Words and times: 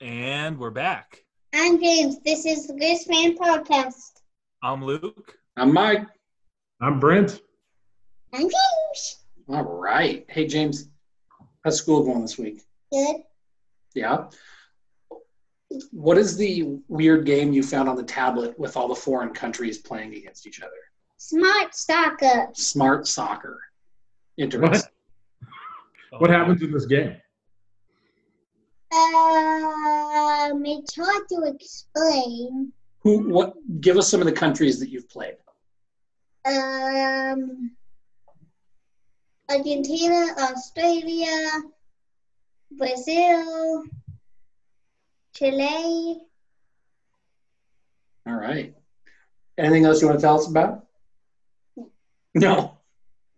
And 0.00 0.58
we're 0.58 0.70
back. 0.70 1.24
I'm 1.54 1.80
James. 1.80 2.20
This 2.20 2.44
is 2.44 2.66
the 2.66 2.74
Griz 2.74 3.04
Fan 3.04 3.34
Podcast. 3.34 4.20
I'm 4.62 4.84
Luke. 4.84 5.38
I'm 5.56 5.72
Mike. 5.72 6.06
I'm 6.82 7.00
Brint. 7.00 7.40
I'm 8.34 8.42
James. 8.42 9.24
All 9.48 9.62
right. 9.64 10.26
Hey, 10.28 10.46
James, 10.46 10.90
how's 11.64 11.78
school 11.78 12.04
going 12.04 12.20
this 12.20 12.36
week? 12.36 12.60
Good. 12.92 13.22
Yeah. 13.94 14.26
What 15.92 16.18
is 16.18 16.36
the 16.36 16.78
weird 16.88 17.24
game 17.24 17.54
you 17.54 17.62
found 17.62 17.88
on 17.88 17.96
the 17.96 18.02
tablet 18.02 18.58
with 18.58 18.76
all 18.76 18.88
the 18.88 18.94
foreign 18.94 19.30
countries 19.30 19.78
playing 19.78 20.14
against 20.14 20.46
each 20.46 20.60
other? 20.60 20.72
Smart 21.16 21.74
soccer. 21.74 22.48
Smart 22.52 23.08
soccer. 23.08 23.62
Interesting. 24.36 24.90
What? 26.10 26.20
What 26.20 26.30
happens 26.30 26.60
in 26.60 26.70
this 26.70 26.84
game? 26.84 27.16
Um, 28.92 30.64
it's 30.64 30.94
hard 30.96 31.28
to 31.30 31.42
explain. 31.44 32.72
Who? 33.00 33.28
What? 33.28 33.54
Give 33.80 33.96
us 33.96 34.08
some 34.08 34.20
of 34.20 34.26
the 34.26 34.32
countries 34.32 34.78
that 34.80 34.88
you've 34.90 35.08
played. 35.08 35.34
Um, 36.44 37.72
Argentina, 39.48 40.34
Australia, 40.38 41.62
Brazil, 42.70 43.84
Chile. 45.34 46.20
All 48.26 48.34
right. 48.34 48.74
Anything 49.58 49.84
else 49.84 50.00
you 50.00 50.08
want 50.08 50.20
to 50.20 50.22
tell 50.22 50.38
us 50.38 50.48
about? 50.48 50.86
No. 52.34 52.78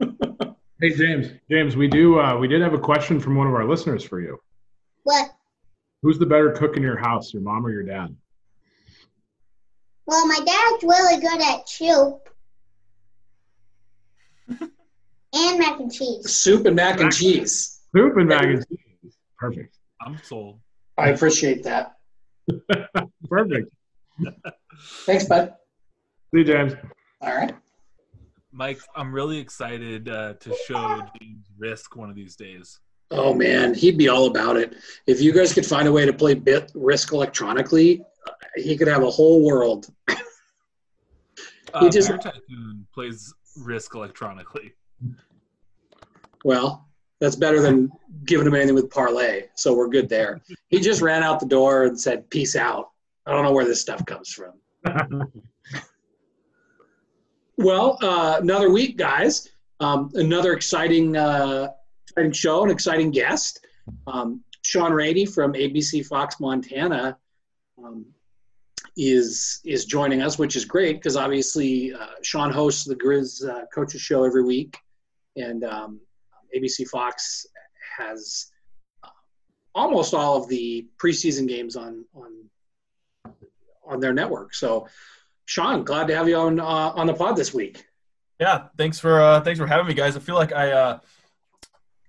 Hey 0.80 0.90
James, 0.90 1.26
James, 1.50 1.74
we 1.74 1.88
do 1.88 2.20
uh, 2.20 2.38
we 2.38 2.46
did 2.46 2.62
have 2.62 2.72
a 2.72 2.78
question 2.78 3.18
from 3.18 3.34
one 3.34 3.48
of 3.48 3.54
our 3.54 3.64
listeners 3.64 4.04
for 4.04 4.20
you. 4.20 4.38
What? 5.02 5.28
Who's 6.02 6.18
the 6.18 6.26
better 6.26 6.52
cook 6.52 6.76
in 6.76 6.82
your 6.82 6.98
house, 6.98 7.32
your 7.32 7.42
mom 7.42 7.66
or 7.66 7.70
your 7.70 7.82
dad? 7.82 8.14
Well, 10.06 10.26
my 10.26 10.38
dad's 10.38 10.82
really 10.84 11.20
good 11.20 11.40
at 11.40 11.68
soup 11.68 12.28
and 14.48 15.58
mac 15.58 15.80
and 15.80 15.92
cheese. 15.92 16.30
Soup 16.30 16.64
and 16.66 16.76
mac 16.76 17.00
and 17.00 17.12
cheese. 17.12 17.80
Soup 17.94 18.16
and 18.16 18.28
mac 18.28 18.44
and 18.44 18.64
cheese. 18.68 19.16
Perfect. 19.36 19.76
I'm 20.00 20.18
sold. 20.22 20.60
I 20.96 21.10
appreciate 21.10 21.62
that. 21.64 21.96
Perfect. 23.28 23.70
Thanks, 25.04 25.24
bud. 25.24 25.54
See 26.32 26.40
you, 26.40 26.44
James. 26.44 26.74
All 27.20 27.36
right. 27.36 27.54
Mike, 28.52 28.80
I'm 28.96 29.14
really 29.14 29.38
excited 29.38 30.08
uh, 30.08 30.34
to 30.34 30.56
show 30.66 31.02
James 31.20 31.46
Risk 31.58 31.96
one 31.96 32.08
of 32.08 32.16
these 32.16 32.34
days. 32.34 32.80
Oh 33.10 33.32
man, 33.32 33.74
he'd 33.74 33.96
be 33.96 34.08
all 34.08 34.26
about 34.26 34.56
it. 34.56 34.74
If 35.06 35.20
you 35.22 35.32
guys 35.32 35.52
could 35.54 35.64
find 35.64 35.88
a 35.88 35.92
way 35.92 36.04
to 36.04 36.12
play 36.12 36.34
bit 36.34 36.70
risk 36.74 37.12
electronically, 37.12 38.02
he 38.56 38.76
could 38.76 38.88
have 38.88 39.02
a 39.02 39.10
whole 39.10 39.42
world. 39.44 39.86
Uh, 41.74 41.84
He 41.84 41.90
just- 41.90 42.08
Tycoon 42.08 42.86
plays 42.94 43.32
Risk 43.58 43.94
electronically. 43.94 44.72
Well, 46.44 46.88
that's 47.18 47.34
better 47.36 47.60
than 47.60 47.90
giving 48.24 48.46
him 48.46 48.54
anything 48.54 48.74
with 48.74 48.88
parlay, 48.90 49.46
so 49.56 49.74
we're 49.74 49.88
good 49.88 50.08
there. 50.08 50.40
He 50.68 50.78
just 50.80 51.02
ran 51.02 51.22
out 51.22 51.40
the 51.40 51.46
door 51.46 51.84
and 51.84 52.00
said, 52.00 52.28
"Peace 52.30 52.54
out." 52.56 52.90
I 53.26 53.32
don't 53.32 53.42
know 53.44 53.52
where 53.52 53.64
this 53.64 53.80
stuff 53.80 54.04
comes 54.06 54.32
from. 54.32 54.52
Well, 57.56 57.98
uh, 58.02 58.38
another 58.40 58.70
week, 58.70 58.96
guys. 58.96 59.48
Um, 59.80 60.10
another 60.14 60.52
exciting, 60.52 61.16
uh, 61.16 61.72
exciting 62.18 62.32
show, 62.32 62.64
an 62.64 62.70
exciting 62.70 63.10
guest. 63.10 63.66
Um, 64.06 64.42
Shaun 64.62 64.92
Rainey 64.92 65.24
from 65.24 65.52
ABC 65.52 66.04
Fox 66.04 66.40
Montana 66.40 67.16
um, 67.82 68.04
is 68.96 69.60
is 69.64 69.84
joining 69.84 70.22
us, 70.22 70.38
which 70.38 70.56
is 70.56 70.64
great 70.64 70.96
because 70.96 71.16
obviously 71.16 71.94
uh, 71.94 72.06
Shaun 72.22 72.50
hosts 72.50 72.84
the 72.84 72.96
Griz 72.96 73.44
uh, 73.44 73.64
Coaches 73.72 74.00
Show 74.00 74.24
every 74.24 74.42
week, 74.42 74.76
and 75.36 75.64
um, 75.64 76.00
ABC 76.56 76.88
Fox 76.88 77.46
has 77.96 78.50
uh, 79.04 79.08
almost 79.74 80.12
all 80.12 80.42
of 80.42 80.48
the 80.48 80.86
preseason 81.02 81.46
games 81.46 81.76
on 81.76 82.04
on 82.14 83.34
on 83.86 84.00
their 84.00 84.12
network. 84.12 84.54
So. 84.54 84.88
Shaun, 85.46 85.82
glad 85.82 86.08
to 86.08 86.14
have 86.14 86.28
you 86.28 86.36
on 86.36 86.60
uh, 86.60 86.92
on 86.94 87.06
the 87.06 87.14
pod 87.14 87.34
this 87.34 87.54
week. 87.54 87.86
Yeah, 88.38 88.66
thanks 88.76 89.00
for 89.00 89.18
uh, 89.18 89.40
thanks 89.40 89.58
for 89.58 89.66
having 89.66 89.86
me, 89.86 89.94
guys. 89.94 90.14
I 90.14 90.20
feel 90.20 90.34
like 90.34 90.52
I 90.52 90.72
uh, 90.72 90.98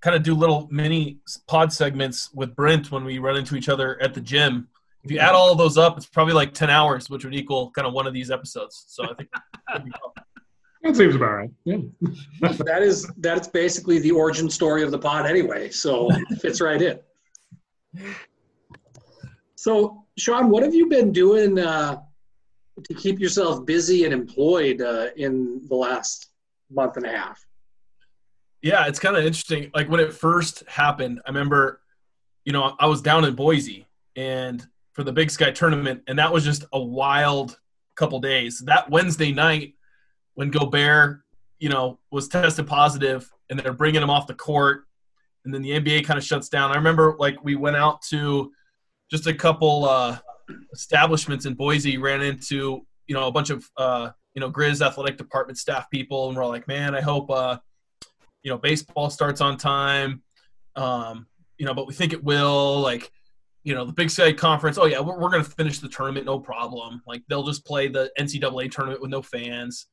kind 0.01 0.15
of 0.15 0.23
do 0.23 0.33
little 0.33 0.67
mini 0.71 1.19
pod 1.47 1.73
segments 1.73 2.33
with 2.33 2.55
Brint 2.55 2.91
when 2.91 3.03
we 3.03 3.19
run 3.19 3.37
into 3.37 3.55
each 3.55 3.69
other 3.69 4.01
at 4.01 4.13
the 4.13 4.21
gym. 4.21 4.67
If 5.03 5.11
you 5.11 5.19
add 5.19 5.33
all 5.33 5.51
of 5.51 5.57
those 5.57 5.77
up, 5.77 5.97
it's 5.97 6.05
probably 6.05 6.33
like 6.33 6.53
ten 6.53 6.69
hours, 6.69 7.09
which 7.09 7.23
would 7.23 7.33
equal 7.33 7.71
kind 7.71 7.87
of 7.87 7.93
one 7.93 8.07
of 8.07 8.13
these 8.13 8.31
episodes. 8.31 8.85
So 8.87 9.03
I 9.03 9.13
think 9.13 9.29
That 10.81 10.95
seems 10.95 11.15
about 11.15 11.31
right. 11.31 11.51
Yeah. 11.65 11.77
that 12.41 12.81
is 12.81 13.09
that's 13.17 13.47
basically 13.47 13.99
the 13.99 14.11
origin 14.11 14.49
story 14.49 14.81
of 14.81 14.91
the 14.91 14.99
pod 14.99 15.25
anyway, 15.25 15.69
so 15.69 16.07
it 16.09 16.41
fits 16.41 16.61
right 16.61 16.81
in. 16.81 16.99
So, 19.55 20.05
Shaun, 20.17 20.49
what 20.49 20.63
have 20.63 20.73
you 20.73 20.87
been 20.87 21.11
doing 21.11 21.59
uh, 21.59 21.97
to 22.87 22.93
keep 22.93 23.19
yourself 23.19 23.65
busy 23.65 24.05
and 24.05 24.13
employed 24.13 24.81
uh, 24.81 25.07
in 25.17 25.67
the 25.67 25.75
last 25.75 26.31
month 26.71 26.95
and 26.95 27.05
a 27.05 27.09
half? 27.09 27.45
Yeah, 28.61 28.87
it's 28.87 28.99
kind 28.99 29.15
of 29.15 29.23
interesting. 29.23 29.71
Like 29.73 29.89
when 29.89 29.99
it 29.99 30.13
first 30.13 30.63
happened, 30.67 31.21
I 31.25 31.29
remember, 31.29 31.81
you 32.43 32.51
know, 32.51 32.75
I 32.79 32.87
was 32.87 33.01
down 33.01 33.23
in 33.23 33.35
Boise 33.35 33.87
and 34.15 34.65
for 34.93 35.03
the 35.03 35.13
Big 35.13 35.31
Sky 35.31 35.51
tournament, 35.51 36.03
and 36.07 36.19
that 36.19 36.31
was 36.31 36.43
just 36.43 36.65
a 36.73 36.79
wild 36.79 37.57
couple 37.95 38.19
days. 38.19 38.59
That 38.59 38.89
Wednesday 38.89 39.31
night 39.31 39.75
when 40.33 40.49
Gobert, 40.49 41.21
you 41.59 41.69
know, 41.69 41.99
was 42.11 42.27
tested 42.27 42.67
positive 42.67 43.31
and 43.49 43.59
they're 43.59 43.73
bringing 43.73 44.01
him 44.01 44.09
off 44.09 44.27
the 44.27 44.33
court, 44.33 44.85
and 45.45 45.53
then 45.53 45.61
the 45.61 45.71
NBA 45.71 46.05
kind 46.05 46.17
of 46.17 46.23
shuts 46.23 46.49
down. 46.49 46.71
I 46.71 46.75
remember 46.75 47.15
like 47.17 47.43
we 47.43 47.55
went 47.55 47.77
out 47.77 48.01
to 48.09 48.51
just 49.09 49.27
a 49.27 49.33
couple 49.33 49.85
uh, 49.85 50.17
establishments 50.73 51.45
in 51.45 51.53
Boise, 51.53 51.97
ran 51.97 52.21
into 52.21 52.85
you 53.07 53.15
know 53.15 53.27
a 53.27 53.31
bunch 53.31 53.49
of 53.49 53.69
uh, 53.77 54.09
you 54.33 54.41
know 54.41 54.49
Griz 54.49 54.81
athletic 54.81 55.17
department 55.17 55.57
staff 55.57 55.89
people, 55.89 56.27
and 56.27 56.37
we're 56.37 56.45
like, 56.45 56.67
man, 56.67 56.93
I 56.93 57.01
hope 57.01 57.29
uh, 57.31 57.57
you 58.43 58.51
know 58.51 58.57
baseball 58.57 59.09
starts 59.09 59.41
on 59.41 59.57
time, 59.57 60.23
um, 60.75 61.27
you 61.57 61.65
know, 61.65 61.73
but 61.73 61.87
we 61.87 61.93
think 61.93 62.13
it 62.13 62.23
will. 62.23 62.79
Like, 62.79 63.11
you 63.63 63.75
know, 63.75 63.85
the 63.85 63.93
Big 63.93 64.09
Sky 64.09 64.33
Conference. 64.33 64.77
Oh 64.77 64.85
yeah, 64.85 64.99
we're, 64.99 65.19
we're 65.19 65.29
going 65.29 65.43
to 65.43 65.49
finish 65.49 65.79
the 65.79 65.89
tournament, 65.89 66.25
no 66.25 66.39
problem. 66.39 67.01
Like 67.05 67.21
they'll 67.29 67.43
just 67.43 67.65
play 67.65 67.87
the 67.87 68.11
NCAA 68.19 68.71
tournament 68.71 69.01
with 69.01 69.11
no 69.11 69.21
fans. 69.21 69.87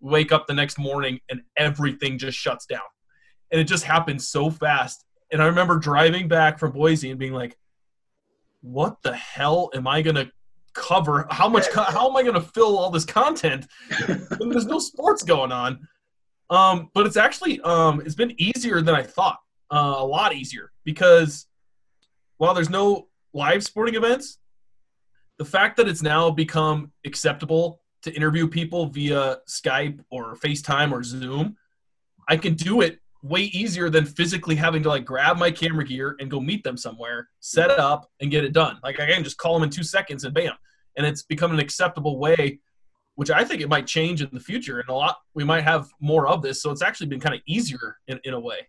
Wake 0.00 0.32
up 0.32 0.46
the 0.46 0.54
next 0.54 0.78
morning 0.78 1.18
and 1.28 1.42
everything 1.56 2.18
just 2.18 2.38
shuts 2.38 2.66
down, 2.66 2.80
and 3.50 3.60
it 3.60 3.64
just 3.64 3.84
happened 3.84 4.22
so 4.22 4.50
fast. 4.50 5.04
And 5.30 5.42
I 5.42 5.46
remember 5.46 5.78
driving 5.78 6.28
back 6.28 6.58
from 6.58 6.72
Boise 6.72 7.10
and 7.10 7.18
being 7.18 7.32
like, 7.32 7.56
"What 8.60 8.96
the 9.02 9.14
hell 9.14 9.70
am 9.74 9.86
I 9.86 10.02
going 10.02 10.16
to 10.16 10.30
cover? 10.72 11.26
How 11.30 11.48
much? 11.48 11.66
How 11.74 12.08
am 12.08 12.16
I 12.16 12.22
going 12.22 12.34
to 12.34 12.40
fill 12.40 12.78
all 12.78 12.90
this 12.90 13.04
content 13.04 13.66
when 14.38 14.48
there's 14.50 14.66
no 14.66 14.78
sports 14.78 15.22
going 15.22 15.52
on?" 15.52 15.86
Um, 16.50 16.90
but 16.94 17.06
it's 17.06 17.16
actually 17.16 17.60
um, 17.60 18.00
it's 18.00 18.14
been 18.14 18.34
easier 18.40 18.80
than 18.80 18.94
I 18.94 19.02
thought. 19.02 19.38
Uh, 19.70 19.96
a 19.98 20.04
lot 20.04 20.34
easier 20.34 20.72
because 20.84 21.46
while 22.38 22.54
there's 22.54 22.70
no 22.70 23.08
live 23.34 23.62
sporting 23.62 23.96
events, 23.96 24.38
the 25.38 25.44
fact 25.44 25.76
that 25.76 25.86
it's 25.86 26.02
now 26.02 26.30
become 26.30 26.90
acceptable 27.04 27.82
to 28.02 28.12
interview 28.14 28.48
people 28.48 28.86
via 28.86 29.38
Skype 29.48 30.00
or 30.10 30.36
FaceTime 30.36 30.90
or 30.90 31.02
Zoom, 31.02 31.56
I 32.28 32.36
can 32.36 32.54
do 32.54 32.80
it 32.80 33.00
way 33.22 33.42
easier 33.42 33.90
than 33.90 34.04
physically 34.04 34.54
having 34.54 34.82
to 34.82 34.88
like 34.88 35.04
grab 35.04 35.38
my 35.38 35.50
camera 35.50 35.84
gear 35.84 36.16
and 36.20 36.30
go 36.30 36.40
meet 36.40 36.62
them 36.64 36.76
somewhere, 36.76 37.28
set 37.40 37.70
it 37.70 37.78
up, 37.78 38.08
and 38.20 38.30
get 38.30 38.44
it 38.44 38.52
done. 38.52 38.78
Like 38.82 39.00
I 39.00 39.06
can 39.06 39.24
just 39.24 39.38
call 39.38 39.54
them 39.54 39.64
in 39.64 39.70
two 39.70 39.82
seconds 39.82 40.24
and 40.24 40.34
bam. 40.34 40.52
And 40.96 41.06
it's 41.06 41.22
become 41.22 41.52
an 41.52 41.58
acceptable 41.58 42.18
way, 42.18 42.60
which 43.18 43.32
I 43.32 43.42
think 43.42 43.60
it 43.60 43.68
might 43.68 43.84
change 43.84 44.22
in 44.22 44.28
the 44.32 44.38
future. 44.38 44.78
And 44.78 44.88
a 44.88 44.94
lot 44.94 45.18
we 45.34 45.42
might 45.42 45.64
have 45.64 45.88
more 45.98 46.28
of 46.28 46.40
this. 46.40 46.62
So 46.62 46.70
it's 46.70 46.82
actually 46.82 47.08
been 47.08 47.18
kind 47.18 47.34
of 47.34 47.40
easier 47.46 47.96
in, 48.06 48.20
in 48.22 48.32
a 48.32 48.38
way. 48.38 48.68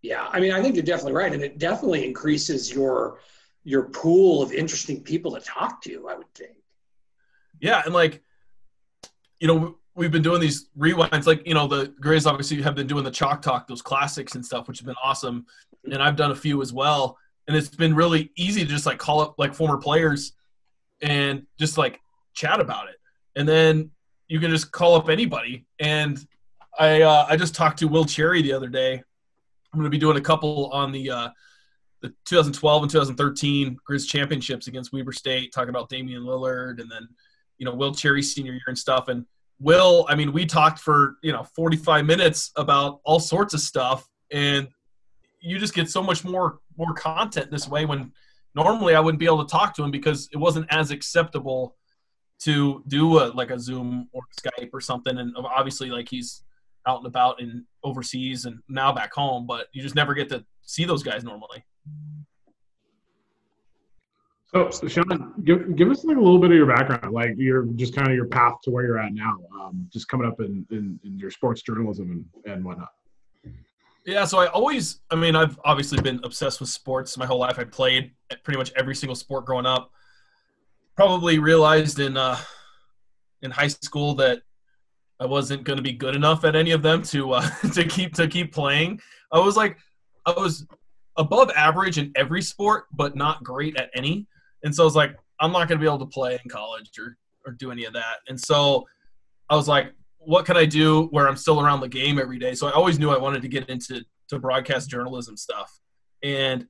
Yeah, 0.00 0.26
I 0.32 0.40
mean, 0.40 0.52
I 0.52 0.62
think 0.62 0.76
you're 0.76 0.82
definitely 0.82 1.12
right, 1.12 1.30
and 1.30 1.42
it 1.42 1.58
definitely 1.58 2.06
increases 2.06 2.72
your 2.72 3.20
your 3.62 3.90
pool 3.90 4.42
of 4.42 4.50
interesting 4.50 5.02
people 5.02 5.32
to 5.32 5.40
talk 5.40 5.82
to. 5.82 6.08
I 6.08 6.14
would 6.14 6.32
think. 6.34 6.56
Yeah, 7.60 7.82
and 7.84 7.92
like, 7.92 8.22
you 9.40 9.46
know, 9.46 9.76
we've 9.94 10.10
been 10.10 10.22
doing 10.22 10.40
these 10.40 10.70
rewinds. 10.78 11.26
Like, 11.26 11.46
you 11.46 11.52
know, 11.52 11.66
the 11.66 11.92
Grays 12.00 12.24
obviously 12.24 12.62
have 12.62 12.74
been 12.74 12.86
doing 12.86 13.04
the 13.04 13.10
chalk 13.10 13.42
talk, 13.42 13.68
those 13.68 13.82
classics 13.82 14.36
and 14.36 14.44
stuff, 14.44 14.68
which 14.68 14.78
have 14.78 14.86
been 14.86 14.96
awesome. 15.04 15.42
Mm-hmm. 15.84 15.92
And 15.92 16.02
I've 16.02 16.16
done 16.16 16.30
a 16.30 16.34
few 16.34 16.62
as 16.62 16.72
well. 16.72 17.18
And 17.46 17.54
it's 17.54 17.68
been 17.68 17.94
really 17.94 18.32
easy 18.36 18.62
to 18.62 18.70
just 18.70 18.86
like 18.86 18.96
call 18.96 19.20
up 19.20 19.34
like 19.36 19.52
former 19.52 19.76
players 19.76 20.32
and 21.02 21.42
just 21.58 21.76
like 21.76 22.00
chat 22.32 22.58
about 22.58 22.88
it. 22.88 22.96
And 23.36 23.48
then 23.48 23.90
you 24.28 24.40
can 24.40 24.50
just 24.50 24.72
call 24.72 24.94
up 24.94 25.08
anybody. 25.08 25.66
And 25.78 26.24
I 26.78 27.02
uh, 27.02 27.26
I 27.28 27.36
just 27.36 27.54
talked 27.54 27.78
to 27.80 27.88
Will 27.88 28.04
Cherry 28.04 28.42
the 28.42 28.52
other 28.52 28.68
day. 28.68 28.94
I'm 28.94 29.80
going 29.80 29.84
to 29.84 29.90
be 29.90 29.98
doing 29.98 30.16
a 30.16 30.20
couple 30.20 30.70
on 30.72 30.92
the 30.92 31.10
uh, 31.10 31.28
the 32.04 32.14
2012 32.26 32.82
and 32.82 32.90
2013 32.90 33.78
Griz 33.84 34.06
championships 34.06 34.66
against 34.66 34.92
Weber 34.92 35.12
State, 35.12 35.52
talking 35.52 35.70
about 35.70 35.88
Damian 35.88 36.22
Lillard 36.22 36.78
and 36.78 36.90
then, 36.90 37.08
you 37.56 37.64
know, 37.64 37.74
Will 37.74 37.94
Cherry 37.94 38.22
senior 38.22 38.52
year 38.52 38.62
and 38.66 38.76
stuff. 38.76 39.08
And 39.08 39.24
Will, 39.58 40.04
I 40.08 40.14
mean, 40.14 40.30
we 40.30 40.44
talked 40.44 40.80
for, 40.80 41.16
you 41.22 41.32
know, 41.32 41.44
45 41.56 42.04
minutes 42.04 42.52
about 42.56 43.00
all 43.04 43.20
sorts 43.20 43.54
of 43.54 43.60
stuff. 43.60 44.06
And 44.30 44.68
you 45.40 45.58
just 45.58 45.74
get 45.74 45.88
so 45.90 46.02
much 46.02 46.24
more 46.24 46.58
more 46.76 46.92
content 46.92 47.50
this 47.50 47.68
way 47.68 47.86
when 47.86 48.12
normally 48.54 48.94
I 48.94 49.00
wouldn't 49.00 49.20
be 49.20 49.26
able 49.26 49.44
to 49.44 49.50
talk 49.50 49.74
to 49.76 49.82
him 49.82 49.90
because 49.90 50.28
it 50.32 50.36
wasn't 50.36 50.66
as 50.70 50.90
acceptable 50.90 51.76
to 52.44 52.82
do 52.88 53.18
a, 53.18 53.32
like 53.32 53.50
a 53.50 53.58
Zoom 53.58 54.08
or 54.12 54.22
Skype 54.40 54.70
or 54.72 54.80
something. 54.80 55.18
And 55.18 55.34
obviously, 55.36 55.90
like 55.90 56.08
he's 56.08 56.42
out 56.86 56.98
and 56.98 57.06
about 57.06 57.40
and 57.40 57.64
overseas 57.82 58.44
and 58.44 58.60
now 58.68 58.92
back 58.92 59.12
home, 59.14 59.46
but 59.46 59.68
you 59.72 59.82
just 59.82 59.94
never 59.94 60.14
get 60.14 60.28
to 60.28 60.44
see 60.62 60.84
those 60.84 61.02
guys 61.02 61.24
normally. 61.24 61.64
So, 64.46 64.70
so 64.70 64.86
Shaun, 64.86 65.34
give, 65.42 65.74
give 65.74 65.90
us 65.90 66.04
like 66.04 66.16
a 66.16 66.20
little 66.20 66.38
bit 66.38 66.50
of 66.50 66.56
your 66.56 66.66
background, 66.66 67.12
like 67.12 67.34
your 67.36 67.64
just 67.74 67.94
kind 67.94 68.08
of 68.08 68.14
your 68.14 68.26
path 68.26 68.54
to 68.64 68.70
where 68.70 68.84
you're 68.84 68.98
at 68.98 69.12
now, 69.12 69.36
um, 69.60 69.88
just 69.92 70.06
coming 70.06 70.28
up 70.28 70.38
in, 70.40 70.64
in, 70.70 71.00
in 71.02 71.18
your 71.18 71.30
sports 71.30 71.62
journalism 71.62 72.24
and, 72.44 72.52
and 72.52 72.64
whatnot. 72.64 72.90
Yeah, 74.06 74.26
so 74.26 74.38
I 74.38 74.48
always, 74.48 75.00
I 75.10 75.16
mean, 75.16 75.34
I've 75.34 75.58
obviously 75.64 76.00
been 76.02 76.20
obsessed 76.24 76.60
with 76.60 76.68
sports 76.68 77.16
my 77.16 77.24
whole 77.24 77.38
life. 77.38 77.58
I 77.58 77.64
played 77.64 78.12
pretty 78.44 78.58
much 78.58 78.70
every 78.76 78.94
single 78.94 79.16
sport 79.16 79.46
growing 79.46 79.66
up. 79.66 79.90
Probably 80.96 81.38
realized 81.38 81.98
in 81.98 82.16
uh, 82.16 82.38
in 83.42 83.50
high 83.50 83.68
school 83.68 84.14
that 84.16 84.42
I 85.20 85.26
wasn't 85.26 85.64
going 85.64 85.76
to 85.76 85.82
be 85.82 85.92
good 85.92 86.16
enough 86.16 86.44
at 86.44 86.56
any 86.56 86.72
of 86.72 86.82
them 86.82 87.02
to 87.04 87.32
uh, 87.32 87.48
to 87.72 87.84
keep 87.84 88.14
to 88.14 88.28
keep 88.28 88.52
playing. 88.52 89.00
I 89.32 89.38
was 89.38 89.56
like, 89.56 89.78
I 90.26 90.32
was 90.32 90.66
above 91.16 91.50
average 91.56 91.98
in 91.98 92.12
every 92.16 92.42
sport, 92.42 92.86
but 92.92 93.16
not 93.16 93.42
great 93.42 93.76
at 93.78 93.90
any. 93.94 94.26
And 94.62 94.74
so 94.74 94.82
I 94.82 94.86
was 94.86 94.96
like, 94.96 95.16
I'm 95.40 95.52
not 95.52 95.68
going 95.68 95.78
to 95.78 95.82
be 95.82 95.86
able 95.86 95.98
to 95.98 96.06
play 96.06 96.38
in 96.42 96.50
college 96.50 96.90
or 96.98 97.16
or 97.46 97.52
do 97.52 97.70
any 97.70 97.84
of 97.84 97.92
that. 97.92 98.16
And 98.28 98.40
so 98.40 98.86
I 99.50 99.56
was 99.56 99.68
like, 99.68 99.92
what 100.18 100.46
can 100.46 100.56
I 100.56 100.64
do 100.64 101.04
where 101.06 101.28
I'm 101.28 101.36
still 101.36 101.60
around 101.60 101.80
the 101.80 101.88
game 101.88 102.18
every 102.18 102.38
day? 102.38 102.54
So 102.54 102.66
I 102.66 102.72
always 102.72 102.98
knew 102.98 103.10
I 103.10 103.18
wanted 103.18 103.42
to 103.42 103.48
get 103.48 103.68
into 103.68 104.04
to 104.28 104.38
broadcast 104.38 104.88
journalism 104.88 105.36
stuff. 105.36 105.78
And 106.22 106.66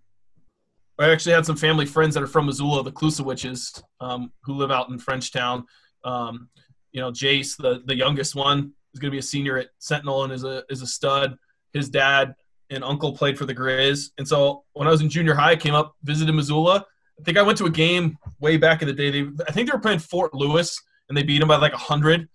I 0.98 1.10
actually 1.10 1.32
had 1.32 1.46
some 1.46 1.56
family 1.56 1.86
friends 1.86 2.14
that 2.14 2.22
are 2.22 2.28
from 2.28 2.46
Missoula, 2.46 2.82
the 2.82 2.92
Klusewiczes, 2.92 3.82
um, 4.00 4.32
who 4.44 4.54
live 4.54 4.70
out 4.70 4.88
in 4.90 4.98
Frenchtown. 4.98 5.64
Um, 6.04 6.48
you 6.92 7.00
know, 7.00 7.10
Jace, 7.10 7.56
the, 7.56 7.82
the 7.84 7.96
youngest 7.96 8.34
one, 8.34 8.72
is 8.92 9.00
going 9.00 9.10
to 9.10 9.14
be 9.14 9.18
a 9.18 9.22
senior 9.22 9.58
at 9.58 9.68
Sentinel 9.78 10.24
and 10.24 10.32
is 10.32 10.44
a 10.44 10.62
is 10.68 10.82
a 10.82 10.86
stud. 10.86 11.36
His 11.72 11.88
dad 11.88 12.34
and 12.70 12.84
uncle 12.84 13.16
played 13.16 13.36
for 13.36 13.46
the 13.46 13.54
Griz, 13.54 14.12
and 14.18 14.26
so 14.26 14.64
when 14.74 14.86
I 14.86 14.90
was 14.90 15.00
in 15.00 15.08
junior 15.08 15.34
high, 15.34 15.52
I 15.52 15.56
came 15.56 15.74
up 15.74 15.96
visited 16.04 16.32
Missoula. 16.32 16.86
I 17.18 17.22
think 17.22 17.38
I 17.38 17.42
went 17.42 17.58
to 17.58 17.66
a 17.66 17.70
game 17.70 18.16
way 18.40 18.56
back 18.56 18.82
in 18.82 18.88
the 18.88 18.94
day. 18.94 19.10
They, 19.10 19.28
I 19.48 19.52
think 19.52 19.68
they 19.68 19.74
were 19.74 19.82
playing 19.82 20.00
Fort 20.00 20.34
Lewis, 20.34 20.80
and 21.08 21.18
they 21.18 21.22
beat 21.22 21.40
them 21.40 21.48
by 21.48 21.56
like 21.56 21.72
hundred 21.72 22.28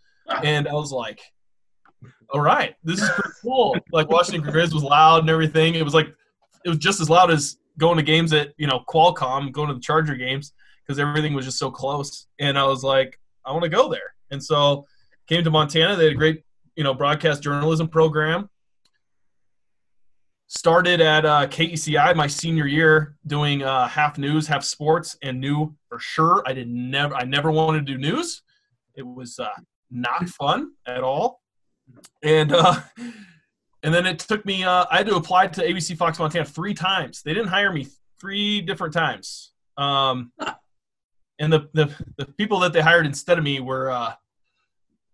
and 0.44 0.67
I 0.67 0.73
was 0.73 0.91
like, 0.91 1.21
all 2.29 2.41
right, 2.41 2.75
this 2.83 3.01
is 3.01 3.09
pretty 3.09 3.35
cool. 3.41 3.75
Like 3.91 4.09
Washington 4.09 4.50
Griz 4.50 4.73
was 4.73 4.83
loud 4.83 5.21
and 5.21 5.29
everything. 5.29 5.75
It 5.75 5.83
was 5.83 5.94
like 5.94 6.07
it 6.65 6.69
was 6.69 6.77
just 6.77 7.00
as 7.00 7.09
loud 7.09 7.31
as 7.31 7.57
going 7.80 7.98
to 7.98 8.04
games 8.04 8.31
at 8.34 8.54
you 8.58 8.68
know 8.68 8.84
Qualcomm, 8.88 9.52
going 9.52 9.70
to 9.70 9.74
the 9.74 9.80
Charger 9.80 10.16
games 10.16 10.54
because 10.86 11.00
everything 11.00 11.34
was 11.34 11.46
just 11.46 11.58
so 11.58 11.72
close. 11.72 12.28
And 12.40 12.60
I 12.60 12.66
was 12.66 12.84
like, 12.84 13.20
I 13.46 13.52
want 13.52 13.64
to 13.64 13.70
go 13.70 13.90
there. 13.90 14.14
And 14.30 14.44
so 14.44 14.86
came 15.28 15.44
to 15.44 15.50
Montana. 15.50 15.96
They 15.96 16.04
had 16.06 16.14
a 16.14 16.18
great 16.18 16.44
you 16.76 16.84
know 16.84 16.94
broadcast 16.94 17.42
journalism 17.42 17.88
program. 17.88 18.50
Started 20.48 21.00
at 21.00 21.26
uh, 21.26 21.48
KECI 21.48 22.16
my 22.16 22.26
senior 22.26 22.66
year 22.66 23.16
doing 23.28 23.62
uh, 23.62 23.88
half 23.88 24.18
news, 24.18 24.48
half 24.48 24.64
sports, 24.64 25.16
and 25.22 25.40
knew 25.40 25.76
for 25.88 26.00
sure 26.00 26.44
I 26.46 26.54
did 26.54 26.68
never 26.68 27.16
I 27.16 27.24
never 27.24 27.52
wanted 27.52 27.86
to 27.86 27.94
do 27.94 27.98
news. 27.98 28.42
It 28.96 29.06
was 29.06 29.40
uh, 29.40 29.50
not 29.90 30.28
fun 30.28 30.72
at 30.86 31.04
all. 31.04 31.42
And 32.24 32.52
uh, 32.52 32.80
and 33.84 33.94
then 33.94 34.06
it 34.06 34.20
took 34.20 34.46
me. 34.46 34.64
Uh, 34.64 34.86
I 34.92 34.98
had 34.98 35.08
to 35.08 35.16
apply 35.16 35.48
to 35.48 35.62
ABC 35.62 35.98
Fox 35.98 36.20
Montana 36.20 36.46
three 36.46 36.74
times. 36.74 37.22
They 37.22 37.34
didn't 37.34 37.50
hire 37.50 37.72
me 37.72 37.88
three 38.20 38.62
different 38.62 38.94
times. 38.94 39.52
Um, 39.78 40.31
and 41.40 41.52
the, 41.52 41.70
the 41.74 41.94
the 42.18 42.26
people 42.26 42.60
that 42.60 42.74
they 42.74 42.81
hired 42.81 43.06
instead 43.06 43.38
of 43.38 43.44
me 43.44 43.60
were 43.60 43.90
uh, 43.92 44.14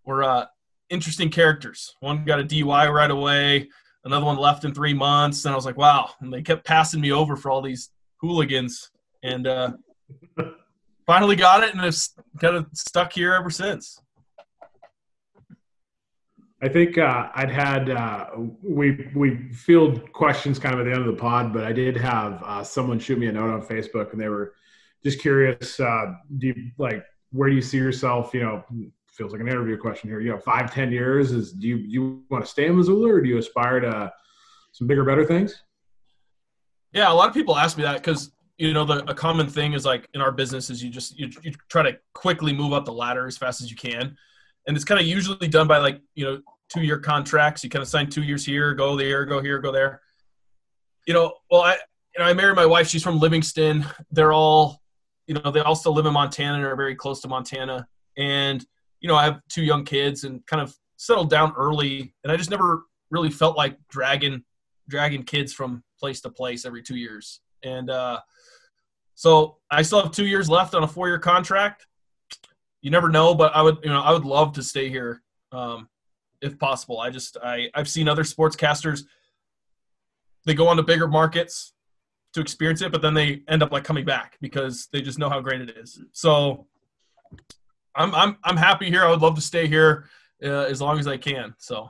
were 0.03 0.23
uh, 0.23 0.45
interesting 0.89 1.29
characters. 1.29 1.95
One 1.99 2.25
got 2.25 2.39
a 2.39 2.43
DUI 2.43 2.91
right 2.91 3.11
away. 3.11 3.69
Another 4.03 4.25
one 4.25 4.37
left 4.37 4.65
in 4.65 4.73
three 4.73 4.93
months. 4.93 5.45
And 5.45 5.53
I 5.53 5.55
was 5.55 5.65
like, 5.65 5.77
wow. 5.77 6.11
And 6.21 6.31
they 6.31 6.43
kept 6.43 6.65
passing 6.65 7.01
me 7.01 7.11
over 7.11 7.35
for 7.35 7.49
all 7.49 7.61
these 7.61 7.89
hooligans. 8.21 8.91
And 9.23 9.47
uh, 9.47 9.73
finally 11.07 11.35
got 11.35 11.63
it, 11.63 11.73
and 11.73 11.83
it's 11.83 12.13
kind 12.39 12.55
of 12.55 12.67
stuck 12.73 13.13
here 13.13 13.33
ever 13.33 13.49
since. 13.49 13.99
I 16.65 16.67
think 16.67 16.97
uh, 16.97 17.29
I'd 17.35 17.51
had 17.51 17.91
uh, 17.91 18.29
we 18.63 19.07
we 19.13 19.37
field 19.53 20.11
questions 20.13 20.57
kind 20.57 20.73
of 20.73 20.81
at 20.81 20.85
the 20.85 20.89
end 20.89 21.01
of 21.01 21.15
the 21.15 21.21
pod, 21.21 21.53
but 21.53 21.63
I 21.63 21.71
did 21.71 21.95
have 21.95 22.41
uh, 22.43 22.63
someone 22.63 22.97
shoot 22.97 23.19
me 23.19 23.27
a 23.27 23.31
note 23.31 23.51
on 23.51 23.61
Facebook, 23.61 24.11
and 24.13 24.19
they 24.19 24.29
were 24.29 24.55
just 25.03 25.19
curious. 25.19 25.79
Uh, 25.79 26.15
do 26.39 26.47
you 26.47 26.71
like 26.79 27.05
where 27.31 27.49
do 27.49 27.55
you 27.55 27.61
see 27.61 27.77
yourself? 27.77 28.33
You 28.33 28.41
know, 28.41 28.65
feels 29.07 29.31
like 29.31 29.41
an 29.41 29.47
interview 29.47 29.77
question 29.77 30.09
here. 30.09 30.21
You 30.21 30.31
know, 30.31 30.39
five 30.39 30.73
ten 30.73 30.91
years 30.91 31.33
is 31.33 31.53
do 31.53 31.67
you 31.67 31.77
you 31.77 32.23
want 32.31 32.43
to 32.43 32.49
stay 32.49 32.65
in 32.65 32.75
Missoula, 32.75 33.13
or 33.13 33.21
do 33.21 33.29
you 33.29 33.37
aspire 33.37 33.79
to 33.81 34.11
some 34.71 34.87
bigger, 34.87 35.03
better 35.03 35.23
things? 35.23 35.61
Yeah, 36.93 37.11
a 37.11 37.13
lot 37.13 37.27
of 37.27 37.35
people 37.35 37.55
ask 37.55 37.77
me 37.77 37.83
that 37.83 37.97
because 37.97 38.31
you 38.57 38.73
know 38.73 38.85
the 38.85 39.07
a 39.07 39.13
common 39.13 39.47
thing 39.47 39.73
is 39.73 39.85
like 39.85 40.09
in 40.15 40.21
our 40.21 40.31
business 40.31 40.71
is 40.71 40.83
you 40.83 40.89
just 40.89 41.15
you, 41.19 41.29
you 41.43 41.51
try 41.69 41.83
to 41.83 41.99
quickly 42.15 42.53
move 42.53 42.73
up 42.73 42.85
the 42.85 42.93
ladder 42.93 43.27
as 43.27 43.37
fast 43.37 43.61
as 43.61 43.69
you 43.69 43.77
can 43.77 44.17
and 44.67 44.75
it's 44.75 44.85
kind 44.85 44.99
of 44.99 45.05
usually 45.05 45.47
done 45.47 45.67
by 45.67 45.77
like 45.77 46.01
you 46.15 46.25
know 46.25 46.41
two 46.69 46.81
year 46.81 46.99
contracts. 46.99 47.63
You 47.63 47.69
kind 47.69 47.81
of 47.81 47.87
sign 47.87 48.09
two 48.09 48.23
years 48.23 48.45
here, 48.45 48.73
go 48.73 48.95
there, 48.95 49.25
go 49.25 49.41
here, 49.41 49.59
go 49.59 49.71
there. 49.71 50.01
You 51.07 51.13
know, 51.13 51.33
well, 51.49 51.61
I 51.61 51.73
you 51.73 52.19
know 52.19 52.25
I 52.25 52.33
married 52.33 52.55
my 52.55 52.65
wife. 52.65 52.87
She's 52.87 53.03
from 53.03 53.19
Livingston. 53.19 53.85
They're 54.11 54.33
all 54.33 54.81
you 55.27 55.35
know 55.35 55.51
they 55.51 55.61
all 55.61 55.75
still 55.75 55.93
live 55.93 56.05
in 56.05 56.13
Montana 56.13 56.55
and 56.55 56.65
are 56.65 56.75
very 56.75 56.95
close 56.95 57.21
to 57.21 57.27
Montana. 57.27 57.87
And 58.17 58.65
you 58.99 59.07
know 59.07 59.15
I 59.15 59.23
have 59.23 59.41
two 59.49 59.63
young 59.63 59.85
kids 59.85 60.23
and 60.23 60.45
kind 60.47 60.61
of 60.61 60.75
settled 60.97 61.29
down 61.29 61.53
early. 61.57 62.13
And 62.23 62.31
I 62.31 62.37
just 62.37 62.49
never 62.49 62.83
really 63.11 63.29
felt 63.29 63.57
like 63.57 63.77
dragging 63.89 64.43
dragging 64.87 65.23
kids 65.23 65.53
from 65.53 65.83
place 65.99 66.21
to 66.21 66.29
place 66.29 66.65
every 66.65 66.81
two 66.81 66.95
years. 66.95 67.41
And 67.63 67.89
uh, 67.89 68.19
so 69.15 69.57
I 69.71 69.81
still 69.81 70.01
have 70.01 70.11
two 70.11 70.27
years 70.27 70.49
left 70.49 70.75
on 70.75 70.83
a 70.83 70.87
four 70.87 71.07
year 71.07 71.19
contract 71.19 71.87
you 72.85 72.91
never 72.91 73.09
know, 73.09 73.33
but 73.33 73.55
I 73.55 73.63
would, 73.63 73.79
you 73.83 73.89
know, 73.89 73.99
I 73.99 74.11
would 74.11 74.25
love 74.25 74.53
to 74.53 74.63
stay 74.63 74.89
here 74.89 75.23
um, 75.51 75.89
if 76.45 76.57
possible. 76.59 76.99
I 76.99 77.09
just, 77.09 77.37
I, 77.43 77.69
I've 77.73 77.89
seen 77.89 78.07
other 78.07 78.23
sportscasters. 78.23 79.03
They 80.45 80.53
go 80.53 80.67
on 80.67 80.77
to 80.77 80.83
bigger 80.83 81.07
markets 81.07 81.73
to 82.33 82.41
experience 82.41 82.81
it, 82.81 82.91
but 82.91 83.01
then 83.01 83.13
they 83.13 83.41
end 83.47 83.63
up 83.63 83.71
like 83.71 83.83
coming 83.83 84.05
back 84.05 84.37
because 84.41 84.87
they 84.91 85.01
just 85.01 85.17
know 85.17 85.29
how 85.29 85.41
great 85.41 85.61
it 85.61 85.77
is. 85.77 85.99
So 86.11 86.67
I'm, 87.95 88.13
I'm, 88.13 88.37
I'm 88.43 88.57
happy 88.57 88.89
here. 88.89 89.03
I 89.03 89.09
would 89.09 89.21
love 89.21 89.35
to 89.35 89.41
stay 89.41 89.67
here 89.67 90.07
uh, 90.43 90.65
as 90.65 90.81
long 90.81 90.99
as 90.99 91.07
I 91.07 91.17
can. 91.17 91.55
So. 91.57 91.89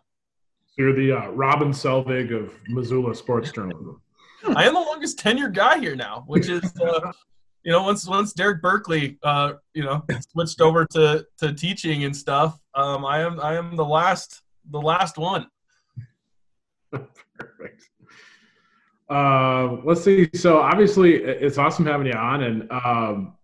You're 0.77 0.93
the 0.93 1.11
uh, 1.11 1.29
Robin 1.29 1.69
Selvig 1.69 2.35
of 2.35 2.53
Missoula 2.67 3.15
sports 3.15 3.51
journalism. 3.51 4.01
I 4.55 4.65
am 4.65 4.73
the 4.73 4.79
longest 4.79 5.17
tenured 5.17 5.53
guy 5.53 5.79
here 5.79 5.95
now, 5.95 6.23
which 6.27 6.49
is 6.49 6.63
uh, 6.81 7.11
you 7.65 7.71
know, 7.71 7.81
once 7.81 8.07
once 8.07 8.31
Derek 8.31 8.61
Berkeley, 8.61 9.17
uh, 9.23 9.53
you 9.73 9.83
know, 9.83 10.05
switched 10.31 10.61
over 10.61 10.85
to 10.91 11.25
to 11.39 11.53
teaching 11.53 12.03
and 12.03 12.15
stuff, 12.15 12.59
um, 12.75 13.03
I 13.03 13.21
am 13.21 13.39
I 13.39 13.55
am 13.55 13.75
the 13.75 13.85
last 13.85 14.43
the 14.69 14.81
last 14.81 15.17
one. 15.17 15.47
Perfect. 16.91 17.89
Uh, 19.09 19.77
let's 19.83 20.03
see. 20.03 20.29
So 20.33 20.59
obviously, 20.59 21.15
it's 21.15 21.57
awesome 21.57 21.85
having 21.85 22.07
you 22.07 22.13
on, 22.13 22.43
and 22.43 22.71
um, 22.71 23.35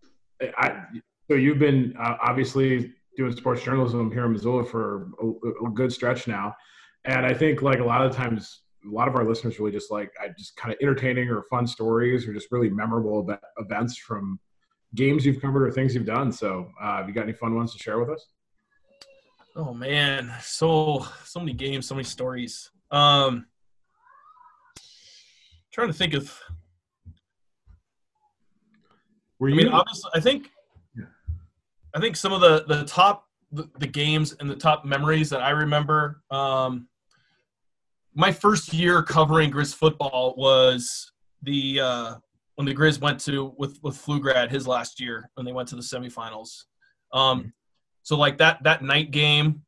I. 0.57 0.83
So 1.29 1.35
you've 1.35 1.59
been 1.59 1.95
uh, 1.97 2.17
obviously 2.21 2.93
doing 3.15 3.35
sports 3.35 3.63
journalism 3.63 4.11
here 4.11 4.25
in 4.25 4.33
Missoula 4.33 4.65
for 4.65 5.09
a, 5.21 5.65
a 5.67 5.69
good 5.69 5.93
stretch 5.93 6.27
now, 6.27 6.55
and 7.05 7.25
I 7.25 7.33
think 7.33 7.61
like 7.61 7.79
a 7.79 7.83
lot 7.83 8.05
of 8.05 8.15
times 8.15 8.63
a 8.85 8.89
lot 8.89 9.07
of 9.07 9.15
our 9.15 9.23
listeners 9.23 9.59
really 9.59 9.71
just 9.71 9.91
like 9.91 10.11
just 10.37 10.55
kind 10.55 10.73
of 10.73 10.79
entertaining 10.81 11.29
or 11.29 11.43
fun 11.43 11.67
stories 11.67 12.27
or 12.27 12.33
just 12.33 12.51
really 12.51 12.69
memorable 12.69 13.27
events 13.59 13.97
from 13.97 14.39
games 14.95 15.25
you've 15.25 15.41
covered 15.41 15.67
or 15.67 15.71
things 15.71 15.95
you've 15.95 16.05
done. 16.05 16.31
So, 16.31 16.69
uh, 16.81 16.97
have 16.97 17.07
you 17.07 17.13
got 17.13 17.23
any 17.23 17.33
fun 17.33 17.55
ones 17.55 17.73
to 17.73 17.79
share 17.79 17.99
with 17.99 18.09
us? 18.09 18.25
Oh 19.55 19.73
man, 19.73 20.33
so 20.41 21.05
so 21.25 21.39
many 21.39 21.53
games, 21.53 21.87
so 21.87 21.95
many 21.95 22.05
stories. 22.05 22.71
Um, 22.89 23.47
trying 25.73 25.87
to 25.87 25.93
think 25.93 26.13
of. 26.13 26.37
Were 29.39 29.49
you? 29.49 29.55
I 29.55 29.63
mean, 29.63 29.67
obviously, 29.67 30.11
I 30.13 30.19
think. 30.19 30.51
Yeah. 30.95 31.05
I 31.95 31.99
think 31.99 32.15
some 32.15 32.31
of 32.31 32.41
the 32.41 32.63
the 32.67 32.85
top 32.85 33.27
the, 33.51 33.69
the 33.79 33.87
games 33.87 34.35
and 34.39 34.49
the 34.49 34.55
top 34.55 34.85
memories 34.85 35.29
that 35.29 35.41
I 35.41 35.49
remember. 35.49 36.21
Um, 36.31 36.87
my 38.13 38.31
first 38.31 38.73
year 38.73 39.03
covering 39.03 39.49
Griz 39.49 39.73
football 39.73 40.33
was 40.37 41.11
the 41.41 41.79
uh, 41.79 42.15
when 42.55 42.65
the 42.65 42.73
Griz 42.73 42.99
went 42.99 43.19
to 43.21 43.53
with 43.57 43.79
with 43.83 43.95
Pflugrad 43.95 44.49
his 44.49 44.67
last 44.67 44.99
year 44.99 45.29
when 45.35 45.45
they 45.45 45.53
went 45.53 45.67
to 45.69 45.75
the 45.75 45.81
semifinals. 45.81 46.63
Um, 47.13 47.51
so 48.03 48.17
like 48.17 48.37
that 48.39 48.63
that 48.63 48.83
night 48.83 49.11
game, 49.11 49.63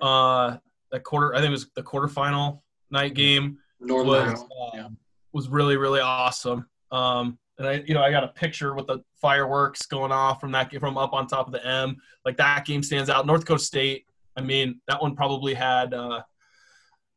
uh, 0.00 0.56
that 0.92 1.02
quarter 1.04 1.34
I 1.34 1.38
think 1.38 1.48
it 1.48 1.52
was 1.52 1.70
the 1.74 1.82
quarterfinal 1.82 2.60
night 2.90 3.14
game 3.14 3.58
Northern 3.80 4.32
was 4.32 4.42
uh, 4.42 4.70
Yeah. 4.74 4.88
was 5.32 5.48
really 5.48 5.76
really 5.76 6.00
awesome. 6.00 6.66
Um, 6.90 7.38
and 7.58 7.66
I 7.66 7.72
you 7.86 7.94
know 7.94 8.02
I 8.02 8.10
got 8.10 8.24
a 8.24 8.28
picture 8.28 8.74
with 8.74 8.86
the 8.86 9.00
fireworks 9.20 9.86
going 9.86 10.12
off 10.12 10.40
from 10.40 10.52
that 10.52 10.72
from 10.78 10.96
up 10.98 11.12
on 11.12 11.26
top 11.26 11.46
of 11.46 11.52
the 11.52 11.66
M. 11.66 11.96
Like 12.24 12.36
that 12.36 12.64
game 12.64 12.82
stands 12.82 13.10
out. 13.10 13.26
North 13.26 13.44
Coast 13.44 13.66
State. 13.66 14.06
I 14.36 14.42
mean 14.42 14.80
that 14.88 15.00
one 15.02 15.16
probably 15.16 15.54
had 15.54 15.94
uh, 15.94 16.22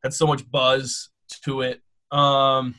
had 0.02 0.12
so 0.14 0.26
much 0.26 0.48
buzz 0.50 1.10
to 1.44 1.60
it. 1.62 1.80
Um, 2.10 2.74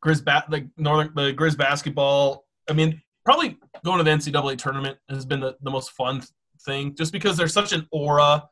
Griz 0.00 0.20
ba- 0.20 0.44
the 0.48 0.68
Northern 0.76 1.12
the 1.14 1.32
Griz 1.32 1.56
basketball. 1.56 2.44
I 2.68 2.72
mean 2.72 3.00
probably 3.30 3.56
going 3.84 3.98
to 3.98 4.02
the 4.02 4.10
NCAA 4.10 4.58
tournament 4.58 4.98
has 5.08 5.24
been 5.24 5.38
the, 5.38 5.54
the 5.62 5.70
most 5.70 5.92
fun 5.92 6.20
thing 6.62 6.96
just 6.96 7.12
because 7.12 7.36
there's 7.36 7.52
such 7.52 7.72
an 7.72 7.86
aura 7.92 8.44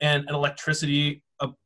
and 0.00 0.26
an 0.26 0.34
electricity 0.34 1.22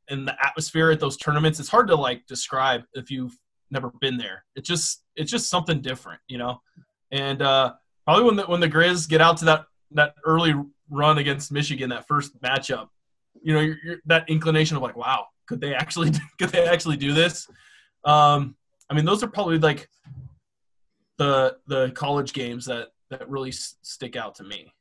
in 0.08 0.24
the 0.24 0.34
atmosphere 0.44 0.90
at 0.90 0.98
those 0.98 1.16
tournaments. 1.16 1.60
It's 1.60 1.68
hard 1.68 1.86
to 1.86 1.94
like 1.94 2.26
describe 2.26 2.82
if 2.94 3.08
you've 3.08 3.38
never 3.70 3.92
been 4.00 4.16
there. 4.16 4.44
It 4.56 4.64
just 4.64 5.04
it's 5.14 5.30
just 5.30 5.48
something 5.48 5.80
different 5.80 6.20
you 6.26 6.38
know? 6.38 6.60
And 7.12 7.40
uh 7.40 7.74
probably 8.04 8.24
when 8.24 8.36
the 8.36 8.42
when 8.46 8.60
the 8.60 8.68
griz 8.68 9.06
get 9.06 9.20
out 9.20 9.36
to 9.36 9.44
that 9.44 9.66
that 9.92 10.14
early 10.24 10.54
run 10.90 11.18
against 11.18 11.52
michigan 11.52 11.88
that 11.90 12.08
first 12.08 12.38
matchup 12.42 12.88
you 13.42 13.54
know 13.54 13.60
you're, 13.60 13.76
you're, 13.84 13.96
that 14.06 14.28
inclination 14.28 14.76
of 14.76 14.82
like 14.82 14.96
wow 14.96 15.26
could 15.46 15.60
they 15.60 15.72
actually 15.72 16.10
could 16.38 16.50
they 16.50 16.66
actually 16.66 16.96
do 16.96 17.12
this? 17.12 17.48
Um 18.04 18.56
i 18.90 18.94
mean 18.94 19.04
those 19.04 19.22
are 19.22 19.28
probably 19.28 19.58
like 19.58 19.88
the 21.18 21.56
the 21.66 21.90
college 21.92 22.32
games 22.32 22.64
that 22.66 22.88
that 23.10 23.28
really 23.28 23.50
s- 23.50 23.76
stick 23.82 24.16
out 24.16 24.34
to 24.36 24.44
me 24.44 24.72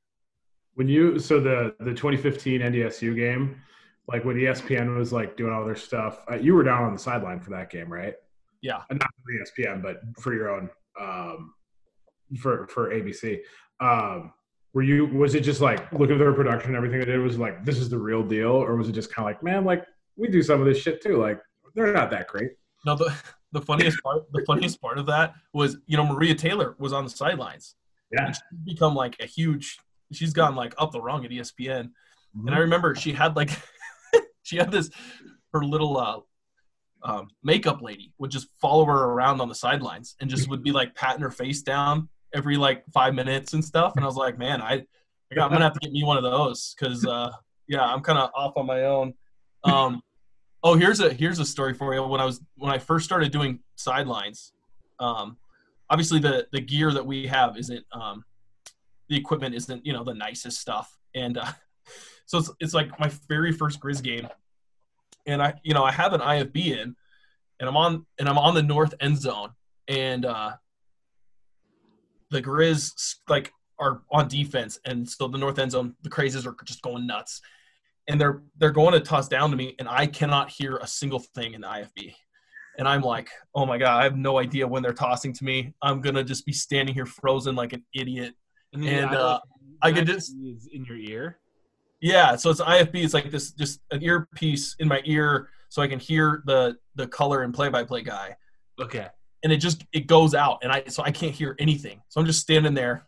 When 0.76 0.88
you 0.88 1.20
so 1.20 1.40
the 1.40 1.76
the 1.80 1.94
2015 1.94 2.62
NDSU 2.62 3.16
game, 3.16 3.62
like 4.08 4.24
when 4.26 4.38
ESPN 4.38 4.98
was 4.98 5.12
like 5.12 5.36
doing 5.38 5.54
all 5.54 5.66
their 5.66 5.76
stuff, 5.76 6.24
uh, 6.32 6.36
you 6.36 6.54
were 6.54 6.64
down 6.64 6.84
on 6.84 6.94
the 6.94 7.00
sideline 7.00 7.40
for 7.40 7.50
that 7.52 7.70
game, 7.70 7.92
right? 7.92 8.16
Yeah. 8.62 8.78
Uh, 8.78 8.94
not 8.94 9.10
for 9.24 9.62
ESPN, 9.64 9.82
but 9.82 10.02
for 10.20 10.34
your 10.34 10.50
own 10.50 10.70
um, 11.00 11.54
for 12.40 12.68
for 12.68 12.92
ABC. 12.92 13.40
Um, 13.80 14.34
were 14.74 14.84
you? 14.84 15.06
Was 15.08 15.36
it 15.36 15.42
just 15.42 15.60
like 15.60 15.92
look 15.92 16.12
at 16.12 16.18
their 16.18 16.34
production, 16.34 16.70
and 16.70 16.78
everything 16.78 17.00
they 17.00 17.06
did 17.06 17.20
was 17.20 17.38
like 17.38 17.66
this 17.66 17.78
is 17.78 17.90
the 17.90 17.98
real 17.98 18.24
deal, 18.24 18.52
or 18.52 18.76
was 18.76 18.88
it 18.88 18.94
just 18.94 19.14
kind 19.14 19.28
of 19.28 19.34
like 19.36 19.44
man, 19.44 19.66
like 19.66 19.86
we 20.16 20.30
do 20.30 20.42
some 20.42 20.62
of 20.62 20.66
this 20.66 20.78
shit 20.78 21.02
too, 21.02 21.18
like 21.18 21.40
they're 21.76 21.94
not 21.94 22.10
that 22.12 22.28
great. 22.28 22.52
No, 22.86 22.96
the 22.96 23.14
the 23.52 23.62
funniest 23.62 24.02
part 24.04 24.32
the 24.32 24.44
funniest 24.48 24.82
part 24.82 24.98
of 24.98 25.06
that 25.08 25.34
was 25.54 25.78
you 25.88 25.98
know 25.98 26.06
Maria 26.06 26.36
Taylor 26.36 26.76
was 26.80 26.94
on 26.94 27.04
the 27.04 27.10
sidelines. 27.10 27.76
Yeah. 28.12 28.26
And 28.26 28.36
she's 28.36 28.44
become 28.66 28.94
like 28.96 29.16
a 29.22 29.26
huge. 29.26 29.78
She's 30.12 30.34
gone 30.34 30.56
like 30.56 30.74
up 30.78 30.92
the 30.92 31.02
rung 31.02 31.24
at 31.24 31.32
ESPN, 31.32 31.92
Mm-hmm. 32.38 32.48
and 32.48 32.56
I 32.56 32.60
remember 32.60 32.96
she 32.96 33.12
had 33.12 33.36
like 33.36 33.50
she 34.44 34.56
had 34.56 34.72
this 34.72 34.90
her 35.54 35.64
little 35.64 35.98
uh, 35.98 36.20
um, 37.04 37.28
makeup 37.44 37.82
lady 37.82 38.14
would 38.20 38.32
just 38.32 38.48
follow 38.62 38.86
her 38.86 39.06
around 39.06 39.42
on 39.42 39.50
the 39.50 39.56
sidelines 39.56 40.16
and 40.22 40.30
just 40.30 40.50
would 40.50 40.64
be 40.64 40.72
like 40.72 40.96
patting 40.96 41.22
her 41.22 41.32
face 41.32 41.62
down 41.62 42.08
every 42.34 42.56
like 42.56 42.86
five 42.94 43.14
minutes 43.14 43.54
and 43.54 43.64
stuff. 43.64 43.94
And 43.98 44.06
I 44.06 44.08
was 44.08 44.16
like, 44.16 44.38
man, 44.38 44.62
I, 44.62 44.76
I 45.32 45.36
got, 45.36 45.46
I'm 45.46 45.52
gonna 45.52 45.66
have 45.66 45.74
to 45.74 45.80
get 45.82 45.92
me 45.92 46.06
one 46.06 46.16
of 46.16 46.24
those 46.24 46.74
because 46.80 47.06
uh, 47.06 47.32
yeah, 47.68 47.84
I'm 47.84 48.00
kind 48.00 48.18
of 48.18 48.30
off 48.34 48.54
on 48.56 48.66
my 48.66 48.84
own. 48.84 49.14
Um, 49.66 50.02
oh, 50.64 50.76
here's 50.76 51.00
a 51.00 51.14
here's 51.14 51.40
a 51.40 51.46
story 51.46 51.74
for 51.74 51.94
you. 51.94 52.04
When 52.04 52.22
I 52.22 52.26
was 52.26 52.42
when 52.58 52.72
I 52.72 52.78
first 52.78 53.06
started 53.06 53.32
doing 53.32 53.60
sidelines, 53.76 54.54
um, 55.00 55.38
obviously 55.90 56.20
the 56.20 56.48
the 56.52 56.62
gear 56.62 56.92
that 56.92 57.06
we 57.06 57.28
have 57.28 57.58
isn't 57.58 57.86
um, 57.92 58.24
the 59.10 59.18
equipment 59.18 59.56
isn't 59.56 59.86
you 59.86 59.94
know 59.94 60.04
the 60.04 60.14
nicest 60.14 60.60
stuff, 60.60 60.98
and 61.16 61.38
uh, 61.38 61.52
so 62.26 62.40
it's 62.40 62.52
it's 62.60 62.74
like 62.74 62.98
my 63.00 63.12
very 63.28 63.52
first 63.52 63.80
Griz 63.80 64.02
game, 64.02 64.28
and 65.26 65.42
I 65.42 65.54
you 65.64 65.74
know 65.74 65.84
I 65.84 65.92
have 65.92 66.14
an 66.14 66.22
IFB 66.22 66.78
in, 66.78 66.96
and 67.60 67.70
I'm 67.70 67.78
on 67.78 68.06
and 68.20 68.30
I'm 68.30 68.38
on 68.38 68.54
the 68.54 68.64
north 68.64 68.94
end 69.00 69.20
zone, 69.20 69.52
and 69.88 70.26
uh, 70.26 70.54
the 72.30 72.42
Griz 72.42 73.18
like 73.28 73.52
are 73.80 74.02
on 74.12 74.28
defense, 74.28 74.80
and 74.86 75.10
so 75.10 75.28
the 75.28 75.38
north 75.38 75.60
end 75.60 75.72
zone 75.72 75.96
the 76.04 76.10
crazes 76.10 76.46
are 76.46 76.56
just 76.66 76.82
going 76.82 77.08
nuts, 77.08 77.42
and 78.08 78.20
they're 78.20 78.44
they're 78.58 78.72
going 78.72 78.94
to 78.94 79.00
toss 79.00 79.28
down 79.28 79.52
to 79.52 79.58
me, 79.58 79.76
and 79.80 79.88
I 79.88 80.08
cannot 80.08 80.50
hear 80.50 80.78
a 80.78 80.88
single 80.88 81.20
thing 81.20 81.54
in 81.54 81.62
the 81.62 81.68
IFB. 81.68 82.14
And 82.78 82.88
I'm 82.88 83.02
like, 83.02 83.30
oh 83.54 83.66
my 83.66 83.78
god, 83.78 84.00
I 84.00 84.04
have 84.04 84.16
no 84.16 84.40
idea 84.40 84.68
when 84.68 84.82
they're 84.82 84.94
tossing 84.94 85.34
to 85.34 85.44
me. 85.44 85.74
I'm 85.82 86.00
gonna 86.02 86.24
just 86.24 86.46
be 86.46 86.54
standing 86.54 86.96
here 86.96 87.06
frozen 87.06 87.54
like 87.56 87.74
an 87.74 87.84
idiot. 87.94 88.34
And, 88.74 88.86
And, 88.86 89.14
uh, 89.14 89.40
I 89.82 89.92
could 89.92 90.08
just- 90.08 90.34
is 90.44 90.68
in 90.72 90.86
your 90.86 90.98
ear. 90.98 91.40
Yeah, 92.00 92.36
so 92.38 92.50
it's 92.50 92.62
IFB. 92.62 93.04
It's 93.04 93.14
like 93.14 93.30
this, 93.30 93.52
just 93.52 93.82
an 93.92 94.02
earpiece 94.02 94.76
in 94.80 94.88
my 94.88 95.02
ear, 95.06 95.50
so 95.70 95.82
I 95.82 95.88
can 95.88 96.00
hear 96.00 96.42
the 96.46 96.78
the 96.96 97.08
color 97.08 97.44
and 97.44 97.54
play-by-play 97.54 98.02
guy, 98.04 98.36
Okay. 98.80 99.08
and 99.44 99.52
it 99.54 99.58
just 99.58 99.84
it 99.94 100.08
goes 100.08 100.34
out, 100.34 100.60
and 100.64 100.72
I 100.72 100.84
so 100.88 101.04
I 101.04 101.12
can't 101.12 101.34
hear 101.34 101.56
anything. 101.60 102.02
So 102.10 102.20
I'm 102.22 102.26
just 102.26 102.40
standing 102.42 102.74
there, 102.74 103.06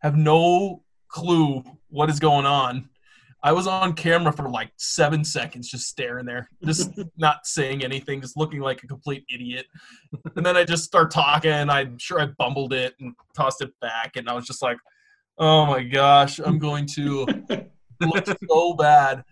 have 0.00 0.16
no 0.16 0.82
clue 1.08 1.62
what 1.88 2.08
is 2.10 2.18
going 2.18 2.46
on. 2.46 2.88
I 3.44 3.52
was 3.52 3.66
on 3.66 3.94
camera 3.94 4.32
for 4.32 4.48
like 4.48 4.70
seven 4.76 5.24
seconds, 5.24 5.68
just 5.68 5.88
staring 5.88 6.26
there, 6.26 6.48
just 6.64 6.92
not 7.16 7.44
saying 7.44 7.82
anything, 7.82 8.20
just 8.20 8.36
looking 8.36 8.60
like 8.60 8.82
a 8.82 8.86
complete 8.86 9.24
idiot. 9.32 9.66
And 10.36 10.46
then 10.46 10.56
I 10.56 10.64
just 10.64 10.84
start 10.84 11.10
talking. 11.10 11.52
I'm 11.52 11.98
sure 11.98 12.20
I 12.20 12.26
bumbled 12.26 12.72
it 12.72 12.94
and 13.00 13.14
tossed 13.36 13.60
it 13.62 13.72
back, 13.80 14.16
and 14.16 14.28
I 14.28 14.34
was 14.34 14.46
just 14.46 14.62
like, 14.62 14.78
"Oh 15.38 15.66
my 15.66 15.82
gosh, 15.82 16.38
I'm 16.38 16.58
going 16.58 16.86
to." 16.94 17.26
look 18.06 18.26
so 18.48 18.74
bad. 18.74 19.24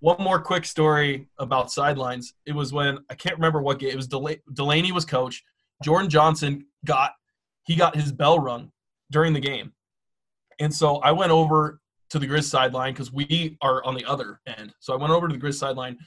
One 0.00 0.16
more 0.20 0.40
quick 0.40 0.64
story 0.64 1.28
about 1.38 1.72
sidelines. 1.72 2.34
It 2.44 2.54
was 2.54 2.72
when 2.72 2.98
I 3.10 3.14
can't 3.14 3.36
remember 3.36 3.62
what 3.62 3.78
game. 3.78 3.90
It 3.90 3.96
was 3.96 4.08
Dela- 4.08 4.36
Delaney 4.52 4.92
was 4.92 5.04
coach. 5.04 5.42
Jordan 5.82 6.10
Johnson 6.10 6.66
got 6.84 7.12
he 7.64 7.76
got 7.76 7.96
his 7.96 8.12
bell 8.12 8.38
rung 8.38 8.70
during 9.10 9.32
the 9.32 9.40
game, 9.40 9.72
and 10.58 10.72
so 10.72 10.96
I 10.96 11.12
went 11.12 11.32
over 11.32 11.80
to 12.10 12.18
the 12.18 12.26
Griz 12.26 12.48
sideline 12.48 12.92
because 12.92 13.12
we 13.12 13.56
are 13.62 13.84
on 13.84 13.94
the 13.94 14.04
other 14.04 14.40
end. 14.46 14.72
So 14.80 14.92
I 14.92 14.96
went 14.96 15.12
over 15.12 15.28
to 15.28 15.32
the 15.32 15.40
Griz 15.40 15.58
sideline. 15.58 15.98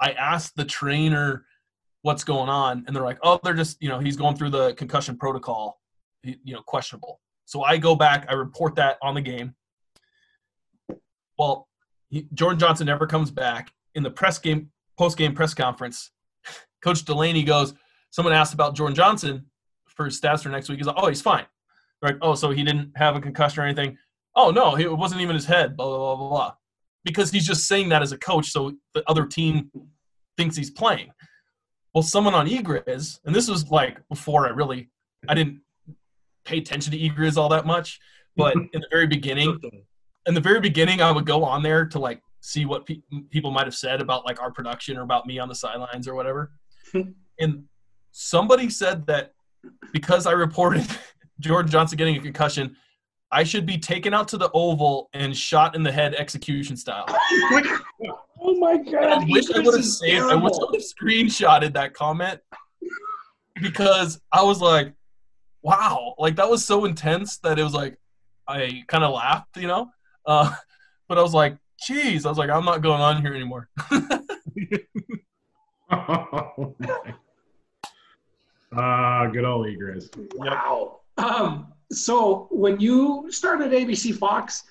I 0.00 0.12
asked 0.12 0.56
the 0.56 0.64
trainer 0.64 1.44
what's 2.02 2.24
going 2.24 2.48
on, 2.48 2.84
and 2.86 2.94
they're 2.94 3.04
like, 3.04 3.18
"Oh, 3.22 3.40
they're 3.42 3.54
just 3.54 3.76
you 3.80 3.88
know 3.88 3.98
he's 3.98 4.16
going 4.16 4.36
through 4.36 4.50
the 4.50 4.74
concussion 4.74 5.16
protocol, 5.16 5.80
you 6.22 6.54
know 6.54 6.62
questionable." 6.62 7.20
So 7.44 7.62
I 7.62 7.78
go 7.78 7.94
back, 7.94 8.26
I 8.28 8.34
report 8.34 8.74
that 8.76 8.98
on 9.02 9.14
the 9.14 9.22
game. 9.22 9.54
Well, 11.38 11.66
he, 12.10 12.26
Jordan 12.34 12.58
Johnson 12.58 12.86
never 12.86 13.06
comes 13.06 13.30
back. 13.30 13.72
In 13.94 14.02
the 14.02 14.10
press 14.10 14.38
game, 14.38 14.70
post 14.98 15.16
game 15.16 15.34
press 15.34 15.54
conference, 15.54 16.10
Coach 16.84 17.04
Delaney 17.04 17.42
goes, 17.42 17.74
Someone 18.10 18.34
asked 18.34 18.54
about 18.54 18.74
Jordan 18.74 18.94
Johnson 18.94 19.46
for 19.86 20.06
his 20.06 20.20
stats 20.20 20.42
for 20.42 20.48
next 20.50 20.68
week. 20.68 20.78
He's 20.78 20.86
like, 20.86 20.96
Oh, 20.98 21.08
he's 21.08 21.22
fine. 21.22 21.46
They're 22.00 22.12
like, 22.12 22.18
Oh, 22.22 22.34
so 22.34 22.50
he 22.50 22.62
didn't 22.62 22.92
have 22.96 23.16
a 23.16 23.20
concussion 23.20 23.62
or 23.62 23.66
anything? 23.66 23.96
Oh, 24.40 24.52
no, 24.52 24.78
it 24.78 24.96
wasn't 24.96 25.20
even 25.20 25.34
his 25.34 25.46
head, 25.46 25.76
blah, 25.76 25.86
blah, 25.86 25.98
blah, 25.98 26.16
blah, 26.16 26.28
blah. 26.28 26.54
Because 27.02 27.32
he's 27.32 27.44
just 27.44 27.66
saying 27.66 27.88
that 27.88 28.02
as 28.02 28.12
a 28.12 28.18
coach, 28.18 28.50
so 28.50 28.72
the 28.94 29.02
other 29.08 29.26
team 29.26 29.68
thinks 30.36 30.56
he's 30.56 30.70
playing. 30.70 31.10
Well, 31.92 32.02
someone 32.02 32.34
on 32.34 32.46
Egriz, 32.46 33.18
and 33.24 33.34
this 33.34 33.48
was 33.48 33.68
like 33.68 33.98
before 34.08 34.46
I 34.46 34.50
really, 34.50 34.90
I 35.28 35.34
didn't 35.34 35.60
pay 36.44 36.58
attention 36.58 36.92
to 36.92 36.98
Egriz 36.98 37.36
all 37.36 37.48
that 37.48 37.66
much, 37.66 37.98
but 38.36 38.54
in 38.72 38.80
the 38.80 38.86
very 38.92 39.08
beginning, 39.08 39.58
in 40.26 40.34
the 40.34 40.40
very 40.40 40.60
beginning, 40.60 41.02
I 41.02 41.10
would 41.10 41.26
go 41.26 41.42
on 41.42 41.64
there 41.64 41.84
to 41.86 41.98
like 41.98 42.22
see 42.40 42.64
what 42.64 42.86
pe- 42.86 43.02
people 43.30 43.50
might 43.50 43.66
have 43.66 43.74
said 43.74 44.00
about 44.00 44.24
like 44.24 44.40
our 44.40 44.52
production 44.52 44.96
or 44.96 45.02
about 45.02 45.26
me 45.26 45.40
on 45.40 45.48
the 45.48 45.54
sidelines 45.56 46.06
or 46.06 46.14
whatever. 46.14 46.52
and 47.40 47.64
somebody 48.12 48.70
said 48.70 49.04
that 49.08 49.32
because 49.92 50.26
I 50.26 50.32
reported 50.32 50.86
Jordan 51.40 51.72
Johnson 51.72 51.98
getting 51.98 52.16
a 52.16 52.20
concussion, 52.20 52.76
I 53.30 53.44
should 53.44 53.66
be 53.66 53.78
taken 53.78 54.14
out 54.14 54.28
to 54.28 54.38
the 54.38 54.50
oval 54.52 55.10
and 55.12 55.36
shot 55.36 55.74
in 55.74 55.82
the 55.82 55.92
head 55.92 56.14
execution 56.14 56.76
style. 56.76 57.04
oh 57.08 58.54
my 58.58 58.72
And 58.72 58.90
god! 58.90 59.22
I 59.22 59.26
wish 59.28 59.50
I 59.50 59.60
would 59.60 59.74
have 59.74 59.84
saved. 59.84 60.24
I 60.24 60.34
wish 60.34 60.52
I 60.54 60.64
would 60.64 60.74
have 60.74 60.82
screenshotted 60.82 61.74
that 61.74 61.92
comment 61.94 62.40
because 63.60 64.20
I 64.32 64.42
was 64.42 64.60
like, 64.60 64.94
"Wow!" 65.62 66.14
Like 66.18 66.36
that 66.36 66.48
was 66.48 66.64
so 66.64 66.84
intense 66.86 67.38
that 67.38 67.58
it 67.58 67.64
was 67.64 67.74
like 67.74 67.98
I 68.46 68.82
kind 68.88 69.04
of 69.04 69.12
laughed, 69.12 69.56
you 69.56 69.66
know. 69.66 69.90
Uh, 70.24 70.54
but 71.08 71.18
I 71.18 71.22
was 71.22 71.34
like, 71.34 71.56
"Geez!" 71.86 72.24
I 72.24 72.30
was 72.30 72.38
like, 72.38 72.50
"I'm 72.50 72.64
not 72.64 72.82
going 72.82 73.00
on 73.00 73.20
here 73.20 73.34
anymore." 73.34 73.68
Oh, 75.90 76.74
my. 76.78 77.14
Ah, 78.74 79.26
good 79.26 79.44
old 79.44 79.66
Egriz. 79.66 80.10
Wow. 80.34 81.00
Um, 81.18 81.72
so 81.92 82.48
when 82.50 82.80
you 82.80 83.26
started 83.30 83.72
ABC 83.72 84.14
Fox, 84.14 84.64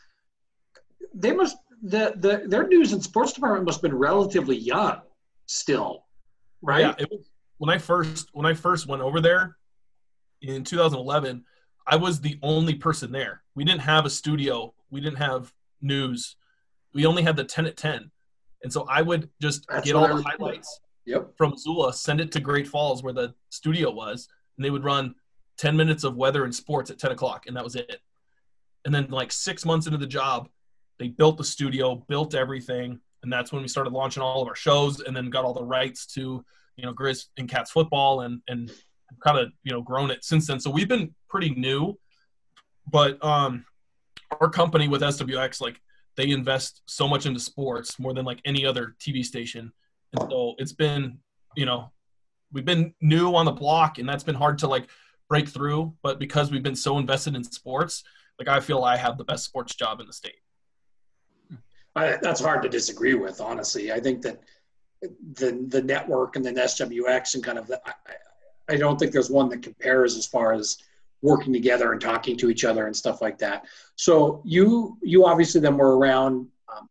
they 1.14 1.34
must 1.34 1.58
the, 1.82 2.14
the 2.18 2.44
their 2.48 2.68
news 2.68 2.94
and 2.94 3.04
sports 3.04 3.34
department 3.34 3.66
must 3.66 3.78
have 3.78 3.84
been 3.84 3.98
relatively 3.98 4.58
young 4.58 5.02
still, 5.46 6.06
right? 6.62 6.82
Yeah, 6.82 6.96
it 6.98 7.10
was 7.12 7.30
when 7.58 7.70
I 7.70 7.78
first 7.78 8.30
when 8.34 8.46
I 8.46 8.54
first 8.54 8.88
went 8.88 9.02
over 9.02 9.22
there. 9.22 9.58
in 10.42 10.64
2011, 10.64 11.44
I 11.88 11.96
was 11.96 12.20
the 12.22 12.38
only 12.44 12.76
person 12.76 13.12
there. 13.12 13.42
We 13.56 13.64
didn't 13.64 13.82
have 13.82 14.06
a 14.06 14.10
studio. 14.10 14.74
We 14.92 15.02
didn't 15.02 15.18
have 15.18 15.54
news. 15.82 16.36
We 16.94 17.06
only 17.06 17.24
had 17.24 17.36
the 17.36 17.44
10 17.44 17.66
at 17.66 17.78
10. 17.78 18.12
And 18.64 18.72
so 18.74 18.86
I 18.90 19.02
would 19.02 19.30
just 19.42 19.66
That's 19.70 19.86
get 19.86 19.96
all 19.96 20.08
the 20.08 20.22
highlights 20.22 20.80
Yep. 21.06 21.38
from 21.38 21.52
Missoula, 21.52 21.94
send 21.94 22.20
it 22.20 22.32
to 22.34 22.40
Great 22.40 22.68
Falls 22.68 23.02
where 23.02 23.14
the 23.14 23.34
studio 23.50 23.90
was, 23.92 24.28
and 24.58 24.66
they 24.66 24.70
would 24.70 24.84
run 24.84 25.16
10 25.58 25.76
minutes 25.76 26.04
of 26.04 26.16
weather 26.16 26.44
and 26.44 26.54
sports 26.54 26.90
at 26.90 27.00
10 27.00 27.12
o'clock, 27.12 27.46
and 27.48 27.56
that 27.56 27.64
was 27.64 27.76
it. 27.76 28.00
And 28.86 28.94
then, 28.94 29.08
like 29.10 29.32
six 29.32 29.66
months 29.66 29.86
into 29.86 29.98
the 29.98 30.08
job, 30.08 30.50
they 31.00 31.10
built 31.10 31.38
the 31.38 31.44
studio, 31.44 32.04
built 32.08 32.36
everything, 32.36 33.00
and 33.24 33.34
that's 33.34 33.52
when 33.52 33.62
we 33.62 33.68
started 33.68 33.94
launching 33.94 34.24
all 34.24 34.42
of 34.42 34.48
our 34.48 34.56
shows, 34.56 35.02
and 35.02 35.16
then 35.16 35.30
got 35.30 35.44
all 35.44 35.54
the 35.54 35.64
rights 35.64 36.06
to, 36.14 36.44
you 36.76 36.86
know, 36.86 36.94
Griz 36.94 37.28
and 37.38 37.50
Cats 37.50 37.72
football, 37.72 38.22
and 38.22 38.42
and 38.48 38.72
kind 39.24 39.38
of 39.38 39.52
you 39.64 39.72
know 39.72 39.82
grown 39.82 40.12
it 40.12 40.24
since 40.24 40.48
then. 40.48 40.60
So 40.60 40.70
we've 40.70 40.88
been 40.88 41.14
pretty 41.30 41.50
new, 41.50 41.98
but 42.90 43.24
um, 43.24 43.66
our 44.40 44.50
company 44.50 44.88
with 44.88 45.02
SWX, 45.02 45.62
like 45.62 45.82
they 46.16 46.30
invest 46.30 46.82
so 46.86 47.08
much 47.08 47.26
into 47.26 47.40
sports 47.40 48.00
more 48.00 48.14
than 48.14 48.26
like 48.26 48.42
any 48.46 48.66
other 48.66 48.96
TV 49.00 49.24
station, 49.24 49.72
and 50.14 50.30
so 50.30 50.56
it's 50.58 50.74
been, 50.74 51.20
you 51.56 51.66
know, 51.66 51.92
we've 52.52 52.66
been 52.66 52.94
new 53.02 53.36
on 53.36 53.46
the 53.46 53.52
block, 53.52 53.98
and 53.98 54.08
that's 54.08 54.24
been 54.24 54.36
hard 54.36 54.60
to 54.60 54.68
like 54.68 54.88
break 55.30 55.48
through. 55.48 55.94
But 56.04 56.20
because 56.20 56.52
we've 56.52 56.64
been 56.64 56.76
so 56.76 56.98
invested 56.98 57.36
in 57.36 57.44
sports, 57.44 58.04
like 58.40 58.48
I 58.48 58.60
feel 58.60 58.84
I 58.84 58.98
have 58.98 59.18
the 59.18 59.24
best 59.24 59.46
sports 59.46 59.76
job 59.76 60.00
in 60.00 60.08
the 60.08 60.14
state. 60.14 60.36
I, 61.96 62.18
that's 62.22 62.40
hard 62.42 62.62
to 62.64 62.70
disagree 62.70 63.16
with, 63.16 63.42
honestly. 63.42 63.92
I 63.92 64.00
think 64.00 64.22
that 64.22 64.40
the 65.34 65.66
the 65.68 65.82
network 65.82 66.36
and 66.36 66.46
then 66.46 66.56
SWX 66.56 67.36
and 67.36 67.44
kind 67.44 67.58
of 67.58 67.68
the, 67.68 67.82
I, 67.86 67.94
I- 68.70 68.78
don't 68.78 69.00
think 69.00 69.12
there's 69.12 69.30
one 69.30 69.50
that 69.50 69.62
compares 69.64 70.18
as 70.18 70.26
far 70.26 70.54
as 70.54 70.78
working 71.24 71.52
together 71.54 71.94
and 71.94 72.02
talking 72.02 72.38
to 72.38 72.50
each 72.52 72.64
other 72.66 72.86
and 72.86 72.96
stuff 72.96 73.22
like 73.22 73.38
that. 73.40 73.66
So 73.96 74.42
you 74.46 74.98
you 75.02 75.26
obviously 75.26 75.62
then 75.62 75.78
were 75.78 75.98
around 75.98 76.48
um, 76.72 76.88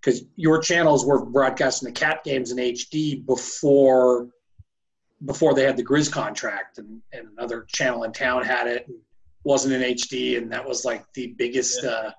because 0.00 0.22
your 0.36 0.60
channels 0.60 1.04
were 1.04 1.24
broadcasting 1.24 1.86
the 1.88 1.92
cat 1.92 2.24
games 2.24 2.52
in 2.52 2.58
HD 2.58 3.24
before 3.26 4.28
before 5.24 5.54
they 5.54 5.62
had 5.62 5.76
the 5.76 5.82
Griz 5.82 6.08
contract 6.08 6.78
and, 6.78 7.00
and 7.12 7.28
another 7.36 7.66
channel 7.68 8.04
in 8.04 8.12
town 8.12 8.42
had 8.42 8.66
it 8.66 8.86
and 8.88 8.96
wasn't 9.44 9.72
in 9.74 9.82
HD 9.94 10.38
and 10.38 10.50
that 10.52 10.66
was 10.66 10.84
like 10.84 11.04
the 11.14 11.28
biggest 11.38 11.84
uh, 11.84 12.10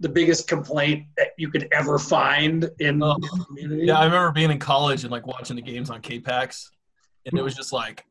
the 0.00 0.08
biggest 0.08 0.48
complaint 0.48 1.06
that 1.16 1.28
you 1.36 1.50
could 1.50 1.68
ever 1.72 1.98
find 1.98 2.70
in 2.78 3.02
Oh, 3.02 3.16
the 3.20 3.44
community. 3.46 3.86
Yeah, 3.86 3.98
I 3.98 4.04
remember 4.06 4.32
being 4.32 4.50
in 4.50 4.58
college 4.58 5.02
and 5.04 5.10
like 5.12 5.26
watching 5.26 5.56
the 5.56 5.62
games 5.62 5.90
on 5.90 6.00
K-Pax, 6.00 6.70
and 7.26 7.38
it 7.38 7.42
was 7.42 7.54
just 7.54 7.72
like 7.72 8.04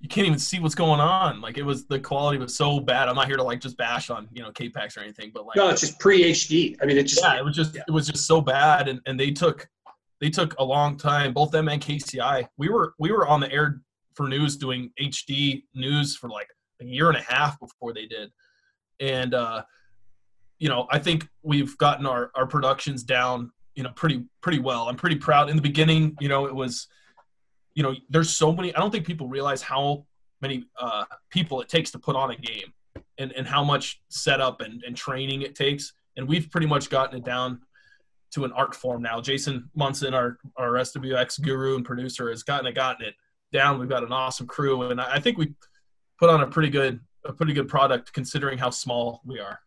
you 0.00 0.08
can't 0.08 0.26
even 0.26 0.38
see 0.38 0.60
what's 0.60 0.74
going 0.76 1.00
on. 1.00 1.40
Like 1.40 1.58
it 1.58 1.64
was 1.64 1.86
the 1.86 1.98
quality 1.98 2.38
was 2.38 2.54
so 2.54 2.78
bad. 2.78 3.08
I'm 3.08 3.16
not 3.16 3.26
here 3.26 3.36
to 3.36 3.42
like 3.42 3.60
just 3.60 3.76
bash 3.76 4.08
on 4.08 4.28
you 4.32 4.42
know 4.42 4.52
K-Pax 4.52 4.96
or 4.96 5.00
anything, 5.00 5.32
but 5.34 5.46
like 5.46 5.56
No, 5.56 5.68
it's 5.68 5.80
just 5.80 5.98
pre 5.98 6.22
HD. 6.30 6.76
I 6.80 6.86
mean, 6.86 6.96
it 6.96 7.04
just 7.04 7.22
yeah, 7.22 7.38
it 7.38 7.44
was 7.44 7.56
just 7.56 7.74
it 7.74 7.90
was 7.90 8.06
just 8.06 8.26
so 8.26 8.40
bad, 8.40 8.86
and 8.88 9.00
and 9.06 9.18
they 9.18 9.32
took 9.32 9.68
they 10.20 10.30
took 10.30 10.54
a 10.58 10.64
long 10.64 10.96
time. 10.96 11.32
Both 11.32 11.50
them 11.50 11.68
and 11.68 11.82
KCI. 11.82 12.46
We 12.56 12.68
were 12.68 12.94
we 12.98 13.12
were 13.12 13.26
on 13.26 13.40
the 13.40 13.52
air 13.52 13.80
for 14.14 14.28
news 14.28 14.56
doing 14.56 14.90
HD 15.00 15.64
news 15.74 16.16
for 16.16 16.28
like 16.28 16.48
a 16.80 16.84
year 16.84 17.08
and 17.08 17.16
a 17.16 17.22
half 17.22 17.58
before 17.60 17.92
they 17.92 18.06
did, 18.06 18.30
and 19.00 19.34
uh, 19.34 19.62
you 20.58 20.68
know 20.68 20.86
I 20.90 20.98
think 20.98 21.28
we've 21.42 21.76
gotten 21.78 22.06
our 22.06 22.30
our 22.34 22.46
productions 22.46 23.02
down 23.02 23.50
you 23.74 23.82
know 23.82 23.90
pretty 23.90 24.24
pretty 24.40 24.58
well. 24.58 24.88
I'm 24.88 24.96
pretty 24.96 25.16
proud. 25.16 25.50
In 25.50 25.56
the 25.56 25.62
beginning, 25.62 26.16
you 26.20 26.28
know, 26.28 26.46
it 26.46 26.54
was 26.54 26.88
you 27.74 27.82
know 27.82 27.94
there's 28.08 28.30
so 28.30 28.52
many. 28.52 28.74
I 28.74 28.80
don't 28.80 28.90
think 28.90 29.06
people 29.06 29.28
realize 29.28 29.62
how 29.62 30.06
many 30.40 30.64
uh, 30.78 31.04
people 31.30 31.60
it 31.60 31.68
takes 31.68 31.90
to 31.92 31.98
put 31.98 32.16
on 32.16 32.30
a 32.30 32.36
game 32.36 32.72
and, 33.18 33.32
and 33.32 33.46
how 33.46 33.64
much 33.64 34.02
setup 34.08 34.60
and, 34.60 34.82
and 34.84 34.96
training 34.96 35.42
it 35.42 35.54
takes. 35.54 35.92
And 36.16 36.26
we've 36.28 36.50
pretty 36.50 36.66
much 36.66 36.90
gotten 36.90 37.18
it 37.18 37.24
down 37.24 37.60
to 38.36 38.44
an 38.44 38.52
art 38.52 38.74
form 38.74 39.02
now. 39.02 39.18
Jason 39.18 39.70
Munson, 39.74 40.12
our, 40.12 40.38
our 40.58 40.72
SWX 40.72 41.40
guru 41.40 41.76
and 41.76 41.84
producer, 41.84 42.28
has 42.28 42.42
gotten 42.42 42.66
it 42.66 42.74
gotten 42.74 43.06
it 43.06 43.14
down. 43.50 43.78
We've 43.78 43.88
got 43.88 44.04
an 44.04 44.12
awesome 44.12 44.46
crew, 44.46 44.82
and 44.82 45.00
I, 45.00 45.14
I 45.14 45.20
think 45.20 45.38
we 45.38 45.54
put 46.18 46.28
on 46.28 46.42
a 46.42 46.46
pretty 46.46 46.68
good 46.68 47.00
a 47.24 47.32
pretty 47.32 47.54
good 47.54 47.66
product 47.66 48.12
considering 48.12 48.58
how 48.58 48.70
small 48.70 49.22
we 49.24 49.40
are. 49.40 49.58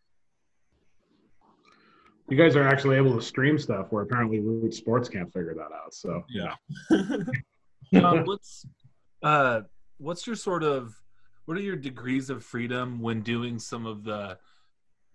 You 2.29 2.37
guys 2.37 2.55
are 2.55 2.67
actually 2.67 2.95
able 2.95 3.15
to 3.15 3.21
stream 3.21 3.57
stuff 3.57 3.87
where 3.89 4.03
apparently 4.03 4.39
Root 4.39 4.73
Sports 4.73 5.09
can't 5.09 5.33
figure 5.33 5.55
that 5.55 5.75
out. 5.75 5.93
So 5.93 6.23
Yeah. 6.29 6.53
um, 8.03 8.23
what's 8.25 8.67
uh, 9.23 9.61
what's 9.97 10.27
your 10.27 10.35
sort 10.35 10.63
of 10.63 10.93
what 11.45 11.57
are 11.57 11.61
your 11.61 11.75
degrees 11.75 12.29
of 12.29 12.43
freedom 12.43 12.99
when 13.01 13.21
doing 13.21 13.57
some 13.57 13.87
of 13.87 14.03
the 14.03 14.37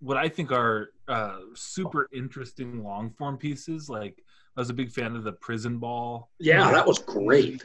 what 0.05 0.19
I 0.19 0.29
think 0.29 0.53
are 0.53 0.91
uh, 1.09 1.39
super 1.55 2.09
interesting 2.13 2.85
long 2.85 3.11
form 3.11 3.39
pieces? 3.39 3.89
Like 3.89 4.23
I 4.55 4.61
was 4.61 4.69
a 4.69 4.75
big 4.75 4.93
fan 4.93 5.17
of 5.17 5.25
the 5.25 5.33
Prison 5.33 5.79
Ball. 5.79 6.31
yeah, 6.39 6.71
that 6.71 6.87
was 6.87 6.99
great. 6.99 7.65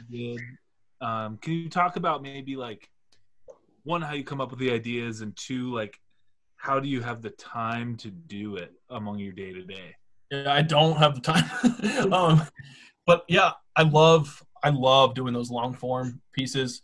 Um, 1.02 1.36
can 1.38 1.52
you 1.52 1.68
talk 1.68 1.96
about 1.96 2.22
maybe 2.22 2.56
like 2.56 2.88
one 3.84 4.00
how 4.00 4.14
you 4.14 4.24
come 4.24 4.40
up 4.40 4.50
with 4.50 4.58
the 4.58 4.72
ideas 4.72 5.20
and 5.20 5.36
two 5.36 5.72
like 5.72 5.98
how 6.56 6.78
do 6.78 6.88
you 6.88 7.00
have 7.00 7.22
the 7.22 7.30
time 7.30 7.96
to 7.96 8.10
do 8.10 8.56
it 8.56 8.72
among 8.90 9.18
your 9.18 9.32
day 9.32 9.52
to 9.52 9.62
day? 9.62 9.94
Yeah, 10.30 10.52
I 10.52 10.62
don't 10.62 10.96
have 10.96 11.14
the 11.14 11.20
time. 11.20 12.12
um, 12.12 12.42
but 13.06 13.24
yeah, 13.28 13.52
I 13.76 13.82
love 13.82 14.42
I 14.62 14.70
love 14.70 15.14
doing 15.14 15.34
those 15.34 15.50
long 15.50 15.74
form 15.74 16.22
pieces. 16.32 16.80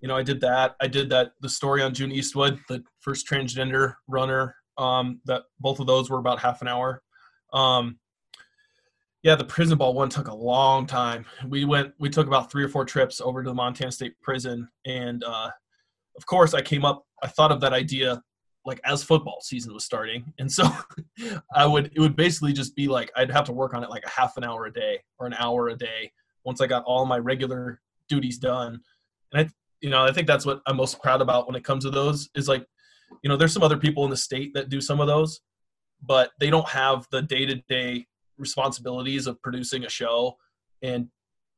You 0.00 0.08
know, 0.08 0.16
I 0.16 0.22
did 0.22 0.40
that. 0.40 0.74
I 0.80 0.88
did 0.88 1.08
that 1.10 1.32
the 1.40 1.48
story 1.48 1.82
on 1.82 1.94
June 1.94 2.12
Eastwood, 2.12 2.58
the 2.68 2.82
first 3.00 3.28
transgender 3.28 3.94
runner. 4.08 4.56
Um, 4.78 5.20
that 5.24 5.42
both 5.58 5.80
of 5.80 5.86
those 5.86 6.08
were 6.08 6.18
about 6.18 6.38
half 6.38 6.62
an 6.62 6.68
hour. 6.68 7.02
Um, 7.52 7.98
yeah, 9.22 9.34
the 9.34 9.44
prison 9.44 9.76
ball 9.76 9.94
one 9.94 10.08
took 10.08 10.28
a 10.28 10.34
long 10.34 10.86
time. 10.86 11.26
We 11.46 11.64
went, 11.64 11.92
we 11.98 12.08
took 12.08 12.28
about 12.28 12.50
three 12.50 12.62
or 12.62 12.68
four 12.68 12.84
trips 12.84 13.20
over 13.20 13.42
to 13.42 13.50
the 13.50 13.54
Montana 13.54 13.90
State 13.90 14.20
Prison, 14.22 14.68
and 14.86 15.24
uh, 15.24 15.50
of 16.16 16.26
course, 16.26 16.54
I 16.54 16.62
came 16.62 16.84
up. 16.84 17.04
I 17.22 17.26
thought 17.26 17.50
of 17.50 17.60
that 17.62 17.72
idea 17.72 18.22
like 18.64 18.80
as 18.84 19.02
football 19.02 19.38
season 19.40 19.74
was 19.74 19.84
starting, 19.84 20.32
and 20.38 20.50
so 20.50 20.68
I 21.54 21.66
would 21.66 21.90
it 21.94 22.00
would 22.00 22.14
basically 22.14 22.52
just 22.52 22.76
be 22.76 22.86
like 22.86 23.10
I'd 23.16 23.32
have 23.32 23.44
to 23.46 23.52
work 23.52 23.74
on 23.74 23.82
it 23.82 23.90
like 23.90 24.04
a 24.04 24.10
half 24.10 24.36
an 24.36 24.44
hour 24.44 24.66
a 24.66 24.72
day 24.72 25.00
or 25.18 25.26
an 25.26 25.34
hour 25.34 25.68
a 25.68 25.76
day 25.76 26.12
once 26.44 26.60
I 26.60 26.68
got 26.68 26.84
all 26.84 27.04
my 27.04 27.18
regular 27.18 27.80
duties 28.08 28.38
done. 28.38 28.80
And 29.32 29.46
I 29.46 29.50
you 29.80 29.90
know, 29.90 30.04
I 30.04 30.12
think 30.12 30.26
that's 30.26 30.46
what 30.46 30.60
I'm 30.66 30.76
most 30.76 31.00
proud 31.00 31.22
about 31.22 31.46
when 31.46 31.56
it 31.56 31.64
comes 31.64 31.84
to 31.84 31.90
those 31.90 32.28
is 32.34 32.48
like, 32.48 32.66
you 33.22 33.28
know, 33.28 33.36
there's 33.36 33.52
some 33.52 33.62
other 33.62 33.78
people 33.78 34.04
in 34.04 34.10
the 34.10 34.16
state 34.16 34.54
that 34.54 34.68
do 34.68 34.80
some 34.80 35.00
of 35.00 35.06
those, 35.06 35.40
but 36.02 36.30
they 36.38 36.50
don't 36.50 36.68
have 36.68 37.06
the 37.10 37.22
day-to-day 37.22 38.06
responsibilities 38.36 39.26
of 39.26 39.40
producing 39.42 39.84
a 39.84 39.88
show 39.88 40.36
and 40.82 41.08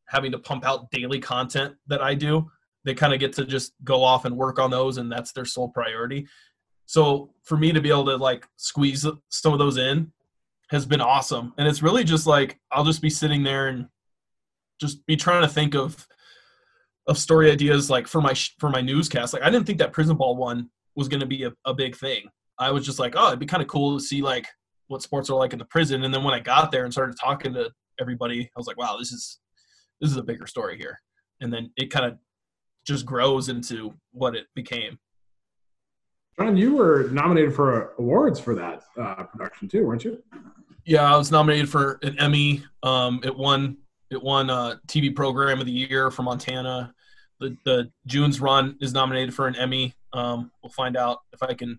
having 0.08 0.32
to 0.32 0.38
pump 0.38 0.64
out 0.64 0.90
daily 0.90 1.20
content 1.20 1.74
that 1.86 2.02
I 2.02 2.14
do. 2.14 2.50
They 2.84 2.94
kind 2.94 3.12
of 3.12 3.20
get 3.20 3.34
to 3.34 3.44
just 3.44 3.72
go 3.84 4.02
off 4.02 4.24
and 4.24 4.36
work 4.36 4.58
on 4.58 4.70
those 4.70 4.96
and 4.96 5.10
that's 5.10 5.32
their 5.32 5.44
sole 5.44 5.68
priority. 5.68 6.26
So 6.86 7.30
for 7.44 7.56
me 7.56 7.72
to 7.72 7.80
be 7.80 7.90
able 7.90 8.06
to 8.06 8.16
like 8.16 8.48
squeeze 8.56 9.06
some 9.28 9.52
of 9.52 9.58
those 9.58 9.76
in 9.76 10.10
has 10.70 10.86
been 10.86 11.00
awesome. 11.00 11.52
And 11.58 11.68
it's 11.68 11.82
really 11.82 12.02
just 12.02 12.26
like 12.26 12.58
I'll 12.72 12.84
just 12.84 13.02
be 13.02 13.10
sitting 13.10 13.42
there 13.42 13.68
and 13.68 13.86
just 14.80 15.04
be 15.06 15.16
trying 15.16 15.42
to 15.42 15.48
think 15.48 15.74
of 15.74 16.06
of 17.06 17.18
story 17.18 17.50
ideas 17.50 17.90
like 17.90 18.06
for 18.06 18.20
my 18.20 18.34
for 18.58 18.70
my 18.70 18.80
newscast. 18.80 19.32
Like 19.32 19.42
I 19.42 19.50
didn't 19.50 19.66
think 19.66 19.78
that 19.78 19.92
prison 19.92 20.16
ball 20.16 20.36
one 20.36 20.70
was 20.94 21.08
going 21.08 21.20
to 21.20 21.26
be 21.26 21.44
a, 21.44 21.52
a 21.64 21.74
big 21.74 21.96
thing. 21.96 22.28
I 22.58 22.70
was 22.70 22.84
just 22.84 22.98
like, 22.98 23.14
oh, 23.16 23.28
it'd 23.28 23.38
be 23.38 23.46
kind 23.46 23.62
of 23.62 23.68
cool 23.68 23.98
to 23.98 24.04
see 24.04 24.22
like 24.22 24.46
what 24.88 25.02
sports 25.02 25.30
are 25.30 25.38
like 25.38 25.52
in 25.52 25.58
the 25.58 25.64
prison. 25.64 26.04
And 26.04 26.12
then 26.12 26.24
when 26.24 26.34
I 26.34 26.40
got 26.40 26.70
there 26.70 26.84
and 26.84 26.92
started 26.92 27.16
talking 27.18 27.54
to 27.54 27.70
everybody, 28.00 28.42
I 28.42 28.58
was 28.58 28.66
like, 28.66 28.76
wow, 28.76 28.96
this 28.98 29.12
is 29.12 29.38
this 30.00 30.10
is 30.10 30.16
a 30.16 30.22
bigger 30.22 30.46
story 30.46 30.76
here. 30.76 30.98
And 31.40 31.52
then 31.52 31.70
it 31.76 31.90
kind 31.90 32.06
of 32.06 32.18
just 32.86 33.06
grows 33.06 33.48
into 33.48 33.94
what 34.12 34.34
it 34.34 34.46
became. 34.54 34.98
John, 36.38 36.56
you 36.56 36.74
were 36.74 37.08
nominated 37.10 37.54
for 37.54 37.92
awards 37.98 38.40
for 38.40 38.54
that 38.54 38.82
uh, 38.98 39.24
production 39.24 39.68
too, 39.68 39.86
weren't 39.86 40.04
you? 40.04 40.22
Yeah, 40.86 41.12
I 41.12 41.16
was 41.16 41.30
nominated 41.30 41.68
for 41.68 41.98
an 42.02 42.18
Emmy. 42.18 42.64
Um, 42.82 43.20
it 43.22 43.36
won 43.36 43.76
it 44.10 44.20
won 44.22 44.50
uh, 44.50 44.76
TV 44.86 45.14
Program 45.14 45.60
of 45.60 45.66
the 45.66 45.72
Year 45.72 46.10
for 46.10 46.22
Montana. 46.22 46.94
The 47.38 47.56
the 47.64 47.90
June's 48.06 48.40
Run 48.40 48.76
is 48.80 48.92
nominated 48.92 49.34
for 49.34 49.46
an 49.46 49.56
Emmy. 49.56 49.94
Um, 50.12 50.50
we'll 50.62 50.70
find 50.70 50.96
out 50.96 51.18
if 51.32 51.42
I 51.42 51.54
can 51.54 51.78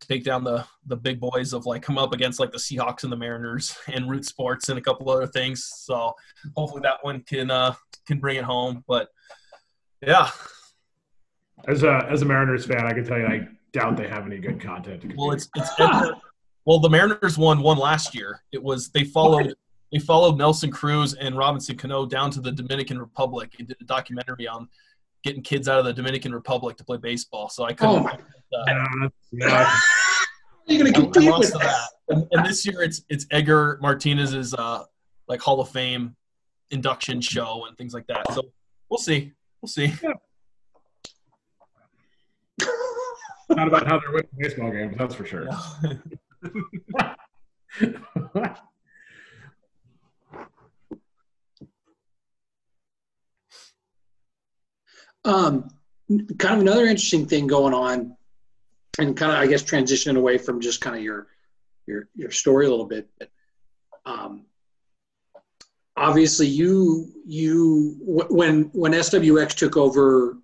take 0.00 0.24
down 0.24 0.42
the 0.44 0.64
the 0.86 0.96
big 0.96 1.20
boys 1.20 1.52
of 1.52 1.66
like 1.66 1.82
come 1.82 1.98
up 1.98 2.12
against 2.12 2.40
like 2.40 2.52
the 2.52 2.58
Seahawks 2.58 3.04
and 3.04 3.12
the 3.12 3.16
Mariners 3.16 3.76
and 3.92 4.10
Root 4.10 4.24
Sports 4.24 4.68
and 4.68 4.78
a 4.78 4.82
couple 4.82 5.10
other 5.10 5.26
things. 5.26 5.64
So 5.64 6.14
hopefully 6.56 6.82
that 6.82 6.98
one 7.02 7.20
can 7.22 7.50
uh, 7.50 7.74
can 8.06 8.18
bring 8.18 8.36
it 8.36 8.44
home. 8.44 8.84
But 8.88 9.08
yeah, 10.02 10.30
As 11.68 11.82
a 11.82 12.06
as 12.10 12.22
a 12.22 12.24
Mariners 12.24 12.66
fan, 12.66 12.86
I 12.86 12.92
can 12.92 13.04
tell 13.04 13.18
you 13.18 13.26
I 13.26 13.48
doubt 13.72 13.96
they 13.96 14.08
have 14.08 14.26
any 14.26 14.38
good 14.38 14.60
content. 14.60 15.02
To. 15.02 15.14
Well, 15.16 15.32
it's 15.32 15.48
it's 15.56 15.70
well 16.64 16.78
the 16.80 16.90
Mariners 16.90 17.38
won 17.38 17.60
one 17.60 17.78
last 17.78 18.14
year. 18.14 18.42
It 18.52 18.62
was 18.62 18.90
they 18.90 19.04
followed 19.04 19.54
they 19.92 19.98
followed 19.98 20.38
Nelson 20.38 20.70
Cruz 20.70 21.14
and 21.14 21.36
Robinson 21.36 21.76
Cano 21.76 22.06
down 22.06 22.30
to 22.32 22.40
the 22.40 22.52
Dominican 22.52 22.98
Republic 22.98 23.56
and 23.58 23.68
did 23.68 23.76
a 23.80 23.84
documentary 23.84 24.46
on 24.46 24.68
getting 25.22 25.42
kids 25.42 25.68
out 25.68 25.78
of 25.78 25.84
the 25.84 25.92
Dominican 25.92 26.32
Republic 26.32 26.76
to 26.78 26.84
play 26.84 26.96
baseball. 26.96 27.48
So 27.48 27.64
I 27.64 27.72
couldn't. 27.72 27.96
Oh 27.96 28.00
my! 28.00 28.12
uh, 28.58 29.08
Yeah, 29.32 29.76
You're 30.66 30.84
gonna 30.84 30.92
compete 30.92 31.38
with 31.38 31.52
that. 31.52 31.88
And, 32.08 32.26
and 32.32 32.46
this 32.46 32.66
year 32.66 32.82
it's 32.82 33.02
it's 33.08 33.26
Edgar 33.30 33.78
Martinez's 33.82 34.54
uh 34.54 34.84
like 35.28 35.40
Hall 35.40 35.60
of 35.60 35.68
Fame 35.68 36.16
induction 36.70 37.20
show 37.20 37.66
and 37.66 37.76
things 37.76 37.94
like 37.94 38.06
that. 38.06 38.32
So 38.32 38.42
we'll 38.88 38.98
see. 38.98 39.32
We'll 39.60 39.68
see. 39.68 39.92
not 43.50 43.66
about 43.66 43.86
how 43.86 43.98
they're 43.98 44.12
winning 44.12 44.28
baseball 44.38 44.70
games, 44.70 44.94
that's 44.96 45.14
for 45.14 45.26
sure. 45.26 45.48
Um, 55.24 55.68
kind 56.38 56.54
of 56.54 56.60
another 56.60 56.86
interesting 56.86 57.26
thing 57.26 57.46
going 57.46 57.74
on, 57.74 58.16
and 58.98 59.16
kind 59.16 59.32
of 59.32 59.38
I 59.38 59.46
guess 59.46 59.62
transitioning 59.62 60.16
away 60.16 60.38
from 60.38 60.60
just 60.60 60.80
kind 60.80 60.96
of 60.96 61.02
your 61.02 61.28
your 61.86 62.08
your 62.14 62.30
story 62.30 62.66
a 62.66 62.70
little 62.70 62.86
bit. 62.86 63.08
But, 63.18 63.30
um, 64.06 64.46
obviously, 65.96 66.46
you 66.46 67.12
you 67.26 67.96
wh- 68.04 68.30
when 68.30 68.64
when 68.72 68.92
SWX 68.92 69.54
took 69.54 69.76
over, 69.76 70.38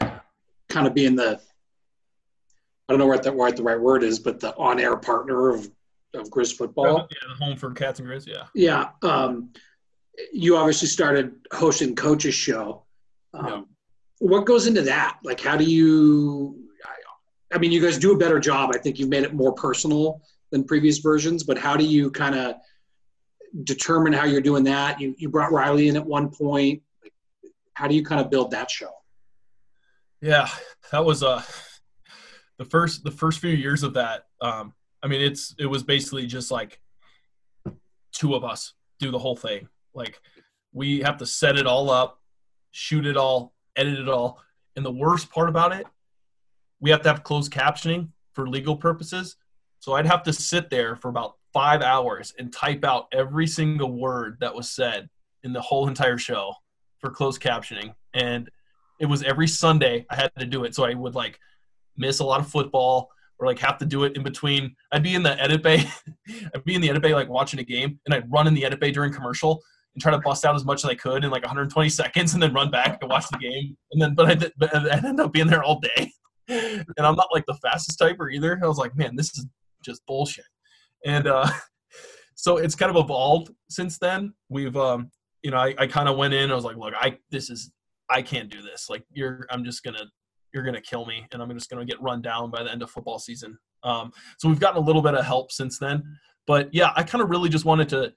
kind 0.00 0.86
of 0.86 0.94
being 0.94 1.16
the 1.16 1.40
I 2.88 2.92
don't 2.92 2.98
know 2.98 3.06
what 3.06 3.22
the 3.22 3.32
what 3.32 3.56
the 3.56 3.62
right 3.62 3.80
word 3.80 4.02
is, 4.02 4.18
but 4.18 4.40
the 4.40 4.56
on 4.56 4.80
air 4.80 4.96
partner 4.96 5.50
of 5.50 5.70
of 6.14 6.28
Griz 6.30 6.52
football. 6.52 7.08
Yeah, 7.10 7.28
the 7.28 7.44
home 7.44 7.56
for 7.56 7.70
Cats 7.72 8.00
and 8.00 8.08
Griz. 8.08 8.26
Yeah. 8.26 8.46
Yeah. 8.54 8.88
Um, 9.02 9.50
you 10.32 10.56
obviously 10.56 10.88
started 10.88 11.34
hosting 11.52 11.94
coaches 11.94 12.34
show. 12.34 12.82
Um. 13.32 13.66
What 14.20 14.46
goes 14.46 14.66
into 14.66 14.82
that? 14.82 15.18
Like, 15.24 15.40
how 15.40 15.56
do 15.56 15.64
you? 15.64 16.56
I, 17.52 17.58
mean, 17.58 17.72
you 17.72 17.82
guys 17.82 17.98
do 17.98 18.12
a 18.12 18.16
better 18.16 18.38
job. 18.38 18.70
I 18.72 18.78
think 18.78 18.98
you've 18.98 19.08
made 19.08 19.24
it 19.24 19.34
more 19.34 19.52
personal 19.52 20.22
than 20.50 20.62
previous 20.62 20.98
versions. 20.98 21.42
But 21.42 21.58
how 21.58 21.76
do 21.76 21.84
you 21.84 22.10
kind 22.10 22.36
of 22.36 22.54
determine 23.64 24.12
how 24.12 24.24
you're 24.24 24.40
doing 24.40 24.64
that? 24.64 25.00
You 25.00 25.14
you 25.18 25.28
brought 25.28 25.50
Riley 25.50 25.88
in 25.88 25.96
at 25.96 26.06
one 26.06 26.30
point. 26.30 26.82
Like, 27.02 27.12
how 27.74 27.88
do 27.88 27.94
you 27.96 28.04
kind 28.04 28.20
of 28.20 28.30
build 28.30 28.52
that 28.52 28.70
show? 28.70 28.90
Yeah, 30.20 30.48
that 30.92 31.04
was 31.04 31.22
uh 31.22 31.42
the 32.58 32.64
first 32.66 33.02
the 33.04 33.10
first 33.10 33.40
few 33.40 33.50
years 33.50 33.82
of 33.82 33.94
that. 33.94 34.26
Um, 34.40 34.74
I 35.02 35.06
mean, 35.06 35.22
it's 35.22 35.54
it 35.58 35.66
was 35.66 35.82
basically 35.82 36.26
just 36.26 36.50
like 36.50 36.78
two 38.12 38.34
of 38.34 38.44
us 38.44 38.74
do 38.98 39.10
the 39.10 39.18
whole 39.18 39.36
thing. 39.36 39.66
Like 39.94 40.20
we 40.72 41.00
have 41.00 41.16
to 41.18 41.26
set 41.26 41.56
it 41.56 41.66
all 41.66 41.90
up, 41.90 42.20
shoot 42.70 43.06
it 43.06 43.16
all, 43.16 43.54
edit 43.76 43.98
it 43.98 44.08
all, 44.08 44.40
and 44.76 44.84
the 44.84 44.90
worst 44.90 45.30
part 45.30 45.48
about 45.48 45.72
it, 45.72 45.86
we 46.80 46.90
have 46.90 47.02
to 47.02 47.08
have 47.08 47.22
closed 47.22 47.52
captioning 47.52 48.08
for 48.32 48.48
legal 48.48 48.76
purposes. 48.76 49.36
So 49.80 49.94
I'd 49.94 50.06
have 50.06 50.22
to 50.24 50.32
sit 50.32 50.70
there 50.70 50.96
for 50.96 51.08
about 51.08 51.36
five 51.52 51.82
hours 51.82 52.32
and 52.38 52.52
type 52.52 52.84
out 52.84 53.08
every 53.12 53.46
single 53.46 53.92
word 53.92 54.36
that 54.40 54.54
was 54.54 54.70
said 54.70 55.08
in 55.42 55.52
the 55.52 55.60
whole 55.60 55.88
entire 55.88 56.18
show 56.18 56.54
for 56.98 57.10
closed 57.10 57.40
captioning, 57.40 57.94
and 58.14 58.50
it 59.00 59.06
was 59.06 59.22
every 59.22 59.48
Sunday 59.48 60.06
I 60.10 60.16
had 60.16 60.30
to 60.38 60.46
do 60.46 60.64
it. 60.64 60.74
So 60.74 60.84
I 60.84 60.94
would 60.94 61.14
like 61.14 61.40
miss 61.96 62.20
a 62.20 62.24
lot 62.24 62.40
of 62.40 62.48
football 62.48 63.10
or 63.38 63.46
like 63.46 63.58
have 63.58 63.78
to 63.78 63.86
do 63.86 64.04
it 64.04 64.16
in 64.16 64.22
between. 64.22 64.76
I'd 64.92 65.02
be 65.02 65.14
in 65.14 65.22
the 65.22 65.40
edit 65.40 65.62
bay. 65.62 65.84
I'd 66.54 66.64
be 66.64 66.74
in 66.74 66.82
the 66.82 66.90
edit 66.90 67.02
bay 67.02 67.14
like 67.14 67.28
watching 67.28 67.58
a 67.58 67.64
game 67.64 67.98
and 68.04 68.14
I'd 68.14 68.30
run 68.30 68.46
in 68.46 68.54
the 68.54 68.64
edit 68.64 68.80
bay 68.80 68.90
during 68.90 69.12
commercial 69.12 69.62
and 69.94 70.02
try 70.02 70.12
to 70.12 70.18
bust 70.18 70.44
out 70.44 70.54
as 70.54 70.64
much 70.64 70.84
as 70.84 70.90
I 70.90 70.94
could 70.94 71.24
in 71.24 71.30
like 71.30 71.42
120 71.42 71.88
seconds 71.88 72.34
and 72.34 72.42
then 72.42 72.52
run 72.52 72.70
back 72.70 72.98
and 73.00 73.10
watch 73.10 73.26
the 73.30 73.38
game. 73.38 73.76
And 73.92 74.00
then, 74.00 74.14
but 74.14 74.26
I 74.26 74.34
did, 74.34 74.52
but 74.56 74.74
I 74.74 74.96
ended 74.96 75.20
up 75.20 75.32
being 75.32 75.46
there 75.46 75.62
all 75.62 75.80
day. 75.80 76.12
And 76.48 77.06
I'm 77.06 77.14
not 77.14 77.28
like 77.32 77.46
the 77.46 77.54
fastest 77.62 78.00
typer 78.00 78.32
either. 78.32 78.58
I 78.60 78.66
was 78.66 78.76
like, 78.76 78.96
man, 78.96 79.14
this 79.14 79.28
is 79.38 79.46
just 79.84 80.04
bullshit. 80.04 80.46
And 81.06 81.28
uh, 81.28 81.48
so 82.34 82.56
it's 82.56 82.74
kind 82.74 82.90
of 82.90 82.96
evolved 82.96 83.52
since 83.68 83.98
then. 83.98 84.34
We've, 84.48 84.76
um, 84.76 85.12
you 85.44 85.52
know, 85.52 85.58
I, 85.58 85.76
I 85.78 85.86
kind 85.86 86.08
of 86.08 86.16
went 86.16 86.34
in. 86.34 86.50
I 86.50 86.56
was 86.56 86.64
like, 86.64 86.76
look, 86.76 86.92
I 86.96 87.18
this 87.30 87.50
is 87.50 87.70
I 88.10 88.20
can't 88.20 88.50
do 88.50 88.62
this. 88.62 88.90
Like 88.90 89.04
you're, 89.12 89.46
I'm 89.48 89.64
just 89.64 89.84
gonna, 89.84 90.10
you're 90.52 90.64
gonna 90.64 90.80
kill 90.80 91.06
me, 91.06 91.24
and 91.30 91.40
I'm 91.40 91.48
just 91.56 91.70
gonna 91.70 91.84
get 91.84 92.02
run 92.02 92.20
down 92.20 92.50
by 92.50 92.64
the 92.64 92.72
end 92.72 92.82
of 92.82 92.90
football 92.90 93.20
season. 93.20 93.56
Um, 93.84 94.10
so 94.38 94.48
we've 94.48 94.58
gotten 94.58 94.82
a 94.82 94.84
little 94.84 95.02
bit 95.02 95.14
of 95.14 95.24
help 95.24 95.52
since 95.52 95.78
then, 95.78 96.02
but 96.48 96.68
yeah, 96.74 96.90
I 96.96 97.04
kind 97.04 97.22
of 97.22 97.30
really 97.30 97.48
just 97.48 97.64
wanted 97.64 97.88
to 97.90 98.12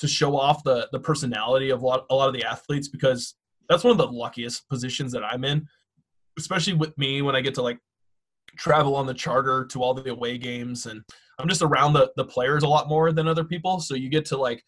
to 0.00 0.08
show 0.08 0.36
off 0.36 0.64
the 0.64 0.88
the 0.92 1.00
personality 1.00 1.70
of 1.70 1.82
a 1.82 1.86
lot, 1.86 2.06
a 2.10 2.14
lot 2.14 2.28
of 2.28 2.34
the 2.34 2.44
athletes 2.44 2.88
because 2.88 3.34
that's 3.68 3.84
one 3.84 3.92
of 3.92 3.98
the 3.98 4.06
luckiest 4.06 4.68
positions 4.68 5.12
that 5.12 5.24
I'm 5.24 5.44
in, 5.44 5.66
especially 6.38 6.74
with 6.74 6.96
me 6.98 7.22
when 7.22 7.36
I 7.36 7.40
get 7.40 7.54
to 7.54 7.62
like 7.62 7.78
travel 8.56 8.94
on 8.94 9.06
the 9.06 9.14
charter 9.14 9.64
to 9.66 9.82
all 9.82 9.94
the 9.94 10.10
away 10.10 10.38
games 10.38 10.86
and 10.86 11.02
I'm 11.38 11.48
just 11.48 11.62
around 11.62 11.92
the 11.94 12.12
the 12.16 12.24
players 12.24 12.62
a 12.62 12.68
lot 12.68 12.88
more 12.88 13.12
than 13.12 13.28
other 13.28 13.44
people. 13.44 13.80
So 13.80 13.94
you 13.94 14.08
get 14.08 14.24
to 14.26 14.36
like 14.36 14.62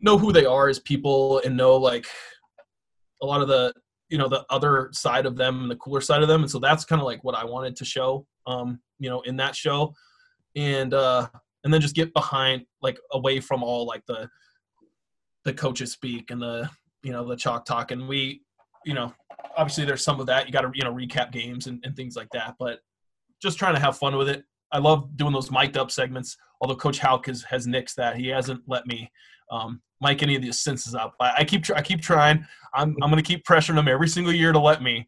know 0.00 0.18
who 0.18 0.32
they 0.32 0.46
are 0.46 0.68
as 0.68 0.78
people 0.78 1.40
and 1.44 1.56
know 1.56 1.76
like 1.76 2.06
a 3.22 3.26
lot 3.26 3.40
of 3.40 3.48
the 3.48 3.72
you 4.08 4.18
know 4.18 4.28
the 4.28 4.44
other 4.50 4.90
side 4.92 5.26
of 5.26 5.36
them 5.36 5.62
and 5.62 5.70
the 5.70 5.76
cooler 5.76 6.00
side 6.00 6.22
of 6.22 6.28
them 6.28 6.42
and 6.42 6.50
so 6.50 6.58
that's 6.58 6.84
kind 6.84 7.00
of 7.00 7.06
like 7.06 7.22
what 7.24 7.34
i 7.34 7.44
wanted 7.44 7.76
to 7.76 7.84
show 7.84 8.26
um 8.46 8.80
you 8.98 9.10
know 9.10 9.20
in 9.22 9.36
that 9.36 9.54
show 9.54 9.92
and 10.56 10.94
uh 10.94 11.26
and 11.64 11.72
then 11.72 11.80
just 11.80 11.94
get 11.94 12.12
behind 12.12 12.64
like 12.82 12.98
away 13.12 13.40
from 13.40 13.62
all 13.62 13.86
like 13.86 14.04
the 14.06 14.28
the 15.44 15.52
coaches 15.52 15.92
speak 15.92 16.30
and 16.30 16.40
the 16.40 16.68
you 17.02 17.12
know 17.12 17.26
the 17.26 17.36
chalk 17.36 17.64
talk 17.64 17.90
and 17.90 18.08
we 18.08 18.42
you 18.84 18.94
know 18.94 19.12
obviously 19.56 19.84
there's 19.84 20.04
some 20.04 20.20
of 20.20 20.26
that 20.26 20.46
you 20.46 20.52
got 20.52 20.62
to 20.62 20.70
you 20.74 20.84
know 20.84 20.92
recap 20.92 21.32
games 21.32 21.66
and, 21.66 21.82
and 21.84 21.96
things 21.96 22.16
like 22.16 22.28
that 22.32 22.54
but 22.58 22.80
just 23.40 23.58
trying 23.58 23.74
to 23.74 23.80
have 23.80 23.96
fun 23.96 24.16
with 24.16 24.28
it 24.28 24.44
i 24.72 24.78
love 24.78 25.16
doing 25.16 25.32
those 25.32 25.50
mic'd 25.50 25.76
up 25.76 25.90
segments 25.90 26.36
although 26.60 26.76
coach 26.76 26.98
Hauck 26.98 27.26
has, 27.26 27.42
has 27.44 27.66
nixed 27.66 27.94
that 27.94 28.16
he 28.16 28.28
hasn't 28.28 28.60
let 28.66 28.86
me 28.86 29.10
um, 29.50 29.80
mic 30.00 30.22
any 30.22 30.36
of 30.36 30.42
the 30.42 30.52
senses 30.52 30.94
up. 30.94 31.14
I, 31.20 31.32
I 31.38 31.44
keep 31.44 31.64
I 31.74 31.82
keep 31.82 32.00
trying. 32.00 32.46
I'm 32.74 32.96
I'm 33.02 33.10
gonna 33.10 33.22
keep 33.22 33.44
pressuring 33.44 33.78
him 33.78 33.88
every 33.88 34.08
single 34.08 34.32
year 34.32 34.52
to 34.52 34.58
let 34.58 34.82
me, 34.82 35.06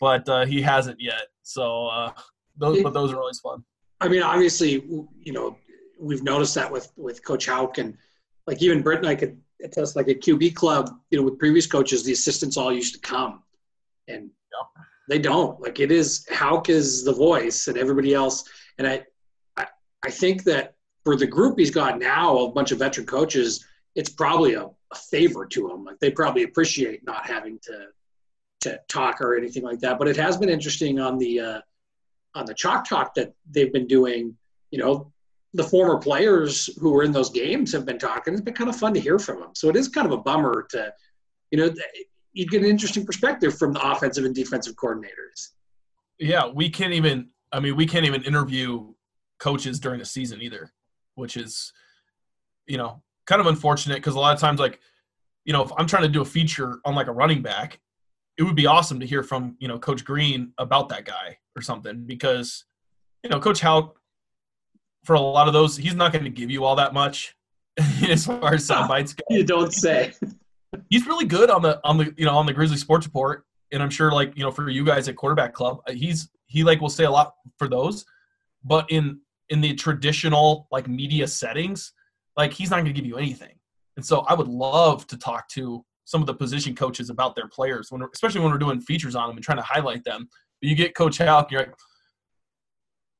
but 0.00 0.28
uh, 0.28 0.44
he 0.46 0.62
hasn't 0.62 1.00
yet. 1.00 1.28
So 1.42 1.86
uh, 1.86 2.12
those 2.56 2.82
but 2.82 2.94
those 2.94 3.12
are 3.12 3.18
always 3.18 3.40
fun. 3.40 3.64
I 4.00 4.08
mean, 4.08 4.22
obviously, 4.22 4.82
you 5.22 5.32
know, 5.32 5.56
we've 6.02 6.22
noticed 6.22 6.54
that 6.56 6.70
with 6.70 6.92
with 6.96 7.24
Coach 7.24 7.46
Hauck 7.46 7.78
and 7.78 7.96
like 8.46 8.60
even 8.62 8.82
Britt 8.82 8.98
and 8.98 9.08
I 9.08 9.14
could 9.14 9.40
attest. 9.62 9.96
Like 9.96 10.08
at 10.08 10.20
QB 10.20 10.54
Club, 10.54 10.90
you 11.10 11.18
know, 11.18 11.24
with 11.24 11.38
previous 11.38 11.66
coaches, 11.66 12.02
the 12.04 12.12
assistants 12.12 12.56
all 12.56 12.72
used 12.72 12.94
to 12.94 13.00
come, 13.00 13.42
and 14.08 14.30
Yeah. 14.52 14.82
they 15.08 15.18
don't. 15.18 15.60
Like 15.60 15.80
it 15.80 15.92
is 15.92 16.26
Hauck 16.30 16.68
is 16.68 17.04
the 17.04 17.12
voice, 17.12 17.68
and 17.68 17.78
everybody 17.78 18.12
else. 18.14 18.44
And 18.78 18.86
I, 18.86 19.04
I, 19.56 19.66
I 20.04 20.10
think 20.10 20.44
that 20.44 20.74
for 21.04 21.16
the 21.16 21.26
group 21.26 21.58
he's 21.58 21.70
got 21.70 21.98
now, 21.98 22.38
a 22.38 22.50
bunch 22.50 22.72
of 22.72 22.78
veteran 22.78 23.06
coaches, 23.06 23.64
it's 23.94 24.10
probably 24.10 24.54
a, 24.54 24.64
a 24.64 24.96
favor 25.10 25.46
to 25.46 25.70
him. 25.70 25.84
Like 25.84 25.98
they 26.00 26.10
probably 26.10 26.42
appreciate 26.42 27.04
not 27.04 27.26
having 27.26 27.58
to 27.62 27.86
to 28.62 28.80
talk 28.88 29.20
or 29.20 29.36
anything 29.36 29.62
like 29.62 29.80
that. 29.80 29.98
But 29.98 30.08
it 30.08 30.16
has 30.16 30.36
been 30.36 30.48
interesting 30.48 30.98
on 30.98 31.18
the 31.18 31.40
uh, 31.40 31.60
on 32.34 32.46
the 32.46 32.54
chalk 32.54 32.88
talk 32.88 33.14
that 33.14 33.34
they've 33.50 33.72
been 33.72 33.86
doing. 33.86 34.36
You 34.70 34.78
know, 34.78 35.11
the 35.54 35.64
former 35.64 35.98
players 35.98 36.70
who 36.80 36.90
were 36.90 37.02
in 37.02 37.12
those 37.12 37.30
games 37.30 37.72
have 37.72 37.84
been 37.84 37.98
talking. 37.98 38.32
It's 38.32 38.42
been 38.42 38.54
kind 38.54 38.70
of 38.70 38.76
fun 38.76 38.94
to 38.94 39.00
hear 39.00 39.18
from 39.18 39.40
them. 39.40 39.50
So 39.54 39.68
it 39.68 39.76
is 39.76 39.88
kind 39.88 40.06
of 40.06 40.12
a 40.12 40.16
bummer 40.16 40.66
to, 40.70 40.92
you 41.50 41.58
know, 41.58 41.74
you 42.32 42.46
get 42.46 42.62
an 42.62 42.68
interesting 42.68 43.04
perspective 43.04 43.58
from 43.58 43.72
the 43.72 43.90
offensive 43.90 44.24
and 44.24 44.34
defensive 44.34 44.74
coordinators. 44.76 45.50
Yeah, 46.18 46.48
we 46.48 46.70
can't 46.70 46.92
even. 46.92 47.28
I 47.52 47.60
mean, 47.60 47.76
we 47.76 47.86
can't 47.86 48.06
even 48.06 48.22
interview 48.22 48.94
coaches 49.38 49.78
during 49.78 49.98
the 49.98 50.06
season 50.06 50.40
either, 50.40 50.72
which 51.16 51.36
is, 51.36 51.72
you 52.66 52.78
know, 52.78 53.02
kind 53.26 53.42
of 53.42 53.46
unfortunate 53.46 53.96
because 53.96 54.14
a 54.14 54.20
lot 54.20 54.34
of 54.34 54.40
times, 54.40 54.58
like, 54.58 54.80
you 55.44 55.52
know, 55.52 55.62
if 55.62 55.70
I'm 55.76 55.86
trying 55.86 56.04
to 56.04 56.08
do 56.08 56.22
a 56.22 56.24
feature 56.24 56.78
on 56.86 56.94
like 56.94 57.08
a 57.08 57.12
running 57.12 57.42
back, 57.42 57.78
it 58.38 58.44
would 58.44 58.56
be 58.56 58.66
awesome 58.66 59.00
to 59.00 59.06
hear 59.06 59.22
from 59.22 59.56
you 59.58 59.68
know 59.68 59.78
Coach 59.78 60.04
Green 60.04 60.52
about 60.56 60.88
that 60.88 61.04
guy 61.04 61.36
or 61.54 61.60
something 61.60 62.04
because, 62.06 62.64
you 63.22 63.28
know, 63.28 63.38
Coach 63.38 63.60
Hauck, 63.60 63.96
for 65.04 65.14
a 65.14 65.20
lot 65.20 65.48
of 65.48 65.54
those, 65.54 65.76
he's 65.76 65.94
not 65.94 66.12
going 66.12 66.24
to 66.24 66.30
give 66.30 66.50
you 66.50 66.64
all 66.64 66.76
that 66.76 66.94
much 66.94 67.36
as 68.08 68.26
far 68.26 68.54
as 68.54 68.66
sound 68.66 68.88
bites 68.88 69.14
go 69.14 69.22
You 69.30 69.44
don't 69.44 69.72
say. 69.72 70.12
he's 70.90 71.06
really 71.06 71.24
good 71.24 71.50
on 71.50 71.62
the 71.62 71.80
on 71.84 71.98
the 71.98 72.14
you 72.16 72.24
know 72.24 72.36
on 72.36 72.46
the 72.46 72.52
Grizzly 72.52 72.76
Sports 72.76 73.06
Report, 73.06 73.44
and 73.72 73.82
I'm 73.82 73.90
sure 73.90 74.12
like 74.12 74.36
you 74.36 74.42
know 74.42 74.50
for 74.50 74.68
you 74.68 74.84
guys 74.84 75.08
at 75.08 75.16
Quarterback 75.16 75.54
Club, 75.54 75.80
uh, 75.88 75.92
he's 75.92 76.30
he 76.46 76.64
like 76.64 76.80
will 76.80 76.90
say 76.90 77.04
a 77.04 77.10
lot 77.10 77.34
for 77.58 77.68
those, 77.68 78.04
but 78.64 78.90
in 78.90 79.20
in 79.48 79.60
the 79.60 79.74
traditional 79.74 80.68
like 80.70 80.88
media 80.88 81.26
settings, 81.26 81.92
like 82.36 82.52
he's 82.52 82.70
not 82.70 82.76
going 82.76 82.86
to 82.86 82.92
give 82.92 83.06
you 83.06 83.16
anything. 83.16 83.54
And 83.96 84.04
so 84.04 84.20
I 84.20 84.34
would 84.34 84.48
love 84.48 85.06
to 85.08 85.18
talk 85.18 85.48
to 85.50 85.84
some 86.04 86.20
of 86.20 86.26
the 86.26 86.34
position 86.34 86.74
coaches 86.74 87.10
about 87.10 87.36
their 87.36 87.48
players, 87.48 87.88
when 87.90 88.02
especially 88.12 88.40
when 88.40 88.50
we're 88.50 88.58
doing 88.58 88.80
features 88.80 89.14
on 89.14 89.28
them 89.28 89.36
and 89.36 89.44
trying 89.44 89.58
to 89.58 89.64
highlight 89.64 90.04
them. 90.04 90.28
But 90.60 90.68
you 90.68 90.74
get 90.74 90.94
Coach 90.94 91.18
Hauck, 91.18 91.50
you're 91.50 91.62
like, 91.62 91.74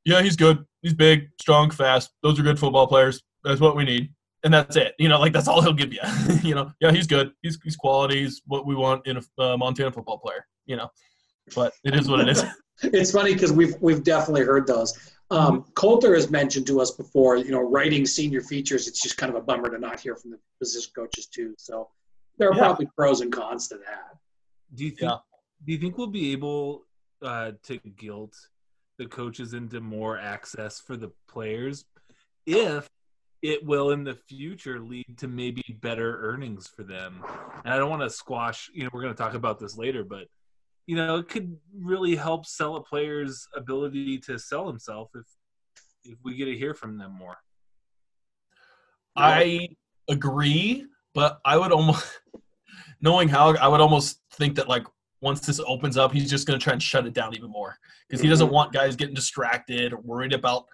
yeah, 0.04 0.22
he's 0.22 0.36
good, 0.36 0.64
he's 0.82 0.94
big, 0.94 1.28
strong, 1.40 1.70
fast. 1.70 2.10
Those 2.22 2.38
are 2.38 2.42
good 2.42 2.58
football 2.58 2.86
players. 2.86 3.22
That's 3.44 3.60
what 3.60 3.76
we 3.76 3.84
need. 3.84 4.12
and 4.44 4.52
that's 4.52 4.76
it. 4.76 4.94
You 4.98 5.08
know, 5.08 5.18
like 5.20 5.32
that's 5.32 5.48
all 5.48 5.62
he'll 5.62 5.72
give 5.72 5.92
you. 5.92 6.00
you 6.42 6.54
know, 6.54 6.72
yeah, 6.80 6.90
he's 6.92 7.06
good. 7.06 7.32
He's 7.42 7.58
he's 7.62 7.76
quality. 7.76 8.22
He's 8.22 8.42
what 8.46 8.66
we 8.66 8.74
want 8.74 9.06
in 9.06 9.16
a 9.18 9.42
uh, 9.42 9.56
Montana 9.56 9.92
football 9.92 10.18
player. 10.18 10.46
You 10.66 10.76
know, 10.76 10.88
but 11.54 11.72
it 11.84 11.94
is 11.94 12.08
what 12.08 12.20
it 12.20 12.28
is. 12.28 12.44
It's 12.84 13.12
funny 13.12 13.32
because 13.34 13.52
we've 13.52 13.76
we've 13.80 14.02
definitely 14.02 14.42
heard 14.44 14.66
those. 14.66 14.98
Um, 15.30 15.66
Colter 15.74 16.14
has 16.14 16.30
mentioned 16.30 16.66
to 16.66 16.80
us 16.80 16.90
before, 16.90 17.36
you 17.36 17.52
know, 17.52 17.60
writing 17.60 18.04
senior 18.04 18.40
features. 18.40 18.88
It's 18.88 19.00
just 19.00 19.16
kind 19.16 19.30
of 19.30 19.36
a 19.36 19.40
bummer 19.44 19.70
to 19.70 19.78
not 19.78 20.00
hear 20.00 20.16
from 20.16 20.32
the 20.32 20.38
position 20.58 20.90
coaches 20.96 21.26
too. 21.26 21.54
So 21.58 21.90
there 22.38 22.48
are 22.50 22.54
Yeah. 22.54 22.58
probably 22.60 22.86
pros 22.96 23.20
and 23.20 23.30
cons 23.30 23.68
to 23.68 23.76
that. 23.86 24.16
Do 24.74 24.84
you 24.84 24.90
think? 24.90 25.02
Yeah. 25.12 25.18
Do 25.64 25.72
you 25.72 25.78
think 25.78 25.96
we'll 25.96 26.08
be 26.08 26.32
able 26.32 26.86
uh, 27.22 27.52
to 27.64 27.78
guilt 27.96 28.34
the 29.02 29.08
coaches 29.08 29.54
into 29.54 29.80
more 29.80 30.18
access 30.18 30.80
for 30.80 30.96
the 30.96 31.10
players 31.28 31.84
if 32.46 32.88
it 33.42 33.64
will 33.64 33.90
in 33.90 34.04
the 34.04 34.14
future 34.14 34.78
lead 34.78 35.18
to 35.18 35.26
maybe 35.26 35.62
better 35.80 36.20
earnings 36.22 36.68
for 36.68 36.84
them? 36.84 37.24
And 37.64 37.74
I 37.74 37.76
don't 37.76 37.90
want 37.90 38.02
to 38.02 38.10
squash. 38.10 38.70
You 38.72 38.84
know, 38.84 38.90
we're 38.92 39.02
going 39.02 39.14
to 39.14 39.22
talk 39.22 39.34
about 39.34 39.58
this 39.58 39.76
later, 39.76 40.04
but 40.04 40.26
you 40.86 40.96
know, 40.96 41.16
it 41.16 41.28
could 41.28 41.56
really 41.74 42.16
help 42.16 42.46
sell 42.46 42.76
a 42.76 42.82
player's 42.82 43.46
ability 43.56 44.18
to 44.18 44.38
sell 44.38 44.66
himself 44.66 45.10
if 45.14 45.26
if 46.04 46.18
we 46.24 46.34
get 46.34 46.46
to 46.46 46.56
hear 46.56 46.74
from 46.74 46.98
them 46.98 47.12
more. 47.12 47.36
I 49.14 49.68
agree, 50.08 50.86
but 51.14 51.38
I 51.44 51.56
would 51.56 51.70
almost, 51.70 52.20
knowing 53.00 53.28
how, 53.28 53.54
I 53.56 53.68
would 53.68 53.80
almost 53.80 54.20
think 54.32 54.56
that 54.56 54.68
like 54.68 54.86
once 55.22 55.40
this 55.40 55.60
opens 55.66 55.96
up, 55.96 56.12
he's 56.12 56.28
just 56.28 56.46
going 56.46 56.58
to 56.58 56.62
try 56.62 56.72
and 56.72 56.82
shut 56.82 57.06
it 57.06 57.14
down 57.14 57.34
even 57.34 57.50
more 57.50 57.78
because 58.08 58.20
he 58.20 58.28
doesn't 58.28 58.50
want 58.50 58.72
guys 58.72 58.96
getting 58.96 59.14
distracted 59.14 59.92
or 59.92 59.98
worried 59.98 60.32
about 60.32 60.66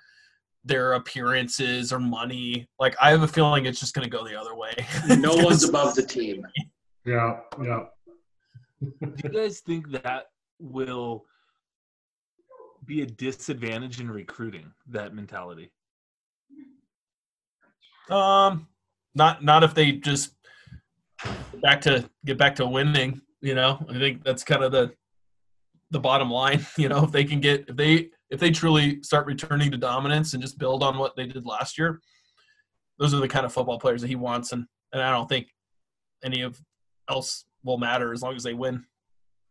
their 0.64 0.94
appearances 0.94 1.92
or 1.92 2.00
money. 2.00 2.66
Like 2.80 2.96
I 3.00 3.11
have 3.11 3.22
a 3.22 3.28
feeling 3.28 3.66
it's 3.66 3.78
just 3.78 3.94
going 3.94 4.04
to 4.04 4.11
go 4.11 4.26
the 4.26 4.38
other 4.38 4.56
way. 4.56 4.74
No 5.18 5.37
one's 5.44 5.68
above 5.68 5.94
the 5.94 6.02
team. 6.02 6.44
Yeah, 7.04 7.40
yeah. 7.62 7.84
Do 8.80 9.12
you 9.22 9.30
guys 9.30 9.61
think 9.61 9.90
that 9.90 10.26
will 10.58 11.24
be 12.84 13.02
a 13.02 13.06
disadvantage 13.06 14.00
in 14.00 14.11
recruiting? 14.11 14.72
That 14.88 15.14
mentality. 15.14 15.70
Um, 18.08 18.66
not 19.14 19.44
not 19.44 19.62
if 19.62 19.74
they 19.74 19.92
just 19.92 20.32
get 21.52 21.61
back 21.61 21.80
to 21.82 22.08
get 22.24 22.38
back 22.38 22.56
to 22.56 22.66
winning. 22.66 23.20
You 23.40 23.55
know, 23.55 23.85
I 23.88 23.98
think 23.98 24.24
that's 24.24 24.44
kind 24.44 24.64
of 24.64 24.72
the 24.72 24.92
the 25.90 26.01
bottom 26.01 26.31
line. 26.31 26.66
You 26.79 26.88
know, 26.88 27.05
if 27.05 27.12
they 27.12 27.24
can 27.24 27.40
get 27.40 27.66
if 27.68 27.77
they 27.77 28.11
if 28.31 28.40
they 28.40 28.51
truly 28.51 29.03
start 29.03 29.27
returning 29.27 29.70
to 29.70 29.79
dominance 29.79 30.35
and 30.35 30.42
just 30.42 30.59
build 30.59 30.83
on 30.83 30.98
what 30.98 31.16
they 31.16 31.27
did 31.27 31.46
last 31.46 31.79
year, 31.79 32.01
those 32.98 33.14
are 33.14 33.20
the 33.20 33.29
kind 33.29 33.46
of 33.46 33.53
football 33.53 33.79
players 33.79 34.01
that 34.03 34.09
he 34.09 34.16
wants, 34.16 34.53
and 34.53 34.66
and 34.92 35.03
I 35.03 35.11
don't 35.11 35.29
think 35.29 35.48
any 36.24 36.42
of 36.42 36.61
else 37.09 37.44
will 37.64 37.79
matter 37.79 38.12
as 38.12 38.22
long 38.22 38.35
as 38.35 38.42
they 38.42 38.55
win. 38.55 38.85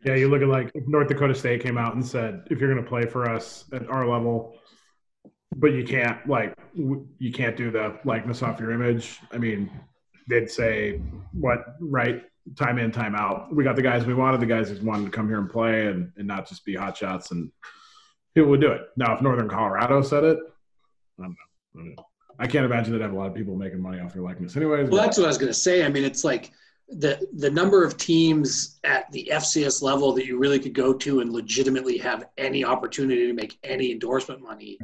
Yeah, 0.05 0.15
you 0.15 0.29
look 0.29 0.41
at 0.41 0.47
like 0.47 0.71
North 0.87 1.07
Dakota 1.07 1.33
State 1.33 1.61
came 1.61 1.77
out 1.77 1.95
and 1.95 2.05
said, 2.05 2.43
if 2.51 2.59
you're 2.59 2.71
going 2.71 2.83
to 2.83 2.87
play 2.87 3.05
for 3.05 3.29
us 3.29 3.65
at 3.73 3.89
our 3.89 4.07
level, 4.07 4.55
but 5.55 5.73
you 5.73 5.83
can't 5.83 6.27
like 6.27 6.53
you 6.75 7.31
can't 7.33 7.57
do 7.57 7.71
the 7.71 7.97
likeness 8.05 8.43
off 8.43 8.59
your 8.59 8.71
image. 8.71 9.19
I 9.31 9.37
mean, 9.37 9.71
they'd 10.29 10.49
say 10.49 11.01
what 11.31 11.65
right 11.79 12.23
time 12.55 12.77
in 12.77 12.91
time 12.91 13.15
out. 13.15 13.53
We 13.53 13.63
got 13.63 13.75
the 13.75 13.81
guys 13.81 14.05
we 14.05 14.13
wanted, 14.13 14.39
the 14.39 14.45
guys 14.45 14.69
who 14.69 14.85
wanted 14.85 15.05
to 15.05 15.11
come 15.11 15.27
here 15.27 15.39
and 15.39 15.49
play 15.49 15.87
and, 15.87 16.11
and 16.17 16.27
not 16.27 16.47
just 16.47 16.65
be 16.65 16.75
hot 16.75 16.97
shots, 16.97 17.31
and 17.31 17.51
people 18.35 18.49
would 18.49 18.61
do 18.61 18.71
it. 18.71 18.81
Now, 18.95 19.15
if 19.15 19.21
Northern 19.21 19.49
Colorado 19.49 20.01
said 20.01 20.23
it, 20.23 20.39
I 21.19 21.23
don't 21.23 21.29
know. 21.29 21.35
I, 21.75 21.77
don't 21.77 21.95
know. 21.95 22.05
I 22.39 22.47
can't 22.47 22.65
imagine 22.65 22.93
they'd 22.93 23.01
have 23.01 23.13
a 23.13 23.17
lot 23.17 23.27
of 23.27 23.35
people 23.35 23.55
making 23.55 23.81
money 23.81 23.99
off 23.99 24.13
their 24.13 24.21
likeness, 24.21 24.55
anyways. 24.55 24.89
Well, 24.89 24.99
but- 24.99 25.05
that's 25.05 25.17
what 25.17 25.25
I 25.25 25.27
was 25.27 25.37
going 25.37 25.51
to 25.51 25.59
say. 25.59 25.83
I 25.83 25.89
mean, 25.89 26.03
it's 26.03 26.23
like 26.23 26.51
the 26.89 27.19
the 27.35 27.51
number 27.51 27.83
of 27.83 27.97
teams 27.97 28.79
at 28.85 29.11
the 29.11 29.29
FCS 29.31 29.81
level 29.81 30.13
that 30.13 30.25
you 30.25 30.39
really 30.39 30.59
could 30.59 30.73
go 30.73 30.93
to 30.93 31.19
and 31.19 31.33
legitimately 31.33 31.97
have 31.97 32.25
any 32.37 32.63
opportunity 32.63 33.27
to 33.27 33.33
make 33.33 33.57
any 33.63 33.91
endorsement 33.91 34.41
money. 34.41 34.77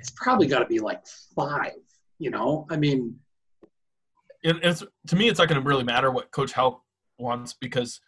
It's 0.00 0.10
probably 0.10 0.48
got 0.48 0.58
to 0.60 0.66
be 0.66 0.80
like 0.80 1.06
five. 1.36 1.74
You 2.18 2.30
know, 2.30 2.66
I 2.70 2.76
mean, 2.76 3.18
it, 4.42 4.56
it's 4.62 4.82
to 5.06 5.16
me 5.16 5.28
it's 5.28 5.38
not 5.38 5.48
going 5.48 5.60
to 5.60 5.66
really 5.66 5.84
matter 5.84 6.10
what 6.10 6.30
coach 6.30 6.52
Hauck 6.52 6.82
wants 7.18 7.52
because 7.52 8.00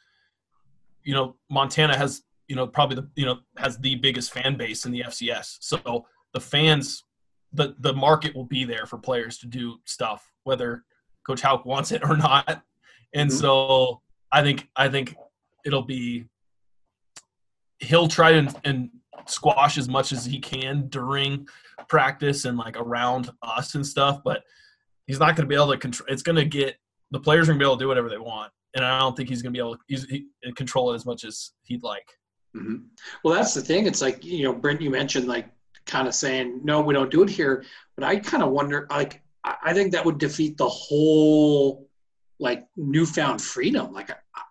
you 1.04 1.14
know 1.14 1.36
montana 1.50 1.96
has 1.96 2.22
you 2.48 2.56
know 2.56 2.66
probably 2.66 2.96
the 2.96 3.08
you 3.14 3.26
know 3.26 3.38
has 3.58 3.78
the 3.78 3.94
biggest 3.96 4.32
fan 4.32 4.56
base 4.56 4.84
in 4.86 4.92
the 4.92 5.00
fcs 5.06 5.56
so 5.60 6.06
the 6.32 6.40
fans 6.40 7.04
the 7.52 7.74
the 7.80 7.92
market 7.92 8.34
will 8.34 8.44
be 8.46 8.64
there 8.64 8.86
for 8.86 8.98
players 8.98 9.38
to 9.38 9.46
do 9.46 9.76
stuff 9.84 10.32
whether 10.44 10.84
coach 11.26 11.40
Hauck 11.42 11.64
wants 11.64 11.92
it 11.92 12.02
or 12.02 12.16
not 12.16 12.62
and 13.14 13.30
Mhm. 13.30 13.40
so 13.40 14.00
i 14.32 14.42
think 14.42 14.68
i 14.76 14.88
think 14.88 15.14
it'll 15.64 15.82
be 15.82 16.24
he'll 17.78 18.08
try 18.08 18.30
and, 18.30 18.54
and 18.64 18.90
squash 19.26 19.78
as 19.78 19.88
much 19.88 20.12
as 20.12 20.24
he 20.24 20.38
can 20.40 20.88
during 20.88 21.46
practice 21.88 22.44
and 22.44 22.56
like 22.58 22.76
around 22.76 23.30
us 23.42 23.74
and 23.74 23.86
stuff 23.86 24.20
but 24.24 24.42
he's 25.06 25.18
not 25.18 25.36
going 25.36 25.46
to 25.46 25.48
be 25.48 25.54
able 25.54 25.70
to 25.72 25.78
control. 25.78 26.06
It's 26.10 26.22
going 26.22 26.36
to 26.36 26.44
get 26.44 26.76
the 27.10 27.20
players 27.20 27.48
are 27.48 27.52
going 27.52 27.58
to 27.60 27.64
be 27.64 27.68
able 27.68 27.76
to 27.76 27.84
do 27.84 27.88
whatever 27.88 28.08
they 28.08 28.18
want, 28.18 28.52
and 28.74 28.84
I 28.84 28.98
don't 28.98 29.16
think 29.16 29.28
he's 29.28 29.42
going 29.42 29.52
to 29.52 29.56
be 29.56 29.64
able 29.66 29.76
to 29.76 30.06
he, 30.08 30.26
control 30.54 30.92
it 30.92 30.96
as 30.96 31.06
much 31.06 31.24
as 31.24 31.52
he'd 31.62 31.82
like. 31.82 32.06
Mhm. 32.56 32.84
Well, 33.24 33.34
that's 33.34 33.54
the 33.54 33.60
thing. 33.60 33.86
It's 33.86 34.00
like 34.02 34.24
you 34.24 34.44
know, 34.44 34.52
Brint, 34.54 34.80
you 34.80 34.90
mentioned 34.90 35.26
like 35.26 35.48
kind 35.86 36.06
of 36.08 36.14
saying 36.14 36.60
no, 36.64 36.80
we 36.80 36.94
don't 36.94 37.10
do 37.10 37.22
it 37.22 37.28
here. 37.30 37.64
But 37.96 38.04
I 38.04 38.16
kind 38.18 38.42
of 38.42 38.50
wonder, 38.50 38.86
like, 38.90 39.22
I 39.44 39.72
think 39.74 39.92
that 39.92 40.04
would 40.04 40.18
defeat 40.18 40.56
the 40.56 40.68
whole 40.68 41.88
like 42.40 42.66
newfound 42.76 43.40
freedom. 43.40 43.92
Like, 43.92 44.10
I- 44.10 44.16
I- 44.34 44.42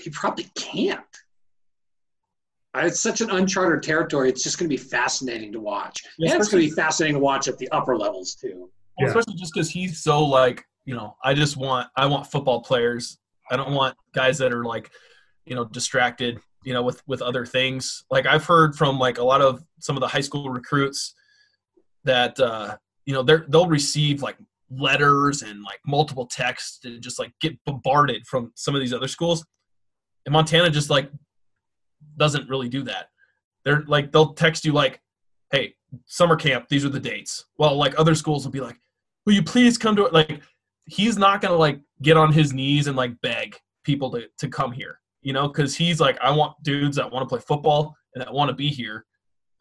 he 0.00 0.10
probably 0.10 0.44
can't. 0.56 1.04
It's 2.76 3.00
such 3.00 3.20
an 3.20 3.30
uncharted 3.30 3.82
territory. 3.82 4.28
It's 4.28 4.42
just 4.44 4.58
going 4.58 4.68
to 4.70 4.72
be 4.72 4.80
fascinating 4.80 5.52
to 5.52 5.60
watch, 5.60 6.02
Yeah, 6.18 6.32
and 6.32 6.40
it's 6.40 6.50
going 6.50 6.62
to 6.62 6.68
be 6.70 6.74
fascinating 6.74 7.16
to 7.16 7.20
watch 7.20 7.48
at 7.48 7.58
the 7.58 7.68
upper 7.70 7.96
levels 7.96 8.34
too. 8.36 8.70
Yeah. 9.00 9.08
especially 9.08 9.34
just 9.34 9.52
because 9.54 9.70
he's 9.70 10.02
so 10.02 10.24
like 10.24 10.64
you 10.86 10.94
know, 10.94 11.16
I 11.22 11.34
just 11.34 11.56
want 11.56 11.88
I 11.96 12.06
want 12.06 12.26
football 12.26 12.62
players. 12.62 13.18
I 13.50 13.56
don't 13.56 13.72
want 13.72 13.96
guys 14.14 14.38
that 14.38 14.52
are 14.52 14.64
like 14.64 14.90
you 15.44 15.54
know 15.54 15.64
distracted 15.64 16.40
you 16.64 16.74
know 16.74 16.82
with 16.82 17.02
with 17.06 17.22
other 17.22 17.46
things. 17.46 18.04
Like 18.10 18.26
I've 18.26 18.44
heard 18.44 18.74
from 18.74 18.98
like 18.98 19.18
a 19.18 19.24
lot 19.24 19.40
of 19.40 19.62
some 19.78 19.96
of 19.96 20.00
the 20.00 20.08
high 20.08 20.20
school 20.20 20.50
recruits 20.50 21.14
that 22.04 22.38
uh, 22.40 22.76
you 23.06 23.14
know 23.14 23.22
they're 23.22 23.44
they'll 23.48 23.68
receive 23.68 24.22
like 24.22 24.36
letters 24.70 25.42
and 25.42 25.62
like 25.62 25.80
multiple 25.86 26.26
texts 26.26 26.84
and 26.84 27.02
just 27.02 27.18
like 27.18 27.32
get 27.40 27.56
bombarded 27.64 28.26
from 28.26 28.52
some 28.54 28.74
of 28.74 28.80
these 28.80 28.92
other 28.92 29.08
schools. 29.08 29.44
And 30.26 30.32
Montana 30.32 30.70
just 30.70 30.90
like 30.90 31.10
doesn't 32.16 32.48
really 32.48 32.68
do 32.68 32.82
that. 32.84 33.08
They're 33.64 33.82
like 33.86 34.12
they'll 34.12 34.34
text 34.34 34.64
you 34.64 34.72
like, 34.72 35.00
"Hey, 35.50 35.74
summer 36.06 36.36
camp, 36.36 36.68
these 36.68 36.84
are 36.84 36.90
the 36.90 37.00
dates." 37.00 37.44
Well, 37.58 37.76
like 37.76 37.98
other 37.98 38.14
schools 38.14 38.44
will 38.44 38.52
be 38.52 38.60
like, 38.60 38.76
"Will 39.30 39.36
you 39.36 39.44
please 39.44 39.78
come 39.78 39.94
to 39.94 40.06
it?" 40.06 40.12
Like 40.12 40.42
he's 40.86 41.16
not 41.16 41.40
gonna 41.40 41.54
like 41.54 41.80
get 42.02 42.16
on 42.16 42.32
his 42.32 42.52
knees 42.52 42.88
and 42.88 42.96
like 42.96 43.12
beg 43.20 43.56
people 43.84 44.10
to 44.10 44.26
to 44.38 44.48
come 44.48 44.72
here, 44.72 44.98
you 45.22 45.32
know, 45.32 45.46
because 45.46 45.76
he's 45.76 46.00
like, 46.00 46.18
I 46.20 46.32
want 46.32 46.60
dudes 46.64 46.96
that 46.96 47.12
want 47.12 47.22
to 47.22 47.32
play 47.32 47.40
football 47.46 47.94
and 48.14 48.22
that 48.22 48.32
want 48.32 48.48
to 48.48 48.56
be 48.56 48.70
here. 48.70 49.06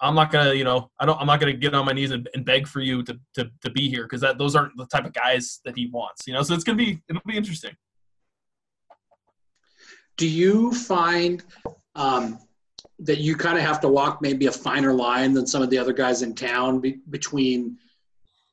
I'm 0.01 0.15
not 0.15 0.31
gonna, 0.31 0.55
you 0.55 0.63
know, 0.63 0.89
I 0.99 1.05
don't, 1.05 1.21
I'm 1.21 1.27
not 1.27 1.39
gonna 1.39 1.53
get 1.53 1.75
on 1.75 1.85
my 1.85 1.91
knees 1.91 2.09
and, 2.09 2.27
and 2.33 2.43
beg 2.43 2.67
for 2.67 2.79
you 2.79 3.03
to 3.03 3.19
to, 3.35 3.51
to 3.61 3.69
be 3.69 3.87
here 3.89 4.05
because 4.05 4.21
that 4.21 4.39
those 4.39 4.55
aren't 4.55 4.75
the 4.75 4.87
type 4.87 5.05
of 5.05 5.13
guys 5.13 5.59
that 5.65 5.77
he 5.77 5.85
wants, 5.93 6.25
you 6.25 6.33
know. 6.33 6.41
So 6.41 6.55
it's 6.55 6.63
gonna 6.63 6.77
be 6.77 6.99
it'll 7.07 7.21
be 7.27 7.37
interesting. 7.37 7.75
Do 10.17 10.27
you 10.27 10.73
find 10.73 11.43
um, 11.93 12.39
that 12.99 13.19
you 13.19 13.35
kind 13.35 13.57
of 13.57 13.63
have 13.63 13.79
to 13.81 13.87
walk 13.87 14.19
maybe 14.19 14.47
a 14.47 14.51
finer 14.51 14.93
line 14.93 15.33
than 15.33 15.45
some 15.45 15.61
of 15.61 15.69
the 15.69 15.77
other 15.77 15.93
guys 15.93 16.23
in 16.23 16.33
town 16.33 16.79
be- 16.79 16.99
between, 17.09 17.77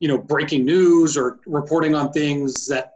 you 0.01 0.09
know, 0.09 0.19
breaking 0.19 0.65
news 0.65 1.17
or 1.17 1.41
reporting 1.47 1.95
on 1.95 2.13
things 2.13 2.67
that, 2.67 2.93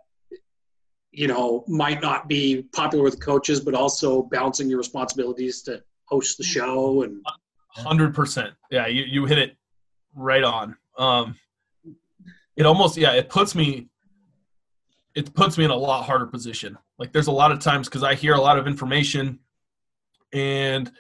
you 1.13 1.27
know, 1.27 1.65
might 1.67 2.01
not 2.01 2.29
be 2.29 2.63
popular 2.73 3.03
with 3.03 3.21
coaches, 3.21 3.61
but 3.61 3.75
also 3.75 4.23
balancing 4.23 4.69
your 4.69 4.79
responsibilities 4.79 5.63
to 5.63 5.83
host 6.05 6.39
the 6.39 6.45
show 6.45 7.03
and 7.03 7.25
Hundred 7.73 8.15
percent. 8.15 8.53
Yeah, 8.71 8.89
you, 8.89 9.05
you 9.05 9.27
hit 9.27 9.39
it 9.39 9.57
right 10.15 10.43
on. 10.43 10.77
Um, 10.99 11.37
it 12.57 12.67
almost 12.67 12.97
yeah, 12.97 13.13
it 13.13 13.29
puts 13.29 13.55
me 13.55 13.89
it 15.15 15.33
puts 15.35 15.57
me 15.57 15.65
in 15.65 15.71
a 15.71 15.77
lot 15.77 16.05
harder 16.05 16.27
position. 16.27 16.77
Like 16.99 17.13
there's 17.13 17.29
a 17.29 17.33
lot 17.33 17.53
of 17.53 17.61
times 17.61 17.89
because 17.89 18.03
I 18.03 18.15
hear 18.15 18.35
a 18.35 18.41
lot 18.41 18.59
of 18.59 18.67
information, 18.67 19.39
and 20.33 20.91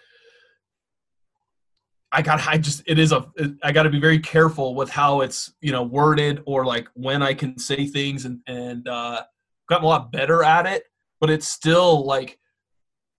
I 2.13 2.23
got 2.23 2.47
I 2.47 2.59
just 2.59 2.83
it 2.87 2.99
is 2.99 3.13
a 3.13 3.31
I 3.63 3.71
got 3.73 3.85
to 3.85 3.91
be 3.91 4.01
very 4.01 4.19
careful 4.19 4.75
with 4.75 4.91
how 4.91 5.21
it's 5.21 5.53
you 5.61 5.71
know 5.73 5.83
worded 5.83 6.43
or 6.45 6.65
like 6.67 6.89
when 6.95 7.23
I 7.23 7.35
can 7.35 7.59
say 7.59 7.87
things 7.87 8.25
and 8.25 8.41
and 8.47 8.87
uh, 8.89 9.23
gotten 9.69 9.85
a 9.85 9.89
lot 9.89 10.11
better 10.11 10.43
at 10.43 10.67
it. 10.67 10.85
But 11.21 11.31
it's 11.31 11.47
still 11.47 12.05
like 12.05 12.39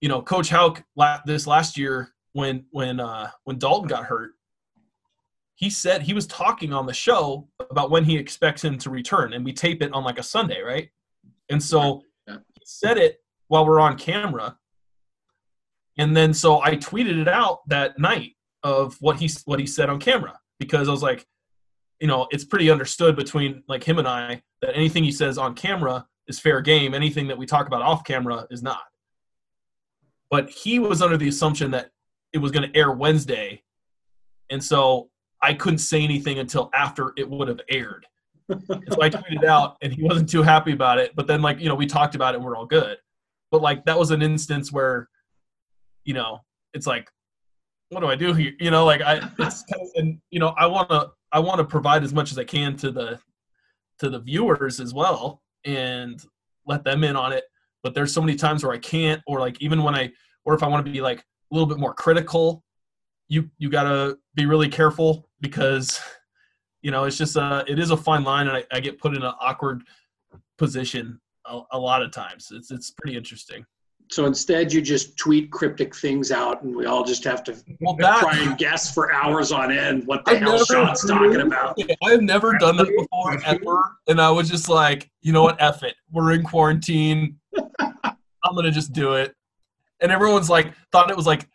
you 0.00 0.08
know 0.08 0.20
Coach 0.20 0.50
Hauck 0.50 0.84
la- 0.96 1.20
this 1.24 1.46
last 1.46 1.78
year 1.78 2.12
when 2.32 2.66
when 2.70 3.00
uh 3.00 3.30
when 3.44 3.58
Dalton 3.58 3.88
got 3.88 4.04
hurt, 4.04 4.32
he 5.54 5.70
said 5.70 6.02
he 6.02 6.12
was 6.12 6.26
talking 6.26 6.72
on 6.74 6.84
the 6.84 6.92
show 6.92 7.48
about 7.70 7.90
when 7.90 8.04
he 8.04 8.16
expects 8.18 8.62
him 8.62 8.76
to 8.78 8.90
return, 8.90 9.32
and 9.32 9.44
we 9.44 9.54
tape 9.54 9.82
it 9.82 9.92
on 9.94 10.04
like 10.04 10.18
a 10.18 10.22
Sunday, 10.22 10.60
right? 10.60 10.90
And 11.48 11.62
so 11.62 12.02
Yeah. 12.28 12.38
he 12.54 12.62
said 12.64 12.98
it 12.98 13.20
while 13.48 13.64
we're 13.64 13.80
on 13.80 13.96
camera, 13.96 14.58
and 15.96 16.14
then 16.14 16.34
so 16.34 16.60
I 16.60 16.76
tweeted 16.76 17.18
it 17.20 17.28
out 17.28 17.60
that 17.68 17.98
night 17.98 18.32
of 18.62 18.96
what 19.00 19.18
he 19.18 19.30
what 19.44 19.58
he 19.58 19.66
said 19.66 19.88
on 19.88 19.98
camera 19.98 20.38
because 20.58 20.88
I 20.88 20.92
was 20.92 21.02
like, 21.02 21.26
you 22.00 22.06
know, 22.06 22.28
it's 22.30 22.44
pretty 22.44 22.70
understood 22.70 23.16
between 23.16 23.62
like 23.68 23.84
him 23.84 23.98
and 23.98 24.08
I 24.08 24.42
that 24.60 24.76
anything 24.76 25.04
he 25.04 25.12
says 25.12 25.38
on 25.38 25.54
camera 25.54 26.06
is 26.28 26.38
fair 26.38 26.60
game. 26.60 26.94
Anything 26.94 27.28
that 27.28 27.38
we 27.38 27.46
talk 27.46 27.66
about 27.66 27.82
off 27.82 28.04
camera 28.04 28.46
is 28.50 28.62
not. 28.62 28.82
But 30.30 30.48
he 30.48 30.78
was 30.78 31.02
under 31.02 31.16
the 31.16 31.28
assumption 31.28 31.72
that 31.72 31.90
it 32.32 32.38
was 32.38 32.52
going 32.52 32.70
to 32.70 32.78
air 32.78 32.90
Wednesday, 32.90 33.62
and 34.50 34.62
so 34.62 35.10
I 35.42 35.54
couldn't 35.54 35.78
say 35.78 36.02
anything 36.02 36.38
until 36.38 36.70
after 36.72 37.12
it 37.16 37.28
would 37.28 37.48
have 37.48 37.60
aired. 37.68 38.06
So 38.50 39.02
I 39.02 39.10
tweeted 39.10 39.44
out, 39.44 39.76
and 39.82 39.92
he 39.92 40.02
wasn't 40.02 40.28
too 40.28 40.42
happy 40.42 40.72
about 40.72 40.98
it. 40.98 41.14
But 41.14 41.26
then, 41.26 41.42
like 41.42 41.60
you 41.60 41.68
know, 41.68 41.74
we 41.74 41.86
talked 41.86 42.14
about 42.14 42.34
it, 42.34 42.38
and 42.38 42.44
we're 42.44 42.56
all 42.56 42.66
good. 42.66 42.96
But 43.50 43.62
like 43.62 43.84
that 43.84 43.98
was 43.98 44.10
an 44.10 44.22
instance 44.22 44.72
where, 44.72 45.08
you 46.04 46.14
know, 46.14 46.40
it's 46.72 46.86
like, 46.86 47.10
what 47.92 48.00
do 48.00 48.06
I 48.06 48.16
do 48.16 48.32
here? 48.32 48.52
You 48.58 48.70
know, 48.70 48.84
like 48.84 49.02
I, 49.02 49.16
it's 49.38 49.62
kind 49.70 49.82
of, 49.82 49.88
and 49.96 50.18
you 50.30 50.40
know, 50.40 50.54
I 50.56 50.66
want 50.66 50.88
to, 50.90 51.10
I 51.30 51.38
want 51.38 51.58
to 51.58 51.64
provide 51.64 52.02
as 52.02 52.12
much 52.12 52.32
as 52.32 52.38
I 52.38 52.44
can 52.44 52.76
to 52.78 52.90
the, 52.90 53.18
to 53.98 54.08
the 54.08 54.18
viewers 54.18 54.80
as 54.80 54.94
well, 54.94 55.42
and 55.64 56.20
let 56.66 56.84
them 56.84 57.04
in 57.04 57.16
on 57.16 57.32
it. 57.32 57.44
But 57.82 57.94
there's 57.94 58.12
so 58.12 58.20
many 58.20 58.36
times 58.36 58.64
where 58.64 58.72
I 58.72 58.78
can't, 58.78 59.20
or 59.26 59.40
like 59.40 59.60
even 59.60 59.82
when 59.82 59.94
I, 59.94 60.10
or 60.44 60.54
if 60.54 60.62
I 60.62 60.68
want 60.68 60.84
to 60.84 60.90
be 60.90 61.00
like 61.00 61.20
a 61.20 61.54
little 61.54 61.68
bit 61.68 61.78
more 61.78 61.94
critical, 61.94 62.64
you 63.28 63.50
you 63.58 63.70
gotta 63.70 64.16
be 64.34 64.46
really 64.46 64.68
careful 64.68 65.28
because, 65.40 66.00
you 66.80 66.90
know, 66.90 67.04
it's 67.04 67.18
just 67.18 67.36
a, 67.36 67.64
it 67.68 67.78
is 67.78 67.90
a 67.90 67.96
fine 67.96 68.24
line, 68.24 68.48
and 68.48 68.56
I, 68.56 68.64
I 68.72 68.80
get 68.80 68.98
put 68.98 69.14
in 69.14 69.22
an 69.22 69.34
awkward 69.40 69.82
position 70.56 71.20
a, 71.46 71.60
a 71.72 71.78
lot 71.78 72.02
of 72.02 72.10
times. 72.10 72.48
It's 72.52 72.70
it's 72.70 72.90
pretty 72.90 73.16
interesting. 73.16 73.64
So 74.12 74.26
instead, 74.26 74.70
you 74.70 74.82
just 74.82 75.16
tweet 75.16 75.50
cryptic 75.50 75.96
things 75.96 76.32
out, 76.32 76.62
and 76.62 76.76
we 76.76 76.84
all 76.84 77.02
just 77.02 77.24
have 77.24 77.42
to 77.44 77.56
Well, 77.80 77.96
that 77.96 78.20
try 78.20 78.36
and 78.36 78.58
guess 78.58 78.92
for 78.92 79.10
hours 79.10 79.52
on 79.52 79.72
end 79.72 80.06
what 80.06 80.26
the 80.26 80.32
I've 80.32 80.40
hell 80.40 80.62
Shaun's 80.66 81.00
talking 81.08 81.40
about. 81.40 81.78
I 82.04 82.10
have 82.10 82.20
never 82.20 82.52
done 82.58 82.76
that 82.76 82.88
before 82.94 83.40
ever, 83.46 83.96
and 84.08 84.20
I 84.20 84.30
was 84.30 84.50
just 84.50 84.68
like, 84.68 85.10
you 85.22 85.32
know 85.32 85.42
what, 85.42 85.56
F 85.62 85.82
it. 85.82 85.94
We're 86.10 86.32
in 86.32 86.42
quarantine. 86.42 87.38
I'm 87.78 88.54
gonna 88.54 88.70
just 88.70 88.92
do 88.92 89.14
it. 89.14 89.34
And 90.00 90.12
everyone's 90.12 90.50
like, 90.50 90.74
thought 90.92 91.10
it 91.10 91.16
was 91.16 91.26
like 91.26 91.48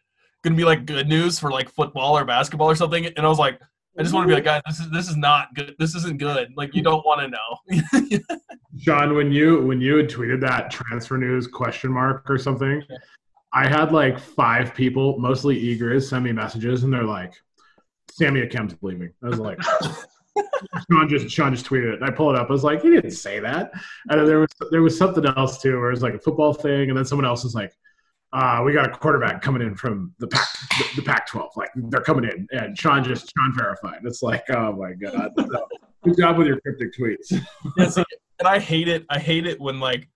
gonna 0.43 0.55
be 0.55 0.65
like 0.65 0.87
good 0.87 1.07
news 1.07 1.37
for 1.37 1.51
like 1.51 1.69
football 1.69 2.17
or 2.17 2.25
basketball 2.25 2.71
or 2.71 2.75
something, 2.75 3.05
and 3.05 3.19
I 3.19 3.29
was 3.29 3.37
like, 3.37 3.61
I 3.97 4.03
just 4.03 4.13
want 4.13 4.25
to 4.25 4.27
be 4.27 4.35
like, 4.35 4.43
guys, 4.43 4.61
this 4.67 4.79
is 4.79 4.89
this 4.91 5.09
is 5.09 5.17
not 5.17 5.53
good. 5.55 5.75
This 5.79 5.95
isn't 5.95 6.19
good. 6.19 6.53
Like 6.55 6.75
you 6.75 6.83
don't 6.83 7.05
want 7.05 7.21
to 7.21 7.27
know. 7.29 8.19
Shaun, 8.79 9.15
when 9.15 9.31
you 9.31 9.63
when 9.63 9.81
you 9.81 9.97
had 9.97 10.09
tweeted 10.09 10.39
that 10.41 10.69
transfer 10.69 11.17
news 11.17 11.47
question 11.47 11.91
mark 11.91 12.29
or 12.29 12.37
something, 12.37 12.83
I 13.53 13.67
had 13.67 13.91
like 13.91 14.19
five 14.19 14.75
people, 14.75 15.17
mostly 15.17 15.59
Egriz, 15.59 16.09
send 16.09 16.25
me 16.25 16.31
messages, 16.31 16.83
and 16.83 16.93
they're 16.93 17.03
like, 17.03 17.33
"Sammy 18.11 18.41
Akem's 18.41 18.75
leaving." 18.81 19.11
I 19.23 19.29
was 19.29 19.39
like, 19.39 19.59
Shaun 20.91 21.09
just 21.09 21.29
Shaun 21.29 21.55
just 21.55 21.65
tweeted 21.65 21.93
it. 21.93 22.01
And 22.01 22.05
I 22.05 22.11
pull 22.11 22.29
it 22.29 22.37
up. 22.37 22.49
I 22.49 22.53
was 22.53 22.63
like, 22.63 22.83
he 22.83 22.89
didn't 22.89 23.11
say 23.11 23.39
that. 23.39 23.71
And 24.09 24.19
then 24.19 24.27
there 24.27 24.39
was 24.39 24.49
there 24.71 24.81
was 24.83 24.97
something 24.97 25.25
else 25.25 25.59
too, 25.59 25.79
where 25.79 25.89
it 25.89 25.93
was 25.93 26.03
like 26.03 26.13
a 26.13 26.19
football 26.19 26.53
thing, 26.53 26.89
and 26.89 26.97
then 26.97 27.05
someone 27.05 27.25
else 27.25 27.43
was 27.43 27.55
like, 27.55 27.73
uh, 28.33 28.61
"We 28.65 28.73
got 28.73 28.87
a 28.87 28.91
quarterback 28.91 29.41
coming 29.41 29.61
in 29.61 29.75
from 29.75 30.13
the 30.19 30.27
Pac 30.27 30.47
the, 30.77 30.85
the 30.97 31.01
Pac-12. 31.01 31.49
Like 31.55 31.69
they're 31.75 32.01
coming 32.01 32.25
in." 32.25 32.47
And 32.51 32.77
Shaun 32.77 33.03
just 33.03 33.31
Shaun 33.35 33.53
verified. 33.55 33.99
It's 34.03 34.21
like, 34.21 34.43
oh 34.49 34.73
my 34.73 34.93
god. 34.93 35.31
So, 35.37 35.67
good 36.03 36.17
job 36.17 36.37
with 36.37 36.47
your 36.47 36.59
cryptic 36.61 36.93
tweets. 36.97 37.33
Yes, 37.77 37.97
and 37.97 38.47
I 38.47 38.59
hate 38.59 38.87
it. 38.87 39.05
I 39.09 39.19
hate 39.19 39.47
it 39.47 39.59
when 39.59 39.79
like, 39.79 40.07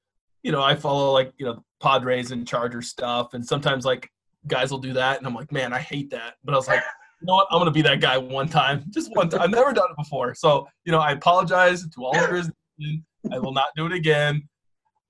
you 0.44 0.52
know, 0.52 0.62
I 0.62 0.76
follow 0.76 1.12
like 1.12 1.34
you 1.38 1.46
know 1.46 1.64
Padres 1.82 2.32
and 2.32 2.48
Charger 2.48 2.82
stuff, 2.82 3.34
and 3.34 3.46
sometimes 3.46 3.86
like 3.86 4.10
guys 4.48 4.72
will 4.72 4.80
do 4.80 4.94
that, 4.94 5.18
and 5.18 5.28
I'm 5.28 5.36
like, 5.36 5.52
man, 5.52 5.74
I 5.74 5.80
hate 5.80 6.10
that. 6.12 6.36
But 6.44 6.54
I 6.54 6.58
was 6.58 6.68
like, 6.68 6.82
you 7.22 7.28
know 7.28 7.36
what? 7.36 7.48
I'm 7.52 7.60
gonna 7.60 7.72
be 7.72 7.82
that 7.84 8.02
guy 8.02 8.18
one 8.18 8.48
time, 8.48 8.84
just 8.90 9.10
one 9.16 9.30
time. 9.30 9.42
I've 9.42 9.52
never 9.52 9.74
done 9.74 9.88
it 9.90 9.98
before, 9.98 10.34
so 10.36 10.68
you 10.86 10.92
know, 10.92 11.00
I 11.00 11.12
apologize 11.12 11.88
to 11.88 12.06
all 12.06 12.18
of 12.18 12.50
you. 12.78 13.02
I 13.32 13.40
will 13.40 13.54
not 13.54 13.68
do 13.76 13.86
it 13.86 13.94
again. 13.94 14.48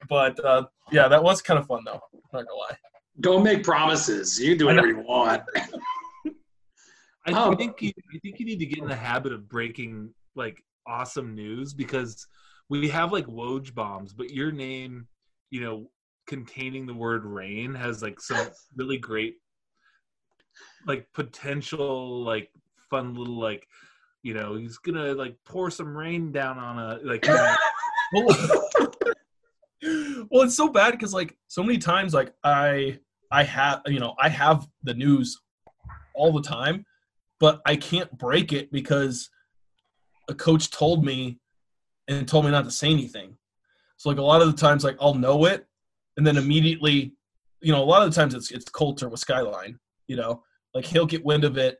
But 0.09 0.43
uh, 0.43 0.65
yeah, 0.91 1.07
that 1.07 1.23
was 1.23 1.41
kind 1.41 1.59
of 1.59 1.67
fun 1.67 1.81
though. 1.85 1.99
I'm 2.13 2.19
Not 2.33 2.47
gonna 2.47 2.55
lie. 2.55 2.77
Don't 3.21 3.43
make 3.43 3.63
promises. 3.63 4.39
You 4.39 4.49
can 4.49 4.57
do 4.57 4.65
whatever 4.65 4.87
you 4.87 4.99
want. 4.99 5.43
I 7.27 7.31
Um, 7.33 7.55
think 7.55 7.81
you, 7.81 7.91
I 8.13 8.17
think 8.19 8.39
you 8.39 8.45
need 8.45 8.59
to 8.59 8.65
get 8.65 8.79
in 8.79 8.87
the 8.87 8.95
habit 8.95 9.31
of 9.31 9.47
breaking 9.47 10.09
like 10.35 10.63
awesome 10.87 11.35
news 11.35 11.73
because 11.73 12.25
we 12.69 12.89
have 12.89 13.11
like 13.11 13.27
Woj 13.27 13.73
bombs, 13.75 14.11
but 14.13 14.31
your 14.31 14.51
name, 14.51 15.07
you 15.51 15.61
know, 15.61 15.89
containing 16.25 16.87
the 16.87 16.93
word 16.93 17.23
rain 17.25 17.75
has 17.75 18.01
like 18.01 18.19
some 18.19 18.47
really 18.75 18.97
great, 18.97 19.35
like 20.87 21.07
potential, 21.13 22.23
like 22.23 22.49
fun 22.89 23.13
little 23.13 23.39
like, 23.39 23.67
you 24.23 24.33
know, 24.33 24.55
he's 24.55 24.77
gonna 24.79 25.13
like 25.13 25.35
pour 25.45 25.69
some 25.69 25.95
rain 25.95 26.31
down 26.31 26.57
on 26.57 26.79
a 26.79 26.99
like. 27.03 27.25
you 27.27 27.33
know, 27.33 27.55
well, 28.13 28.27
well, 30.31 30.43
it's 30.43 30.55
so 30.55 30.69
bad 30.69 30.91
because 30.91 31.13
like 31.13 31.37
so 31.47 31.61
many 31.63 31.77
times 31.77 32.13
like 32.13 32.33
I 32.43 32.99
I 33.31 33.43
have 33.43 33.81
you 33.87 33.99
know 33.99 34.15
I 34.19 34.29
have 34.29 34.67
the 34.83 34.93
news 34.93 35.39
all 36.15 36.33
the 36.33 36.41
time, 36.41 36.85
but 37.39 37.61
I 37.65 37.75
can't 37.75 38.15
break 38.17 38.51
it 38.53 38.71
because 38.71 39.29
a 40.29 40.33
coach 40.35 40.69
told 40.69 41.03
me 41.05 41.39
and 42.07 42.27
told 42.27 42.45
me 42.45 42.51
not 42.51 42.65
to 42.65 42.71
say 42.71 42.89
anything. 42.89 43.37
So 43.97 44.09
like 44.09 44.17
a 44.19 44.23
lot 44.23 44.41
of 44.41 44.47
the 44.51 44.57
times 44.57 44.83
like 44.83 44.97
I'll 44.99 45.13
know 45.13 45.45
it 45.45 45.65
and 46.17 46.25
then 46.27 46.37
immediately 46.37 47.13
you 47.61 47.71
know 47.71 47.83
a 47.83 47.85
lot 47.85 48.03
of 48.03 48.09
the 48.13 48.15
times 48.19 48.33
it's 48.33 48.51
it's 48.51 48.65
Colter 48.69 49.07
with 49.09 49.19
Skyline, 49.19 49.79
you 50.07 50.15
know, 50.15 50.43
like 50.73 50.85
he'll 50.85 51.05
get 51.05 51.23
wind 51.23 51.43
of 51.43 51.57
it 51.57 51.77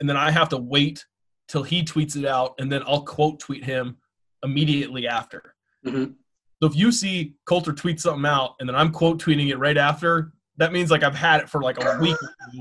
and 0.00 0.08
then 0.08 0.16
I 0.16 0.30
have 0.30 0.48
to 0.50 0.58
wait 0.58 1.04
till 1.48 1.62
he 1.62 1.82
tweets 1.82 2.16
it 2.16 2.24
out 2.24 2.54
and 2.58 2.70
then 2.70 2.82
I'll 2.86 3.02
quote 3.04 3.38
tweet 3.40 3.64
him 3.64 3.96
immediately 4.42 5.06
after. 5.06 5.54
Mhm. 5.84 6.14
So 6.62 6.68
if 6.68 6.76
you 6.76 6.90
see 6.90 7.34
Colter 7.44 7.72
tweet 7.72 8.00
something 8.00 8.24
out 8.24 8.54
and 8.60 8.68
then 8.68 8.74
I'm 8.76 8.90
quote 8.90 9.22
tweeting 9.22 9.50
it 9.50 9.58
right 9.58 9.76
after, 9.76 10.32
that 10.56 10.72
means 10.72 10.90
like 10.90 11.02
I've 11.02 11.14
had 11.14 11.42
it 11.42 11.50
for 11.50 11.60
like 11.60 11.82
a 11.82 11.98
week 12.00 12.16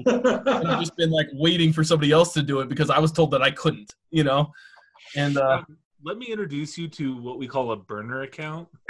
and 0.05 0.67
I've 0.67 0.79
just 0.79 0.97
been 0.97 1.11
like 1.11 1.27
waiting 1.33 1.71
for 1.71 1.83
somebody 1.83 2.11
else 2.11 2.33
to 2.33 2.43
do 2.43 2.59
it 2.59 2.67
because 2.67 2.89
I 2.89 2.99
was 2.99 3.11
told 3.11 3.31
that 3.31 3.41
I 3.41 3.51
couldn't, 3.51 3.95
you 4.11 4.23
know? 4.23 4.51
And 5.15 5.37
uh 5.37 5.63
Let 6.03 6.17
me 6.17 6.25
introduce 6.27 6.77
you 6.77 6.89
to 6.89 7.15
what 7.21 7.39
we 7.39 7.47
call 7.47 7.71
a 7.71 7.77
burner 7.77 8.23
account. 8.23 8.67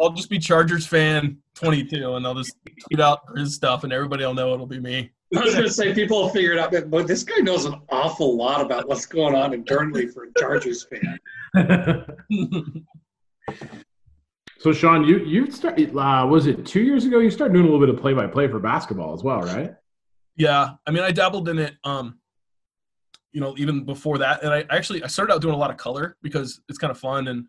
I'll 0.00 0.10
just 0.10 0.30
be 0.30 0.38
Chargers 0.38 0.86
fan 0.86 1.38
22 1.54 2.14
and 2.14 2.26
I'll 2.26 2.34
just 2.34 2.54
tweet 2.86 3.00
out 3.00 3.20
his 3.36 3.54
stuff 3.54 3.84
and 3.84 3.92
everybody 3.92 4.24
will 4.24 4.34
know 4.34 4.52
it'll 4.52 4.66
be 4.66 4.80
me. 4.80 5.10
I 5.36 5.42
was 5.44 5.52
going 5.54 5.66
to 5.66 5.72
say 5.72 5.92
people 5.94 6.22
will 6.22 6.30
figure 6.30 6.52
it 6.52 6.58
out, 6.58 6.72
but- 6.72 6.90
but 6.90 7.06
this 7.06 7.22
guy 7.22 7.38
knows 7.40 7.64
an 7.66 7.74
awful 7.90 8.36
lot 8.36 8.60
about 8.62 8.88
what's 8.88 9.04
going 9.06 9.34
on 9.34 9.52
internally 9.52 10.06
for 10.08 10.24
a 10.24 10.28
Chargers 10.38 10.86
fan. 10.86 11.18
so 14.58 14.72
Shaun, 14.72 15.04
you 15.04 15.18
you 15.18 15.50
started 15.50 15.96
uh, 15.96 16.26
was 16.28 16.46
it 16.46 16.64
two 16.66 16.80
years 16.82 17.04
ago? 17.04 17.18
You 17.18 17.30
started 17.30 17.54
doing 17.54 17.66
a 17.66 17.70
little 17.70 17.84
bit 17.84 17.94
of 17.94 18.00
play 18.00 18.12
by 18.14 18.26
play 18.26 18.48
for 18.48 18.58
basketball 18.58 19.14
as 19.14 19.22
well, 19.22 19.40
right? 19.42 19.74
Yeah, 20.36 20.74
I 20.86 20.90
mean, 20.90 21.02
I 21.02 21.10
dabbled 21.10 21.48
in 21.48 21.58
it, 21.58 21.74
um, 21.84 22.18
you 23.32 23.40
know, 23.40 23.54
even 23.58 23.84
before 23.84 24.18
that, 24.18 24.42
and 24.42 24.52
I 24.52 24.64
actually 24.70 25.02
I 25.02 25.08
started 25.08 25.32
out 25.34 25.42
doing 25.42 25.54
a 25.54 25.58
lot 25.58 25.70
of 25.70 25.76
color 25.76 26.16
because 26.22 26.60
it's 26.68 26.78
kind 26.78 26.90
of 26.90 26.98
fun, 26.98 27.28
and 27.28 27.46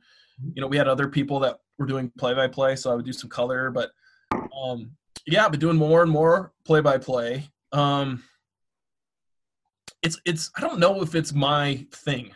you 0.54 0.62
know, 0.62 0.68
we 0.68 0.78
had 0.78 0.88
other 0.88 1.08
people 1.08 1.40
that 1.42 1.60
were 1.78 1.86
doing 1.86 2.12
play 2.18 2.34
by 2.34 2.48
play, 2.48 2.76
so 2.76 2.92
I 2.92 2.96
would 2.96 3.06
do 3.06 3.14
some 3.14 3.30
color, 3.30 3.72
but 3.72 3.92
um, 4.64 4.92
yeah, 5.26 5.46
I've 5.46 5.52
been 5.52 5.60
doing 5.60 5.78
more 5.78 6.02
and 6.02 6.12
more 6.12 6.52
play 6.66 6.82
by 6.82 6.98
play. 6.98 7.48
Um, 7.72 8.24
it's 10.02 10.20
it's 10.26 10.52
I 10.56 10.62
don't 10.62 10.80
know 10.80 11.02
if 11.02 11.16
it's 11.16 11.34
my 11.34 11.86
thing. 11.92 12.32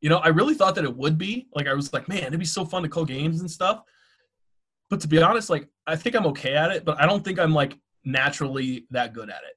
You 0.00 0.10
know, 0.10 0.18
I 0.18 0.28
really 0.28 0.54
thought 0.54 0.74
that 0.74 0.84
it 0.84 0.96
would 0.96 1.18
be. 1.18 1.48
Like 1.54 1.66
I 1.66 1.74
was 1.74 1.92
like, 1.92 2.08
man, 2.08 2.24
it'd 2.24 2.38
be 2.38 2.44
so 2.44 2.64
fun 2.64 2.82
to 2.82 2.88
call 2.88 3.04
games 3.04 3.40
and 3.40 3.50
stuff. 3.50 3.82
But 4.90 5.00
to 5.00 5.08
be 5.08 5.22
honest, 5.22 5.50
like 5.50 5.68
I 5.86 5.96
think 5.96 6.14
I'm 6.14 6.26
okay 6.26 6.54
at 6.54 6.70
it, 6.70 6.84
but 6.84 7.00
I 7.00 7.06
don't 7.06 7.24
think 7.24 7.38
I'm 7.38 7.52
like 7.52 7.78
naturally 8.04 8.86
that 8.90 9.12
good 9.12 9.30
at 9.30 9.42
it. 9.48 9.56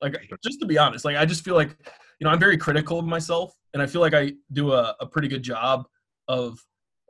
Like 0.00 0.30
just 0.44 0.60
to 0.60 0.66
be 0.66 0.78
honest, 0.78 1.04
like 1.04 1.16
I 1.16 1.24
just 1.24 1.44
feel 1.44 1.54
like, 1.54 1.76
you 2.20 2.24
know, 2.24 2.30
I'm 2.30 2.38
very 2.38 2.56
critical 2.56 2.98
of 2.98 3.04
myself 3.04 3.54
and 3.74 3.82
I 3.82 3.86
feel 3.86 4.00
like 4.00 4.14
I 4.14 4.32
do 4.52 4.72
a, 4.72 4.94
a 5.00 5.06
pretty 5.06 5.28
good 5.28 5.42
job 5.42 5.86
of 6.28 6.58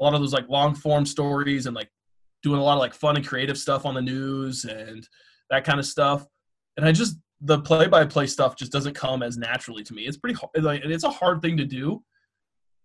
a 0.00 0.04
lot 0.04 0.14
of 0.14 0.20
those 0.20 0.32
like 0.32 0.48
long 0.48 0.74
form 0.74 1.04
stories 1.04 1.66
and 1.66 1.74
like 1.74 1.90
doing 2.42 2.60
a 2.60 2.62
lot 2.62 2.74
of 2.74 2.80
like 2.80 2.94
fun 2.94 3.16
and 3.16 3.26
creative 3.26 3.58
stuff 3.58 3.84
on 3.84 3.94
the 3.94 4.00
news 4.00 4.64
and 4.64 5.06
that 5.50 5.64
kind 5.64 5.78
of 5.78 5.86
stuff. 5.86 6.24
And 6.78 6.86
I 6.86 6.92
just 6.92 7.18
the 7.42 7.60
play 7.60 7.86
by 7.86 8.04
play 8.06 8.26
stuff 8.26 8.56
just 8.56 8.72
doesn't 8.72 8.94
come 8.94 9.22
as 9.22 9.36
naturally 9.36 9.82
to 9.84 9.92
me. 9.92 10.06
It's 10.06 10.16
pretty 10.16 10.38
hard 10.38 10.64
like 10.64 10.82
and 10.82 10.90
it's 10.92 11.04
a 11.04 11.10
hard 11.10 11.42
thing 11.42 11.56
to 11.58 11.66
do. 11.66 12.02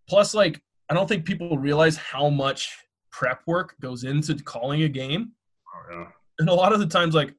Plus 0.10 0.34
like 0.34 0.62
I 0.90 0.94
don't 0.94 1.08
think 1.08 1.24
people 1.24 1.58
realize 1.58 1.96
how 1.96 2.30
much 2.30 2.76
prep 3.12 3.42
work 3.48 3.76
goes 3.80 4.04
into 4.04 4.36
calling 4.36 4.84
a 4.84 4.90
game 4.90 5.32
Oh, 5.74 5.92
yeah. 5.92 6.08
and 6.40 6.50
a 6.50 6.54
lot 6.54 6.74
of 6.74 6.80
the 6.80 6.88
times 6.88 7.16
like 7.16 7.34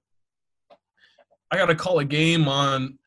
I 1.50 1.56
got 1.56 1.66
to 1.66 1.74
call 1.74 1.98
a 1.98 2.04
game 2.04 2.48
on 2.48 2.98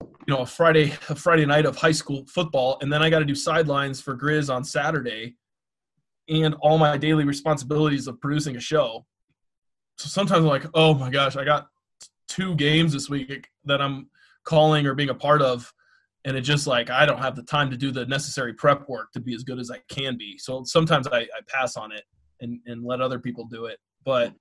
you 0.00 0.34
know 0.34 0.38
a 0.38 0.46
Friday 0.46 0.92
a 1.08 1.14
Friday 1.14 1.46
night 1.46 1.66
of 1.66 1.76
high 1.76 1.92
school 1.92 2.24
football, 2.26 2.78
and 2.80 2.92
then 2.92 3.02
I 3.02 3.10
got 3.10 3.18
to 3.20 3.24
do 3.24 3.34
sidelines 3.34 4.00
for 4.00 4.14
Griz 4.14 4.50
on 4.50 4.64
Saturday, 4.64 5.36
and 6.28 6.54
all 6.60 6.78
my 6.78 6.96
daily 6.96 7.24
responsibilities 7.24 8.06
of 8.06 8.20
producing 8.20 8.56
a 8.56 8.60
show. 8.60 9.06
So 9.96 10.08
sometimes 10.08 10.40
I'm 10.40 10.46
like, 10.46 10.66
oh 10.74 10.94
my 10.94 11.10
gosh, 11.10 11.36
I 11.36 11.44
got 11.44 11.68
two 12.28 12.54
games 12.56 12.92
this 12.92 13.08
week 13.08 13.48
that 13.64 13.80
I'm 13.80 14.08
calling 14.44 14.86
or 14.86 14.94
being 14.94 15.10
a 15.10 15.14
part 15.14 15.42
of, 15.42 15.72
and 16.24 16.36
it 16.36 16.42
just 16.42 16.66
like 16.66 16.90
I 16.90 17.06
don't 17.06 17.20
have 17.20 17.36
the 17.36 17.42
time 17.42 17.70
to 17.70 17.76
do 17.76 17.90
the 17.90 18.06
necessary 18.06 18.54
prep 18.54 18.88
work 18.88 19.12
to 19.12 19.20
be 19.20 19.34
as 19.34 19.42
good 19.42 19.58
as 19.58 19.70
I 19.70 19.78
can 19.88 20.16
be. 20.16 20.38
So 20.38 20.62
sometimes 20.64 21.06
I, 21.08 21.20
I 21.20 21.40
pass 21.48 21.76
on 21.76 21.92
it 21.92 22.04
and 22.40 22.60
and 22.66 22.84
let 22.84 23.00
other 23.00 23.18
people 23.18 23.46
do 23.46 23.66
it. 23.66 23.78
But 24.04 24.34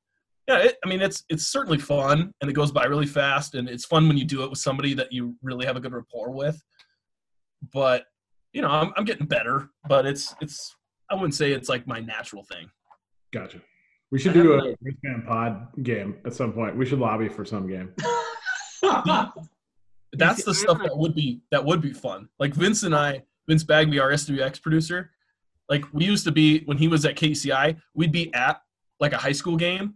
yeah, 0.48 0.60
it, 0.60 0.78
I 0.84 0.90
mean 0.90 1.02
it's 1.02 1.24
it's 1.30 1.48
certainly 1.48 1.78
fun 1.78 2.34
and 2.42 2.50
it 2.50 2.54
goes 2.54 2.72
by 2.72 2.86
really 2.86 3.06
fast 3.06 3.56
and 3.56 3.70
it's 3.70 3.86
fun 3.86 4.08
when 4.08 4.18
you 4.18 4.26
do 4.26 4.44
it 4.44 4.50
with 4.50 4.60
somebody 4.60 4.94
that 4.96 5.12
you 5.12 5.36
really 5.42 5.66
have 5.66 5.76
a 5.76 5.80
good 5.80 5.94
rapport 5.94 6.32
with. 6.32 6.62
But 7.74 8.06
you 8.54 8.62
know, 8.62 8.70
I'm 8.70 8.94
I'm 8.96 9.06
getting 9.06 9.28
better, 9.28 9.70
but 9.88 10.06
it's 10.06 10.36
it's 10.42 10.76
I 11.10 11.16
wouldn't 11.16 11.36
say 11.36 11.52
it's 11.52 11.70
like 11.70 11.88
my 11.88 12.00
natural 12.00 12.44
thing. 12.44 12.70
Gotcha. 13.32 13.62
We 14.12 14.20
should 14.20 14.34
do 14.34 14.54
a 14.54 14.76
Griz 14.82 14.96
fan 15.04 15.24
pod 15.28 15.68
game 15.84 16.16
at 16.26 16.34
some 16.34 16.54
point. 16.54 16.78
We 16.78 16.86
should 16.86 17.00
lobby 17.00 17.28
for 17.28 17.44
some 17.44 17.68
game. 17.68 17.94
That's 20.14 20.44
the 20.46 20.54
stuff 20.54 20.80
that 20.80 20.98
would 20.98 21.14
be 21.14 21.42
that 21.52 21.64
would 21.64 21.82
be 21.82 21.92
fun. 21.92 22.30
Like 22.40 22.54
Vince 22.54 22.84
and 22.84 22.96
I, 22.96 23.24
Vince 23.48 23.64
Bagby, 23.64 24.00
our 24.00 24.12
SWX 24.12 24.62
producer, 24.62 25.12
like 25.70 25.84
we 25.94 26.06
used 26.06 26.24
to 26.26 26.32
be 26.32 26.64
when 26.66 26.78
he 26.78 26.88
was 26.88 27.06
at 27.06 27.16
KCI, 27.16 27.78
we'd 27.94 28.12
be 28.12 28.34
at 28.34 28.62
like 29.00 29.14
a 29.14 29.18
high 29.18 29.34
school 29.34 29.58
game, 29.58 29.96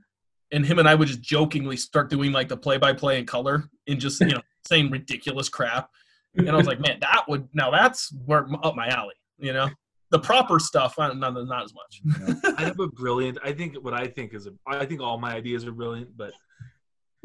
and 0.51 0.66
him 0.66 0.80
and 0.80 0.88
I 0.88 0.95
would 0.95 1.07
just 1.07 1.22
jokingly 1.22 1.78
start 1.78 2.09
doing 2.09 2.32
like 2.32 2.49
the 2.49 2.57
play 2.57 2.78
by 2.78 2.93
play 2.93 3.18
in 3.18 3.26
color 3.26 3.70
and 3.88 3.99
just 3.99 4.20
you 4.20 4.28
know 4.28 4.41
saying 4.68 4.91
ridiculous 4.91 5.49
crap. 5.49 5.89
And 6.36 6.49
I 6.49 6.55
was 6.55 6.68
like, 6.68 6.80
man, 6.86 6.99
that 6.99 7.24
would 7.28 7.47
now 7.53 7.72
that's 7.72 8.14
where 8.26 8.47
up 8.64 8.76
my 8.76 8.88
alley. 8.88 9.16
You 9.38 9.53
know, 9.53 9.70
the 10.12 10.20
proper 10.20 10.59
stuff, 10.59 10.95
not 10.97 11.18
not, 11.18 11.34
not 11.34 11.64
as 11.64 11.74
much. 11.74 12.01
I 12.57 12.64
have 12.64 12.80
a 12.80 12.88
brilliant. 12.88 13.39
I 13.43 13.53
think 13.53 13.76
what 13.78 13.93
I 13.93 14.07
think 14.07 14.34
is 14.34 14.45
a. 14.45 14.51
I 14.68 14.86
think 14.86 15.01
all 15.01 15.18
my 15.18 15.34
ideas 15.34 15.66
are 15.66 15.72
brilliant, 15.72 16.16
but 16.16 16.34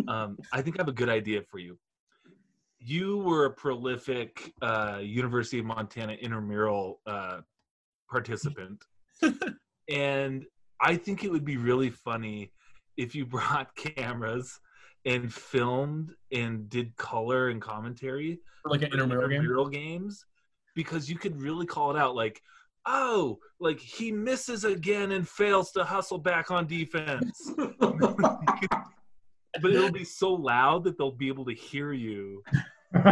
um, 0.08 0.38
I 0.52 0.62
think 0.62 0.78
I 0.78 0.82
have 0.82 0.88
a 0.88 0.92
good 0.92 1.08
idea 1.08 1.42
for 1.42 1.58
you. 1.58 1.78
You 2.78 3.18
were 3.18 3.46
a 3.46 3.50
prolific 3.50 4.52
uh, 4.62 5.00
University 5.02 5.58
of 5.58 5.66
Montana 5.66 6.12
intramural 6.12 7.00
uh, 7.06 7.40
participant, 8.08 8.84
and 9.90 10.44
I 10.80 10.96
think 10.96 11.24
it 11.24 11.30
would 11.30 11.44
be 11.44 11.56
really 11.56 11.90
funny 11.90 12.52
if 12.96 13.14
you 13.14 13.26
brought 13.26 13.74
cameras 13.96 14.60
and 15.04 15.32
filmed 15.32 16.12
and 16.32 16.68
did 16.68 16.96
color 16.96 17.48
and 17.48 17.60
commentary 17.60 18.40
like 18.64 18.82
an 18.82 18.90
for 18.90 18.94
intramural 18.94 19.28
game. 19.28 19.36
intramural 19.40 19.68
games 19.68 20.24
because 20.74 21.08
you 21.08 21.16
could 21.16 21.40
really 21.40 21.64
call 21.64 21.94
it 21.94 21.98
out 21.98 22.16
like 22.16 22.42
oh 22.86 23.38
like 23.60 23.78
he 23.78 24.12
misses 24.12 24.64
again 24.64 25.12
and 25.12 25.28
fails 25.28 25.72
to 25.72 25.84
hustle 25.84 26.18
back 26.18 26.50
on 26.50 26.66
defense 26.66 27.50
but 29.62 29.72
it'll 29.72 29.92
be 29.92 30.04
so 30.04 30.32
loud 30.32 30.84
that 30.84 30.96
they'll 30.98 31.10
be 31.10 31.28
able 31.28 31.44
to 31.44 31.54
hear 31.54 31.92
you 31.92 32.42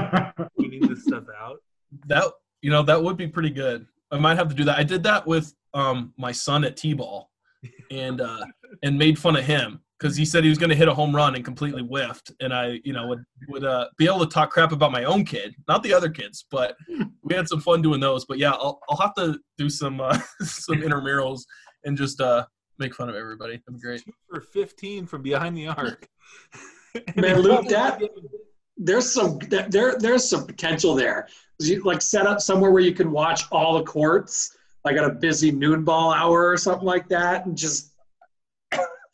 pointing 0.58 0.86
this 0.88 1.04
stuff 1.04 1.24
out 1.40 1.58
That 2.06 2.24
you 2.62 2.70
know 2.70 2.82
that 2.82 3.02
would 3.02 3.16
be 3.16 3.28
pretty 3.28 3.50
good. 3.50 3.86
I 4.10 4.18
might 4.18 4.36
have 4.36 4.48
to 4.48 4.54
do 4.54 4.64
that. 4.64 4.78
I 4.78 4.84
did 4.84 5.02
that 5.04 5.26
with 5.26 5.54
um 5.74 6.12
my 6.16 6.32
son 6.32 6.64
at 6.64 6.76
T-ball, 6.76 7.30
and 7.90 8.20
uh 8.20 8.44
and 8.82 8.98
made 8.98 9.18
fun 9.18 9.36
of 9.36 9.44
him 9.44 9.80
because 10.04 10.18
he 10.18 10.24
said 10.26 10.44
he 10.44 10.50
was 10.50 10.58
going 10.58 10.68
to 10.68 10.76
hit 10.76 10.86
a 10.86 10.92
home 10.92 11.16
run 11.16 11.34
and 11.34 11.42
completely 11.42 11.80
whiffed, 11.80 12.30
and 12.40 12.52
I 12.52 12.78
you 12.84 12.92
know 12.92 13.06
would 13.06 13.24
would 13.48 13.64
uh 13.64 13.86
be 13.96 14.04
able 14.04 14.18
to 14.20 14.26
talk 14.26 14.50
crap 14.50 14.70
about 14.70 14.92
my 14.92 15.04
own 15.04 15.24
kid, 15.24 15.54
not 15.66 15.82
the 15.82 15.94
other 15.94 16.10
kids, 16.10 16.44
but 16.50 16.76
we 17.22 17.34
had 17.34 17.48
some 17.48 17.58
fun 17.60 17.80
doing 17.80 18.00
those. 18.00 18.26
But 18.26 18.36
yeah, 18.36 18.50
I'll 18.50 18.78
I'll 18.90 18.98
have 18.98 19.14
to 19.14 19.38
do 19.56 19.70
some 19.70 20.02
uh, 20.02 20.18
some 20.42 20.76
intramurals 20.82 21.44
and 21.84 21.96
just 21.96 22.20
uh 22.20 22.44
make 22.78 22.94
fun 22.94 23.08
of 23.08 23.14
everybody. 23.14 23.62
That'd 23.66 23.80
be 23.80 23.80
great. 23.80 24.04
two 24.04 24.12
for 24.28 24.42
15 24.42 25.06
from 25.06 25.22
behind 25.22 25.56
the 25.56 25.68
arc 25.68 26.06
Man, 27.16 27.40
Luke, 27.40 27.66
that- 27.68 28.02
there's 28.76 29.10
some 29.10 29.38
there 29.48 29.96
there's 29.98 30.28
some 30.28 30.46
potential 30.46 30.94
there. 30.94 31.28
You, 31.60 31.82
like 31.82 32.02
set 32.02 32.26
up 32.26 32.40
somewhere 32.42 32.72
where 32.72 32.82
you 32.82 32.92
can 32.92 33.10
watch 33.10 33.44
all 33.50 33.78
the 33.78 33.84
courts, 33.84 34.54
like 34.84 34.98
at 34.98 35.04
a 35.04 35.10
busy 35.10 35.50
noon 35.50 35.82
ball 35.82 36.12
hour 36.12 36.50
or 36.50 36.58
something 36.58 36.84
like 36.84 37.08
that, 37.08 37.46
and 37.46 37.56
just 37.56 37.93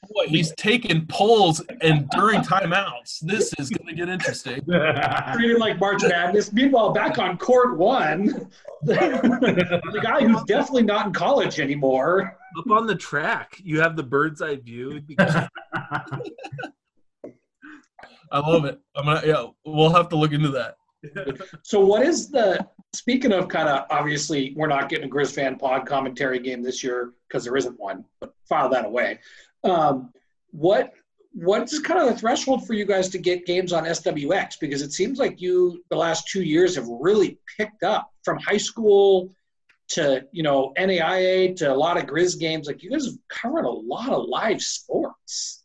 Boy, 0.08 0.26
he's 0.28 0.52
taking 0.54 1.06
polls 1.06 1.62
and 1.82 2.08
during 2.10 2.40
timeouts. 2.40 3.20
This 3.20 3.52
is 3.58 3.68
going 3.68 3.86
to 3.86 3.94
get 3.94 4.08
interesting. 4.08 4.62
treating 5.34 5.58
like 5.58 5.78
March 5.78 6.02
Madness. 6.02 6.52
Meanwhile, 6.52 6.92
back 6.92 7.18
on 7.18 7.36
court 7.36 7.76
one, 7.76 8.50
the 8.82 10.00
guy 10.02 10.26
who's 10.26 10.42
definitely 10.44 10.84
not 10.84 11.06
in 11.06 11.12
college 11.12 11.60
anymore. 11.60 12.36
up 12.58 12.70
on 12.70 12.86
the 12.86 12.94
track 12.96 13.60
you 13.62 13.78
have 13.80 13.94
the 13.94 14.02
bird's 14.02 14.40
eye 14.40 14.56
view 14.56 14.92
It'd 14.92 15.18
I 18.32 18.38
love 18.38 18.64
it. 18.64 18.80
I'm 18.96 19.04
gonna 19.06 19.22
yeah. 19.26 19.46
We'll 19.64 19.92
have 19.92 20.08
to 20.10 20.16
look 20.16 20.32
into 20.32 20.50
that. 20.50 20.76
So, 21.62 21.80
what 21.84 22.02
is 22.02 22.30
the 22.30 22.64
speaking 22.92 23.32
of 23.32 23.48
kind 23.48 23.68
of 23.68 23.86
obviously 23.90 24.52
we're 24.56 24.66
not 24.66 24.88
getting 24.88 25.06
a 25.06 25.08
Griz 25.08 25.32
fan 25.32 25.56
pod 25.56 25.86
commentary 25.86 26.38
game 26.38 26.62
this 26.62 26.84
year 26.84 27.12
because 27.28 27.44
there 27.44 27.56
isn't 27.56 27.78
one, 27.78 28.04
but 28.20 28.34
file 28.48 28.68
that 28.68 28.84
away. 28.84 29.18
Um, 29.64 30.12
what 30.50 30.92
what's 31.32 31.78
kind 31.78 32.00
of 32.00 32.08
the 32.08 32.18
threshold 32.18 32.66
for 32.66 32.74
you 32.74 32.84
guys 32.84 33.08
to 33.10 33.18
get 33.18 33.46
games 33.46 33.72
on 33.72 33.84
SWX? 33.84 34.58
Because 34.60 34.82
it 34.82 34.92
seems 34.92 35.18
like 35.18 35.40
you 35.40 35.82
the 35.90 35.96
last 35.96 36.28
two 36.28 36.42
years 36.42 36.74
have 36.74 36.88
really 36.88 37.38
picked 37.56 37.82
up 37.82 38.10
from 38.24 38.38
high 38.38 38.56
school 38.56 39.32
to 39.90 40.24
you 40.32 40.42
know 40.42 40.72
NAIA 40.78 41.54
to 41.56 41.72
a 41.72 41.74
lot 41.74 41.96
of 41.96 42.06
Griz 42.06 42.34
games. 42.36 42.66
Like 42.66 42.82
you 42.82 42.90
guys 42.90 43.06
have 43.06 43.14
covered 43.28 43.64
a 43.64 43.70
lot 43.70 44.08
of 44.08 44.26
live 44.28 44.60
sports. 44.60 45.64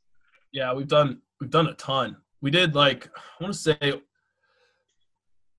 Yeah, 0.51 0.73
we've 0.73 0.87
done 0.87 1.21
we've 1.39 1.49
done 1.49 1.67
a 1.67 1.73
ton. 1.73 2.17
We 2.41 2.51
did 2.51 2.75
like 2.75 3.09
I 3.17 3.43
want 3.43 3.53
to 3.53 3.59
say, 3.59 4.01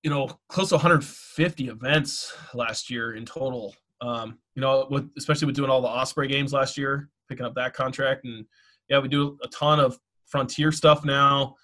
you 0.03 0.09
know, 0.09 0.29
close 0.47 0.69
to 0.69 0.75
150 0.75 1.67
events 1.67 2.33
last 2.53 2.89
year 2.89 3.15
in 3.15 3.25
total. 3.25 3.75
Um, 3.99 4.37
you 4.55 4.61
know, 4.61 4.87
with 4.89 5.09
especially 5.17 5.47
with 5.47 5.55
doing 5.55 5.69
all 5.69 5.81
the 5.81 5.87
Osprey 5.87 6.27
games 6.27 6.53
last 6.53 6.77
year, 6.77 7.09
picking 7.27 7.45
up 7.45 7.55
that 7.55 7.73
contract, 7.73 8.25
and 8.25 8.45
yeah, 8.89 8.99
we 8.99 9.07
do 9.07 9.37
a 9.43 9.47
ton 9.47 9.79
of 9.79 9.97
frontier 10.27 10.71
stuff 10.71 11.05
now. 11.05 11.55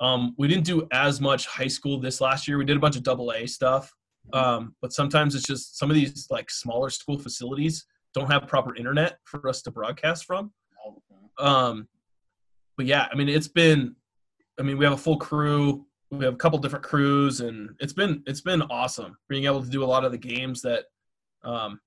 Um, 0.00 0.34
we 0.36 0.48
didn't 0.48 0.64
do 0.64 0.86
as 0.92 1.20
much 1.20 1.46
high 1.46 1.68
school 1.68 1.98
this 1.98 2.20
last 2.20 2.46
year. 2.46 2.58
We 2.58 2.64
did 2.64 2.76
a 2.76 2.80
bunch 2.80 2.96
of 2.96 3.02
double 3.02 3.32
A 3.32 3.46
stuff, 3.46 3.92
um, 4.32 4.74
but 4.82 4.92
sometimes 4.92 5.34
it's 5.34 5.46
just 5.46 5.78
some 5.78 5.90
of 5.90 5.94
these 5.94 6.26
like 6.30 6.50
smaller 6.50 6.90
school 6.90 7.18
facilities 7.18 7.86
don't 8.14 8.30
have 8.30 8.46
proper 8.46 8.74
internet 8.76 9.18
for 9.24 9.48
us 9.48 9.62
to 9.62 9.70
broadcast 9.70 10.24
from. 10.24 10.52
Um, 11.38 11.88
but 12.76 12.86
yeah, 12.86 13.08
I 13.10 13.14
mean, 13.14 13.28
it's 13.28 13.48
been, 13.48 13.94
I 14.58 14.62
mean, 14.62 14.78
we 14.78 14.84
have 14.84 14.94
a 14.94 14.98
full 14.98 15.18
crew. 15.18 15.86
We 16.10 16.24
have 16.24 16.34
a 16.34 16.38
couple 16.38 16.58
different 16.58 16.84
crews, 16.84 17.40
and 17.40 17.70
it's 17.80 17.92
been 17.92 18.22
it's 18.26 18.40
been 18.40 18.62
awesome 18.62 19.16
being 19.28 19.44
able 19.44 19.62
to 19.62 19.68
do 19.68 19.82
a 19.82 19.86
lot 19.86 20.04
of 20.04 20.12
the 20.12 20.18
games 20.18 20.62
that 20.62 20.84
um, 21.42 21.80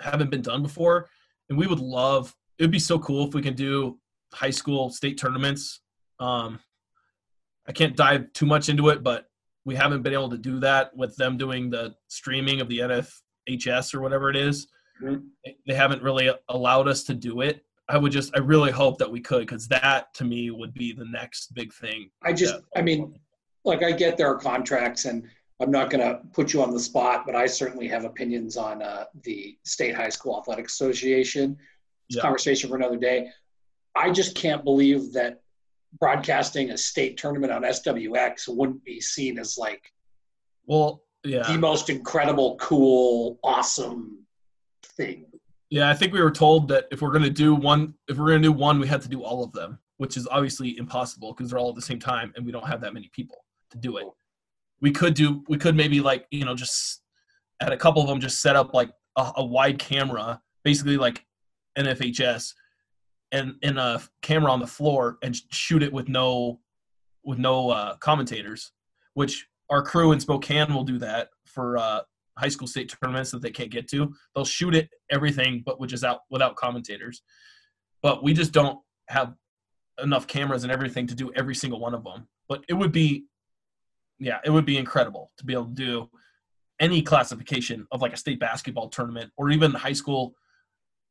haven't 0.00 0.30
been 0.30 0.42
done 0.42 0.62
before. 0.62 1.08
And 1.52 1.58
we 1.58 1.66
would 1.66 1.80
love. 1.80 2.34
It'd 2.58 2.70
be 2.70 2.78
so 2.78 2.98
cool 2.98 3.28
if 3.28 3.34
we 3.34 3.42
can 3.42 3.52
do 3.54 3.98
high 4.32 4.48
school 4.48 4.88
state 4.88 5.18
tournaments. 5.18 5.80
Um, 6.18 6.58
I 7.68 7.72
can't 7.72 7.94
dive 7.94 8.32
too 8.32 8.46
much 8.46 8.70
into 8.70 8.88
it, 8.88 9.02
but 9.02 9.26
we 9.66 9.74
haven't 9.74 10.00
been 10.00 10.14
able 10.14 10.30
to 10.30 10.38
do 10.38 10.58
that 10.60 10.96
with 10.96 11.14
them 11.16 11.36
doing 11.36 11.68
the 11.68 11.94
streaming 12.08 12.62
of 12.62 12.68
the 12.70 12.78
NFHS 12.78 13.92
or 13.92 14.00
whatever 14.00 14.30
it 14.30 14.36
is. 14.36 14.66
Mhm. 15.02 15.26
They- 15.44 15.58
They 15.66 15.74
haven't 15.74 16.02
really 16.02 16.30
allowed 16.48 16.88
us 16.88 17.04
to 17.04 17.14
do 17.14 17.42
it. 17.42 17.66
I 17.86 17.98
would 17.98 18.12
just, 18.12 18.34
I 18.34 18.38
really 18.38 18.70
hope 18.70 18.96
that 19.00 19.10
we 19.12 19.20
could, 19.20 19.40
because 19.40 19.68
that 19.68 20.14
to 20.14 20.24
me 20.24 20.50
would 20.50 20.72
be 20.72 20.92
the 20.94 21.04
next 21.04 21.52
big 21.52 21.70
thing. 21.74 22.10
I 22.22 22.32
just, 22.32 22.54
I 22.74 22.80
mean, 22.80 23.20
like 23.66 23.82
I 23.82 23.92
get 23.92 24.16
there 24.16 24.28
are 24.28 24.38
contracts, 24.38 25.04
and 25.04 25.28
I'm 25.62 25.70
not 25.70 25.90
going 25.90 26.00
to 26.06 26.20
put 26.32 26.52
you 26.52 26.60
on 26.60 26.72
the 26.72 26.80
spot, 26.80 27.24
but 27.24 27.36
I 27.36 27.46
certainly 27.46 27.86
have 27.86 28.04
opinions 28.04 28.56
on 28.56 28.82
uh, 28.82 29.04
the 29.22 29.56
State 29.64 29.94
High 29.94 30.08
School 30.08 30.36
Athletic 30.38 30.66
Association. 30.66 31.56
It's 32.08 32.16
a 32.16 32.18
Yeah. 32.18 32.22
conversation 32.22 32.68
for 32.68 32.74
another 32.76 32.96
day. 32.96 33.30
I 33.94 34.10
just 34.10 34.34
can't 34.34 34.64
believe 34.64 35.12
that 35.12 35.40
broadcasting 36.00 36.70
a 36.70 36.76
state 36.76 37.16
tournament 37.16 37.52
on 37.52 37.62
SWX 37.62 38.48
wouldn't 38.48 38.82
be 38.84 39.00
seen 39.00 39.38
as 39.38 39.56
like 39.56 39.92
Well, 40.66 41.04
the 41.22 41.56
most 41.58 41.88
incredible, 41.90 42.56
cool, 42.56 43.38
awesome 43.44 44.26
thing. 44.82 45.26
yeah. 45.70 45.88
I 45.90 45.94
think 45.94 46.12
we 46.12 46.20
were 46.20 46.30
told 46.32 46.66
that 46.68 46.88
if 46.90 47.02
we're 47.02 47.12
gonna 47.12 47.30
do 47.30 47.54
one, 47.54 47.94
if 48.08 48.18
we're 48.18 48.26
gonna 48.28 48.40
do 48.40 48.52
one, 48.52 48.80
we 48.80 48.88
had 48.88 49.02
to 49.02 49.08
do 49.08 49.22
all 49.22 49.44
of 49.44 49.52
them, 49.52 49.78
which 49.98 50.16
is 50.16 50.26
obviously 50.28 50.76
impossible 50.78 51.32
because 51.34 51.50
they're 51.50 51.58
all 51.58 51.68
at 51.68 51.76
the 51.76 51.82
same 51.82 52.00
time, 52.00 52.32
and 52.34 52.44
we 52.44 52.50
don't 52.50 52.66
have 52.66 52.80
that 52.80 52.94
many 52.94 53.08
people 53.12 53.44
to 53.70 53.78
do 53.78 53.98
it. 53.98 54.06
We 54.82 54.90
could 54.90 55.14
do, 55.14 55.42
we 55.48 55.56
could 55.56 55.76
maybe 55.76 56.00
like 56.00 56.26
you 56.30 56.44
know 56.44 56.54
just 56.54 57.02
at 57.60 57.72
a 57.72 57.76
couple 57.76 58.02
of 58.02 58.08
them 58.08 58.20
just 58.20 58.42
set 58.42 58.56
up 58.56 58.74
like 58.74 58.90
a, 59.16 59.32
a 59.36 59.44
wide 59.44 59.78
camera, 59.78 60.40
basically 60.64 60.98
like 60.98 61.24
NFHS, 61.78 62.52
and 63.30 63.54
and 63.62 63.78
a 63.78 64.02
camera 64.20 64.52
on 64.52 64.60
the 64.60 64.66
floor 64.66 65.18
and 65.22 65.34
shoot 65.50 65.82
it 65.82 65.92
with 65.92 66.08
no 66.08 66.60
with 67.24 67.38
no 67.38 67.70
uh, 67.70 67.96
commentators, 67.96 68.72
which 69.14 69.46
our 69.70 69.82
crew 69.82 70.12
in 70.12 70.20
Spokane 70.20 70.74
will 70.74 70.84
do 70.84 70.98
that 70.98 71.30
for 71.46 71.78
uh, 71.78 72.00
high 72.38 72.48
school 72.48 72.66
state 72.66 72.92
tournaments 73.00 73.30
that 73.30 73.42
they 73.42 73.50
can't 73.50 73.70
get 73.70 73.88
to. 73.88 74.12
They'll 74.34 74.44
shoot 74.44 74.74
it 74.74 74.90
everything, 75.10 75.62
but 75.64 75.80
which 75.80 75.92
is 75.92 76.04
out 76.04 76.20
without 76.30 76.56
commentators. 76.56 77.22
But 78.02 78.22
we 78.22 78.34
just 78.34 78.52
don't 78.52 78.80
have 79.08 79.34
enough 80.02 80.26
cameras 80.26 80.64
and 80.64 80.72
everything 80.72 81.06
to 81.06 81.14
do 81.14 81.32
every 81.34 81.54
single 81.54 81.80
one 81.80 81.94
of 81.94 82.04
them. 82.04 82.26
But 82.48 82.64
it 82.68 82.74
would 82.74 82.92
be, 82.92 83.26
yeah, 84.22 84.38
it 84.44 84.50
would 84.50 84.64
be 84.64 84.78
incredible 84.78 85.32
to 85.36 85.44
be 85.44 85.52
able 85.52 85.66
to 85.66 85.72
do 85.72 86.10
any 86.80 87.02
classification 87.02 87.86
of 87.90 88.00
like 88.00 88.12
a 88.12 88.16
state 88.16 88.38
basketball 88.38 88.88
tournament 88.88 89.30
or 89.36 89.50
even 89.50 89.72
high 89.72 89.92
school 89.92 90.34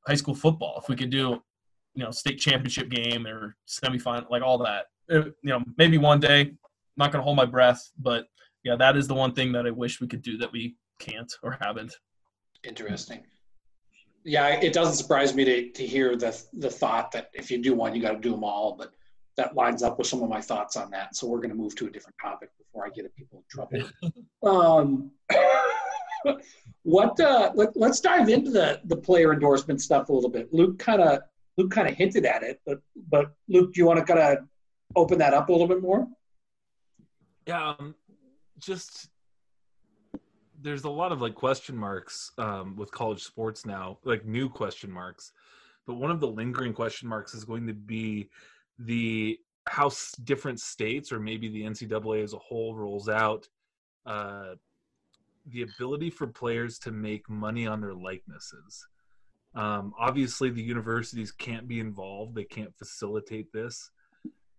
high 0.07 0.15
school 0.15 0.33
football. 0.33 0.79
If 0.81 0.89
we 0.89 0.95
could 0.95 1.09
do, 1.09 1.41
you 1.93 2.03
know, 2.03 2.11
state 2.11 2.39
championship 2.39 2.89
game 2.89 3.27
or 3.27 3.55
semifinal, 3.67 4.29
like 4.29 4.41
all 4.41 4.57
that. 4.59 4.85
It, 5.09 5.33
you 5.43 5.49
know, 5.49 5.63
maybe 5.77 5.97
one 5.97 6.19
day. 6.19 6.53
Not 6.97 7.11
gonna 7.11 7.23
hold 7.23 7.37
my 7.37 7.45
breath, 7.45 7.89
but 7.97 8.27
yeah, 8.63 8.75
that 8.75 8.97
is 8.97 9.07
the 9.07 9.13
one 9.13 9.33
thing 9.33 9.51
that 9.53 9.65
I 9.65 9.71
wish 9.71 10.01
we 10.01 10.07
could 10.07 10.21
do 10.21 10.37
that 10.37 10.51
we 10.51 10.75
can't 10.99 11.31
or 11.41 11.57
haven't. 11.61 11.93
Interesting. 12.63 13.23
Yeah, 14.23 14.47
it 14.47 14.73
doesn't 14.73 14.95
surprise 14.95 15.33
me 15.33 15.45
to, 15.45 15.71
to 15.71 15.87
hear 15.87 16.15
the 16.15 16.39
the 16.53 16.69
thought 16.69 17.11
that 17.13 17.29
if 17.33 17.49
you 17.49 17.57
do 17.57 17.73
one, 17.73 17.95
you 17.95 18.01
got 18.01 18.11
to 18.11 18.19
do 18.19 18.31
them 18.31 18.43
all. 18.43 18.75
But 18.77 18.93
that 19.41 19.55
lines 19.55 19.81
up 19.81 19.97
with 19.97 20.07
some 20.07 20.21
of 20.21 20.29
my 20.29 20.41
thoughts 20.41 20.77
on 20.77 20.91
that. 20.91 21.15
So 21.15 21.27
we're 21.27 21.39
going 21.39 21.49
to 21.49 21.55
move 21.55 21.75
to 21.75 21.87
a 21.87 21.89
different 21.89 22.15
topic 22.21 22.49
before 22.57 22.85
I 22.85 22.89
get 22.89 23.13
people 23.15 23.43
in 23.43 23.45
trouble. 23.49 23.89
um, 24.43 25.11
what? 26.83 27.19
Uh, 27.19 27.51
let, 27.55 27.75
let's 27.75 27.99
dive 27.99 28.29
into 28.29 28.51
the 28.51 28.81
the 28.85 28.95
player 28.95 29.33
endorsement 29.33 29.81
stuff 29.81 30.09
a 30.09 30.13
little 30.13 30.29
bit. 30.29 30.53
Luke 30.53 30.77
kind 30.79 31.01
of 31.01 31.21
Luke 31.57 31.71
kind 31.71 31.87
of 31.87 31.95
hinted 31.95 32.25
at 32.25 32.43
it, 32.43 32.61
but 32.65 32.79
but 33.09 33.33
Luke, 33.47 33.73
do 33.73 33.79
you 33.79 33.85
want 33.85 33.99
to 33.99 34.05
kind 34.05 34.19
of 34.19 34.45
open 34.95 35.17
that 35.19 35.33
up 35.33 35.49
a 35.49 35.51
little 35.51 35.67
bit 35.67 35.81
more? 35.81 36.07
Yeah, 37.47 37.69
um, 37.69 37.95
just 38.59 39.09
there's 40.61 40.83
a 40.83 40.89
lot 40.89 41.11
of 41.11 41.21
like 41.21 41.33
question 41.33 41.75
marks 41.75 42.31
um, 42.37 42.75
with 42.75 42.91
college 42.91 43.23
sports 43.23 43.65
now, 43.65 43.97
like 44.03 44.25
new 44.25 44.47
question 44.47 44.91
marks. 44.91 45.31
But 45.87 45.95
one 45.95 46.11
of 46.11 46.19
the 46.19 46.27
lingering 46.27 46.73
question 46.73 47.09
marks 47.09 47.33
is 47.33 47.43
going 47.43 47.65
to 47.65 47.73
be 47.73 48.29
the 48.85 49.37
how 49.67 49.91
different 50.23 50.59
states 50.59 51.11
or 51.11 51.19
maybe 51.19 51.49
the 51.49 51.63
NCAA 51.63 52.23
as 52.23 52.33
a 52.33 52.39
whole 52.39 52.75
rolls 52.75 53.07
out 53.07 53.47
uh, 54.05 54.55
the 55.47 55.61
ability 55.61 56.09
for 56.09 56.27
players 56.27 56.79
to 56.79 56.91
make 56.91 57.29
money 57.29 57.67
on 57.67 57.81
their 57.81 57.93
likenesses. 57.93 58.87
Um, 59.53 59.93
obviously, 59.99 60.49
the 60.49 60.61
universities 60.61 61.31
can't 61.31 61.67
be 61.67 61.79
involved; 61.79 62.35
they 62.35 62.43
can't 62.43 62.75
facilitate 62.77 63.51
this. 63.51 63.91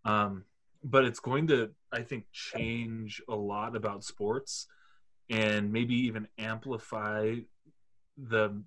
Um, 0.05 0.45
but 0.85 1.05
it's 1.05 1.21
going 1.21 1.47
to, 1.49 1.71
I 1.93 2.03
think, 2.03 2.25
change 2.33 3.23
a 3.29 3.35
lot 3.35 3.77
about 3.77 4.05
sports 4.05 4.67
and 5.31 5.73
maybe 5.73 5.95
even 5.95 6.27
amplify 6.39 7.37
the 8.17 8.63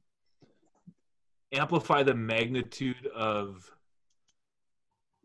amplify 1.54 2.04
the 2.04 2.16
magnitude 2.16 3.08
of 3.16 3.70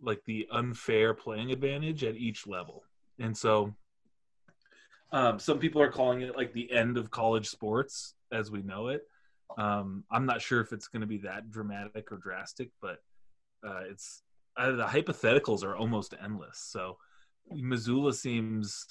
like 0.03 0.21
the 0.27 0.47
unfair 0.51 1.15
playing 1.15 1.51
advantage 1.51 2.05
at 2.05 2.17
each 2.17 2.47
level 2.47 2.83
and 3.19 3.37
so 3.37 3.75
um, 5.13 5.41
some 5.41 5.59
people 5.59 5.83
are 5.83 5.91
calling 5.91 6.21
it 6.21 6.37
like 6.37 6.53
the 6.53 6.71
end 6.73 6.97
of 6.97 7.11
college 7.11 7.49
sports 7.49 8.15
as 8.33 8.51
we 8.51 8.63
know 8.63 8.89
it 8.89 9.03
um, 9.59 10.05
i'm 10.11 10.27
not 10.27 10.41
sure 10.41 10.61
if 10.61 10.73
it's 10.73 10.89
going 10.89 11.01
to 11.01 11.07
be 11.07 11.19
that 11.19 11.51
dramatic 11.51 12.11
or 12.13 12.17
drastic 12.17 12.71
but 12.81 12.99
uh, 13.67 13.83
it's 13.91 14.23
uh, 14.57 14.73
the 14.73 14.85
hypotheticals 14.85 15.65
are 15.65 15.77
almost 15.77 16.15
endless 16.23 16.59
so 16.59 16.97
missoula 17.51 18.13
seems 18.13 18.87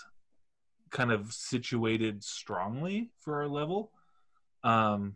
kind 0.89 1.11
of 1.11 1.31
situated 1.31 2.23
strongly 2.23 3.11
for 3.19 3.41
our 3.41 3.47
level. 3.47 3.91
Um, 4.63 5.15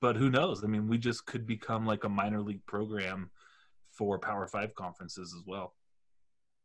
but 0.00 0.16
who 0.16 0.30
knows? 0.30 0.62
I 0.62 0.66
mean, 0.66 0.88
we 0.88 0.98
just 0.98 1.26
could 1.26 1.46
become 1.46 1.86
like 1.86 2.04
a 2.04 2.08
minor 2.08 2.40
league 2.40 2.64
program 2.66 3.30
for 3.96 4.18
Power 4.18 4.46
Five 4.46 4.74
conferences 4.74 5.34
as 5.36 5.42
well. 5.46 5.74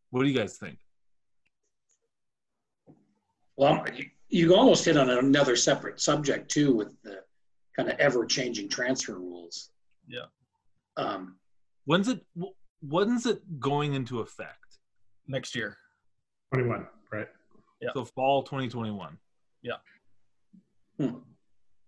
What 0.09 0.23
do 0.23 0.29
you 0.29 0.37
guys 0.37 0.57
think? 0.57 0.77
Well, 3.55 3.85
you, 3.95 4.05
you 4.29 4.55
almost 4.55 4.85
hit 4.85 4.97
on 4.97 5.09
another 5.09 5.55
separate 5.55 5.99
subject 5.99 6.49
too, 6.49 6.75
with 6.75 7.01
the 7.03 7.19
kind 7.75 7.89
of 7.89 7.99
ever-changing 7.99 8.69
transfer 8.69 9.15
rules. 9.15 9.71
Yeah. 10.07 10.25
Um, 10.97 11.37
When's 11.85 12.07
it? 12.07 12.21
When's 12.81 13.25
it 13.25 13.59
going 13.59 13.93
into 13.93 14.19
effect? 14.19 14.57
Next 15.27 15.55
year. 15.55 15.77
21, 16.53 16.87
right? 17.11 17.27
Yeah. 17.81 17.89
So 17.93 18.05
fall 18.05 18.43
2021. 18.43 19.17
Yeah. 19.61 19.73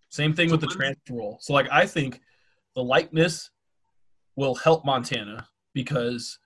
Same 0.10 0.34
thing 0.34 0.50
So 0.50 0.54
with 0.54 0.62
the 0.62 0.68
transfer 0.68 1.14
rule. 1.14 1.38
So 1.42 1.54
like 1.54 1.68
I 1.72 1.86
think 1.86 2.22
the 2.76 2.84
likeness 2.84 3.50
will 4.36 4.56
help 4.56 4.86
Montana 4.86 5.48
because 5.74 6.38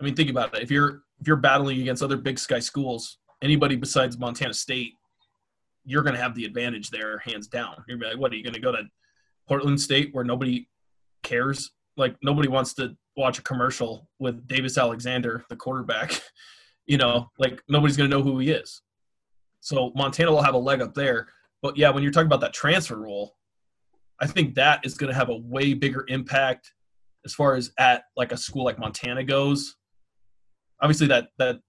I 0.00 0.04
mean 0.04 0.14
think 0.14 0.30
about 0.30 0.56
it. 0.56 0.62
If 0.62 0.70
you're 0.70 1.02
if 1.20 1.26
you're 1.26 1.36
battling 1.36 1.80
against 1.80 2.02
other 2.02 2.16
big 2.16 2.38
sky 2.38 2.58
schools, 2.58 3.18
anybody 3.42 3.76
besides 3.76 4.18
Montana 4.18 4.54
State, 4.54 4.94
you're 5.84 6.02
gonna 6.02 6.18
have 6.18 6.34
the 6.34 6.44
advantage 6.44 6.90
there, 6.90 7.18
hands 7.18 7.46
down. 7.46 7.76
You're 7.88 7.98
like, 7.98 8.18
what 8.18 8.32
are 8.32 8.36
you 8.36 8.44
gonna 8.44 8.60
go 8.60 8.72
to 8.72 8.84
Portland 9.48 9.80
State 9.80 10.10
where 10.12 10.24
nobody 10.24 10.68
cares? 11.22 11.70
Like 11.96 12.16
nobody 12.22 12.48
wants 12.48 12.74
to 12.74 12.96
watch 13.16 13.38
a 13.38 13.42
commercial 13.42 14.08
with 14.18 14.46
Davis 14.46 14.78
Alexander, 14.78 15.44
the 15.48 15.56
quarterback. 15.56 16.20
You 16.84 16.98
know, 16.98 17.30
like 17.38 17.62
nobody's 17.68 17.96
gonna 17.96 18.08
know 18.08 18.24
who 18.24 18.40
he 18.40 18.50
is. 18.50 18.82
So 19.60 19.92
Montana 19.94 20.32
will 20.32 20.42
have 20.42 20.54
a 20.54 20.58
leg 20.58 20.82
up 20.82 20.94
there. 20.94 21.28
But 21.62 21.76
yeah, 21.76 21.90
when 21.90 22.02
you're 22.02 22.10
talking 22.10 22.26
about 22.26 22.40
that 22.40 22.52
transfer 22.52 22.96
rule, 22.96 23.36
I 24.20 24.26
think 24.26 24.54
that 24.56 24.84
is 24.84 24.94
going 24.94 25.10
to 25.10 25.18
have 25.18 25.30
a 25.30 25.36
way 25.36 25.74
bigger 25.74 26.04
impact 26.08 26.72
as 27.24 27.34
far 27.34 27.54
as 27.54 27.72
at 27.78 28.04
like 28.16 28.32
a 28.32 28.36
school 28.36 28.64
like 28.64 28.78
Montana 28.78 29.24
goes. 29.24 29.76
Obviously, 30.80 31.06
that 31.08 31.28
that 31.38 31.60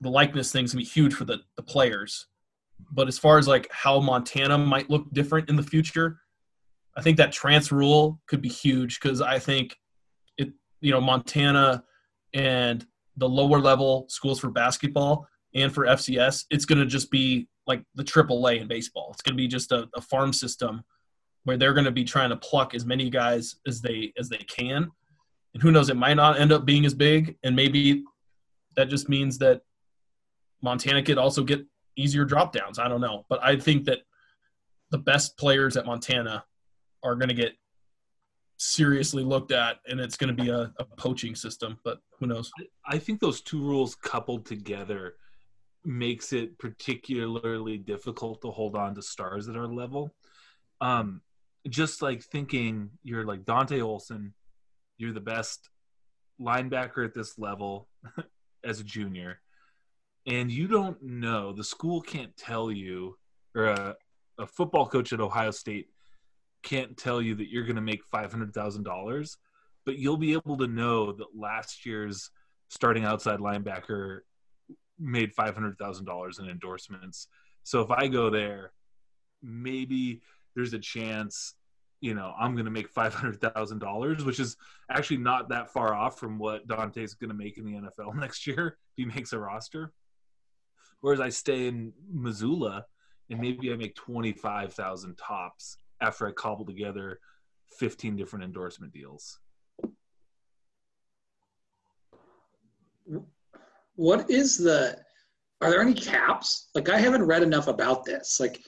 the 0.00 0.10
likeness 0.10 0.52
thing's 0.52 0.72
gonna 0.72 0.82
be 0.82 0.88
huge 0.88 1.14
for 1.14 1.24
the 1.24 1.38
the 1.56 1.62
players. 1.62 2.26
But 2.92 3.08
as 3.08 3.18
far 3.18 3.38
as 3.38 3.46
like 3.46 3.68
how 3.70 4.00
Montana 4.00 4.56
might 4.56 4.88
look 4.88 5.12
different 5.12 5.48
in 5.50 5.56
the 5.56 5.62
future, 5.62 6.18
I 6.96 7.02
think 7.02 7.16
that 7.18 7.32
transfer 7.32 7.76
rule 7.76 8.20
could 8.26 8.40
be 8.40 8.48
huge 8.48 9.00
because 9.00 9.20
I 9.20 9.38
think 9.38 9.76
it 10.38 10.50
you 10.80 10.92
know 10.92 11.00
Montana 11.00 11.84
and 12.34 12.86
the 13.16 13.28
lower 13.28 13.60
level 13.60 14.06
schools 14.08 14.40
for 14.40 14.50
basketball 14.50 15.26
and 15.54 15.72
for 15.72 15.84
FCS, 15.84 16.44
it's 16.50 16.64
to 16.78 16.86
just 16.86 17.10
be 17.10 17.48
like 17.66 17.82
the 17.94 18.04
triple 18.04 18.46
A 18.48 18.58
in 18.58 18.68
baseball. 18.68 19.10
It's 19.12 19.22
to 19.34 19.34
be 19.34 19.48
just 19.48 19.72
a, 19.72 19.88
a 19.94 20.00
farm 20.00 20.32
system 20.32 20.82
where 21.44 21.56
they're 21.56 21.74
going 21.74 21.84
to 21.86 21.90
be 21.90 22.04
trying 22.04 22.30
to 22.30 22.36
pluck 22.36 22.74
as 22.74 22.84
many 22.84 23.10
guys 23.10 23.56
as 23.66 23.80
they 23.80 24.12
as 24.18 24.28
they 24.28 24.38
can. 24.38 24.90
And 25.54 25.62
who 25.62 25.72
knows, 25.72 25.90
it 25.90 25.96
might 25.96 26.14
not 26.14 26.40
end 26.40 26.52
up 26.52 26.64
being 26.64 26.86
as 26.86 26.94
big, 26.94 27.36
and 27.42 27.56
maybe 27.56 28.04
that 28.76 28.88
just 28.88 29.08
means 29.08 29.38
that 29.38 29.62
Montana 30.62 31.02
could 31.02 31.18
also 31.18 31.42
get 31.42 31.64
easier 31.96 32.24
drop 32.24 32.52
downs. 32.52 32.78
I 32.78 32.88
don't 32.88 33.00
know, 33.00 33.24
but 33.28 33.42
I 33.42 33.56
think 33.56 33.84
that 33.86 34.00
the 34.90 34.98
best 34.98 35.36
players 35.36 35.76
at 35.76 35.86
Montana 35.86 36.44
are 37.02 37.14
going 37.14 37.28
to 37.28 37.34
get 37.34 37.54
seriously 38.58 39.24
looked 39.24 39.52
at, 39.52 39.78
and 39.88 39.98
it's 39.98 40.16
going 40.16 40.34
to 40.34 40.42
be 40.42 40.50
a, 40.50 40.72
a 40.78 40.84
poaching 40.96 41.34
system. 41.34 41.78
But 41.84 42.00
who 42.18 42.26
knows? 42.26 42.50
I 42.86 42.98
think 42.98 43.20
those 43.20 43.40
two 43.40 43.60
rules 43.60 43.94
coupled 43.94 44.46
together 44.46 45.14
makes 45.84 46.32
it 46.32 46.58
particularly 46.58 47.78
difficult 47.78 48.42
to 48.42 48.50
hold 48.50 48.76
on 48.76 48.94
to 48.94 49.02
stars 49.02 49.48
at 49.48 49.56
our 49.56 49.66
level. 49.66 50.14
Um, 50.80 51.22
just 51.68 52.02
like 52.02 52.22
thinking 52.22 52.90
you're 53.02 53.24
like 53.24 53.44
Dante 53.44 53.80
Olson, 53.80 54.34
you're 55.00 55.12
the 55.12 55.20
best 55.20 55.68
linebacker 56.40 57.04
at 57.04 57.14
this 57.14 57.38
level 57.38 57.88
as 58.64 58.80
a 58.80 58.84
junior, 58.84 59.40
and 60.26 60.50
you 60.50 60.68
don't 60.68 61.02
know, 61.02 61.52
the 61.52 61.64
school 61.64 62.00
can't 62.00 62.36
tell 62.36 62.70
you, 62.70 63.16
or 63.54 63.66
a, 63.66 63.96
a 64.38 64.46
football 64.46 64.86
coach 64.86 65.12
at 65.12 65.20
Ohio 65.20 65.50
State 65.50 65.88
can't 66.62 66.96
tell 66.96 67.22
you 67.22 67.34
that 67.36 67.48
you're 67.48 67.64
going 67.64 67.76
to 67.76 67.82
make 67.82 68.02
$500,000, 68.12 69.36
but 69.86 69.98
you'll 69.98 70.16
be 70.16 70.32
able 70.32 70.56
to 70.58 70.66
know 70.66 71.12
that 71.12 71.26
last 71.34 71.86
year's 71.86 72.30
starting 72.68 73.04
outside 73.04 73.40
linebacker 73.40 74.20
made 74.98 75.34
$500,000 75.34 76.40
in 76.40 76.48
endorsements. 76.48 77.28
So 77.64 77.80
if 77.80 77.90
I 77.90 78.08
go 78.08 78.30
there, 78.30 78.72
maybe 79.42 80.20
there's 80.54 80.74
a 80.74 80.78
chance, 80.78 81.54
you 82.00 82.14
know, 82.14 82.32
I'm 82.38 82.54
going 82.54 82.64
to 82.64 82.70
make 82.70 82.92
$500,000, 82.92 84.24
which 84.24 84.40
is 84.40 84.56
actually 84.90 85.18
not 85.18 85.48
that 85.50 85.72
far 85.72 85.94
off 85.94 86.18
from 86.18 86.38
what 86.38 86.66
Dante's 86.66 87.14
going 87.14 87.30
to 87.30 87.36
make 87.36 87.58
in 87.58 87.64
the 87.64 87.72
NFL 87.72 88.14
next 88.18 88.46
year 88.46 88.78
if 88.96 88.96
he 88.96 89.04
makes 89.04 89.32
a 89.32 89.38
roster. 89.38 89.92
Whereas 91.00 91.20
I 91.20 91.28
stay 91.28 91.66
in 91.66 91.92
Missoula 92.12 92.84
and 93.30 93.40
maybe 93.40 93.72
I 93.72 93.76
make 93.76 93.94
25,000 93.94 95.16
tops 95.16 95.76
after 96.00 96.26
I 96.26 96.32
cobble 96.32 96.64
together 96.64 97.20
15 97.78 98.16
different 98.16 98.44
endorsement 98.44 98.92
deals. 98.92 99.38
what 104.00 104.30
is 104.30 104.56
the? 104.56 104.96
Are 105.60 105.70
there 105.70 105.82
any 105.82 105.94
caps? 105.94 106.70
Like 106.74 106.88
I 106.88 106.98
haven't 106.98 107.26
read 107.26 107.42
enough 107.42 107.68
about 107.68 108.04
this. 108.04 108.40
Like, 108.40 108.60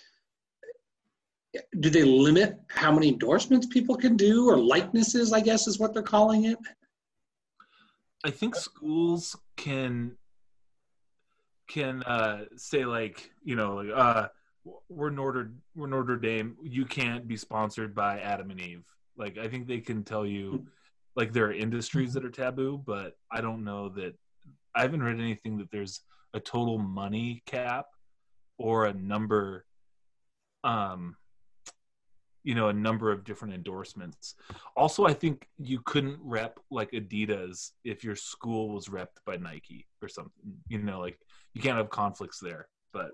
do 1.81 1.91
they 1.91 2.05
limit 2.05 2.59
how 2.69 2.93
many 2.93 3.09
endorsements 3.09 3.67
people 3.67 3.97
can 3.97 4.17
do, 4.17 4.49
or 4.49 4.57
likenesses? 4.57 5.33
I 5.33 5.41
guess 5.41 5.67
is 5.67 5.79
what 5.79 5.93
they're 5.93 6.03
calling 6.03 6.47
it. 6.47 6.59
I 8.25 8.31
think 8.31 8.55
schools 8.55 9.37
can 9.57 10.17
can 11.69 12.03
uh, 12.05 12.45
say 12.57 12.85
like 12.85 13.31
you 13.45 13.57
know 13.57 13.77
like 13.77 13.89
uh, 13.95 14.29
we're 14.89 15.11
Notre 15.11 15.53
we're 15.75 15.89
Notre 15.89 16.17
Dame. 16.17 16.57
You 16.63 16.85
can't 16.85 17.27
be 17.27 17.37
sponsored 17.37 17.95
by 17.95 18.21
Adam 18.21 18.51
and 18.51 18.61
Eve. 18.61 18.85
Like 19.17 19.39
I 19.39 19.49
think 19.49 19.67
they 19.67 19.81
can 19.81 20.05
tell 20.05 20.27
you 20.27 20.67
like 21.17 21.33
there 21.33 21.47
are 21.47 21.53
industries 21.53 22.15
that 22.15 22.25
are 22.25 22.31
taboo, 22.31 22.83
but 22.85 23.15
I 23.31 23.41
don't 23.41 23.65
know 23.65 23.91
that 23.91 24.15
I 24.75 24.83
haven't 24.83 25.03
read 25.03 25.21
anything 25.21 25.59
that 25.59 25.71
there's 25.71 26.01
a 26.33 26.41
total 26.41 26.79
money 26.79 27.43
cap 27.47 27.87
or 28.59 28.87
a 28.87 28.95
number 28.95 29.67
um 30.65 31.17
you 32.45 32.55
know 32.55 32.69
a 32.69 32.73
number 32.73 33.11
of 33.13 33.25
different 33.25 33.55
endorsements 33.55 34.35
also 34.77 35.05
i 35.07 35.13
think 35.13 35.49
you 35.59 35.81
couldn't 35.85 36.19
rep 36.23 36.59
like 36.71 36.91
adidas 36.93 37.71
if 37.85 38.03
your 38.03 38.17
school 38.17 38.71
was 38.75 38.89
repped 38.89 39.19
by 39.25 39.37
nike 39.37 39.87
or 40.03 40.09
something 40.09 40.33
you 40.69 40.79
know 40.79 41.01
like 41.01 41.19
you 41.55 41.61
can't 41.63 41.77
have 41.77 41.91
conflicts 41.91 42.39
there 42.41 42.69
but 42.93 43.13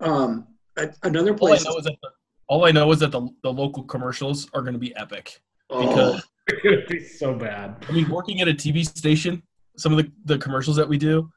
Um, 0.00 0.46
a- 0.78 0.90
another 1.02 1.30
All 1.30 1.34
I 1.34 1.56
place. 1.56 1.64
know 1.64 1.76
is 1.76 1.84
that 1.84 1.96
the, 2.02 2.08
all 2.48 2.64
I 2.64 2.70
know 2.70 2.90
is 2.92 2.98
that 3.00 3.12
the, 3.12 3.28
the 3.42 3.52
local 3.52 3.82
commercials 3.84 4.48
are 4.54 4.62
going 4.62 4.72
to 4.74 4.78
be 4.80 4.94
epic. 4.96 5.40
oh, 5.70 5.86
because- 5.88 6.26
It's 6.52 6.62
gonna 6.64 6.86
be 6.88 7.04
so 7.04 7.34
bad. 7.34 7.76
I 7.88 7.92
mean, 7.92 8.08
working 8.10 8.40
at 8.40 8.48
a 8.48 8.52
TV 8.52 8.84
station, 8.84 9.40
some 9.76 9.92
of 9.92 9.98
the, 9.98 10.10
the 10.24 10.36
commercials 10.36 10.74
that 10.76 10.88
we 10.88 10.98
do, 10.98 11.30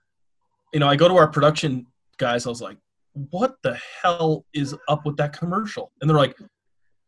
you 0.73 0.79
know, 0.79 0.87
I 0.87 0.95
go 0.95 1.07
to 1.07 1.15
our 1.15 1.27
production 1.27 1.85
guys, 2.17 2.45
I 2.45 2.49
was 2.49 2.61
like, 2.61 2.77
what 3.13 3.55
the 3.63 3.79
hell 4.01 4.45
is 4.53 4.75
up 4.87 5.05
with 5.05 5.17
that 5.17 5.37
commercial? 5.37 5.91
And 6.01 6.09
they're 6.09 6.17
like, 6.17 6.35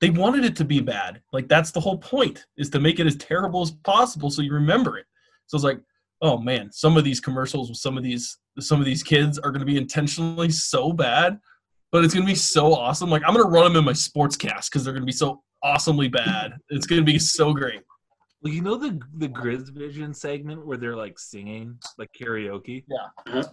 they 0.02 0.10
wanted 0.10 0.46
it 0.46 0.56
to 0.58 0.66
be 0.66 0.82
bad. 0.82 1.22
Like, 1.34 1.48
that's 1.48 1.72
the 1.72 1.80
whole 1.80 1.98
point, 1.98 2.46
is 2.58 2.70
to 2.72 2.80
make 2.80 3.00
it 3.00 3.08
as 3.08 3.16
terrible 3.16 3.62
as 3.62 3.72
possible 3.72 4.30
so 4.30 4.42
you 4.42 4.54
remember 4.54 4.98
it. 4.98 5.06
So 5.48 5.56
I 5.56 5.58
was 5.58 5.64
like, 5.64 5.80
oh 6.22 6.38
man, 6.38 6.72
some 6.72 6.98
of 6.98 7.04
these 7.04 7.20
commercials 7.20 7.70
with 7.70 7.78
some 7.78 7.98
of 7.98 8.04
these 8.04 8.38
some 8.60 8.80
of 8.80 8.86
these 8.86 9.04
kids 9.04 9.38
are 9.38 9.52
going 9.52 9.60
to 9.60 9.66
be 9.66 9.78
intentionally 9.78 10.50
so 10.50 10.94
bad, 10.94 11.40
but 11.92 12.06
it's 12.06 12.14
going 12.14 12.26
to 12.26 12.32
be 12.32 12.36
so 12.36 12.74
awesome. 12.74 13.10
Like, 13.10 13.22
I'm 13.28 13.34
going 13.34 13.46
to 13.46 13.52
run 13.52 13.66
them 13.66 13.76
in 13.76 13.84
my 13.84 13.94
sports 13.94 14.38
cast 14.38 14.72
because 14.72 14.84
they're 14.84 14.94
going 14.94 15.02
to 15.02 15.06
be 15.06 15.12
so 15.12 15.44
awesomely 15.62 16.08
bad. 16.08 16.54
It's 16.70 16.86
going 16.86 17.02
to 17.02 17.06
be 17.06 17.20
so 17.20 17.54
great. 17.54 17.82
Well 18.46 18.54
you 18.54 18.62
know 18.62 18.76
the 18.76 19.02
the 19.16 19.28
griz 19.28 19.70
vision 19.70 20.14
segment 20.14 20.68
where 20.68 20.78
they're 20.78 20.96
like 20.96 21.18
singing 21.18 21.80
like 21.98 22.12
karaoke? 22.14 22.84
Yeah. 22.88 23.08
Uh-huh. 23.26 23.44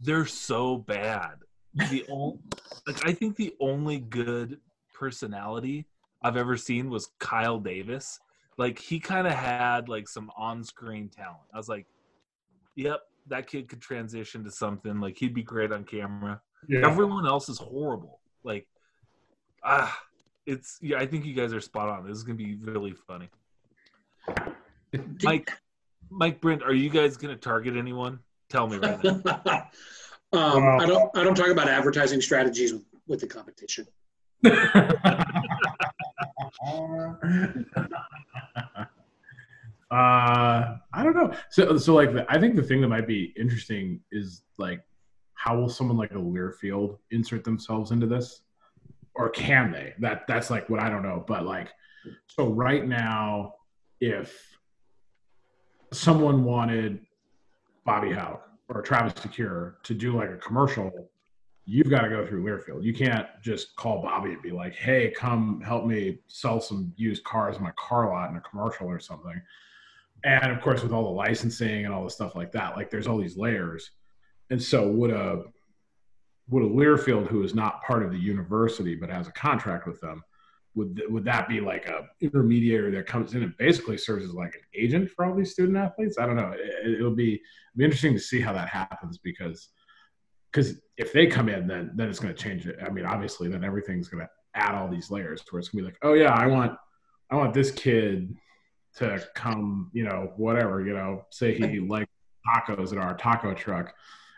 they're 0.00 0.24
so 0.24 0.78
bad. 0.78 1.34
The 1.74 2.06
only 2.10 2.38
like 2.86 3.06
i 3.06 3.12
think 3.12 3.36
the 3.36 3.54
only 3.60 3.98
good 3.98 4.58
personality 4.94 5.86
i've 6.22 6.38
ever 6.38 6.56
seen 6.56 6.88
was 6.88 7.10
kyle 7.18 7.58
davis. 7.58 8.20
Like 8.56 8.78
he 8.78 8.98
kind 8.98 9.26
of 9.26 9.34
had 9.34 9.90
like 9.90 10.08
some 10.08 10.30
on-screen 10.34 11.10
talent. 11.10 11.44
I 11.52 11.58
was 11.58 11.68
like 11.68 11.84
yep 12.74 13.00
that 13.26 13.46
kid 13.46 13.68
could 13.68 13.82
transition 13.82 14.44
to 14.44 14.50
something. 14.50 14.98
Like 14.98 15.18
he'd 15.18 15.34
be 15.34 15.42
great 15.42 15.72
on 15.72 15.84
camera. 15.84 16.40
Yeah. 16.68 16.88
everyone 16.88 17.26
else 17.26 17.50
is 17.50 17.58
horrible. 17.58 18.20
Like 18.44 18.66
ah 19.62 19.94
it's 20.46 20.78
yeah 20.80 20.98
i 20.98 21.06
think 21.06 21.26
you 21.26 21.34
guys 21.34 21.52
are 21.52 21.60
spot 21.60 21.90
on. 21.90 22.06
This 22.06 22.16
is 22.16 22.24
gonna 22.24 22.38
be 22.38 22.54
really 22.54 22.94
funny 22.94 23.28
mike 25.22 25.50
mike 26.10 26.40
brint 26.40 26.62
are 26.62 26.74
you 26.74 26.90
guys 26.90 27.16
gonna 27.16 27.36
target 27.36 27.76
anyone 27.76 28.18
tell 28.48 28.66
me 28.66 28.76
right 28.76 29.02
now 29.02 29.68
um, 30.32 30.80
I 30.80 30.86
don't. 30.86 31.10
I 31.16 31.24
don't 31.24 31.34
talk 31.34 31.48
about 31.48 31.68
advertising 31.68 32.20
strategies 32.20 32.72
with, 32.72 32.84
with 33.06 33.20
the 33.20 33.26
competition. 33.26 33.86
uh, 34.46 34.54
I 39.90 41.02
don't 41.02 41.14
know. 41.14 41.34
So, 41.50 41.76
so 41.76 41.94
like, 41.94 42.14
the, 42.14 42.24
I 42.30 42.40
think 42.40 42.56
the 42.56 42.62
thing 42.62 42.80
that 42.80 42.88
might 42.88 43.06
be 43.06 43.34
interesting 43.36 44.00
is 44.10 44.42
like, 44.56 44.80
how 45.34 45.58
will 45.58 45.68
someone 45.68 45.98
like 45.98 46.12
a 46.12 46.14
Learfield 46.14 46.96
insert 47.10 47.44
themselves 47.44 47.90
into 47.90 48.06
this, 48.06 48.40
or 49.14 49.28
can 49.28 49.70
they? 49.70 49.92
That 49.98 50.26
that's 50.26 50.48
like 50.48 50.70
what 50.70 50.80
I 50.80 50.88
don't 50.88 51.02
know. 51.02 51.22
But 51.26 51.44
like, 51.44 51.68
so 52.26 52.48
right 52.48 52.86
now, 52.88 53.56
if 54.02 54.58
someone 55.92 56.42
wanted 56.42 57.06
Bobby 57.86 58.12
Hauck 58.12 58.42
or 58.68 58.82
Travis 58.82 59.12
DeCuire 59.12 59.74
to 59.84 59.94
do 59.94 60.16
like 60.16 60.28
a 60.28 60.38
commercial, 60.38 60.90
you've 61.66 61.88
got 61.88 62.00
to 62.00 62.08
go 62.08 62.26
through 62.26 62.42
Learfield. 62.42 62.82
You 62.82 62.92
can't 62.92 63.28
just 63.42 63.76
call 63.76 64.02
Bobby 64.02 64.32
and 64.32 64.42
be 64.42 64.50
like, 64.50 64.74
"Hey, 64.74 65.12
come 65.16 65.60
help 65.60 65.86
me 65.86 66.18
sell 66.26 66.60
some 66.60 66.92
used 66.96 67.22
cars 67.22 67.58
in 67.58 67.62
my 67.62 67.70
car 67.78 68.10
lot 68.10 68.28
in 68.28 68.36
a 68.36 68.40
commercial 68.40 68.88
or 68.88 68.98
something." 68.98 69.40
And 70.24 70.50
of 70.50 70.60
course, 70.60 70.82
with 70.82 70.92
all 70.92 71.04
the 71.04 71.10
licensing 71.10 71.84
and 71.84 71.94
all 71.94 72.02
the 72.02 72.10
stuff 72.10 72.34
like 72.34 72.50
that, 72.52 72.76
like 72.76 72.90
there's 72.90 73.06
all 73.06 73.18
these 73.18 73.36
layers. 73.36 73.92
And 74.50 74.60
so, 74.60 74.88
would 74.88 75.12
a 75.12 75.44
would 76.48 76.64
a 76.64 76.68
Learfield 76.68 77.28
who 77.28 77.44
is 77.44 77.54
not 77.54 77.84
part 77.84 78.02
of 78.02 78.10
the 78.10 78.18
university 78.18 78.96
but 78.96 79.10
has 79.10 79.28
a 79.28 79.32
contract 79.32 79.86
with 79.86 80.00
them, 80.00 80.24
would 80.74 80.96
th- 80.96 81.08
would 81.08 81.24
that 81.24 81.48
be 81.48 81.60
like 81.60 81.86
a 81.86 82.08
intermediary 82.20 82.90
that 82.92 83.06
comes 83.06 83.34
in 83.34 83.42
and 83.42 83.56
basically 83.58 83.98
serves 83.98 84.24
as 84.24 84.32
like 84.32 84.54
an 84.54 84.62
agent 84.74 85.10
for 85.10 85.24
all 85.24 85.34
these 85.34 85.52
student 85.52 85.76
athletes? 85.76 86.16
I 86.18 86.26
don't 86.26 86.36
know. 86.36 86.52
It, 86.54 87.00
it'll 87.00 87.14
be 87.14 87.34
it'll 87.34 87.78
be 87.78 87.84
interesting 87.84 88.14
to 88.14 88.20
see 88.20 88.40
how 88.40 88.52
that 88.52 88.68
happens 88.68 89.18
because 89.18 89.68
because 90.50 90.80
if 90.96 91.12
they 91.12 91.26
come 91.26 91.48
in, 91.48 91.66
then 91.66 91.92
then 91.94 92.08
it's 92.08 92.18
going 92.18 92.34
to 92.34 92.42
change 92.42 92.66
it. 92.66 92.78
I 92.84 92.90
mean, 92.90 93.06
obviously, 93.06 93.48
then 93.48 93.64
everything's 93.64 94.08
going 94.08 94.24
to 94.24 94.30
add 94.54 94.74
all 94.74 94.88
these 94.88 95.10
layers 95.10 95.42
to 95.42 95.46
where 95.50 95.60
it's 95.60 95.68
going 95.68 95.84
to 95.84 95.90
be 95.90 95.92
like, 95.92 95.98
oh 96.02 96.14
yeah, 96.14 96.32
I 96.32 96.46
want 96.46 96.76
I 97.30 97.36
want 97.36 97.54
this 97.54 97.70
kid 97.70 98.36
to 98.96 99.26
come, 99.34 99.90
you 99.92 100.04
know, 100.04 100.32
whatever, 100.36 100.84
you 100.84 100.92
know, 100.92 101.24
say 101.30 101.54
he 101.54 101.80
likes 101.80 102.10
tacos 102.46 102.92
at 102.92 102.98
our 102.98 103.16
taco 103.16 103.54
truck. 103.54 103.94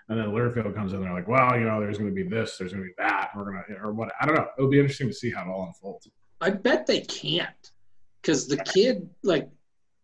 And 0.09 0.19
then 0.19 0.27
Learfield 0.29 0.75
comes 0.75 0.93
in, 0.93 1.01
they're 1.01 1.13
like, 1.13 1.29
well, 1.29 1.59
you 1.59 1.65
know, 1.65 1.81
there's 1.81 1.99
going 1.99 2.15
to 2.15 2.15
be 2.15 2.29
this, 2.29 2.59
there's 2.59 2.73
going 2.73 2.85
to 2.85 2.89
be 2.89 2.95
that. 2.99 3.31
We're 3.35 3.45
going 3.45 3.63
to, 3.69 3.75
or 3.77 3.93
what, 3.93 4.13
I 4.21 4.27
don't 4.27 4.37
know. 4.37 4.47
It'll 4.59 4.71
be 4.71 4.79
interesting 4.79 5.09
to 5.09 5.15
see 5.15 5.31
how 5.31 5.43
it 5.43 5.49
all 5.49 5.67
unfolds. 5.67 6.09
I 6.41 6.51
bet 6.51 6.87
they 6.87 7.01
can't, 7.01 7.71
because 8.21 8.47
the 8.47 8.57
kid, 8.57 9.09
like, 9.23 9.49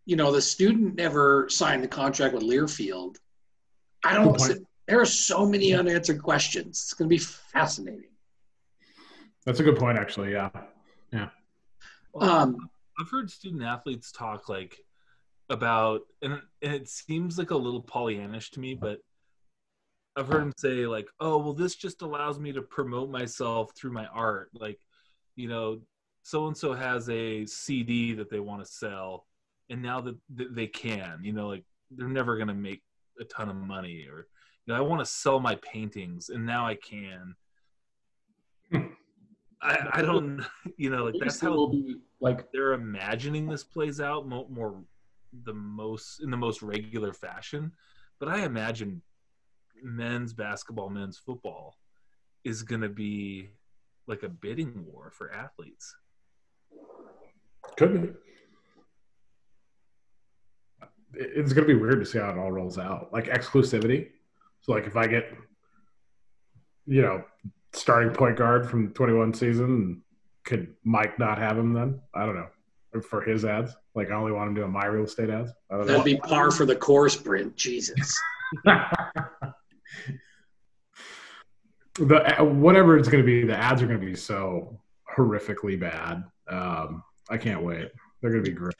you 0.06 0.16
know, 0.16 0.32
the 0.32 0.42
student 0.42 0.96
never 0.96 1.48
signed 1.48 1.84
the 1.84 1.88
contract 1.88 2.34
with 2.34 2.42
Learfield. 2.42 3.16
I 4.04 4.14
don't. 4.14 4.36
point. 4.36 4.66
There 4.88 5.00
are 5.00 5.06
so 5.06 5.46
many 5.46 5.74
unanswered 5.74 6.22
questions. 6.22 6.80
It's 6.82 6.94
going 6.94 7.08
to 7.08 7.14
be 7.14 7.18
fascinating. 7.18 8.10
That's 9.46 9.60
a 9.60 9.62
good 9.62 9.76
point, 9.76 9.98
actually. 9.98 10.32
Yeah. 10.32 10.50
Yeah. 11.12 11.28
Um, 12.18 12.70
I've 12.98 13.08
heard 13.08 13.30
student 13.30 13.62
athletes 13.62 14.10
talk 14.10 14.48
like 14.48 14.78
about, 15.48 16.02
and, 16.22 16.40
and 16.62 16.74
it 16.74 16.88
seems 16.88 17.38
like 17.38 17.50
a 17.50 17.56
little 17.56 17.82
Pollyannish 17.82 18.50
to 18.52 18.60
me, 18.60 18.74
but 18.74 19.00
I've 20.16 20.26
heard 20.26 20.42
them 20.42 20.52
say 20.56 20.86
like, 20.86 21.08
"Oh, 21.20 21.38
well, 21.38 21.52
this 21.52 21.76
just 21.76 22.02
allows 22.02 22.38
me 22.38 22.52
to 22.52 22.62
promote 22.62 23.10
myself 23.10 23.72
through 23.76 23.92
my 23.92 24.06
art." 24.06 24.50
Like, 24.52 24.80
you 25.36 25.48
know, 25.48 25.80
so 26.22 26.46
and 26.46 26.56
so 26.56 26.72
has 26.72 27.08
a 27.08 27.46
CD 27.46 28.12
that 28.14 28.30
they 28.30 28.40
want 28.40 28.64
to 28.64 28.70
sell, 28.70 29.26
and 29.68 29.82
now 29.82 30.00
that 30.00 30.16
they 30.28 30.66
can, 30.66 31.20
you 31.22 31.32
know, 31.32 31.48
like 31.48 31.64
they're 31.90 32.08
never 32.08 32.36
gonna 32.36 32.54
make 32.54 32.82
a 33.20 33.24
ton 33.24 33.48
of 33.48 33.56
money, 33.56 34.06
or 34.10 34.26
you 34.66 34.72
know, 34.72 34.76
I 34.76 34.80
want 34.80 35.00
to 35.00 35.06
sell 35.06 35.40
my 35.40 35.56
paintings, 35.56 36.28
and 36.28 36.44
now 36.46 36.66
I 36.66 36.74
can. 36.74 37.34
Hmm. 38.72 38.86
I, 39.62 39.88
I 39.94 40.02
don't, 40.02 40.42
you 40.78 40.88
know, 40.88 41.04
like 41.04 41.14
that's 41.20 41.40
how 41.40 41.66
be 41.66 41.96
like 42.20 42.50
they're 42.52 42.72
imagining 42.72 43.46
this 43.46 43.64
plays 43.64 44.00
out 44.00 44.26
mo- 44.26 44.46
more 44.48 44.82
the 45.44 45.54
most 45.54 46.22
in 46.22 46.30
the 46.30 46.36
most 46.36 46.62
regular 46.62 47.12
fashion 47.12 47.72
but 48.18 48.28
i 48.28 48.44
imagine 48.44 49.00
men's 49.82 50.32
basketball 50.32 50.90
men's 50.90 51.18
football 51.18 51.76
is 52.44 52.62
going 52.62 52.80
to 52.80 52.88
be 52.88 53.48
like 54.06 54.22
a 54.22 54.28
bidding 54.28 54.84
war 54.84 55.10
for 55.10 55.32
athletes 55.32 55.94
Could 57.76 58.02
be. 58.02 58.08
It's 61.14 61.52
going 61.52 61.66
to 61.66 61.74
be 61.74 61.80
weird 61.80 62.00
to 62.00 62.06
see 62.06 62.18
how 62.18 62.30
it 62.30 62.38
all 62.38 62.52
rolls 62.52 62.78
out. 62.78 63.12
Like 63.12 63.26
exclusivity. 63.26 64.08
So, 64.62 64.72
like, 64.72 64.86
if 64.86 64.96
I 64.96 65.06
get, 65.06 65.32
you 66.86 67.02
know, 67.02 67.24
starting 67.72 68.12
point 68.12 68.36
guard 68.36 68.68
from 68.68 68.88
the 68.88 68.94
21 68.94 69.34
season, 69.34 70.02
could 70.44 70.74
Mike 70.84 71.18
not 71.18 71.38
have 71.38 71.58
him 71.58 71.72
then? 71.72 72.00
I 72.14 72.26
don't 72.26 72.36
know. 72.36 72.48
For 73.02 73.22
his 73.22 73.44
ads. 73.44 73.76
Like, 73.94 74.10
I 74.10 74.14
only 74.14 74.32
want 74.32 74.48
him 74.48 74.54
doing 74.54 74.72
my 74.72 74.86
real 74.86 75.04
estate 75.04 75.30
ads. 75.30 75.52
I 75.70 75.76
don't 75.76 75.86
know. 75.86 75.92
that'd 75.92 76.04
be 76.04 76.16
par 76.16 76.50
for 76.50 76.66
the 76.66 76.76
course, 76.76 77.16
Brint. 77.16 77.56
Jesus. 77.56 78.18
the 82.00 82.36
whatever 82.40 82.96
it's 82.96 83.08
going 83.08 83.22
to 83.22 83.26
be, 83.26 83.44
the 83.44 83.56
ads 83.56 83.82
are 83.82 83.86
going 83.86 84.00
to 84.00 84.06
be 84.06 84.16
so 84.16 84.80
horrifically 85.16 85.78
bad. 85.78 86.24
Um, 86.48 87.02
I 87.30 87.38
can't 87.38 87.62
wait. 87.62 87.88
They're 88.20 88.30
going 88.30 88.44
to 88.44 88.50
be 88.50 88.54
great. 88.54 88.74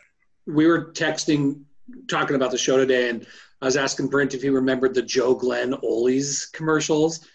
we 0.47 0.67
were 0.67 0.93
texting, 0.93 1.63
talking 2.09 2.37
about 2.37 2.51
the 2.51 2.59
show 2.59 2.77
today, 2.77 3.09
and 3.09 3.27
I 3.63 3.67
was 3.67 3.77
asking 3.77 4.09
Brint 4.09 4.35
if 4.35 4.43
he 4.43 4.51
remembered 4.51 4.95
the 4.95 5.03
Joe 5.03 5.35
Glenn 5.35 5.75
Ollie's 5.83 6.47
commercials, 6.47 7.27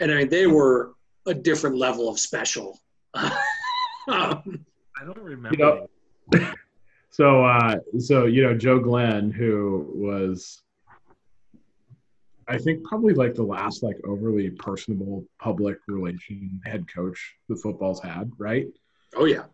and 0.00 0.10
I 0.10 0.16
mean 0.16 0.28
they 0.28 0.46
were 0.46 0.94
a 1.26 1.34
different 1.34 1.76
level 1.76 2.08
of 2.08 2.18
special. 2.18 2.80
Um, 4.06 4.66
I 5.00 5.04
don't 5.06 5.18
remember. 5.18 5.56
You 5.56 5.88
know, 6.30 6.52
so 7.10 7.42
uh, 7.42 7.76
so 7.98 8.26
you 8.26 8.42
know 8.42 8.54
Joe 8.54 8.78
Glenn, 8.78 9.30
who 9.30 9.90
was, 9.94 10.60
I 12.46 12.58
think 12.58 12.84
probably 12.84 13.14
like 13.14 13.34
the 13.34 13.42
last 13.42 13.82
like 13.82 13.96
overly 14.06 14.50
personable 14.50 15.24
public 15.38 15.78
relation 15.88 16.60
head 16.66 16.84
coach 16.94 17.34
the 17.48 17.56
football's 17.56 18.02
had, 18.02 18.30
right? 18.36 18.66
oh 19.16 19.24
yeah, 19.24 19.44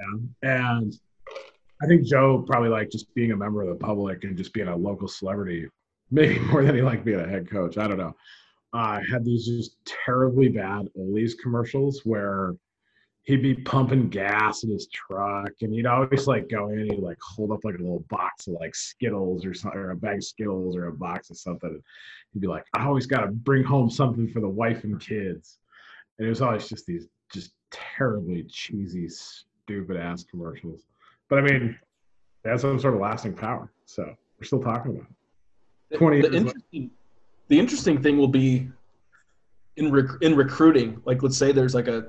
Yeah. 0.00 0.50
And 0.50 0.98
I 1.82 1.86
think 1.86 2.04
Joe 2.04 2.44
probably 2.46 2.68
liked 2.68 2.92
just 2.92 3.12
being 3.14 3.32
a 3.32 3.36
member 3.36 3.62
of 3.62 3.68
the 3.68 3.84
public 3.84 4.24
and 4.24 4.36
just 4.36 4.52
being 4.52 4.68
a 4.68 4.76
local 4.76 5.08
celebrity, 5.08 5.68
maybe 6.10 6.38
more 6.50 6.64
than 6.64 6.74
he 6.74 6.82
liked 6.82 7.04
being 7.04 7.20
a 7.20 7.28
head 7.28 7.50
coach. 7.50 7.78
I 7.78 7.88
don't 7.88 7.98
know. 7.98 8.14
Uh, 8.72 9.00
had 9.10 9.24
these 9.24 9.46
just 9.46 9.76
terribly 9.84 10.48
bad 10.48 10.88
Ollie's 10.96 11.34
commercials 11.34 12.02
where 12.04 12.54
he'd 13.24 13.42
be 13.42 13.54
pumping 13.54 14.08
gas 14.08 14.62
in 14.64 14.70
his 14.70 14.88
truck 14.88 15.50
and 15.60 15.72
he'd 15.72 15.86
always 15.86 16.26
like 16.26 16.48
go 16.48 16.68
in 16.68 16.80
and 16.80 16.92
he'd 16.92 17.02
like 17.02 17.18
hold 17.20 17.52
up 17.52 17.60
like 17.64 17.74
a 17.74 17.82
little 17.82 18.04
box 18.08 18.46
of 18.46 18.54
like 18.54 18.74
Skittles 18.74 19.44
or 19.44 19.54
something, 19.54 19.78
or 19.78 19.90
a 19.90 19.96
bag 19.96 20.18
of 20.18 20.24
Skittles 20.24 20.76
or 20.76 20.86
a 20.86 20.92
box 20.92 21.30
of 21.30 21.38
something. 21.38 21.70
And 21.70 21.82
He'd 22.32 22.40
be 22.40 22.46
like, 22.46 22.64
I 22.74 22.86
always 22.86 23.06
got 23.06 23.20
to 23.20 23.28
bring 23.28 23.64
home 23.64 23.90
something 23.90 24.28
for 24.28 24.40
the 24.40 24.48
wife 24.48 24.84
and 24.84 25.00
kids. 25.00 25.58
And 26.18 26.26
it 26.26 26.30
was 26.30 26.42
always 26.42 26.68
just 26.68 26.86
these 26.86 27.08
just 27.32 27.52
terribly 27.70 28.44
cheesy, 28.44 29.08
stupid 29.70 29.96
ass 29.96 30.24
commercials. 30.24 30.82
But 31.28 31.38
I 31.38 31.42
mean, 31.42 31.78
they 32.42 32.50
had 32.50 32.60
some 32.60 32.78
sort 32.80 32.94
of 32.94 33.00
lasting 33.00 33.34
power. 33.34 33.70
So 33.84 34.02
we're 34.38 34.44
still 34.44 34.62
talking 34.62 34.92
about 34.92 35.06
it. 35.90 35.96
20 35.96 36.20
the 36.20 36.22
years 36.22 36.32
later. 36.32 36.36
interesting, 36.36 36.90
the 37.48 37.58
interesting 37.58 38.02
thing 38.02 38.18
will 38.18 38.28
be 38.28 38.68
in 39.76 39.92
rec- 39.92 40.22
in 40.22 40.34
recruiting. 40.34 41.00
Like, 41.04 41.22
let's 41.22 41.36
say 41.36 41.52
there's 41.52 41.74
like 41.74 41.88
a 41.88 42.06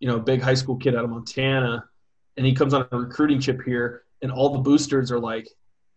you 0.00 0.08
know 0.08 0.18
big 0.18 0.42
high 0.42 0.54
school 0.54 0.76
kid 0.76 0.94
out 0.94 1.04
of 1.04 1.10
Montana, 1.10 1.84
and 2.36 2.46
he 2.46 2.52
comes 2.54 2.74
on 2.74 2.86
a 2.90 2.96
recruiting 2.96 3.40
chip 3.40 3.62
here, 3.62 4.02
and 4.22 4.30
all 4.30 4.50
the 4.50 4.58
boosters 4.58 5.10
are 5.10 5.20
like, 5.20 5.48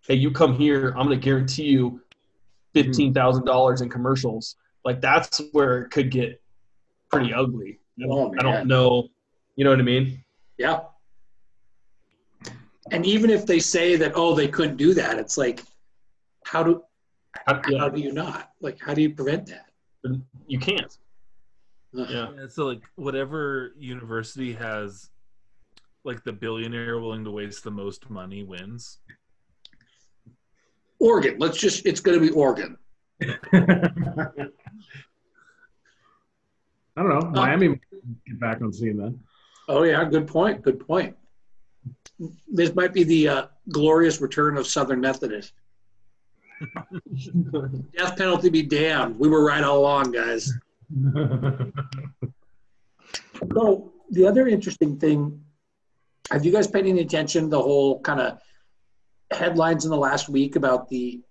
"Hey, 0.07 0.15
you 0.15 0.31
come 0.31 0.53
here, 0.53 0.89
I'm 0.89 1.07
going 1.07 1.19
to 1.19 1.23
guarantee 1.23 1.63
you 1.63 2.01
fifteen 2.73 3.13
thousand 3.13 3.45
dollars 3.45 3.81
in 3.81 3.89
commercials." 3.89 4.55
Like 4.85 5.01
that's 5.01 5.41
where 5.51 5.81
it 5.81 5.91
could 5.91 6.09
get 6.09 6.41
pretty 7.11 7.33
ugly. 7.33 7.79
I 7.97 8.03
don't, 8.03 8.11
Oh, 8.11 8.33
I 8.39 8.43
don't 8.43 8.67
know. 8.67 9.09
You 9.55 9.65
know 9.65 9.71
what 9.71 9.79
I 9.79 9.83
mean? 9.83 10.23
Yeah. 10.59 10.81
And 12.91 13.05
even 13.05 13.29
if 13.29 13.45
they 13.45 13.59
say 13.59 13.95
that, 13.95 14.11
oh, 14.15 14.35
they 14.35 14.47
couldn't 14.47 14.77
do 14.77 14.93
that, 14.93 15.17
it's 15.17 15.37
like, 15.37 15.61
how 16.45 16.63
do 16.63 16.83
How- 17.47 17.61
yeah, 17.69 17.79
how 17.79 17.89
do 17.89 18.01
you 18.01 18.11
not? 18.11 18.51
Like, 18.59 18.79
how 18.79 18.93
do 18.93 19.01
you 19.01 19.11
prevent 19.11 19.47
that? 19.47 19.65
you 20.47 20.59
can't. 20.59 20.97
Ugh. 21.97 22.07
Yeah. 22.09 22.27
Yeah, 22.37 22.47
so 22.47 22.65
like 22.67 22.83
whatever 22.95 23.73
university 23.77 24.53
has 24.53 25.09
like 26.03 26.23
the 26.23 26.31
billionaire 26.33 26.99
willing 26.99 27.23
to 27.25 27.31
waste 27.31 27.63
the 27.63 27.71
most 27.71 28.09
money 28.09 28.43
wins. 28.43 28.99
Oregon. 30.99 31.35
Let's 31.39 31.57
just. 31.57 31.85
It's 31.85 31.99
going 31.99 32.19
to 32.19 32.25
be 32.25 32.31
Oregon. 32.31 32.77
I 33.21 33.33
don't 36.95 37.09
know. 37.09 37.19
Uh, 37.19 37.31
Miami 37.31 37.67
might 37.69 37.81
get 38.25 38.39
back 38.39 38.61
on 38.61 38.73
scene 38.73 38.97
then. 38.97 39.19
Oh 39.69 39.83
yeah, 39.83 40.03
good 40.03 40.27
point. 40.27 40.61
Good 40.63 40.85
point. 40.85 41.15
This 42.47 42.75
might 42.75 42.91
be 42.91 43.03
the 43.03 43.29
uh, 43.29 43.45
glorious 43.71 44.19
return 44.19 44.57
of 44.57 44.67
Southern 44.67 44.99
Methodist. 44.99 45.53
Death 47.97 48.17
penalty 48.17 48.49
be 48.49 48.63
damned. 48.63 49.17
We 49.17 49.29
were 49.29 49.45
right 49.45 49.63
all 49.63 49.77
along, 49.77 50.11
guys. 50.11 50.51
So 53.53 53.93
the 54.09 54.27
other 54.27 54.47
interesting 54.47 54.97
thing, 54.99 55.41
have 56.29 56.45
you 56.45 56.51
guys 56.51 56.67
paid 56.67 56.85
any 56.85 56.99
attention 56.99 57.43
to 57.43 57.49
the 57.49 57.61
whole 57.61 58.01
kind 58.01 58.19
of 58.19 58.39
headlines 59.31 59.85
in 59.85 59.91
the 59.91 59.97
last 59.97 60.29
week 60.29 60.55
about 60.55 60.89
the 60.89 61.21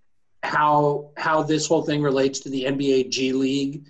how 0.43 1.11
how 1.17 1.43
this 1.43 1.67
whole 1.67 1.83
thing 1.83 2.03
relates 2.03 2.41
to 2.41 2.49
the 2.49 2.65
NBA 2.65 3.11
G 3.11 3.33
League 3.33 3.85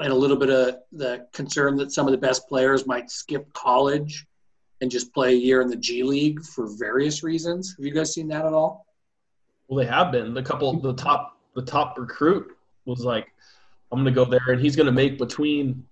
and 0.00 0.12
a 0.12 0.14
little 0.14 0.36
bit 0.36 0.50
of 0.50 0.76
the 0.92 1.26
concern 1.32 1.76
that 1.76 1.92
some 1.92 2.06
of 2.06 2.12
the 2.12 2.18
best 2.18 2.48
players 2.48 2.86
might 2.86 3.10
skip 3.10 3.52
college 3.52 4.26
and 4.80 4.90
just 4.90 5.12
play 5.12 5.30
a 5.30 5.36
year 5.36 5.60
in 5.60 5.68
the 5.68 5.76
G 5.76 6.02
League 6.02 6.42
for 6.44 6.68
various 6.78 7.22
reasons. 7.22 7.74
Have 7.76 7.84
you 7.84 7.92
guys 7.92 8.14
seen 8.14 8.28
that 8.28 8.46
at 8.46 8.52
all? 8.52 8.86
Well, 9.66 9.84
they 9.84 9.90
have 9.90 10.12
been. 10.12 10.34
The 10.34 10.42
couple, 10.42 10.80
the 10.80 10.94
top, 10.94 11.36
the 11.54 11.62
top 11.62 11.98
recruit 11.98 12.56
was 12.84 13.04
like, 13.04 13.26
"I'm 13.90 14.02
going 14.02 14.14
to 14.14 14.24
go 14.24 14.24
there, 14.24 14.52
and 14.52 14.60
he's 14.60 14.76
going 14.76 14.86
to 14.86 14.92
make 14.92 15.18
between. 15.18 15.84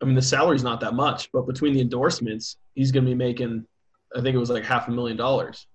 I 0.00 0.04
mean, 0.04 0.16
the 0.16 0.22
salary's 0.22 0.64
not 0.64 0.80
that 0.80 0.94
much, 0.94 1.30
but 1.30 1.46
between 1.46 1.74
the 1.74 1.80
endorsements, 1.80 2.56
he's 2.74 2.90
going 2.90 3.04
to 3.04 3.10
be 3.10 3.14
making. 3.14 3.64
I 4.14 4.20
think 4.20 4.34
it 4.34 4.38
was 4.38 4.50
like 4.50 4.64
half 4.64 4.88
a 4.88 4.90
million 4.90 5.16
dollars. 5.16 5.66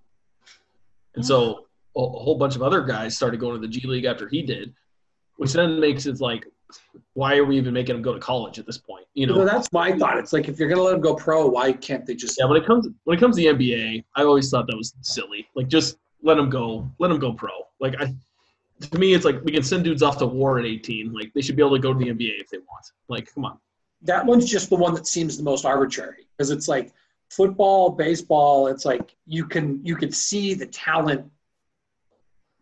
And 1.15 1.25
so 1.25 1.65
a, 1.95 1.99
a 1.99 2.19
whole 2.19 2.37
bunch 2.37 2.55
of 2.55 2.61
other 2.61 2.81
guys 2.81 3.15
started 3.15 3.39
going 3.39 3.59
to 3.59 3.65
the 3.65 3.67
G 3.67 3.87
League 3.87 4.05
after 4.05 4.27
he 4.27 4.43
did, 4.43 4.73
which 5.37 5.53
then 5.53 5.79
makes 5.79 6.05
it 6.05 6.19
like, 6.19 6.45
why 7.13 7.37
are 7.37 7.45
we 7.45 7.57
even 7.57 7.73
making 7.73 7.95
them 7.95 8.01
go 8.01 8.13
to 8.13 8.19
college 8.19 8.59
at 8.59 8.65
this 8.65 8.77
point? 8.77 9.05
You 9.13 9.27
know, 9.27 9.35
know, 9.35 9.45
that's 9.45 9.71
my 9.71 9.97
thought. 9.97 10.17
It's 10.17 10.33
like 10.33 10.47
if 10.47 10.59
you're 10.59 10.67
going 10.67 10.77
to 10.77 10.83
let 10.83 10.91
them 10.91 11.01
go 11.01 11.15
pro, 11.15 11.47
why 11.47 11.71
can't 11.73 12.05
they 12.05 12.15
just? 12.15 12.37
Yeah, 12.39 12.45
when 12.45 12.61
it 12.61 12.65
comes 12.65 12.87
when 13.05 13.17
it 13.17 13.19
comes 13.19 13.35
to 13.37 13.41
the 13.41 13.57
NBA, 13.57 14.03
I 14.15 14.23
always 14.23 14.49
thought 14.49 14.67
that 14.67 14.75
was 14.75 14.93
silly. 15.01 15.47
Like 15.55 15.67
just 15.67 15.97
let 16.21 16.35
them 16.35 16.49
go, 16.49 16.89
let 16.99 17.09
them 17.09 17.19
go 17.19 17.33
pro. 17.33 17.51
Like 17.79 17.95
I, 17.99 18.13
to 18.81 18.99
me, 18.99 19.13
it's 19.13 19.25
like 19.25 19.43
we 19.43 19.51
can 19.51 19.63
send 19.63 19.83
dudes 19.83 20.03
off 20.03 20.17
to 20.19 20.27
war 20.27 20.59
at 20.59 20.65
18. 20.65 21.13
Like 21.13 21.31
they 21.33 21.41
should 21.41 21.55
be 21.55 21.61
able 21.61 21.75
to 21.75 21.81
go 21.81 21.93
to 21.93 21.99
the 21.99 22.11
NBA 22.11 22.39
if 22.41 22.49
they 22.49 22.57
want. 22.59 22.85
Like 23.07 23.33
come 23.33 23.45
on. 23.45 23.59
that 24.03 24.25
one's 24.25 24.49
just 24.49 24.69
the 24.69 24.75
one 24.75 24.93
that 24.93 25.07
seems 25.07 25.37
the 25.37 25.43
most 25.43 25.65
arbitrary 25.65 26.27
because 26.37 26.51
it's 26.51 26.67
like 26.67 26.91
football, 27.29 27.89
baseball. 27.89 28.67
It's 28.67 28.85
like 28.85 29.15
you 29.25 29.45
can 29.45 29.83
you 29.83 29.95
can 29.95 30.11
see 30.11 30.53
the 30.53 30.67
talent. 30.67 31.29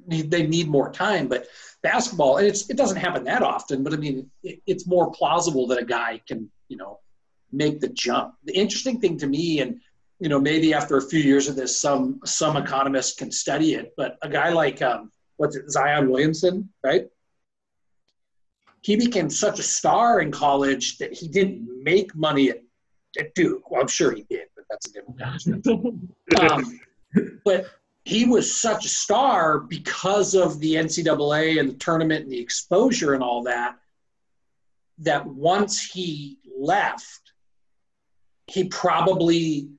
They 0.07 0.45
need 0.45 0.67
more 0.67 0.91
time, 0.91 1.27
but 1.27 1.47
basketball, 1.83 2.37
and 2.37 2.47
it's 2.47 2.69
it 2.69 2.77
doesn't 2.77 2.97
happen 2.97 3.23
that 3.25 3.41
often. 3.41 3.83
But 3.83 3.93
I 3.93 3.97
mean, 3.97 4.29
it, 4.43 4.61
it's 4.65 4.87
more 4.87 5.11
plausible 5.11 5.67
that 5.67 5.79
a 5.79 5.85
guy 5.85 6.21
can 6.27 6.49
you 6.67 6.77
know 6.77 6.99
make 7.51 7.79
the 7.79 7.89
jump. 7.89 8.35
The 8.43 8.53
interesting 8.53 8.99
thing 8.99 9.17
to 9.19 9.27
me, 9.27 9.61
and 9.61 9.79
you 10.19 10.29
know, 10.29 10.39
maybe 10.39 10.73
after 10.73 10.97
a 10.97 11.01
few 11.01 11.19
years 11.19 11.47
of 11.47 11.55
this, 11.55 11.79
some 11.79 12.19
some 12.25 12.57
economists 12.57 13.15
can 13.15 13.31
study 13.31 13.73
it. 13.73 13.93
But 13.97 14.17
a 14.21 14.29
guy 14.29 14.49
like 14.49 14.81
um, 14.81 15.11
what's 15.37 15.55
it, 15.55 15.69
Zion 15.69 16.09
Williamson, 16.09 16.69
right? 16.83 17.07
he 18.85 18.95
became 18.95 19.31
such 19.31 19.57
a 19.57 19.63
star 19.63 20.21
in 20.21 20.31
college 20.31 20.99
that 20.99 21.11
he 21.11 21.27
didn't 21.27 21.67
make 21.81 22.13
money 22.15 22.51
at, 22.51 22.61
at 23.19 23.33
Duke. 23.33 23.71
Well, 23.71 23.81
I'm 23.81 23.87
sure 23.87 24.11
he 24.11 24.27
did, 24.29 24.45
but 24.55 24.65
that's 24.69 24.87
a 24.87 24.93
different 24.93 25.19
conversation. 25.19 26.13
um, 26.51 26.79
but 27.43 27.65
he 28.05 28.23
was 28.23 28.55
such 28.55 28.85
a 28.85 28.89
star 28.89 29.59
because 29.59 30.35
of 30.35 30.59
the 30.59 30.75
NCAA 30.75 31.59
and 31.59 31.67
the 31.67 31.73
tournament 31.73 32.23
and 32.23 32.31
the 32.31 32.39
exposure 32.39 33.15
and 33.15 33.23
all 33.23 33.43
that. 33.43 33.77
That 34.99 35.25
once 35.25 35.83
he 35.83 36.37
left, 36.57 37.33
he 38.45 38.65
probably 38.65 39.69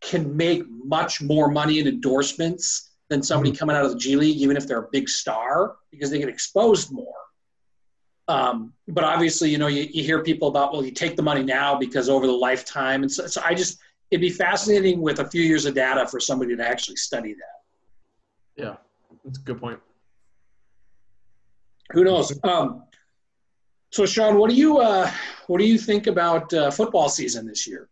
can 0.00 0.36
make 0.36 0.62
much 0.68 1.20
more 1.20 1.50
money 1.50 1.80
in 1.80 1.88
endorsements 1.88 2.90
than 3.08 3.20
somebody 3.22 3.50
coming 3.50 3.74
out 3.74 3.84
of 3.84 3.92
the 3.92 3.98
G 3.98 4.14
League, 4.14 4.38
even 4.38 4.56
if 4.56 4.68
they're 4.68 4.84
a 4.84 4.88
big 4.92 5.08
star, 5.08 5.74
because 5.90 6.10
they 6.10 6.18
get 6.20 6.28
exposed 6.28 6.92
more. 6.92 7.12
Um, 8.28 8.72
but 8.86 9.02
obviously, 9.02 9.50
you 9.50 9.58
know, 9.58 9.66
you, 9.66 9.88
you 9.90 10.04
hear 10.04 10.22
people 10.22 10.46
about, 10.46 10.72
well, 10.72 10.84
you 10.84 10.92
take 10.92 11.16
the 11.16 11.22
money 11.22 11.42
now 11.42 11.76
because 11.76 12.08
over 12.08 12.28
the 12.28 12.32
lifetime. 12.32 13.02
And 13.02 13.10
so, 13.10 13.26
so 13.26 13.42
I 13.44 13.54
just, 13.54 13.80
it'd 14.10 14.20
be 14.20 14.30
fascinating 14.30 15.00
with 15.00 15.20
a 15.20 15.28
few 15.28 15.42
years 15.42 15.66
of 15.66 15.74
data 15.74 16.06
for 16.06 16.20
somebody 16.20 16.56
to 16.56 16.66
actually 16.66 16.96
study 16.96 17.34
that. 17.34 18.62
Yeah, 18.62 18.76
that's 19.24 19.38
a 19.38 19.42
good 19.42 19.58
point. 19.58 19.78
Who 21.92 22.04
knows? 22.04 22.38
Um, 22.44 22.84
so, 23.90 24.06
Shaun, 24.06 24.38
what 24.38 24.50
do 24.50 24.56
you, 24.56 24.78
uh, 24.78 25.10
what 25.48 25.58
do 25.58 25.66
you 25.66 25.78
think 25.78 26.06
about 26.06 26.52
uh, 26.54 26.70
football 26.70 27.08
season 27.08 27.46
this 27.46 27.66
year? 27.66 27.88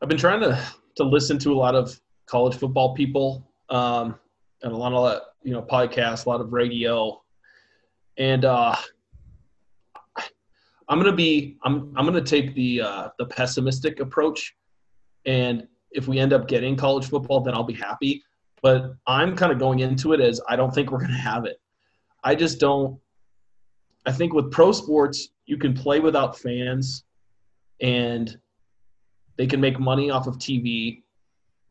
I've 0.00 0.08
been 0.08 0.18
trying 0.18 0.40
to 0.40 0.60
to 0.96 1.04
listen 1.04 1.38
to 1.38 1.52
a 1.52 1.54
lot 1.54 1.74
of 1.74 1.98
college 2.26 2.56
football 2.56 2.94
people 2.94 3.48
um, 3.70 4.16
and 4.62 4.72
a 4.72 4.76
lot 4.76 4.92
of 4.92 5.22
you 5.42 5.52
know 5.52 5.62
podcasts, 5.62 6.26
a 6.26 6.28
lot 6.28 6.40
of 6.40 6.52
radio, 6.52 7.20
and 8.16 8.44
uh, 8.44 8.74
I'm 10.88 10.98
gonna 10.98 11.12
be 11.12 11.56
I'm 11.62 11.92
I'm 11.96 12.04
gonna 12.04 12.22
take 12.22 12.54
the 12.54 12.80
uh, 12.80 13.08
the 13.18 13.26
pessimistic 13.26 14.00
approach, 14.00 14.54
and 15.26 15.66
if 15.90 16.08
we 16.08 16.18
end 16.18 16.32
up 16.32 16.48
getting 16.48 16.76
college 16.76 17.08
football, 17.08 17.40
then 17.40 17.54
I'll 17.54 17.64
be 17.64 17.74
happy. 17.74 18.22
But 18.62 18.94
I'm 19.06 19.36
kind 19.36 19.52
of 19.52 19.58
going 19.58 19.80
into 19.80 20.12
it 20.12 20.20
as 20.20 20.40
I 20.48 20.56
don't 20.56 20.74
think 20.74 20.90
we're 20.90 21.00
gonna 21.00 21.14
have 21.14 21.44
it. 21.44 21.60
I 22.24 22.34
just 22.34 22.58
don't. 22.58 22.98
I 24.06 24.12
think 24.12 24.32
with 24.32 24.50
pro 24.50 24.72
sports, 24.72 25.28
you 25.46 25.58
can 25.58 25.74
play 25.74 26.00
without 26.00 26.38
fans, 26.38 27.04
and 27.80 28.38
they 29.36 29.46
can 29.46 29.60
make 29.60 29.78
money 29.78 30.10
off 30.10 30.26
of 30.26 30.38
TV 30.38 31.02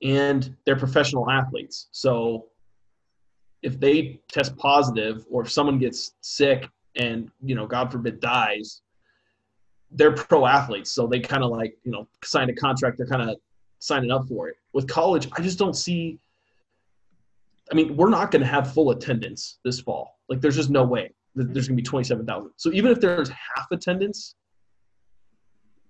and 0.03 0.55
they're 0.65 0.75
professional 0.75 1.29
athletes. 1.29 1.87
So 1.91 2.45
if 3.63 3.79
they 3.79 4.21
test 4.31 4.55
positive 4.57 5.25
or 5.29 5.41
if 5.43 5.51
someone 5.51 5.79
gets 5.79 6.13
sick 6.21 6.69
and 6.95 7.29
you 7.43 7.55
know 7.55 7.67
god 7.67 7.91
forbid 7.91 8.19
dies 8.19 8.81
they're 9.91 10.11
pro 10.11 10.45
athletes 10.45 10.91
so 10.91 11.07
they 11.07 11.19
kind 11.19 11.43
of 11.43 11.51
like 11.51 11.77
you 11.83 11.91
know 11.91 12.07
sign 12.23 12.49
a 12.49 12.53
contract 12.53 12.97
they're 12.97 13.07
kind 13.07 13.29
of 13.29 13.37
signing 13.79 14.11
up 14.11 14.27
for 14.27 14.49
it. 14.49 14.55
With 14.73 14.87
college 14.87 15.29
i 15.37 15.41
just 15.41 15.57
don't 15.57 15.75
see 15.75 16.19
i 17.71 17.75
mean 17.75 17.95
we're 17.95 18.09
not 18.09 18.31
going 18.31 18.41
to 18.41 18.47
have 18.47 18.73
full 18.73 18.91
attendance 18.91 19.59
this 19.63 19.79
fall. 19.79 20.17
Like 20.29 20.41
there's 20.41 20.55
just 20.55 20.69
no 20.69 20.83
way 20.83 21.13
that 21.35 21.53
there's 21.53 21.67
going 21.67 21.77
to 21.77 21.81
be 21.81 21.87
27000 21.87 22.51
so 22.57 22.71
even 22.71 22.91
if 22.91 22.99
there's 22.99 23.29
half 23.29 23.71
attendance 23.71 24.35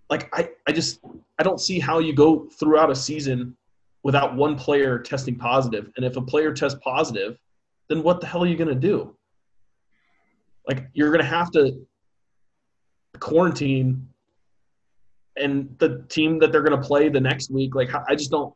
like 0.09 0.29
I, 0.33 0.49
I 0.67 0.71
just 0.71 0.99
i 1.39 1.43
don't 1.43 1.59
see 1.59 1.79
how 1.79 1.99
you 1.99 2.13
go 2.13 2.47
throughout 2.59 2.91
a 2.91 2.95
season 2.95 3.55
without 4.03 4.35
one 4.35 4.55
player 4.55 4.99
testing 4.99 5.35
positive. 5.35 5.91
And 5.97 6.05
if 6.05 6.15
a 6.15 6.21
player 6.21 6.53
tests 6.53 6.79
positive 6.81 7.37
then 7.89 8.03
what 8.03 8.19
the 8.19 8.27
hell 8.27 8.43
are 8.43 8.47
you 8.47 8.57
going 8.57 8.67
to 8.67 8.75
do? 8.75 9.15
Like 10.67 10.87
you're 10.93 11.09
going 11.09 11.23
to 11.23 11.29
have 11.29 11.51
to 11.51 11.86
quarantine 13.19 14.07
and 15.35 15.75
the 15.77 16.03
team 16.09 16.39
that 16.39 16.51
they're 16.51 16.63
going 16.63 16.79
to 16.79 16.87
play 16.87 17.09
the 17.09 17.21
next 17.21 17.51
week 17.51 17.75
like 17.75 17.89
i 18.07 18.15
just 18.15 18.31
don't 18.31 18.53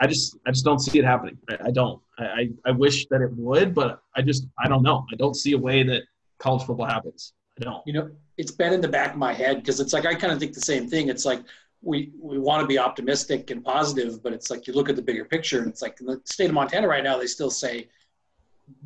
i 0.00 0.06
just 0.06 0.36
i 0.46 0.50
just 0.50 0.64
don't 0.64 0.80
see 0.80 0.98
it 0.98 1.04
happening. 1.04 1.38
I, 1.48 1.68
I 1.68 1.70
don't. 1.70 2.00
I, 2.18 2.50
I 2.64 2.70
wish 2.70 3.06
that 3.10 3.20
it 3.20 3.30
would 3.32 3.74
but 3.74 4.00
i 4.14 4.22
just 4.22 4.46
i 4.58 4.68
don't 4.68 4.82
know. 4.82 5.06
I 5.12 5.16
don't 5.16 5.34
see 5.34 5.52
a 5.52 5.58
way 5.58 5.82
that 5.84 6.02
college 6.38 6.64
football 6.64 6.86
happens. 6.86 7.32
I 7.60 7.64
don't. 7.64 7.82
You 7.86 7.94
know, 7.94 8.10
it's 8.36 8.52
been 8.52 8.72
in 8.72 8.80
the 8.80 8.88
back 8.88 9.12
of 9.12 9.18
my 9.18 9.32
head 9.32 9.56
because 9.56 9.80
it's 9.80 9.92
like 9.92 10.06
I 10.06 10.14
kind 10.14 10.32
of 10.32 10.38
think 10.38 10.52
the 10.54 10.60
same 10.60 10.88
thing. 10.88 11.08
It's 11.08 11.24
like 11.24 11.42
we 11.82 12.10
we 12.20 12.38
want 12.38 12.60
to 12.62 12.66
be 12.66 12.78
optimistic 12.78 13.50
and 13.50 13.64
positive, 13.64 14.22
but 14.22 14.32
it's 14.32 14.50
like 14.50 14.66
you 14.66 14.72
look 14.72 14.88
at 14.88 14.96
the 14.96 15.02
bigger 15.02 15.24
picture 15.24 15.60
and 15.60 15.68
it's 15.68 15.82
like 15.82 16.00
in 16.00 16.06
the 16.06 16.20
state 16.24 16.46
of 16.46 16.54
Montana 16.54 16.88
right 16.88 17.04
now, 17.04 17.18
they 17.18 17.26
still 17.26 17.50
say 17.50 17.88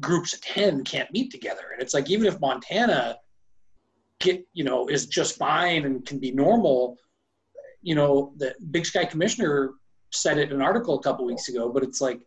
groups 0.01 0.35
of 0.35 0.41
ten 0.41 0.85
can't 0.85 1.11
meet 1.13 1.31
together, 1.31 1.71
and 1.73 1.83
it's 1.83 1.95
like 1.95 2.11
even 2.11 2.27
if 2.27 2.39
Montana 2.41 3.19
get 4.21 4.47
you 4.53 4.65
know 4.65 4.89
is 4.89 5.07
just 5.07 5.37
fine 5.37 5.85
and 5.85 6.07
can 6.07 6.19
be 6.19 6.31
normal, 6.31 6.97
you 7.83 7.95
know 7.95 8.33
the 8.37 8.55
Big 8.71 8.87
Sky 8.87 9.05
Commissioner 9.05 9.73
said 10.13 10.39
it 10.39 10.51
in 10.51 10.57
an 10.57 10.63
article 10.63 10.99
a 10.99 11.03
couple 11.03 11.25
weeks 11.25 11.49
ago, 11.49 11.71
but 11.71 11.83
it's 11.83 12.01
like, 12.01 12.21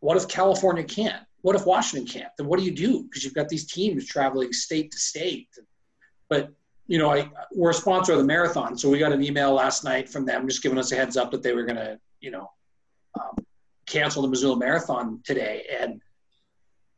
what 0.00 0.16
if 0.16 0.28
California 0.28 0.84
can't? 0.84 1.22
What 1.42 1.56
if 1.56 1.66
Washington 1.66 2.06
can't? 2.06 2.32
Then 2.36 2.46
what 2.46 2.58
do 2.58 2.64
you 2.64 2.72
do? 2.72 3.04
Because 3.04 3.24
you've 3.24 3.34
got 3.34 3.48
these 3.48 3.66
teams 3.66 4.06
traveling 4.06 4.52
state 4.52 4.90
to 4.92 4.98
state. 4.98 5.48
But 6.28 6.50
you 6.86 6.98
know, 6.98 7.10
I 7.10 7.30
we're 7.52 7.70
a 7.70 7.74
sponsor 7.74 8.12
of 8.12 8.18
the 8.18 8.24
marathon, 8.24 8.76
so 8.76 8.90
we 8.90 8.98
got 8.98 9.12
an 9.12 9.24
email 9.24 9.52
last 9.52 9.84
night 9.84 10.08
from 10.08 10.26
them 10.26 10.46
just 10.48 10.62
giving 10.62 10.78
us 10.78 10.92
a 10.92 10.96
heads 10.96 11.16
up 11.16 11.30
that 11.30 11.42
they 11.42 11.52
were 11.52 11.64
going 11.64 11.76
to, 11.76 11.98
you 12.20 12.30
know, 12.30 12.50
um, 13.18 13.36
cancel 13.86 14.22
the 14.22 14.28
Missoula 14.28 14.58
Marathon 14.58 15.20
today, 15.24 15.64
and 15.80 16.00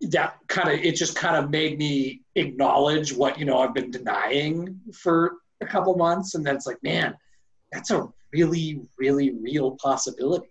that 0.02 0.36
kind 0.48 0.68
of 0.68 0.84
it 0.84 0.94
just 0.94 1.16
kind 1.16 1.36
of 1.36 1.50
made 1.50 1.78
me 1.78 2.22
acknowledge 2.34 3.14
what 3.14 3.38
you 3.38 3.44
know 3.44 3.58
I've 3.58 3.74
been 3.74 3.90
denying 3.90 4.80
for 4.92 5.36
a 5.60 5.66
couple 5.66 5.96
months, 5.96 6.34
and 6.34 6.44
then 6.44 6.54
it's 6.54 6.66
like, 6.66 6.82
man, 6.82 7.16
that's 7.72 7.90
a 7.90 8.06
really, 8.32 8.80
really 8.98 9.30
real 9.30 9.72
possibility. 9.82 10.48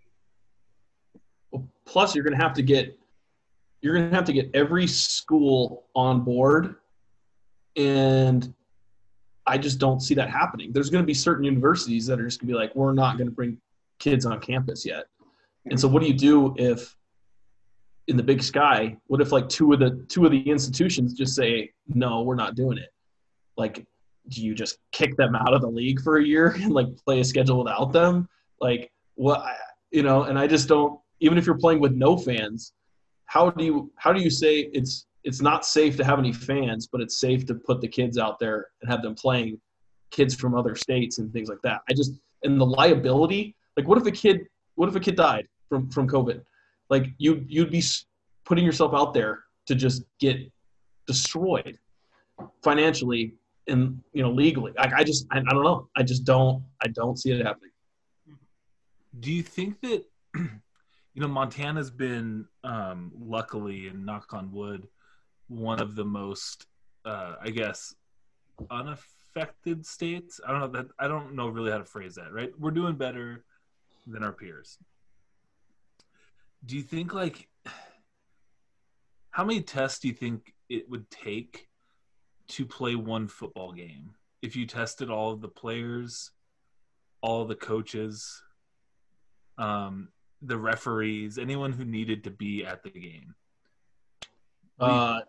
Well, 1.52 1.68
plus 1.86 2.16
you're 2.16 2.24
going 2.24 2.38
to 2.38 2.43
have 2.43 2.54
to 2.54 2.62
get 2.62 2.98
you're 3.82 3.93
going 3.93 4.10
to 4.10 4.16
have 4.16 4.26
to 4.26 4.34
get 4.34 4.50
every 4.56 4.88
school 4.88 5.86
on 5.96 6.22
board 6.22 6.76
and 7.76 8.52
i 9.46 9.58
just 9.58 9.78
don't 9.78 10.00
see 10.00 10.16
that 10.16 10.30
happening 10.30 10.72
there's 10.72 10.89
going 10.89 11.04
to 11.04 11.06
be 11.06 11.14
certain 11.14 11.43
universities 11.43 12.08
that 12.08 12.20
are 12.20 12.26
just 12.26 12.39
going 12.39 12.48
to 12.48 12.54
be 12.54 12.58
like 12.58 12.74
we're 12.76 12.93
not 12.93 13.18
going 13.18 13.28
to 13.28 13.36
bring 13.36 13.58
kids 14.00 14.26
on 14.26 14.39
campus 14.39 14.86
yet 14.86 15.06
and 15.70 15.80
so 15.80 15.88
what 15.88 16.02
do 16.02 16.08
you 16.08 16.16
do 16.16 16.56
if 16.58 16.96
in 18.08 18.18
the 18.18 18.24
big 18.24 18.43
sky 18.43 18.95
what 19.08 19.22
if 19.22 19.32
like 19.32 19.49
two 19.49 19.74
of 19.74 19.80
the 19.80 20.06
two 20.08 20.26
of 20.26 20.32
the 20.32 20.49
institutions 20.49 21.14
just 21.14 21.36
say 21.36 21.72
no 21.88 22.22
we're 22.22 22.36
not 22.36 22.56
doing 22.56 22.78
it. 22.78 22.89
Like 23.58 23.86
do 24.28 24.41
you 24.41 24.56
just 24.56 24.80
kick 24.91 25.16
them 25.18 25.36
out 25.36 25.53
of 25.53 25.62
the 25.62 25.70
league 25.70 26.01
for 26.01 26.18
a 26.18 26.24
year 26.24 26.51
and 26.62 26.72
like 26.72 26.88
play 27.06 27.20
a 27.20 27.24
schedule 27.24 27.60
without 27.64 27.91
them? 27.91 28.28
Like 28.62 28.91
what 29.16 29.45
you 29.91 30.03
know 30.03 30.24
and 30.24 30.38
i 30.38 30.45
just 30.45 30.68
don't 30.68 30.99
even 31.22 31.38
if 31.38 31.45
you're 31.45 31.58
playing 31.58 31.80
with 31.80 31.93
no 31.93 32.18
fans 32.18 32.74
how 33.26 33.49
do 33.49 33.64
you 33.64 33.91
how 33.95 34.14
do 34.14 34.22
you 34.22 34.30
say 34.30 34.70
it's 34.74 35.08
it's 35.24 35.41
not 35.41 35.66
safe 35.66 35.97
to 35.97 36.03
have 36.03 36.20
any 36.20 36.34
fans 36.34 36.88
but 36.91 37.01
it's 37.01 37.20
safe 37.20 37.45
to 37.45 37.56
put 37.56 37.82
the 37.82 37.88
kids 37.88 38.18
out 38.18 38.38
there 38.38 38.68
and 38.82 38.91
have 38.91 39.01
them 39.01 39.16
playing 39.16 39.60
kids 40.12 40.36
from 40.36 40.53
other 40.53 40.76
states 40.76 41.18
and 41.18 41.34
things 41.34 41.49
like 41.49 41.62
that? 41.64 41.82
I 41.89 41.93
just 41.93 42.12
and 42.43 42.60
the 42.60 42.66
liability 42.66 43.56
like 43.78 43.88
what 43.88 43.97
if 43.97 44.06
a 44.06 44.12
kid 44.12 44.41
what 44.76 44.89
if 44.89 44.95
a 44.95 44.99
kid 44.99 45.16
died 45.16 45.47
from 45.70 45.89
from 45.89 46.08
covid 46.08 46.41
like 46.89 47.07
you 47.17 47.43
you'd 47.47 47.71
be 47.71 47.83
putting 48.45 48.65
yourself 48.65 48.93
out 48.93 49.13
there 49.13 49.43
to 49.65 49.75
just 49.75 50.03
get 50.19 50.38
destroyed 51.07 51.77
financially 52.63 53.36
and 53.67 53.99
you 54.13 54.21
know 54.21 54.31
legally 54.31 54.71
like 54.77 54.93
i 54.93 55.03
just 55.03 55.25
I, 55.31 55.39
I 55.39 55.53
don't 55.53 55.63
know 55.63 55.89
i 55.95 56.03
just 56.03 56.23
don't 56.23 56.63
i 56.83 56.88
don't 56.88 57.17
see 57.17 57.31
it 57.31 57.45
happening 57.45 57.71
Do 59.19 59.31
you 59.31 59.43
think 59.43 59.81
that 59.81 60.03
you 60.36 61.21
know 61.21 61.27
Montana's 61.27 61.89
been 61.89 62.45
um, 62.63 63.11
luckily 63.17 63.88
and 63.88 64.05
knock 64.05 64.33
on 64.33 64.51
wood 64.51 64.88
one 65.47 65.79
of 65.79 65.95
the 65.95 66.03
most 66.05 66.67
uh, 67.05 67.36
I 67.41 67.49
guess 67.51 67.95
unaffected 68.69 69.86
states. 69.86 70.39
I 70.45 70.51
don't 70.51 70.61
know 70.61 70.67
that 70.81 70.88
I 70.99 71.07
don't 71.07 71.36
know 71.36 71.47
really 71.47 71.71
how 71.71 71.77
to 71.77 71.86
phrase 71.86 72.15
that. 72.15 72.33
Right, 72.33 72.51
we're 72.59 72.71
doing 72.71 72.95
better 72.95 73.43
than 74.07 74.23
our 74.23 74.31
peers. 74.31 74.77
Do 76.66 76.76
you 76.76 76.84
think 76.84 77.13
like 77.13 77.47
how 79.32 79.43
many 79.43 79.61
tests 79.61 79.99
do 79.99 80.07
you 80.07 80.13
think 80.13 80.53
it 80.70 80.89
would 80.89 81.09
take 81.09 81.68
to 82.49 82.66
play 82.66 82.95
one 82.95 83.28
football 83.28 83.72
game 83.72 84.11
if 84.41 84.55
you 84.55 84.66
tested 84.66 85.09
all 85.09 85.32
of 85.32 85.41
the 85.41 85.47
players, 85.47 86.32
all 87.22 87.41
of 87.41 87.47
the 87.47 87.55
coaches? 87.55 88.41
um, 89.57 90.09
the 90.41 90.57
referees, 90.57 91.38
anyone 91.38 91.72
who 91.72 91.86
needed 91.86 92.24
to 92.24 92.30
be 92.30 92.66
at 92.66 92.84
the 92.84 92.89
game. 92.89 93.34
Uh, 94.80 95.22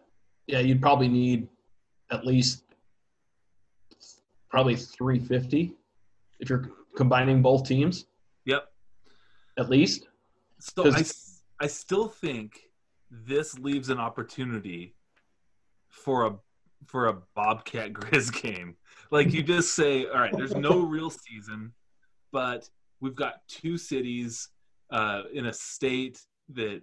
yeah, 0.47 0.59
you'd 0.59 0.83
probably 0.83 1.09
need 1.09 1.49
at 2.11 2.27
least 2.27 2.65
probably 4.51 4.77
350 4.77 5.75
if 6.41 6.51
you're 6.51 6.71
combining 6.97 7.41
both 7.41 7.67
teams, 7.67 8.07
Yep. 8.45 8.69
at 9.59 9.71
least. 9.71 10.09
So 10.59 10.91
I, 10.91 11.05
I 11.61 11.67
still 11.67 12.09
think 12.09 12.61
this 13.11 13.59
leaves 13.59 13.89
an 13.89 13.99
opportunity 13.99 14.95
for 15.89 16.27
a 16.27 16.37
for 16.87 17.07
a 17.07 17.19
Bobcat 17.35 17.93
Griz 17.93 18.31
game. 18.31 18.77
Like 19.11 19.33
you 19.33 19.43
just 19.43 19.75
say, 19.75 20.07
all 20.07 20.21
right, 20.21 20.37
there's 20.37 20.55
no 20.55 20.81
real 20.81 21.11
season, 21.11 21.73
but 22.33 22.69
we've 23.01 23.15
got 23.15 23.47
two 23.49 23.79
cities 23.79 24.49
uh, 24.91 25.23
in 25.33 25.47
a 25.47 25.53
state 25.53 26.21
that 26.55 26.83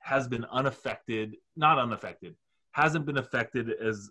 has 0.00 0.28
been 0.28 0.44
unaffected, 0.46 1.36
not 1.56 1.78
unaffected, 1.78 2.36
hasn't 2.72 3.06
been 3.06 3.18
affected 3.18 3.70
as 3.70 4.10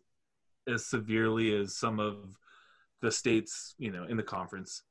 as 0.68 0.86
severely 0.86 1.55
as 1.55 1.76
some 1.76 1.99
of 1.99 2.38
the 3.01 3.12
states, 3.12 3.76
you 3.78 3.91
know, 3.91 4.03
in 4.03 4.18
the 4.18 4.24
conference. 4.24 4.84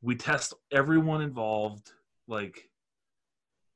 We 0.00 0.14
test 0.14 0.54
everyone 0.72 1.22
involved 1.22 1.90
like 2.28 2.67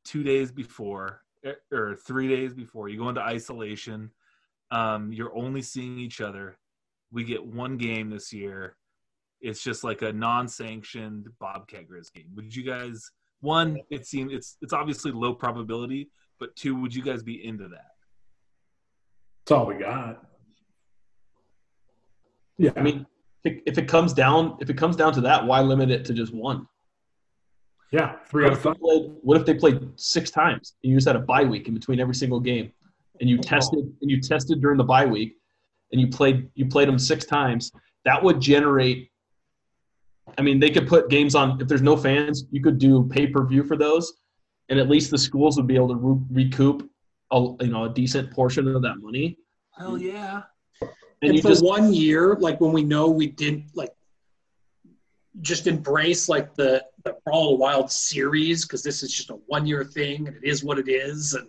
two 0.04 0.22
days 0.22 0.50
before 0.50 1.22
eh, 1.44 1.52
or 1.72 1.96
three 1.96 2.28
days 2.28 2.54
before 2.54 2.88
you 2.88 2.98
go 2.98 3.08
into 3.08 3.20
isolation. 3.20 4.10
Um, 4.70 5.12
you're 5.12 5.36
only 5.36 5.62
seeing 5.62 5.98
each 5.98 6.20
other. 6.20 6.56
We 7.10 7.24
get 7.24 7.44
one 7.44 7.76
game 7.76 8.10
this 8.10 8.32
year. 8.32 8.76
It's 9.40 9.62
just 9.62 9.84
like 9.84 10.02
a 10.02 10.12
non-sanctioned 10.12 11.28
Bobcat 11.38 11.88
Griz 11.88 12.10
game. 12.10 12.28
Would 12.36 12.54
you 12.54 12.62
guys? 12.62 13.10
One, 13.40 13.80
it 13.90 14.06
seems 14.06 14.32
it's 14.32 14.56
it's 14.62 14.72
obviously 14.72 15.10
low 15.10 15.34
probability, 15.34 16.10
but 16.38 16.54
two, 16.54 16.80
would 16.80 16.94
you 16.94 17.02
guys 17.02 17.22
be 17.22 17.44
into 17.44 17.68
that? 17.68 17.90
That's 19.44 19.52
all 19.52 19.66
we 19.66 19.74
got. 19.74 20.24
Yeah, 22.56 22.70
I 22.76 22.82
mean, 22.82 23.06
if 23.44 23.76
it 23.78 23.88
comes 23.88 24.12
down 24.12 24.56
if 24.60 24.70
it 24.70 24.78
comes 24.78 24.96
down 24.96 25.12
to 25.14 25.20
that, 25.22 25.44
why 25.44 25.60
limit 25.60 25.90
it 25.90 26.04
to 26.06 26.14
just 26.14 26.32
one? 26.32 26.66
Yeah, 27.92 28.16
three 28.26 28.44
What 28.44 28.52
out 28.52 28.58
if, 28.58 28.58
of 28.58 28.62
they 28.64 28.70
five. 28.70 28.80
played, 28.80 29.12
what 29.22 29.40
if 29.40 29.46
they 29.46 29.54
played 29.54 29.88
six 29.96 30.30
times 30.30 30.74
and 30.82 30.90
you 30.90 30.96
just 30.96 31.06
had 31.06 31.16
a 31.16 31.20
bye 31.20 31.44
week 31.44 31.68
in 31.68 31.74
between 31.74 32.00
every 32.00 32.14
single 32.14 32.40
game, 32.40 32.72
and 33.20 33.28
you 33.28 33.38
oh, 33.38 33.42
tested 33.42 33.80
and 34.00 34.10
you 34.10 34.20
tested 34.20 34.60
during 34.60 34.78
the 34.78 34.84
bye 34.84 35.04
week, 35.04 35.36
and 35.92 36.00
you 36.00 36.08
played 36.08 36.48
you 36.54 36.66
played 36.66 36.88
them 36.88 36.98
six 36.98 37.26
times? 37.26 37.70
That 38.04 38.22
would 38.22 38.40
generate. 38.40 39.10
I 40.38 40.42
mean, 40.42 40.58
they 40.58 40.70
could 40.70 40.88
put 40.88 41.10
games 41.10 41.34
on 41.34 41.60
if 41.60 41.68
there's 41.68 41.82
no 41.82 41.96
fans. 41.96 42.44
You 42.50 42.62
could 42.62 42.78
do 42.78 43.06
pay 43.08 43.26
per 43.26 43.44
view 43.44 43.62
for 43.62 43.76
those, 43.76 44.14
and 44.70 44.78
at 44.78 44.88
least 44.88 45.10
the 45.10 45.18
schools 45.18 45.56
would 45.58 45.66
be 45.66 45.76
able 45.76 45.88
to 45.88 46.26
recoup 46.30 46.90
a 47.30 47.40
you 47.60 47.68
know 47.70 47.84
a 47.84 47.90
decent 47.90 48.32
portion 48.32 48.74
of 48.74 48.80
that 48.82 48.96
money. 49.02 49.36
Hell 49.76 49.98
yeah! 49.98 50.42
And 50.80 50.90
And, 51.20 51.34
you 51.34 51.42
for 51.42 51.48
just 51.48 51.62
one 51.62 51.92
year, 51.92 52.36
like 52.40 52.58
when 52.58 52.72
we 52.72 52.82
know 52.82 53.10
we 53.10 53.26
didn't 53.26 53.66
like 53.74 53.90
just 55.40 55.66
embrace 55.66 56.28
like 56.28 56.54
the 56.54 56.84
the 57.04 57.16
Brawl 57.24 57.52
of 57.52 57.58
the 57.58 57.62
Wild 57.62 57.90
series 57.90 58.64
because 58.64 58.82
this 58.82 59.02
is 59.02 59.12
just 59.12 59.30
a 59.30 59.34
one 59.46 59.66
year 59.66 59.84
thing 59.84 60.28
and 60.28 60.36
it 60.36 60.44
is 60.44 60.62
what 60.62 60.78
it 60.78 60.88
is. 60.88 61.34
And 61.34 61.48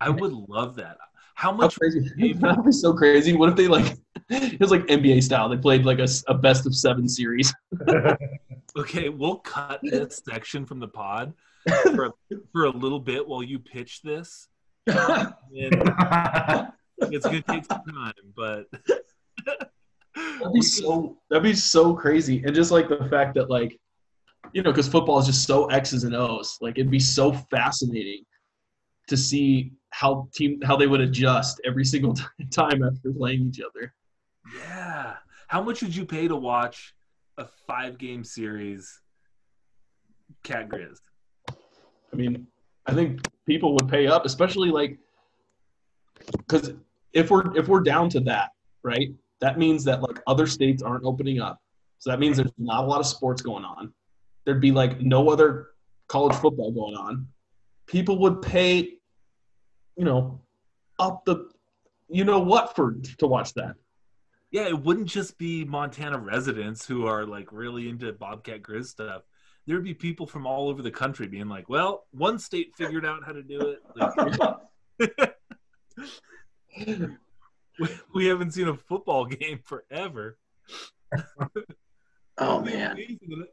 I 0.00 0.10
would 0.10 0.32
love 0.32 0.76
that. 0.76 0.96
How 1.34 1.50
How 1.50 1.56
much? 1.56 1.76
crazy! 1.78 2.32
That 2.34 2.56
would 2.56 2.66
be 2.66 2.72
so 2.72 2.92
crazy. 2.92 3.34
What 3.34 3.48
if 3.48 3.56
they 3.56 3.68
like? 3.68 3.96
It 4.32 4.60
was 4.60 4.70
like 4.70 4.86
NBA 4.86 5.24
style. 5.24 5.48
They 5.48 5.56
played 5.56 5.84
like 5.84 5.98
a, 5.98 6.06
a 6.28 6.34
best 6.34 6.64
of 6.64 6.74
seven 6.74 7.08
series. 7.08 7.52
Okay, 8.78 9.08
we'll 9.08 9.38
cut 9.38 9.80
this 9.82 10.22
section 10.24 10.64
from 10.64 10.78
the 10.78 10.86
pod 10.86 11.34
for, 11.66 12.12
for 12.52 12.66
a 12.66 12.70
little 12.70 13.00
bit 13.00 13.26
while 13.26 13.42
you 13.42 13.58
pitch 13.58 14.00
this. 14.02 14.46
And 14.86 15.34
it's 17.00 17.26
gonna 17.26 17.42
take 17.42 17.64
some 17.64 17.82
time, 17.92 18.12
but 18.36 18.66
That'd 20.16 20.52
be 20.52 20.62
so. 20.62 21.16
That'd 21.28 21.42
be 21.42 21.54
so 21.54 21.94
crazy, 21.94 22.42
and 22.44 22.54
just 22.54 22.70
like 22.70 22.88
the 22.88 23.04
fact 23.08 23.34
that 23.34 23.50
like, 23.50 23.78
you 24.52 24.62
know, 24.62 24.70
because 24.70 24.88
football 24.88 25.18
is 25.18 25.26
just 25.26 25.46
so 25.46 25.66
X's 25.66 26.04
and 26.04 26.14
O's. 26.14 26.58
Like 26.60 26.78
it'd 26.78 26.90
be 26.90 27.00
so 27.00 27.32
fascinating 27.32 28.24
to 29.08 29.16
see 29.16 29.72
how 29.90 30.28
team 30.34 30.60
how 30.62 30.76
they 30.76 30.86
would 30.86 31.00
adjust 31.00 31.60
every 31.64 31.84
single 31.84 32.14
time 32.50 32.82
after 32.84 33.12
playing 33.12 33.48
each 33.48 33.60
other. 33.60 33.92
yeah. 34.56 35.16
How 35.48 35.60
much 35.60 35.82
would 35.82 35.94
you 35.94 36.04
pay 36.04 36.28
to 36.28 36.36
watch 36.36 36.94
a 37.36 37.44
five 37.66 37.98
game 37.98 38.22
series? 38.24 39.00
Cat 40.44 40.68
Griz. 40.68 41.00
I 41.48 42.16
mean, 42.16 42.46
I 42.86 42.94
think 42.94 43.20
people 43.46 43.74
would 43.74 43.88
pay 43.88 44.06
up, 44.06 44.24
especially 44.24 44.70
like 44.70 44.98
because 46.38 46.72
if 47.12 47.30
we're 47.30 47.56
if 47.56 47.68
we're 47.68 47.82
down 47.82 48.08
to 48.10 48.20
that, 48.20 48.50
right? 48.82 49.10
That 49.40 49.58
means 49.58 49.84
that 49.84 50.02
like 50.02 50.20
other 50.26 50.46
states 50.46 50.82
aren't 50.82 51.04
opening 51.04 51.40
up. 51.40 51.60
So 51.98 52.10
that 52.10 52.18
means 52.18 52.36
there's 52.36 52.52
not 52.58 52.84
a 52.84 52.86
lot 52.86 53.00
of 53.00 53.06
sports 53.06 53.42
going 53.42 53.64
on. 53.64 53.92
There'd 54.44 54.60
be 54.60 54.72
like 54.72 55.00
no 55.00 55.30
other 55.30 55.68
college 56.08 56.34
football 56.36 56.72
going 56.72 56.96
on. 56.96 57.28
People 57.86 58.18
would 58.20 58.42
pay, 58.42 58.94
you 59.96 60.04
know, 60.04 60.40
up 60.98 61.24
the, 61.24 61.50
you 62.08 62.24
know 62.24 62.40
what 62.40 62.74
for 62.74 62.96
to 63.18 63.26
watch 63.26 63.54
that. 63.54 63.76
Yeah, 64.50 64.66
it 64.66 64.82
wouldn't 64.82 65.06
just 65.06 65.38
be 65.38 65.64
Montana 65.64 66.18
residents 66.18 66.86
who 66.86 67.06
are 67.06 67.24
like 67.24 67.52
really 67.52 67.88
into 67.88 68.12
Bobcat 68.12 68.62
Griz 68.62 68.90
stuff. 68.90 69.22
There'd 69.66 69.84
be 69.84 69.94
people 69.94 70.26
from 70.26 70.46
all 70.46 70.68
over 70.68 70.82
the 70.82 70.90
country 70.90 71.28
being 71.28 71.48
like, 71.48 71.68
"Well, 71.68 72.06
one 72.10 72.38
state 72.38 72.74
figured 72.74 73.06
out 73.06 73.24
how 73.24 73.32
to 73.32 73.42
do 73.42 73.60
it." 73.60 73.82
Like, 74.98 75.20
we, 77.80 77.88
we 78.14 78.26
haven't 78.26 78.52
seen 78.52 78.68
a 78.68 78.76
football 78.76 79.24
game 79.24 79.60
forever. 79.64 80.38
oh 82.38 82.60
man, 82.60 82.96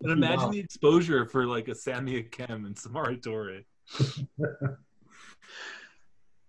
And 0.02 0.12
imagine 0.12 0.52
the 0.52 0.60
exposure 0.60 1.26
for 1.26 1.48
like 1.48 1.68
a 1.68 1.76
Sammy 1.76 2.22
Akem 2.22 2.66
and 2.66 2.76
Samori 2.76 3.22
Toure. 3.22 3.64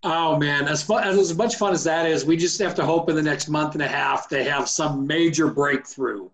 oh 0.03 0.37
man, 0.37 0.69
as 0.69 0.83
fun 0.83 1.05
as, 1.05 1.17
as 1.17 1.37
much 1.37 1.57
fun 1.57 1.73
as 1.73 1.85
that 1.85 2.07
is, 2.07 2.25
we 2.25 2.37
just 2.37 2.59
have 2.61 2.75
to 2.75 2.85
hope 2.85 3.09
in 3.09 3.17
the 3.17 3.23
next 3.23 3.49
month 3.49 3.75
and 3.75 3.83
a 3.83 3.89
half 3.89 4.29
they 4.29 4.45
have 4.45 4.69
some 4.69 5.07
major 5.07 5.49
breakthrough. 5.49 6.29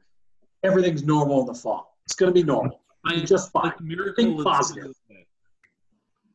Everything's 0.65 1.05
normal 1.05 1.41
in 1.41 1.47
the 1.47 1.55
fall. 1.55 1.99
It's 2.07 2.15
going 2.15 2.33
to 2.33 2.35
be 2.35 2.43
normal. 2.43 2.81
I, 3.07 3.21
just 3.21 3.53
fine. 3.53 3.65
like, 3.65 3.81
miracle 3.83 4.15
Think 4.17 4.43
positive. 4.43 4.95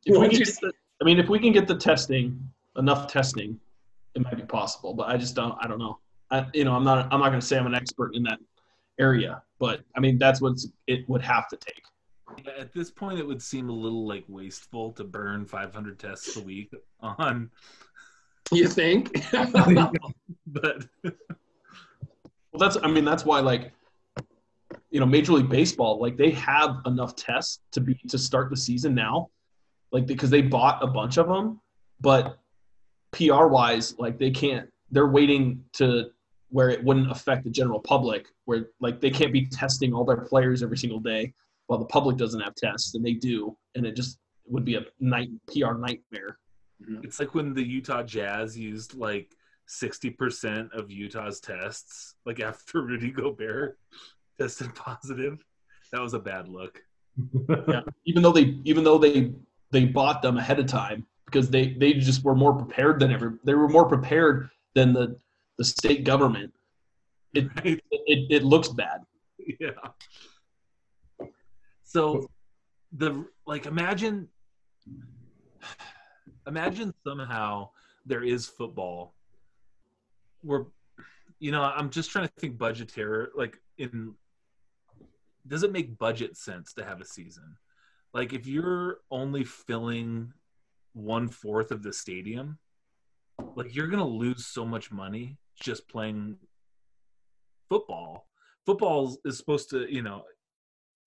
If 0.05 0.17
we 0.17 0.29
get 0.29 0.57
I 1.01 1.05
mean, 1.05 1.19
if 1.19 1.29
we 1.29 1.39
can 1.39 1.51
get 1.51 1.67
the 1.67 1.75
testing, 1.75 2.39
enough 2.77 3.11
testing, 3.11 3.59
it 4.15 4.21
might 4.21 4.37
be 4.37 4.43
possible. 4.43 4.93
But 4.93 5.09
I 5.09 5.17
just 5.17 5.35
don't. 5.35 5.55
I 5.61 5.67
don't 5.67 5.79
know. 5.79 5.99
I, 6.31 6.45
you 6.53 6.63
know, 6.63 6.75
I'm 6.75 6.83
not. 6.83 7.11
I'm 7.11 7.19
not 7.19 7.29
going 7.29 7.39
to 7.39 7.45
say 7.45 7.57
I'm 7.57 7.67
an 7.67 7.75
expert 7.75 8.15
in 8.15 8.23
that 8.23 8.39
area, 8.99 9.41
but 9.59 9.81
I 9.95 9.99
mean, 9.99 10.17
that's 10.17 10.41
what 10.41 10.57
it 10.87 11.07
would 11.09 11.21
have 11.21 11.47
to 11.49 11.57
take. 11.57 11.83
At 12.59 12.73
this 12.73 12.91
point, 12.91 13.19
it 13.19 13.25
would 13.25 13.41
seem 13.41 13.69
a 13.69 13.73
little 13.73 14.07
like 14.07 14.23
wasteful 14.27 14.91
to 14.93 15.03
burn 15.03 15.45
500 15.45 15.97
tests 15.97 16.35
a 16.37 16.41
week 16.41 16.71
on, 16.99 17.49
You 18.51 18.67
think? 18.67 19.25
but 20.47 20.85
Well, 22.51 22.59
that's. 22.59 22.77
I 22.83 22.87
mean, 22.87 23.05
that's 23.05 23.25
why 23.25 23.39
like, 23.41 23.71
you 24.89 24.99
know, 24.99 25.05
Major 25.05 25.33
League 25.33 25.49
Baseball, 25.49 25.99
like 26.01 26.17
they 26.17 26.31
have 26.31 26.77
enough 26.85 27.15
tests 27.15 27.59
to 27.73 27.81
be 27.81 27.93
to 28.07 28.17
start 28.17 28.49
the 28.49 28.57
season 28.57 28.95
now, 28.95 29.29
like 29.91 30.07
because 30.07 30.29
they 30.31 30.41
bought 30.41 30.83
a 30.83 30.87
bunch 30.87 31.17
of 31.17 31.27
them, 31.27 31.61
but 32.01 32.38
PR 33.11 33.47
wise, 33.47 33.97
like 33.97 34.17
they 34.17 34.31
can't. 34.31 34.69
They're 34.91 35.07
waiting 35.07 35.63
to 35.73 36.09
where 36.49 36.69
it 36.69 36.83
wouldn't 36.83 37.11
affect 37.11 37.43
the 37.43 37.49
general 37.49 37.79
public, 37.79 38.27
where 38.45 38.67
like 38.79 39.01
they 39.01 39.09
can't 39.09 39.33
be 39.33 39.45
testing 39.47 39.93
all 39.93 40.05
their 40.05 40.21
players 40.21 40.63
every 40.63 40.77
single 40.77 40.99
day, 40.99 41.33
while 41.67 41.79
the 41.79 41.85
public 41.85 42.17
doesn't 42.17 42.41
have 42.41 42.55
tests, 42.55 42.95
and 42.95 43.05
they 43.05 43.13
do, 43.13 43.55
and 43.75 43.85
it 43.85 43.95
just 43.95 44.17
would 44.47 44.65
be 44.65 44.75
a 44.75 44.85
night 44.99 45.29
PR 45.47 45.73
nightmare. 45.73 46.37
Mm-hmm. 46.81 47.03
it's 47.03 47.19
like 47.19 47.35
when 47.35 47.53
the 47.53 47.61
Utah 47.61 48.03
Jazz 48.03 48.57
used 48.57 48.95
like 48.95 49.35
60% 49.69 50.71
of 50.71 50.89
Utah's 50.89 51.39
tests, 51.41 52.15
like 52.25 52.39
after 52.39 52.81
Rudy 52.81 53.11
Gobert 53.11 53.77
tested 54.39 54.73
positive. 54.75 55.43
That 55.91 56.01
was 56.01 56.13
a 56.13 56.19
bad 56.19 56.47
look. 56.47 56.81
yeah. 57.67 57.81
even 58.05 58.23
though 58.23 58.31
they 58.31 58.59
even 58.63 58.83
though 58.83 58.97
they 58.97 59.33
they 59.71 59.85
bought 59.85 60.21
them 60.21 60.37
ahead 60.37 60.59
of 60.59 60.67
time 60.67 61.05
because 61.31 61.49
they 61.49 61.73
they 61.73 61.93
just 61.93 62.23
were 62.23 62.35
more 62.35 62.53
prepared 62.53 62.99
than 62.99 63.11
ever 63.11 63.39
they 63.43 63.53
were 63.53 63.69
more 63.69 63.85
prepared 63.85 64.49
than 64.75 64.93
the 64.93 65.15
the 65.57 65.63
state 65.65 66.03
government 66.03 66.53
it 67.33 67.47
Right? 67.57 67.81
it, 67.91 68.31
it 68.31 68.43
looks 68.43 68.69
bad 68.69 69.01
yeah. 69.59 69.71
So 71.83 72.29
the 72.91 73.25
like 73.45 73.65
imagine 73.65 74.27
imagine 76.47 76.93
somehow 77.05 77.69
there 78.05 78.23
is 78.23 78.47
football 78.47 79.15
where 80.41 80.65
you 81.39 81.51
know 81.51 81.63
I'm 81.63 81.89
just 81.89 82.11
trying 82.11 82.27
to 82.27 82.33
think 82.39 82.57
budgetary 82.57 83.27
like 83.35 83.57
in 83.77 84.15
does 85.47 85.63
it 85.63 85.71
make 85.71 85.97
budget 85.97 86.37
sense 86.37 86.73
to 86.73 86.85
have 86.85 87.01
a 87.01 87.05
season? 87.05 87.55
Like 88.13 88.33
if 88.33 88.45
you're 88.45 88.97
only 89.09 89.43
filling 89.43 90.33
one 90.93 91.27
fourth 91.27 91.71
of 91.71 91.83
the 91.83 91.93
stadium, 91.93 92.57
like 93.55 93.75
you're 93.75 93.87
gonna 93.87 94.07
lose 94.07 94.45
so 94.45 94.65
much 94.65 94.91
money 94.91 95.37
just 95.59 95.87
playing 95.89 96.37
football. 97.69 98.27
Football 98.65 99.17
is 99.25 99.37
supposed 99.37 99.69
to, 99.71 99.91
you 99.91 100.01
know, 100.01 100.23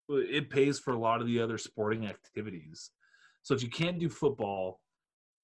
it 0.09 0.51
pays 0.51 0.79
for 0.79 0.93
a 0.93 0.99
lot 0.99 1.21
of 1.21 1.27
the 1.27 1.41
other 1.41 1.59
sporting 1.59 2.07
activities. 2.07 2.91
So 3.43 3.55
if 3.55 3.63
you 3.63 3.71
can't 3.71 3.99
do 3.99 4.09
football, 4.09 4.81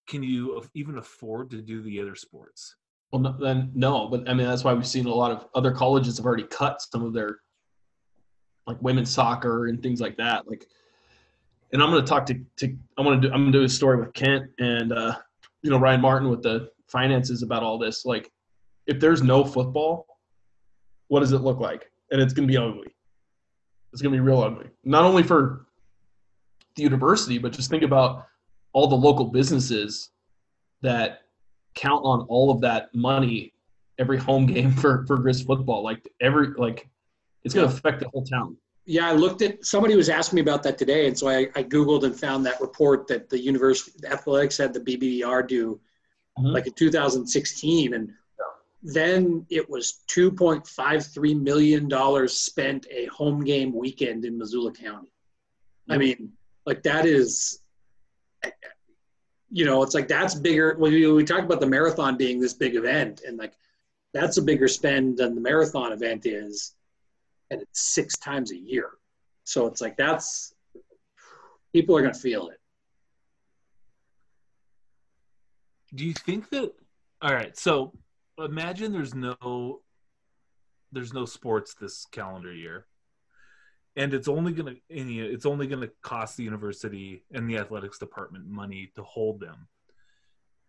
can 0.08 0.22
you 0.22 0.62
even 0.74 0.98
afford 0.98 1.50
to 1.50 1.62
do 1.62 1.82
the 1.82 2.00
other 2.00 2.14
sports? 2.14 2.76
well 3.12 3.22
no, 3.22 3.36
then 3.38 3.70
no 3.74 4.08
but 4.08 4.28
i 4.28 4.34
mean 4.34 4.46
that's 4.46 4.64
why 4.64 4.72
we've 4.72 4.86
seen 4.86 5.06
a 5.06 5.14
lot 5.14 5.30
of 5.30 5.46
other 5.54 5.72
colleges 5.72 6.16
have 6.16 6.26
already 6.26 6.44
cut 6.44 6.80
some 6.82 7.04
of 7.04 7.12
their 7.12 7.38
like 8.66 8.80
women's 8.82 9.10
soccer 9.10 9.66
and 9.66 9.82
things 9.82 10.00
like 10.00 10.16
that 10.16 10.46
like 10.48 10.66
and 11.72 11.82
i'm 11.82 11.90
going 11.90 12.04
to 12.04 12.08
talk 12.08 12.26
to, 12.26 12.34
to 12.56 12.74
i 12.96 13.02
want 13.02 13.20
to 13.20 13.28
do 13.28 13.34
i'm 13.34 13.42
going 13.42 13.52
to 13.52 13.58
do 13.58 13.64
a 13.64 13.68
story 13.68 13.98
with 13.98 14.12
kent 14.14 14.44
and 14.58 14.92
uh 14.92 15.16
you 15.62 15.70
know 15.70 15.78
ryan 15.78 16.00
martin 16.00 16.28
with 16.28 16.42
the 16.42 16.70
finances 16.88 17.42
about 17.42 17.62
all 17.62 17.78
this. 17.78 18.04
Like 18.04 18.30
if 18.86 18.98
there's 18.98 19.22
no 19.22 19.44
football 19.44 20.06
what 21.08 21.20
does 21.20 21.32
it 21.32 21.38
look 21.38 21.58
like? 21.58 21.90
And 22.10 22.20
it's 22.20 22.34
going 22.34 22.46
to 22.46 22.52
be 22.52 22.58
ugly. 22.58 22.94
It's 23.94 24.02
going 24.02 24.12
to 24.12 24.16
be 24.16 24.20
real 24.20 24.42
ugly. 24.42 24.66
Not 24.84 25.04
only 25.04 25.22
for 25.22 25.66
the 26.76 26.82
university 26.82 27.38
but 27.38 27.52
just 27.52 27.70
think 27.70 27.82
about 27.82 28.26
all 28.72 28.86
the 28.86 28.96
local 28.96 29.24
businesses 29.26 30.10
that 30.82 31.22
count 31.74 32.04
on 32.04 32.26
all 32.28 32.50
of 32.50 32.60
that 32.60 32.94
money 32.94 33.52
every 33.98 34.18
home 34.18 34.46
game 34.52 34.72
for 34.72 35.06
for 35.06 35.16
Griz 35.16 35.42
football. 35.42 35.82
Like 35.82 36.06
every 36.20 36.48
like, 36.56 36.88
it's 37.44 37.54
going 37.54 37.68
to 37.68 37.74
affect 37.74 38.00
the 38.00 38.08
whole 38.08 38.24
town. 38.24 38.56
Yeah, 38.90 39.06
I 39.06 39.12
looked 39.12 39.42
at 39.42 39.66
somebody 39.66 39.94
was 39.96 40.08
asking 40.08 40.36
me 40.36 40.40
about 40.40 40.62
that 40.62 40.78
today, 40.78 41.06
and 41.08 41.16
so 41.18 41.28
I, 41.28 41.48
I 41.54 41.62
googled 41.62 42.04
and 42.04 42.18
found 42.18 42.46
that 42.46 42.58
report 42.58 43.06
that 43.08 43.28
the 43.28 43.38
university 43.38 43.92
the 44.00 44.10
athletics 44.10 44.56
had 44.56 44.72
the 44.72 44.80
BBER 44.80 45.46
do, 45.46 45.78
Mhm. 46.38 46.54
like 46.54 46.66
in 46.66 46.72
2016, 46.72 47.92
and 47.92 48.14
then 48.82 49.44
it 49.50 49.68
was 49.68 50.04
2.53 50.08 51.34
million 51.34 51.86
dollars 51.86 52.32
spent 52.32 52.86
a 52.90 53.04
home 53.06 53.44
game 53.44 53.74
weekend 53.74 54.24
in 54.24 54.38
Missoula 54.38 54.72
County. 54.72 55.12
I 55.90 55.98
mean, 55.98 56.32
like 56.64 56.82
that 56.84 57.04
is, 57.04 57.60
you 59.50 59.66
know, 59.66 59.82
it's 59.82 59.94
like 59.94 60.08
that's 60.08 60.34
bigger. 60.34 60.76
When 60.78 60.92
we, 60.92 61.06
we 61.12 61.24
talk 61.24 61.44
about 61.44 61.60
the 61.60 61.66
marathon 61.66 62.16
being 62.16 62.40
this 62.40 62.54
big 62.54 62.74
event, 62.74 63.20
and 63.26 63.36
like 63.36 63.52
that's 64.14 64.38
a 64.38 64.42
bigger 64.42 64.68
spend 64.68 65.18
than 65.18 65.34
the 65.34 65.42
marathon 65.42 65.92
event 65.92 66.24
is 66.24 66.74
and 67.50 67.62
it's 67.62 67.94
six 67.94 68.16
times 68.18 68.52
a 68.52 68.56
year. 68.56 68.90
So 69.44 69.66
it's 69.66 69.80
like 69.80 69.96
that's 69.96 70.52
people 71.72 71.96
are 71.96 72.02
gonna 72.02 72.14
feel 72.14 72.48
it. 72.48 72.58
Do 75.94 76.04
you 76.04 76.12
think 76.12 76.50
that 76.50 76.72
all 77.22 77.32
right, 77.32 77.56
so 77.56 77.92
imagine 78.38 78.92
there's 78.92 79.14
no 79.14 79.82
there's 80.92 81.12
no 81.12 81.24
sports 81.24 81.74
this 81.74 82.06
calendar 82.12 82.52
year. 82.54 82.86
and 83.96 84.14
it's 84.14 84.28
only 84.28 84.52
you 84.52 84.62
know, 84.62 84.74
it's 84.88 85.46
only 85.46 85.66
gonna 85.66 85.88
cost 86.02 86.36
the 86.36 86.44
university 86.44 87.24
and 87.32 87.48
the 87.50 87.58
athletics 87.58 87.98
department 87.98 88.46
money 88.46 88.90
to 88.94 89.02
hold 89.02 89.40
them. 89.40 89.68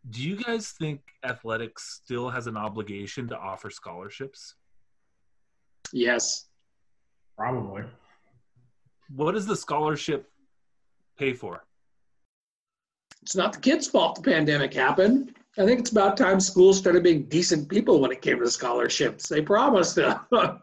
Do 0.09 0.23
you 0.23 0.35
guys 0.37 0.71
think 0.71 1.01
athletics 1.23 2.01
still 2.03 2.29
has 2.29 2.47
an 2.47 2.57
obligation 2.57 3.27
to 3.29 3.37
offer 3.37 3.69
scholarships? 3.69 4.55
Yes. 5.93 6.48
Probably. 7.39 7.83
What 9.15 9.31
does 9.31 9.45
the 9.45 9.55
scholarship 9.55 10.29
pay 11.17 11.31
for? 11.31 11.63
It's 13.21 13.33
not 13.33 13.53
the 13.53 13.59
kids' 13.59 13.87
fault 13.87 14.15
the 14.15 14.29
pandemic 14.29 14.73
happened. 14.73 15.33
I 15.57 15.65
think 15.65 15.79
it's 15.79 15.91
about 15.91 16.17
time 16.17 16.41
schools 16.41 16.77
started 16.77 17.01
being 17.01 17.23
decent 17.29 17.69
people 17.69 18.01
when 18.01 18.11
it 18.11 18.21
came 18.21 18.39
to 18.39 18.51
scholarships. 18.51 19.29
They 19.29 19.41
promised 19.41 19.95
them. 19.95 20.19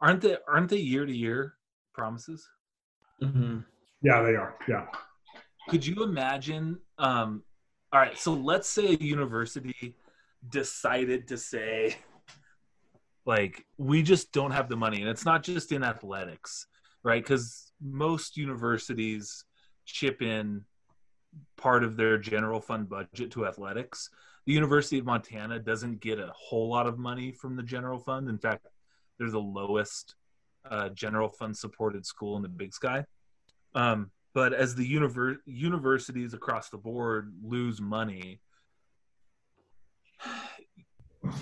Aren't 0.00 0.20
they 0.20 0.36
aren't 0.46 0.68
they 0.68 0.76
year 0.76 1.06
to 1.06 1.12
year 1.12 1.54
promises? 1.94 2.46
Mm-hmm. 3.22 3.60
Yeah, 4.02 4.22
they 4.22 4.36
are. 4.36 4.54
Yeah. 4.68 4.84
Could 5.70 5.86
you 5.86 6.04
imagine? 6.04 6.78
Um, 6.98 7.42
all 7.92 8.00
right, 8.00 8.16
so 8.16 8.34
let's 8.34 8.68
say 8.68 8.88
a 8.88 8.98
university 8.98 9.96
decided 10.50 11.26
to 11.28 11.38
say, 11.38 11.96
like, 13.26 13.66
we 13.76 14.02
just 14.02 14.32
don't 14.32 14.52
have 14.52 14.68
the 14.68 14.76
money, 14.76 15.00
and 15.00 15.10
it's 15.10 15.24
not 15.24 15.42
just 15.42 15.72
in 15.72 15.82
athletics, 15.82 16.68
right? 17.02 17.22
Because 17.22 17.72
most 17.82 18.36
universities 18.36 19.44
chip 19.84 20.22
in 20.22 20.64
part 21.56 21.84
of 21.84 21.96
their 21.96 22.18
general 22.18 22.60
fund 22.60 22.88
budget 22.88 23.30
to 23.32 23.46
athletics. 23.46 24.08
The 24.46 24.52
University 24.52 24.98
of 24.98 25.04
Montana 25.04 25.58
doesn't 25.58 26.00
get 26.00 26.20
a 26.20 26.30
whole 26.34 26.68
lot 26.68 26.86
of 26.86 26.98
money 26.98 27.32
from 27.32 27.56
the 27.56 27.62
general 27.62 27.98
fund. 27.98 28.28
In 28.28 28.38
fact, 28.38 28.66
they're 29.18 29.30
the 29.30 29.38
lowest 29.40 30.14
uh, 30.70 30.88
general 30.90 31.28
fund 31.28 31.56
supported 31.56 32.06
school 32.06 32.36
in 32.36 32.42
the 32.42 32.48
Big 32.48 32.72
Sky. 32.72 33.04
Um, 33.74 34.10
but 34.34 34.52
as 34.52 34.74
the 34.74 34.88
univer- 34.88 35.38
universities 35.46 36.32
across 36.32 36.68
the 36.68 36.78
board 36.78 37.32
lose 37.42 37.80
money, 37.80 38.40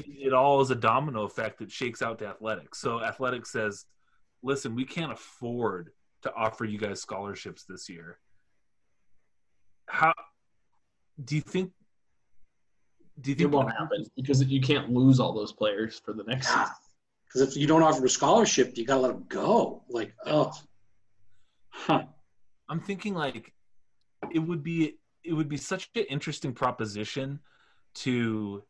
it 0.06 0.32
all 0.32 0.60
is 0.60 0.70
a 0.70 0.74
domino 0.74 1.22
effect 1.22 1.58
that 1.58 1.70
shakes 1.70 2.02
out 2.02 2.18
to 2.18 2.26
athletics. 2.26 2.80
So 2.80 3.02
athletics 3.02 3.50
says, 3.50 3.86
"Listen, 4.42 4.74
we 4.74 4.84
can't 4.84 5.12
afford 5.12 5.90
to 6.22 6.32
offer 6.34 6.64
you 6.64 6.78
guys 6.78 7.00
scholarships 7.00 7.64
this 7.64 7.88
year." 7.88 8.18
How 9.86 10.14
do 11.22 11.36
you 11.36 11.42
think? 11.42 11.72
Do 13.20 13.30
you 13.30 13.36
It 13.46 13.50
won't 13.50 13.70
happen 13.70 14.04
because 14.16 14.42
you 14.44 14.60
can't 14.60 14.90
lose 14.90 15.20
all 15.20 15.32
those 15.32 15.52
players 15.52 16.00
for 16.04 16.12
the 16.12 16.24
next 16.24 16.48
season. 16.48 16.66
Because 17.26 17.48
if 17.48 17.56
you 17.56 17.66
don't 17.66 17.82
offer 17.82 18.04
a 18.04 18.08
scholarship, 18.08 18.76
you 18.76 18.84
got 18.84 18.96
to 18.96 19.00
let 19.00 19.12
them 19.12 19.24
go. 19.28 19.82
Like, 19.88 20.14
oh, 20.26 20.52
huh. 21.68 22.04
I'm 22.68 22.80
thinking 22.80 23.14
like 23.14 23.52
it 24.32 24.38
would 24.38 24.62
be 24.62 24.98
it 25.22 25.32
would 25.32 25.48
be 25.48 25.56
such 25.56 25.90
an 25.94 26.04
interesting 26.04 26.52
proposition 26.52 27.40
to 27.94 28.62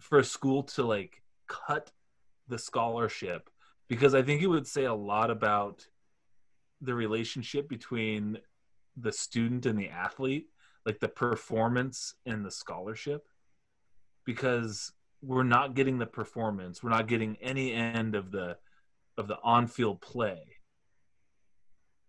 for 0.00 0.18
a 0.18 0.24
school 0.24 0.62
to 0.62 0.84
like 0.84 1.22
cut 1.48 1.90
the 2.48 2.58
scholarship 2.58 3.50
because 3.88 4.14
I 4.14 4.22
think 4.22 4.42
it 4.42 4.48
would 4.48 4.66
say 4.66 4.84
a 4.84 4.94
lot 4.94 5.30
about 5.30 5.86
the 6.80 6.94
relationship 6.94 7.68
between 7.68 8.38
the 8.96 9.12
student 9.12 9.66
and 9.66 9.78
the 9.78 9.88
athlete, 9.88 10.48
like 10.84 11.00
the 11.00 11.08
performance 11.08 12.14
and 12.24 12.44
the 12.44 12.50
scholarship 12.50 13.26
because 14.24 14.92
we're 15.22 15.42
not 15.44 15.74
getting 15.74 15.98
the 15.98 16.06
performance, 16.06 16.82
we're 16.82 16.90
not 16.90 17.08
getting 17.08 17.36
any 17.40 17.72
end 17.72 18.14
of 18.14 18.30
the 18.30 18.56
of 19.16 19.28
the 19.28 19.38
on-field 19.42 20.00
play. 20.02 20.42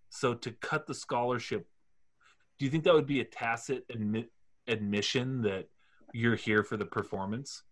So 0.10 0.34
to 0.34 0.52
cut 0.52 0.88
the 0.88 0.94
scholarship, 0.94 1.68
do 2.58 2.66
you 2.66 2.72
think 2.72 2.84
that 2.84 2.94
would 2.94 3.08
be 3.08 3.22
a 3.22 3.26
tacit 3.26 3.88
admi- 3.88 4.28
admission 4.68 5.42
that 5.44 5.70
you're 6.14 6.36
here 6.36 6.64
for 6.64 6.76
the 6.76 6.86
performance? 6.86 7.64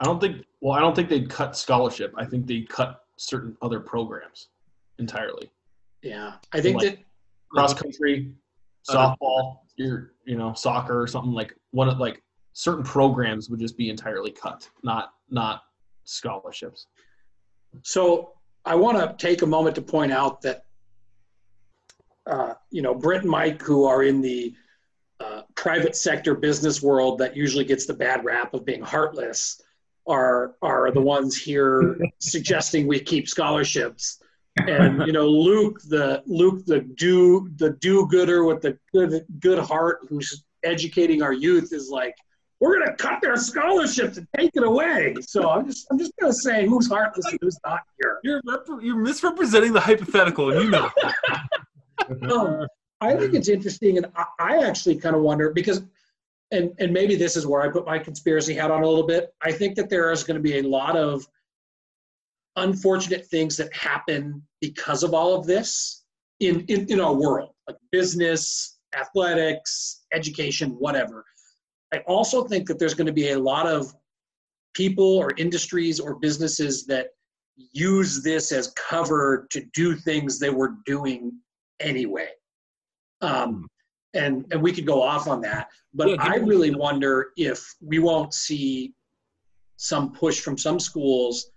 I 0.00 0.04
don't 0.04 0.20
think. 0.20 0.44
Well, 0.60 0.72
I 0.76 0.80
don't 0.80 0.94
think 0.94 1.08
they'd 1.08 1.28
cut 1.30 1.56
scholarship. 1.56 2.12
I 2.16 2.24
think 2.24 2.46
they'd 2.46 2.68
cut 2.68 3.02
certain 3.16 3.56
other 3.62 3.80
programs 3.80 4.48
entirely. 4.98 5.50
yeah. 6.02 6.34
I 6.52 6.60
think 6.60 6.82
Like- 6.82 6.96
that 6.96 7.04
Cross 7.50 7.74
country, 7.74 8.32
softball, 8.88 9.60
your 9.76 10.12
you 10.24 10.36
know 10.36 10.52
soccer 10.54 11.00
or 11.00 11.06
something 11.06 11.32
like 11.32 11.54
one 11.70 11.88
of 11.88 11.98
like 11.98 12.22
certain 12.52 12.82
programs 12.84 13.48
would 13.48 13.60
just 13.60 13.76
be 13.76 13.88
entirely 13.88 14.30
cut, 14.30 14.68
not 14.82 15.12
not 15.30 15.62
scholarships. 16.04 16.86
So 17.82 18.32
I 18.64 18.74
want 18.74 18.98
to 18.98 19.14
take 19.24 19.42
a 19.42 19.46
moment 19.46 19.74
to 19.76 19.82
point 19.82 20.12
out 20.12 20.40
that, 20.42 20.64
uh, 22.26 22.54
you 22.70 22.82
know, 22.82 22.94
Brint 22.94 23.22
and 23.22 23.30
Mike, 23.30 23.62
who 23.62 23.84
are 23.84 24.02
in 24.02 24.20
the 24.20 24.54
uh, 25.20 25.42
private 25.54 25.94
sector 25.96 26.34
business 26.34 26.82
world 26.82 27.18
that 27.18 27.36
usually 27.36 27.64
gets 27.64 27.86
the 27.86 27.94
bad 27.94 28.24
rap 28.24 28.54
of 28.54 28.64
being 28.64 28.82
heartless, 28.82 29.60
are 30.06 30.54
are 30.62 30.90
the 30.90 31.00
ones 31.00 31.36
here 31.36 31.98
suggesting 32.20 32.86
we 32.86 33.00
keep 33.00 33.28
scholarships. 33.28 34.20
And 34.66 35.06
you 35.06 35.12
know, 35.12 35.28
Luke, 35.28 35.80
the 35.88 36.22
Luke, 36.26 36.64
the 36.64 36.80
do 36.80 37.50
the 37.56 37.70
do 37.70 38.06
gooder 38.06 38.44
with 38.44 38.62
the 38.62 38.78
good 38.92 39.24
good 39.40 39.58
heart, 39.58 40.00
who's 40.08 40.44
educating 40.64 41.22
our 41.22 41.32
youth, 41.32 41.72
is 41.72 41.90
like, 41.90 42.14
we're 42.60 42.78
gonna 42.78 42.96
cut 42.96 43.20
their 43.20 43.36
scholarships 43.36 44.16
and 44.16 44.26
take 44.34 44.52
it 44.54 44.62
away. 44.62 45.14
So 45.20 45.50
I'm 45.50 45.66
just 45.66 45.86
I'm 45.90 45.98
just 45.98 46.12
gonna 46.18 46.32
say 46.32 46.66
who's 46.66 46.88
heartless 46.88 47.26
and 47.26 47.38
who's 47.42 47.58
not 47.66 47.80
here. 48.00 48.18
You're 48.24 48.40
rep- 48.46 48.82
you're 48.82 48.96
misrepresenting 48.96 49.74
the 49.74 49.80
hypothetical, 49.80 50.50
and 50.50 50.62
you 50.62 50.70
know. 50.70 50.90
Um, 52.30 52.68
I 53.00 53.16
think 53.16 53.34
it's 53.34 53.48
interesting, 53.48 53.98
and 53.98 54.06
I, 54.16 54.24
I 54.38 54.66
actually 54.66 54.96
kind 54.96 55.16
of 55.16 55.22
wonder 55.22 55.50
because, 55.50 55.82
and 56.50 56.70
and 56.78 56.92
maybe 56.92 57.16
this 57.16 57.36
is 57.36 57.46
where 57.46 57.62
I 57.62 57.68
put 57.68 57.86
my 57.86 57.98
conspiracy 57.98 58.54
hat 58.54 58.70
on 58.70 58.82
a 58.82 58.86
little 58.86 59.06
bit. 59.06 59.34
I 59.42 59.52
think 59.52 59.74
that 59.76 59.90
there 59.90 60.10
is 60.12 60.24
going 60.24 60.36
to 60.36 60.42
be 60.42 60.58
a 60.58 60.62
lot 60.62 60.96
of 60.96 61.26
unfortunate 62.56 63.26
things 63.26 63.56
that 63.56 63.74
happen 63.74 64.42
because 64.60 65.02
of 65.02 65.12
all 65.12 65.34
of 65.34 65.46
this 65.46 66.04
in 66.40 66.64
in, 66.68 66.86
in 66.90 67.00
our 67.00 67.14
world, 67.14 67.50
like 67.66 67.76
business, 67.90 68.78
athletics, 68.96 70.04
education, 70.12 70.70
whatever. 70.70 71.24
I 71.92 71.98
also 72.06 72.44
think 72.44 72.66
that 72.68 72.78
there's 72.78 72.94
going 72.94 73.06
to 73.06 73.12
be 73.12 73.30
a 73.30 73.38
lot 73.38 73.66
of 73.66 73.92
people 74.74 75.16
or 75.16 75.32
industries 75.38 75.98
or 76.00 76.16
businesses 76.16 76.84
that 76.86 77.08
use 77.72 78.22
this 78.22 78.52
as 78.52 78.72
cover 78.72 79.46
to 79.50 79.64
do 79.72 79.94
things 79.94 80.38
they 80.38 80.50
were 80.50 80.74
doing 80.84 81.32
anyway. 81.80 82.28
Um, 83.22 83.66
and 84.16 84.44
and 84.50 84.62
we 84.62 84.72
could 84.72 84.86
go 84.86 85.02
off 85.02 85.28
on 85.28 85.40
that, 85.42 85.68
but 85.94 86.08
Yeah, 86.08 86.16
I 86.18 86.36
really 86.36 86.74
wonder 86.74 87.28
if 87.36 87.74
we 87.80 87.98
won't 87.98 88.34
see 88.34 88.94
some 89.76 90.12
push 90.12 90.40
from 90.40 90.56
some 90.56 90.80
schools 90.80 91.50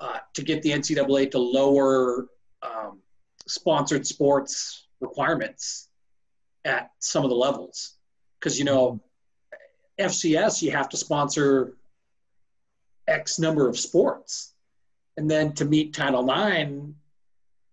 uh, 0.00 0.18
to 0.34 0.42
get 0.42 0.62
the 0.62 0.70
NCAA 0.70 1.30
to 1.30 1.38
lower 1.38 2.28
um, 2.62 3.00
sponsored 3.46 4.06
sports 4.06 4.88
requirements 5.00 5.88
at 6.64 6.90
some 6.98 7.24
of 7.24 7.30
the 7.30 7.36
levels, 7.36 7.96
because 8.38 8.58
you 8.58 8.64
know 8.64 9.00
FCS 9.98 10.62
you 10.62 10.70
have 10.70 10.88
to 10.88 10.96
sponsor 10.96 11.76
X 13.06 13.38
number 13.38 13.68
of 13.68 13.78
sports, 13.78 14.54
and 15.16 15.30
then 15.30 15.52
to 15.54 15.64
meet 15.64 15.94
Title 15.94 16.28
IX 16.28 16.94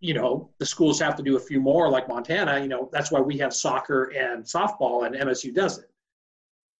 you 0.04 0.14
know 0.14 0.50
the 0.60 0.66
schools 0.66 1.00
have 1.00 1.16
to 1.16 1.24
do 1.24 1.38
a 1.38 1.40
few 1.40 1.62
more 1.62 1.90
like 1.90 2.10
montana 2.10 2.60
you 2.60 2.68
know 2.68 2.90
that's 2.92 3.10
why 3.10 3.22
we 3.22 3.38
have 3.38 3.54
soccer 3.54 4.12
and 4.12 4.44
softball 4.44 5.06
and 5.06 5.16
msu 5.16 5.54
does 5.54 5.80
it. 5.80 5.90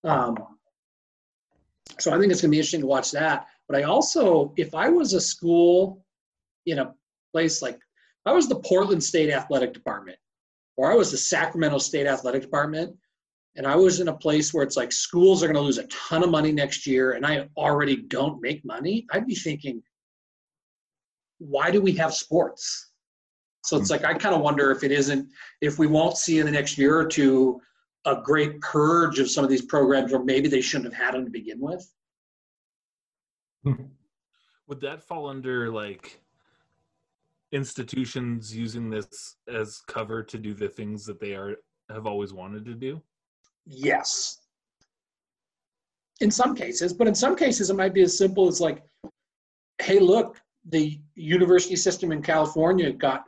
Um, 0.04 0.38
so 2.00 2.14
i 2.14 2.20
think 2.20 2.34
it's 2.34 2.42
going 2.42 2.52
to 2.52 2.56
be 2.56 2.58
interesting 2.58 2.82
to 2.82 2.88
watch 2.88 3.12
that. 3.12 3.48
But 3.70 3.78
i 3.78 3.84
also 3.84 4.54
if 4.58 4.76
i 4.76 4.90
was 4.90 5.14
a 5.14 5.22
school 5.22 6.06
in 6.66 6.80
a 6.80 6.94
place 7.32 7.62
like 7.62 7.80
i 8.26 8.34
was 8.34 8.50
the 8.50 8.60
portland 8.60 9.02
state 9.02 9.30
athletic 9.30 9.74
department 9.74 10.18
or 10.76 10.92
i 10.92 10.96
was 10.96 11.10
the 11.10 11.18
sacramento 11.18 11.78
state 11.78 12.08
athletic 12.08 12.42
department 12.42 12.94
and 13.56 13.66
i 13.66 13.76
was 13.76 14.02
in 14.02 14.10
a 14.10 14.18
place 14.26 14.54
where 14.54 14.66
it's 14.66 14.76
like 14.76 14.92
schools 14.92 15.42
are 15.42 15.48
going 15.48 15.56
to 15.56 15.62
lose 15.62 15.78
a 15.78 15.88
ton 15.88 16.24
of 16.24 16.30
money 16.30 16.52
next 16.52 16.86
year 16.86 17.14
and 17.14 17.26
i 17.26 17.48
already 17.56 17.96
don't 17.96 18.42
make 18.42 18.66
money 18.66 19.06
i'd 19.14 19.26
be 19.26 19.36
thinking 19.36 19.82
why 21.38 21.72
do 21.72 21.82
we 21.82 21.94
have 21.94 22.14
sports 22.14 22.90
so 23.64 23.78
it's 23.78 23.90
hmm. 23.90 23.94
like 23.94 24.06
I 24.06 24.14
kind 24.14 24.36
of 24.36 24.42
wonder 24.42 24.72
if 24.72 24.84
it 24.84 24.92
isn't 24.92 25.30
if 25.62 25.80
we 25.80 25.88
won't 25.88 26.18
see 26.18 26.40
in 26.40 26.46
the 26.46 26.52
next 26.52 26.78
year 26.78 26.98
or 26.98 27.06
two 27.06 27.60
a 28.06 28.22
great 28.22 28.60
purge 28.60 29.20
of 29.20 29.30
some 29.30 29.44
of 29.44 29.50
these 29.50 29.66
programs, 29.66 30.14
or 30.14 30.24
maybe 30.24 30.50
they 30.50 30.62
shouldn't 30.62 30.94
have 30.94 31.06
had 31.06 31.14
them 31.16 31.24
to 31.26 31.32
begin 31.32 31.60
with. 31.60 31.90
Hmm. 33.64 33.86
Would 34.68 34.82
that 34.82 35.04
fall 35.04 35.30
under 35.30 35.72
like 35.72 36.22
institutions 37.54 38.56
using 38.56 38.90
this 38.90 39.38
as 39.48 39.82
cover 39.88 40.24
to 40.24 40.38
do 40.38 40.54
the 40.54 40.68
things 40.68 41.06
that 41.06 41.20
they 41.20 41.34
are 41.34 41.56
have 41.90 42.06
always 42.06 42.34
wanted 42.34 42.66
to 42.66 42.74
do? 42.74 43.02
Yes. 43.66 44.42
In 46.20 46.30
some 46.30 46.56
cases, 46.56 46.92
but 46.92 47.08
in 47.08 47.16
some 47.16 47.36
cases 47.36 47.70
it 47.70 47.76
might 47.76 47.94
be 47.94 48.02
as 48.02 48.18
simple 48.18 48.48
as 48.48 48.60
like, 48.60 48.84
hey, 49.82 50.00
look, 50.00 50.42
the 50.70 51.00
university 51.16 51.76
system 51.76 52.12
in 52.12 52.22
California 52.22 52.92
got 52.92 53.26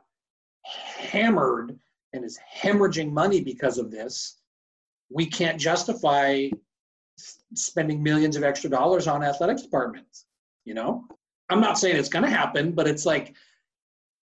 hammered 1.16 1.78
and 2.14 2.24
is 2.24 2.40
hemorrhaging 2.62 3.12
money 3.12 3.42
because 3.42 3.78
of 3.78 3.92
this, 3.92 4.40
we 5.10 5.26
can't 5.26 5.60
justify 5.60 6.50
spending 7.54 8.04
millions 8.04 8.36
of 8.36 8.44
extra 8.44 8.70
dollars 8.70 9.08
on 9.08 9.24
athletics 9.24 9.62
departments. 9.62 10.26
You 10.66 10.74
know, 10.74 11.06
I'm 11.50 11.62
not 11.62 11.78
saying 11.78 11.96
it's 11.96 12.10
going 12.10 12.26
to 12.26 12.30
happen, 12.30 12.72
but 12.72 12.88
it's 12.88 13.06
like, 13.06 13.36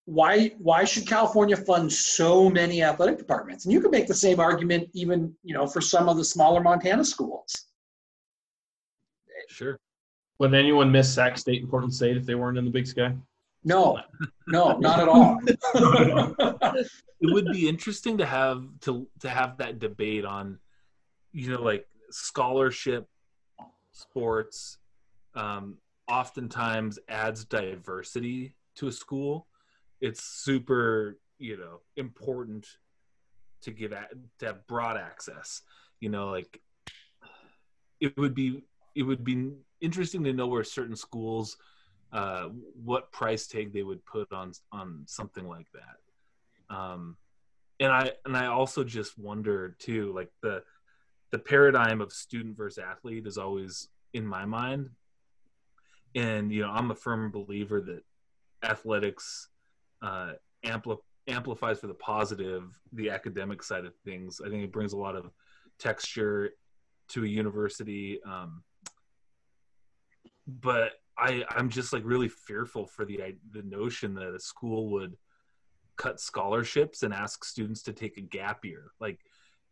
why 0.05 0.49
why 0.59 0.83
should 0.85 1.07
California 1.07 1.57
fund 1.57 1.93
so 1.93 2.51
many 2.51 2.83
athletic 2.83 3.19
departments? 3.19 3.65
And 3.65 3.73
you 3.73 3.81
could 3.81 3.93
make 3.93 4.09
the 4.09 4.15
same 4.15 4.41
argument 4.41 4.89
even 4.95 5.33
you 5.45 5.55
know 5.55 5.67
for 5.67 5.81
some 5.81 6.09
of 6.09 6.17
the 6.17 6.25
smaller 6.25 6.61
Montana 6.61 7.05
schools. 7.05 7.67
Sure. 9.49 9.79
Would 10.41 10.55
anyone 10.55 10.91
miss 10.91 11.15
Sac 11.15 11.39
State 11.39 11.63
and 11.63 11.71
Portland 11.71 11.95
State 11.95 12.17
if 12.17 12.27
they 12.27 12.35
weren't 12.35 12.59
in 12.59 12.65
the 12.65 12.71
Big 12.71 12.87
Sky? 12.87 13.15
No, 13.65 14.01
no, 14.49 14.79
not 14.79 15.01
at 15.01 15.09
all. 15.09 15.39
it 17.21 17.33
would 17.33 17.47
be 17.53 17.69
interesting 17.69 18.19
to 18.19 18.27
have 18.27 18.65
to 18.81 19.09
to 19.21 19.29
have 19.29 19.59
that 19.59 19.79
debate 19.79 20.25
on 20.25 20.59
you 21.33 21.51
know 21.51 21.63
like 21.63 21.87
scholarship 22.11 23.09
sports 23.93 24.79
um 25.35 25.79
oftentimes 26.09 26.99
adds 27.09 27.45
diversity 27.45 28.55
to 28.75 28.89
a 28.89 28.93
school 28.93 29.47
it's 30.01 30.23
super 30.23 31.19
you 31.39 31.57
know 31.57 31.81
important 31.97 32.67
to 33.63 33.71
give 33.71 33.93
a- 33.93 34.09
to 34.39 34.47
have 34.47 34.67
broad 34.67 34.97
access 34.97 35.63
you 36.01 36.09
know 36.09 36.31
like 36.31 36.61
it 38.01 38.17
would 38.17 38.35
be 38.35 38.65
it 38.95 39.05
would 39.05 39.25
be 39.25 39.53
interesting 39.81 40.25
to 40.25 40.33
know 40.33 40.47
where 40.49 40.65
certain 40.65 40.97
schools 40.97 41.57
uh 42.13 42.49
what 42.85 43.11
price 43.13 43.47
tag 43.47 43.73
they 43.73 43.83
would 43.83 44.05
put 44.05 44.31
on 44.33 44.53
on 44.71 45.05
something 45.07 45.49
like 45.49 45.67
that. 45.73 46.75
Um 46.75 47.17
and 47.81 47.91
i 47.91 48.13
and 48.25 48.37
i 48.37 48.47
also 48.47 48.85
just 48.85 49.19
wonder 49.19 49.75
too 49.79 50.13
like 50.15 50.31
the 50.43 50.63
the 51.31 51.39
paradigm 51.39 52.01
of 52.03 52.13
student 52.13 52.57
versus 52.57 52.79
athlete 52.79 53.27
is 53.27 53.39
always 53.39 53.89
in 54.13 54.27
my 54.27 54.45
mind. 54.45 54.91
And 56.15 56.53
you 56.53 56.63
know 56.63 56.71
i'm 56.71 56.91
a 56.91 56.95
firm 56.95 57.31
believer 57.31 57.81
that 57.81 58.03
athletics 58.63 59.49
uh 60.03 60.33
ampli- 60.65 60.99
amplifies 61.27 61.81
for 61.81 61.87
the 61.87 61.95
positive 61.95 62.65
the 62.93 63.11
academic 63.11 63.63
side 63.63 63.87
of 63.87 63.95
things. 64.05 64.41
I 64.45 64.51
think 64.51 64.63
it 64.63 64.73
brings 64.73 64.93
a 64.93 64.99
lot 64.99 65.17
of 65.17 65.31
texture 65.79 66.51
to 67.09 67.25
a 67.25 67.29
university 67.29 68.21
um 68.25 68.63
but 70.47 70.93
i 71.23 71.45
i'm 71.51 71.69
just 71.69 71.93
like 71.93 72.03
really 72.05 72.29
fearful 72.29 72.87
for 72.87 73.05
the 73.05 73.21
the 73.53 73.63
notion 73.63 74.15
that 74.15 74.35
a 74.35 74.41
school 74.41 74.91
would 74.91 75.17
cut 75.97 76.21
scholarships 76.21 77.03
and 77.03 77.13
ask 77.13 77.45
students 77.45 77.83
to 77.83 77.93
take 77.93 78.17
a 78.17 78.23
gap 78.23 78.65
year. 78.65 78.93
Like 79.01 79.21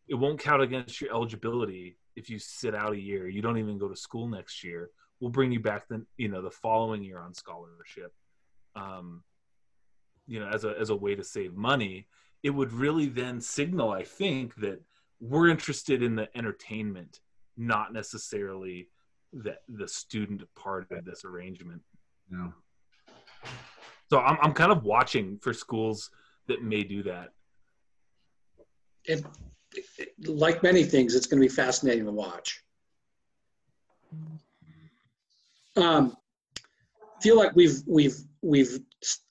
it 0.09 0.15
won't 0.15 0.41
count 0.41 0.63
against 0.63 1.01
your 1.01 1.11
eligibility 1.11 1.97
if 2.17 2.29
you 2.31 2.39
sit 2.39 2.75
out 2.75 2.93
a 2.93 3.01
year. 3.01 3.29
You 3.29 3.43
don't 3.43 3.59
even 3.59 3.79
go 3.79 3.89
to 3.89 3.97
school 3.97 4.29
next 4.29 4.63
year. 4.63 4.91
We'll 5.19 5.31
bring 5.31 5.53
you 5.53 5.61
back 5.61 5.89
then, 5.89 6.07
you 6.17 6.29
know, 6.29 6.43
the 6.43 6.51
following 6.51 7.03
year 7.03 7.19
on 7.19 7.35
scholarship. 7.35 8.13
Um, 8.75 9.23
you 10.27 10.41
know, 10.41 10.49
as 10.49 10.65
a 10.65 10.79
as 10.79 10.91
a 10.91 10.97
way 10.97 11.15
to 11.15 11.25
save 11.25 11.55
money, 11.55 12.07
it 12.43 12.51
would 12.51 12.73
really 12.73 13.07
then 13.07 13.41
signal, 13.41 13.91
I 13.91 14.05
think, 14.05 14.55
that 14.57 14.81
we're 15.21 15.49
interested 15.49 16.03
in 16.03 16.15
the 16.15 16.29
entertainment, 16.37 17.21
not 17.57 17.93
necessarily 17.93 18.89
the 19.33 19.57
the 19.69 19.87
student 19.89 20.43
part 20.57 20.91
of 20.91 21.05
this 21.05 21.25
arrangement. 21.25 21.81
No. 22.31 22.53
So 24.11 24.19
I'm 24.21 24.39
I'm 24.43 24.53
kind 24.53 24.73
of 24.73 24.85
watching 24.85 25.39
for 25.41 25.53
schools 25.53 26.11
that 26.49 26.63
may 26.63 26.83
do 26.83 27.03
that. 27.05 27.29
it, 29.05 29.25
it- 29.99 30.29
like 30.29 30.63
many 30.65 30.83
things, 30.83 31.15
it's 31.15 31.27
going 31.27 31.41
to 31.41 31.49
be 31.49 31.55
fascinating 31.55 32.05
to 32.07 32.11
watch. 32.13 32.63
Um, 35.77 36.17
feel 37.23 37.37
like 37.37 37.55
we've 37.55 37.79
we've 37.87 38.17
we've 38.43 38.81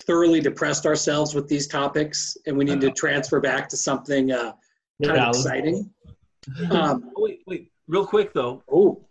thoroughly 0.04 0.40
depressed 0.40 0.86
ourselves 0.86 1.36
with 1.36 1.48
these 1.48 1.68
topics, 1.68 2.38
and 2.48 2.58
we 2.58 2.64
need 2.66 2.82
to 2.82 2.92
transfer 2.92 3.40
back 3.42 3.68
to 3.70 3.78
something 3.78 4.32
uh, 4.32 4.54
kind 5.04 5.18
of 5.20 5.30
exciting. 5.30 5.90
Um, 6.72 7.12
Oh, 7.16 7.24
wait, 7.24 7.42
wait, 7.46 7.72
real 7.88 8.08
quick 8.08 8.34
though, 8.34 8.64
oh, 8.72 9.06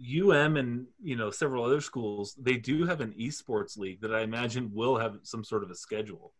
UM 0.00 0.56
and 0.56 0.86
you 1.02 1.16
know 1.16 1.30
several 1.30 1.64
other 1.64 1.80
schools 1.80 2.34
they 2.40 2.56
do 2.56 2.86
have 2.86 3.00
an 3.00 3.14
esports 3.20 3.76
league 3.76 4.00
that 4.00 4.14
I 4.14 4.22
imagine 4.22 4.70
will 4.72 4.96
have 4.96 5.18
some 5.22 5.44
sort 5.44 5.62
of 5.62 5.70
a 5.70 5.74
schedule. 5.74 6.32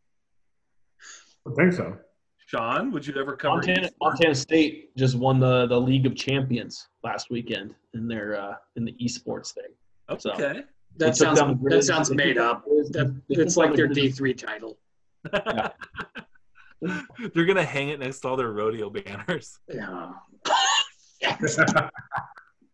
I 1.47 1.53
think 1.55 1.73
so. 1.73 1.97
Shaun, 2.47 2.91
would 2.91 3.07
you 3.07 3.15
ever 3.15 3.37
cover 3.37 3.57
Montana, 3.57 3.87
esports? 3.87 3.93
Montana 4.01 4.35
State 4.35 4.97
just 4.97 5.15
won 5.15 5.39
the, 5.39 5.67
the 5.67 5.81
League 5.81 6.05
of 6.05 6.17
Champions 6.17 6.89
last 7.05 7.31
weekend 7.31 7.75
in 7.95 8.09
their 8.09 8.41
uh, 8.41 8.55
in 8.77 8.85
the 8.85 8.95
esports 9.01 9.53
thing. 9.53 9.65
Okay. 10.11 10.65
They 10.97 11.07
that 11.07 11.17
sounds 11.17 11.39
that 11.39 11.85
sounds 11.85 12.11
made 12.11 12.39
up. 12.39 12.65
down. 12.65 12.91
That, 12.91 13.23
it's 13.29 13.57
like 13.57 13.75
their 13.75 13.87
D 13.87 14.11
three 14.11 14.35
title. 14.35 14.79
They're 15.33 15.73
gonna 17.45 17.63
hang 17.63 17.91
it 17.91 18.01
next 18.01 18.21
to 18.21 18.29
all 18.29 18.37
their 18.37 18.53
rodeo 18.53 18.91
banners. 18.91 19.59
Yeah. 19.69 20.11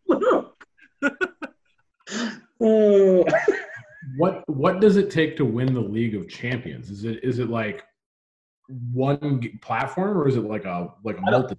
What 4.17 4.49
what 4.49 4.81
does 4.81 4.97
it 4.97 5.11
take 5.11 5.37
to 5.37 5.45
win 5.45 5.75
the 5.75 5.81
League 5.81 6.15
of 6.15 6.29
Champions? 6.29 6.91
Is 6.91 7.05
it 7.05 7.23
is 7.25 7.39
it 7.39 7.51
like 7.51 7.85
one 8.93 9.41
platform 9.61 10.17
or 10.17 10.29
is 10.29 10.37
it 10.37 10.45
like 10.45 10.65
a 10.65 10.89
like 11.05 11.17
a 11.19 11.23
I 11.27 11.31
don't- 11.31 11.41
multi? 11.43 11.57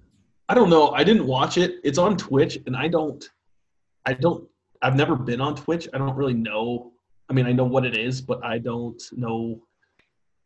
I 0.50 0.54
don't 0.54 0.70
know. 0.70 0.92
I 0.92 1.04
didn't 1.04 1.28
watch 1.28 1.58
it. 1.58 1.76
It's 1.84 1.98
on 1.98 2.16
Twitch, 2.16 2.58
and 2.66 2.76
I 2.76 2.88
don't. 2.88 3.30
I 4.06 4.14
don't. 4.14 4.48
I've 4.82 4.96
never 4.96 5.18
been 5.18 5.42
on 5.42 5.58
Twitch. 5.58 5.90
I 5.94 5.98
don't 5.98 6.16
really 6.16 6.34
know. 6.34 6.94
I 7.30 7.34
mean, 7.34 7.46
I 7.46 7.52
know 7.52 7.66
what 7.66 7.86
it 7.86 7.98
is, 7.98 8.22
but 8.22 8.42
I 8.46 8.58
don't 8.58 9.02
know. 9.12 9.62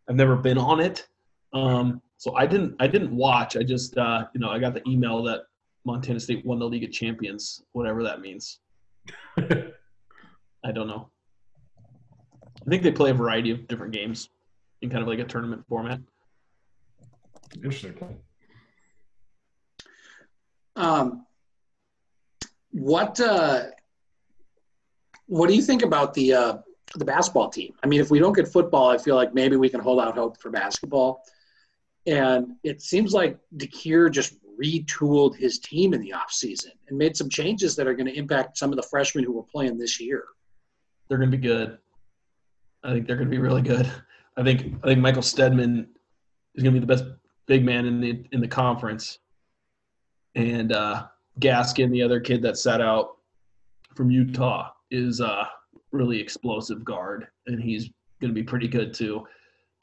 I've 0.09 0.15
never 0.15 0.35
been 0.35 0.57
on 0.57 0.79
it, 0.79 1.07
um, 1.53 2.01
so 2.17 2.35
I 2.35 2.47
didn't. 2.47 2.75
I 2.79 2.87
didn't 2.87 3.15
watch. 3.15 3.55
I 3.55 3.61
just, 3.61 3.95
uh, 3.95 4.25
you 4.33 4.39
know, 4.39 4.49
I 4.49 4.57
got 4.57 4.73
the 4.73 4.81
email 4.89 5.21
that 5.23 5.41
Montana 5.85 6.19
State 6.19 6.43
won 6.47 6.57
the 6.57 6.67
League 6.67 6.83
of 6.83 6.91
Champions, 6.91 7.61
whatever 7.73 8.01
that 8.01 8.21
means. 8.21 8.59
I 9.37 10.71
don't 10.71 10.87
know. 10.87 11.09
I 12.65 12.69
think 12.69 12.83
they 12.83 12.91
play 12.91 13.11
a 13.11 13.13
variety 13.13 13.51
of 13.51 13.67
different 13.67 13.93
games 13.93 14.29
in 14.81 14.89
kind 14.89 15.01
of 15.01 15.07
like 15.07 15.19
a 15.19 15.23
tournament 15.23 15.65
format. 15.67 15.99
Interesting. 17.55 17.95
Um, 20.75 21.25
what 22.71 23.19
uh, 23.19 23.65
what 25.27 25.49
do 25.49 25.55
you 25.55 25.61
think 25.61 25.81
about 25.81 26.13
the 26.13 26.33
uh, 26.33 26.57
the 26.95 27.05
basketball 27.05 27.49
team? 27.49 27.73
I 27.83 27.87
mean, 27.87 27.99
if 27.99 28.09
we 28.09 28.19
don't 28.19 28.33
get 28.33 28.47
football, 28.47 28.89
I 28.89 28.97
feel 28.97 29.15
like 29.15 29.33
maybe 29.33 29.55
we 29.55 29.69
can 29.69 29.79
hold 29.79 29.99
out 29.99 30.15
hope 30.15 30.39
for 30.39 30.49
basketball. 30.49 31.23
And 32.07 32.55
it 32.63 32.81
seems 32.81 33.13
like 33.13 33.37
DeCuire 33.57 34.11
just 34.11 34.35
retooled 34.61 35.35
his 35.35 35.59
team 35.59 35.93
in 35.93 36.01
the 36.01 36.13
offseason 36.15 36.71
and 36.87 36.97
made 36.97 37.15
some 37.15 37.29
changes 37.29 37.75
that 37.75 37.87
are 37.87 37.93
going 37.93 38.07
to 38.07 38.17
impact 38.17 38.57
some 38.57 38.71
of 38.71 38.75
the 38.75 38.83
freshmen 38.83 39.23
who 39.23 39.33
were 39.33 39.43
playing 39.43 39.77
this 39.77 39.99
year. 39.99 40.25
they're 41.07 41.17
going 41.17 41.31
to 41.31 41.37
be 41.37 41.41
good. 41.41 41.77
I 42.83 42.93
think 42.93 43.07
they're 43.07 43.15
going 43.15 43.29
to 43.29 43.35
be 43.35 43.41
really 43.41 43.61
good. 43.61 43.89
I 44.37 44.43
think 44.43 44.75
I 44.83 44.87
think 44.87 44.99
Michael 44.99 45.21
Steadman 45.21 45.87
is 46.55 46.63
going 46.63 46.73
to 46.73 46.79
be 46.79 46.85
the 46.85 46.93
best 46.93 47.05
big 47.47 47.65
man 47.65 47.85
in 47.85 47.99
the 47.99 48.23
in 48.31 48.39
the 48.39 48.47
conference, 48.47 49.19
and 50.35 50.71
uh, 50.71 51.07
Gaskin, 51.39 51.91
the 51.91 52.01
other 52.01 52.19
kid 52.19 52.41
that 52.43 52.57
sat 52.57 52.81
out 52.81 53.17
from 53.95 54.09
Utah, 54.09 54.69
is 54.89 55.19
a 55.19 55.49
really 55.91 56.19
explosive 56.19 56.85
guard, 56.85 57.27
and 57.47 57.61
he's 57.61 57.89
going 58.21 58.33
to 58.33 58.33
be 58.33 58.43
pretty 58.43 58.67
good 58.67 58.93
too. 58.93 59.27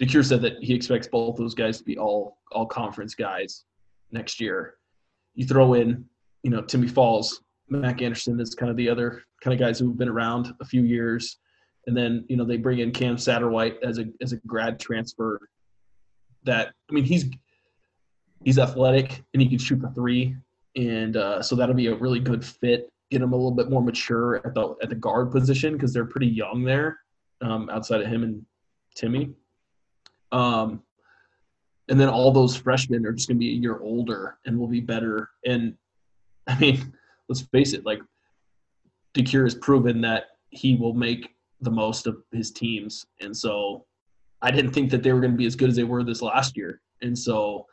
DeCuire 0.01 0.25
said 0.25 0.41
that 0.43 0.63
he 0.63 0.73
expects 0.73 1.09
both 1.09 1.37
those 1.37 1.55
guys 1.55 1.79
to 1.79 1.85
be 1.85 1.99
all 1.99 2.39
all 2.51 2.67
conference 2.67 3.15
guys 3.15 3.65
next 4.11 4.41
year. 4.41 4.75
You 5.35 5.47
throw 5.47 5.75
in, 5.75 6.05
you 6.43 6.51
know, 6.51 6.63
Timmy 6.63 6.89
Falls, 6.89 7.43
Mac 7.69 8.03
Anderson 8.03 8.41
is 8.41 8.55
kind 8.55 8.71
of 8.71 8.77
the 8.77 8.89
other 8.89 9.23
kind 9.43 9.55
of 9.55 9.61
guys 9.61 9.79
who've 9.79 9.97
been 9.97 10.09
around 10.09 10.55
a 10.61 10.65
few 10.65 10.83
years. 10.83 11.39
And 11.87 11.97
then, 11.97 12.25
you 12.29 12.37
know, 12.37 12.45
they 12.45 12.57
bring 12.57 12.81
in 12.81 12.91
Cam 12.91 13.17
Satterwhite 13.17 13.77
as 13.83 13.99
a 13.99 14.07
as 14.21 14.33
a 14.33 14.37
grad 14.47 14.79
transfer 14.79 15.41
that 16.45 16.73
I 16.91 16.95
mean 16.95 17.05
he's 17.05 17.27
he's 18.45 18.59
athletic 18.59 19.23
and 19.33 19.43
he 19.43 19.49
can 19.49 19.59
shoot 19.59 19.81
the 19.81 19.91
three. 19.91 20.37
And 20.77 21.17
uh, 21.17 21.43
so 21.43 21.57
that'll 21.57 21.75
be 21.75 21.89
a 21.89 21.95
really 21.95 22.21
good 22.21 22.45
fit. 22.45 22.91
Get 23.11 23.23
him 23.23 23.33
a 23.33 23.37
little 23.37 23.53
bit 23.53 23.71
more 23.71 23.83
mature 23.83 24.37
at 24.47 24.55
the 24.55 24.75
at 24.83 24.91
the 24.91 24.95
guard 24.95 25.33
position 25.33 25.73
because 25.73 25.93
they're 25.93 26.05
pretty 26.05 26.27
young 26.27 26.63
there, 26.63 26.99
um, 27.41 27.71
outside 27.71 28.03
of 28.03 28.07
him 28.07 28.23
and 28.23 28.45
Timmy. 28.95 29.31
Um, 30.31 30.83
and 31.89 31.99
then 31.99 32.09
all 32.09 32.31
those 32.31 32.57
freshmen 32.57 33.07
are 33.07 33.13
just 33.13 33.29
going 33.29 33.37
to 33.37 33.41
be 33.41 33.51
a 33.51 33.61
year 33.61 33.79
older 33.81 34.39
and 34.45 34.59
will 34.59 34.69
be 34.69 34.81
better. 34.81 35.31
And 35.47 35.75
I 36.47 36.59
mean, 36.59 36.93
let's 37.29 37.43
face 37.43 37.73
it, 37.73 37.87
like 37.87 38.01
DeCuire 39.15 39.45
has 39.45 39.55
proven 39.55 40.01
that 40.03 40.25
he 40.51 40.77
will 40.77 40.95
make 40.95 41.35
the 41.61 41.71
most 41.71 42.07
of 42.07 42.23
his 42.33 42.51
teams, 42.51 43.05
and 43.21 43.37
so 43.37 43.85
I 44.41 44.51
didn't 44.51 44.73
think 44.73 44.91
that 44.91 45.03
they 45.03 45.13
were 45.13 45.21
going 45.21 45.33
to 45.33 45.37
be 45.37 45.47
as 45.47 45.57
good 45.57 45.69
as 45.69 45.77
they 45.77 45.85
were 45.85 46.05
this 46.05 46.23
last 46.23 46.57
year, 46.57 46.81
and 47.03 47.19
so 47.19 47.67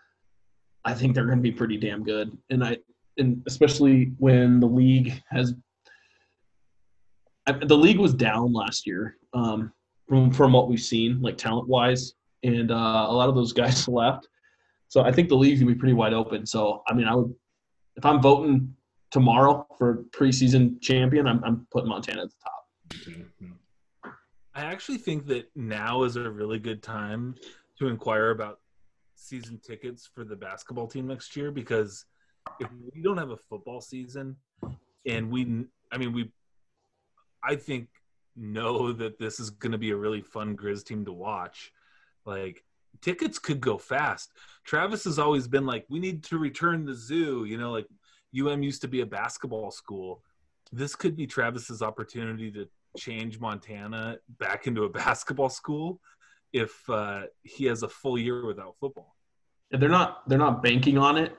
I 0.84 0.94
think 0.94 1.14
they're 1.14 1.26
going 1.26 1.38
to 1.38 1.44
be 1.44 1.52
pretty 1.52 1.78
damn 1.78 2.04
good. 2.04 2.36
And 2.50 2.64
I 2.64 2.78
and 3.18 3.42
especially 3.48 4.12
when 4.18 4.60
the 4.60 4.68
league 4.68 5.22
has 5.30 5.54
I- 7.48 7.54
the 7.54 7.78
league 7.78 8.00
was 8.00 8.14
down 8.14 8.54
last 8.54 8.88
year 8.88 9.18
um, 9.34 9.72
from 10.08 10.32
from 10.32 10.54
what 10.54 10.68
we've 10.68 10.80
seen, 10.80 11.22
like 11.22 11.38
talent 11.38 11.68
wise, 11.68 12.14
and 12.46 12.72
uh, 12.72 13.08
a 13.10 13.14
lot 13.14 13.30
of 13.30 13.36
those 13.36 13.54
guys 13.54 13.88
left. 13.88 14.28
So 14.88 15.02
I 15.02 15.12
think 15.12 15.30
the 15.30 15.36
league's 15.36 15.60
gonna 15.60 15.74
be 15.74 15.80
pretty 15.80 15.94
wide 15.94 16.14
open. 16.14 16.46
So 16.46 16.84
I 16.88 16.94
mean, 16.94 17.08
I 17.08 17.16
would 17.16 17.34
if 17.96 18.06
I'm 18.06 18.22
voting 18.22 18.76
tomorrow 19.12 19.66
for 19.78 20.04
preseason 20.12 20.82
champion, 20.82 21.28
I'm, 21.28 21.44
I'm 21.44 21.68
putting 21.72 21.90
Montana 21.90 22.24
at 22.24 22.30
the 22.30 22.36
top. 22.44 24.14
I 24.54 24.62
actually 24.62 24.98
think 24.98 25.26
that 25.28 25.50
now 25.56 26.04
is 26.04 26.16
a 26.16 26.30
really 26.30 26.60
good 26.60 26.82
time 26.84 27.36
to 27.80 27.88
inquire 27.88 28.32
about 28.32 28.60
season 29.16 29.60
tickets 29.66 30.10
for 30.14 30.24
the 30.24 30.36
basketball 30.36 30.88
team 30.88 31.08
next 31.08 31.36
year 31.36 31.52
because 31.52 32.06
if 32.60 32.70
we 32.94 33.02
don't 33.02 33.18
have 33.18 33.32
a 33.32 33.38
football 33.38 33.82
season 33.82 34.36
and 35.06 35.30
we 35.30 35.66
I 35.92 35.98
mean 35.98 36.14
we 36.14 36.32
I 37.44 37.56
think 37.56 37.88
know 38.36 38.92
that 38.92 39.18
this 39.20 39.40
is 39.40 39.50
going 39.50 39.72
to 39.72 39.78
be 39.78 39.92
a 39.92 39.96
really 39.96 40.22
fun 40.22 40.56
Griz 40.56 40.84
team 40.84 41.06
to 41.06 41.14
watch. 41.14 41.72
Like 42.26 42.64
tickets 43.02 43.40
could 43.40 43.62
go 43.62 43.78
fast. 43.78 44.32
Travis 44.66 45.04
has 45.04 45.20
always 45.20 45.48
been 45.48 45.66
like 45.66 45.86
we 45.90 46.00
need 46.00 46.24
to 46.26 46.38
return 46.38 46.86
the 46.86 46.96
zoo, 46.96 47.46
you 47.46 47.58
know, 47.58 47.72
like 47.72 47.88
UM 48.38 48.64
used 48.64 48.82
to 48.82 48.88
be 48.88 49.02
a 49.02 49.06
basketball 49.06 49.72
school. 49.72 50.24
This 50.72 50.96
could 50.96 51.16
be 51.16 51.28
Travis's 51.28 51.82
opportunity 51.82 52.52
to 52.52 52.68
change 52.98 53.40
Montana 53.40 54.18
back 54.40 54.68
into 54.68 54.84
a 54.84 54.90
basketball 55.04 55.50
school 55.50 56.00
if 56.54 56.90
uh, 56.90 57.24
he 57.44 57.66
has 57.66 57.84
a 57.84 57.90
full 57.90 58.18
year 58.18 58.46
without 58.46 58.76
football. 58.80 59.16
And 59.72 59.82
they're 59.82 59.90
not 59.90 60.28
they're 60.28 60.40
not 60.40 60.64
banking 60.64 60.98
on 60.98 61.18
it. 61.18 61.36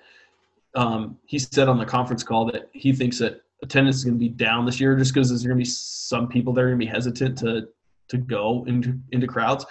Um, 0.74 1.18
he 1.26 1.38
said 1.38 1.68
on 1.68 1.78
the 1.78 1.86
conference 1.86 2.22
call 2.22 2.44
that 2.46 2.68
he 2.72 2.92
thinks 2.92 3.18
that 3.18 3.40
attendance 3.62 3.96
is 3.96 4.04
going 4.04 4.14
to 4.14 4.20
be 4.20 4.28
down 4.28 4.66
this 4.66 4.78
year 4.78 4.94
just 4.94 5.14
because 5.14 5.30
there's 5.30 5.42
going 5.42 5.56
to 5.56 5.60
be 5.60 5.64
some 5.64 6.28
people 6.28 6.52
that 6.52 6.60
are 6.60 6.68
going 6.68 6.78
to 6.78 6.84
be 6.84 6.90
hesitant 6.90 7.38
to 7.38 7.68
to 8.08 8.18
go 8.18 8.64
into 8.66 8.98
into 9.12 9.26
crowds. 9.26 9.64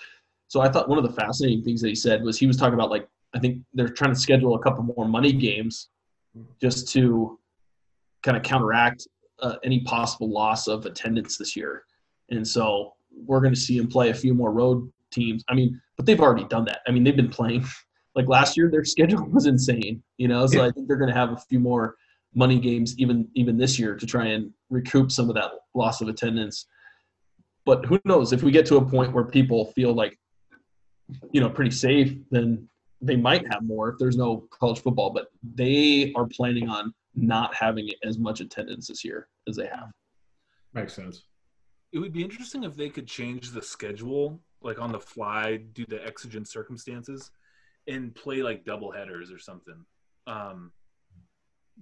So 0.47 0.61
I 0.61 0.69
thought 0.69 0.89
one 0.89 0.97
of 0.97 1.03
the 1.03 1.13
fascinating 1.13 1.63
things 1.63 1.81
that 1.81 1.89
he 1.89 1.95
said 1.95 2.23
was 2.23 2.37
he 2.37 2.47
was 2.47 2.57
talking 2.57 2.75
about 2.75 2.89
like 2.89 3.07
I 3.33 3.39
think 3.39 3.63
they're 3.73 3.89
trying 3.89 4.13
to 4.13 4.19
schedule 4.19 4.55
a 4.55 4.59
couple 4.59 4.83
more 4.83 5.07
money 5.07 5.33
games 5.33 5.89
just 6.61 6.91
to 6.93 7.39
kind 8.23 8.37
of 8.37 8.43
counteract 8.43 9.07
uh, 9.41 9.55
any 9.63 9.81
possible 9.81 10.29
loss 10.29 10.67
of 10.67 10.85
attendance 10.85 11.37
this 11.37 11.55
year. 11.55 11.83
And 12.29 12.47
so 12.47 12.93
we're 13.11 13.41
going 13.41 13.53
to 13.53 13.59
see 13.59 13.77
him 13.77 13.87
play 13.87 14.09
a 14.09 14.13
few 14.13 14.33
more 14.33 14.51
road 14.51 14.91
teams. 15.11 15.43
I 15.49 15.53
mean, 15.53 15.79
but 15.97 16.05
they've 16.05 16.19
already 16.19 16.45
done 16.45 16.65
that. 16.65 16.79
I 16.87 16.91
mean, 16.91 17.03
they've 17.03 17.15
been 17.15 17.29
playing 17.29 17.65
like 18.15 18.27
last 18.27 18.57
year. 18.57 18.69
Their 18.69 18.85
schedule 18.95 19.25
was 19.25 19.45
insane, 19.45 20.01
you 20.17 20.27
know. 20.27 20.47
So 20.47 20.63
I 20.63 20.71
think 20.71 20.87
they're 20.87 20.97
going 20.97 21.11
to 21.11 21.17
have 21.17 21.31
a 21.31 21.37
few 21.37 21.59
more 21.59 21.95
money 22.33 22.59
games 22.59 22.97
even 22.97 23.27
even 23.33 23.57
this 23.57 23.79
year 23.79 23.95
to 23.95 24.05
try 24.05 24.25
and 24.25 24.51
recoup 24.69 25.09
some 25.11 25.29
of 25.29 25.35
that 25.35 25.51
loss 25.73 26.01
of 26.01 26.07
attendance. 26.07 26.67
But 27.65 27.85
who 27.85 27.99
knows 28.05 28.33
if 28.33 28.43
we 28.43 28.51
get 28.51 28.65
to 28.67 28.77
a 28.77 28.85
point 28.85 29.13
where 29.13 29.23
people 29.23 29.71
feel 29.73 29.93
like 29.93 30.17
you 31.31 31.41
know 31.41 31.49
pretty 31.49 31.71
safe, 31.71 32.15
then 32.31 32.67
they 33.01 33.15
might 33.15 33.45
have 33.51 33.63
more 33.63 33.89
if 33.89 33.97
there's 33.99 34.17
no 34.17 34.47
college 34.51 34.79
football. 34.79 35.11
But 35.11 35.27
they 35.43 36.13
are 36.15 36.25
planning 36.25 36.69
on 36.69 36.93
not 37.15 37.53
having 37.55 37.89
as 38.03 38.17
much 38.17 38.41
attendance 38.41 38.87
this 38.87 39.03
year 39.03 39.27
as 39.47 39.55
they 39.55 39.67
have. 39.67 39.91
Makes 40.73 40.93
sense. 40.93 41.23
It 41.93 41.99
would 41.99 42.13
be 42.13 42.23
interesting 42.23 42.63
if 42.63 42.75
they 42.75 42.89
could 42.89 43.07
change 43.07 43.51
the 43.51 43.61
schedule, 43.61 44.41
like 44.61 44.79
on 44.79 44.91
the 44.91 44.99
fly, 44.99 45.57
due 45.57 45.85
to 45.85 46.05
exigent 46.05 46.47
circumstances, 46.49 47.31
and 47.87 48.13
play 48.13 48.41
like 48.41 48.65
double 48.65 48.91
headers 48.91 49.31
or 49.31 49.39
something. 49.39 49.85
Um, 50.27 50.71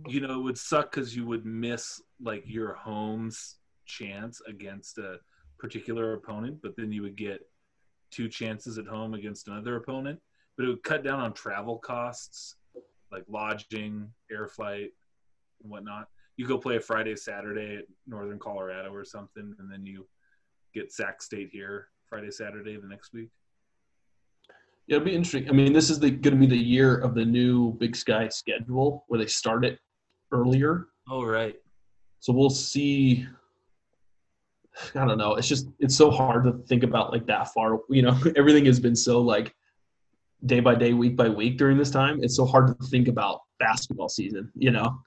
you 0.08 0.22
know, 0.22 0.40
it 0.40 0.44
would 0.44 0.58
suck 0.58 0.91
because 0.91 1.16
you 1.16 1.26
would 1.26 1.45
miss 1.45 2.02
like 2.22 2.44
your 2.45 2.74
home's 2.74 3.58
chance 3.86 4.41
against 4.48 4.98
a 4.98 5.20
particular 5.60 6.14
opponent, 6.14 6.60
but 6.62 6.76
then 6.76 6.91
you 6.91 7.02
would 7.02 7.16
get 7.16 7.40
two 8.14 8.30
chances 8.30 8.77
at 8.77 8.85
home 8.85 9.14
against 9.14 9.48
another 9.48 9.76
opponent. 9.76 10.19
But 10.56 10.65
it 10.65 10.69
would 10.69 10.84
cut 10.84 11.03
down 11.03 11.19
on 11.19 11.34
travel 11.34 11.77
costs, 11.80 12.56
like 13.11 13.23
lodging, 13.27 14.10
air 14.31 14.48
flight, 14.48 14.91
and 15.61 15.72
whatnot. 15.72 16.07
You 16.38 16.48
go 16.48 16.57
play 16.57 16.77
a 16.77 16.80
Friday, 16.80 17.15
Saturday 17.15 17.77
at 17.77 17.85
Northern 18.07 18.40
Colorado 18.40 18.94
or 18.94 19.03
something, 19.03 19.56
and 19.60 19.72
then 19.72 19.85
you 19.85 20.07
get 20.73 20.91
Sac 20.91 21.22
State 21.22 21.49
here 21.52 21.88
Friday, 22.07 22.31
Saturday 22.31 22.77
the 22.77 22.88
next 22.88 23.14
week. 23.14 23.30
Yeah, 24.88 24.98
it'll 24.98 25.06
be 25.06 25.15
interesting. 25.15 25.49
I 25.49 25.53
mean, 25.53 25.73
this 25.73 25.90
is 25.90 25.99
the, 25.99 26.11
going 26.11 26.34
to 26.34 26.40
be 26.40 26.45
the 26.45 26.57
year 26.57 26.98
of 26.98 27.15
the 27.15 27.23
new 27.23 27.73
Big 27.73 27.95
Sky 27.95 28.27
schedule 28.27 29.06
where 29.07 29.19
they 29.19 29.27
start 29.27 29.64
it 29.64 29.80
earlier. 30.31 30.88
Oh, 31.10 31.23
right. 31.23 31.56
So 32.19 32.34
we'll 32.34 32.49
see. 32.49 33.26
I 34.95 35.06
don't 35.06 35.18
know. 35.18 35.36
It's 35.36 35.48
just 35.48 35.68
it's 35.80 35.95
so 35.95 36.10
hard 36.10 36.44
to 36.45 36.54
think 36.68 36.84
about 36.84 37.12
like 37.12 37.26
that 37.28 37.54
far. 37.54 37.80
You 37.90 38.02
know, 38.02 38.18
everything 38.36 38.66
has 38.66 38.80
been 38.80 38.95
so 38.95 39.22
like 39.22 39.54
day 40.45 40.60
by 40.60 40.76
day, 40.76 40.94
week 40.94 41.16
by 41.16 41.30
week 41.30 41.58
during 41.58 41.78
this 41.78 41.91
time. 41.91 42.24
It's 42.24 42.36
so 42.36 42.45
hard 42.45 42.68
to 42.68 42.88
think 42.88 43.08
about 43.08 43.41
basketball 43.60 44.10
season. 44.10 44.52
You 44.56 44.72
know, 44.72 45.00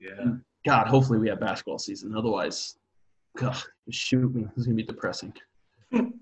Yeah. 0.00 0.34
God, 0.64 0.86
hopefully 0.86 1.18
we 1.18 1.28
have 1.28 1.40
basketball 1.40 1.78
season. 1.78 2.14
Otherwise, 2.16 2.76
God, 3.36 3.56
shoot 3.90 4.32
me. 4.34 4.42
This 4.42 4.58
is 4.58 4.66
gonna 4.66 4.76
be 4.76 4.82
depressing. 4.82 5.32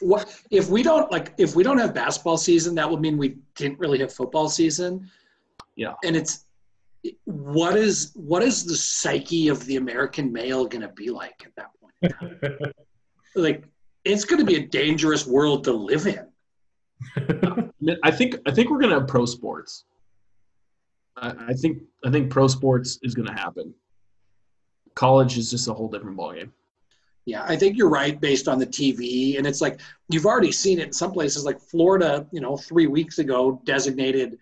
What 0.00 0.42
if 0.50 0.68
we 0.68 0.82
don't 0.82 1.10
like 1.12 1.34
if 1.38 1.54
we 1.54 1.62
don't 1.62 1.78
have 1.78 1.94
basketball 1.94 2.36
season? 2.36 2.74
That 2.74 2.90
would 2.90 3.00
mean 3.00 3.16
we 3.16 3.36
didn't 3.54 3.78
really 3.78 4.00
have 4.00 4.12
football 4.12 4.48
season. 4.48 5.08
Yeah. 5.76 5.94
And 6.04 6.16
it's 6.16 6.46
what 7.24 7.76
is 7.76 8.12
what 8.14 8.42
is 8.42 8.64
the 8.64 8.76
psyche 8.76 9.48
of 9.48 9.64
the 9.66 9.76
American 9.76 10.32
male 10.32 10.66
going 10.66 10.82
to 10.82 10.88
be 10.88 11.10
like 11.10 11.42
at 11.44 11.54
that 11.56 11.68
point? 11.80 11.83
In 12.04 12.10
time? 12.40 12.72
like 13.34 13.64
it's 14.04 14.24
going 14.24 14.38
to 14.38 14.44
be 14.44 14.56
a 14.56 14.66
dangerous 14.66 15.26
world 15.26 15.64
to 15.64 15.72
live 15.72 16.06
in. 16.06 16.26
I, 17.16 17.96
I 18.04 18.10
think 18.10 18.36
I 18.46 18.50
think 18.50 18.70
we're 18.70 18.78
gonna 18.78 18.98
have 18.98 19.08
pro 19.08 19.26
sports. 19.26 19.84
I, 21.16 21.34
I 21.48 21.52
think 21.54 21.82
I 22.04 22.10
think 22.10 22.30
pro 22.30 22.48
sports 22.48 22.98
is 23.02 23.14
gonna 23.14 23.32
happen. 23.32 23.74
College 24.94 25.38
is 25.38 25.50
just 25.50 25.68
a 25.68 25.74
whole 25.74 25.88
different 25.88 26.16
ballgame. 26.16 26.50
Yeah, 27.26 27.42
I 27.44 27.56
think 27.56 27.76
you're 27.76 27.88
right 27.88 28.20
based 28.20 28.48
on 28.48 28.58
the 28.58 28.66
TV. 28.66 29.38
And 29.38 29.46
it's 29.46 29.60
like 29.60 29.80
you've 30.10 30.26
already 30.26 30.52
seen 30.52 30.78
it 30.78 30.88
in 30.88 30.92
some 30.92 31.10
places, 31.10 31.44
like 31.44 31.58
Florida, 31.58 32.26
you 32.32 32.40
know, 32.40 32.56
three 32.56 32.86
weeks 32.86 33.18
ago 33.18 33.60
designated 33.64 34.38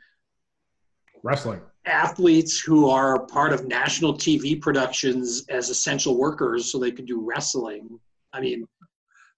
Wrestling. 1.22 1.60
Athletes 1.86 2.60
who 2.60 2.88
are 2.88 3.26
part 3.26 3.52
of 3.52 3.66
national 3.66 4.14
TV 4.14 4.60
productions 4.60 5.44
as 5.48 5.68
essential 5.68 6.16
workers 6.16 6.70
so 6.70 6.78
they 6.78 6.92
could 6.92 7.06
do 7.06 7.20
wrestling. 7.20 7.98
I 8.32 8.40
mean, 8.40 8.66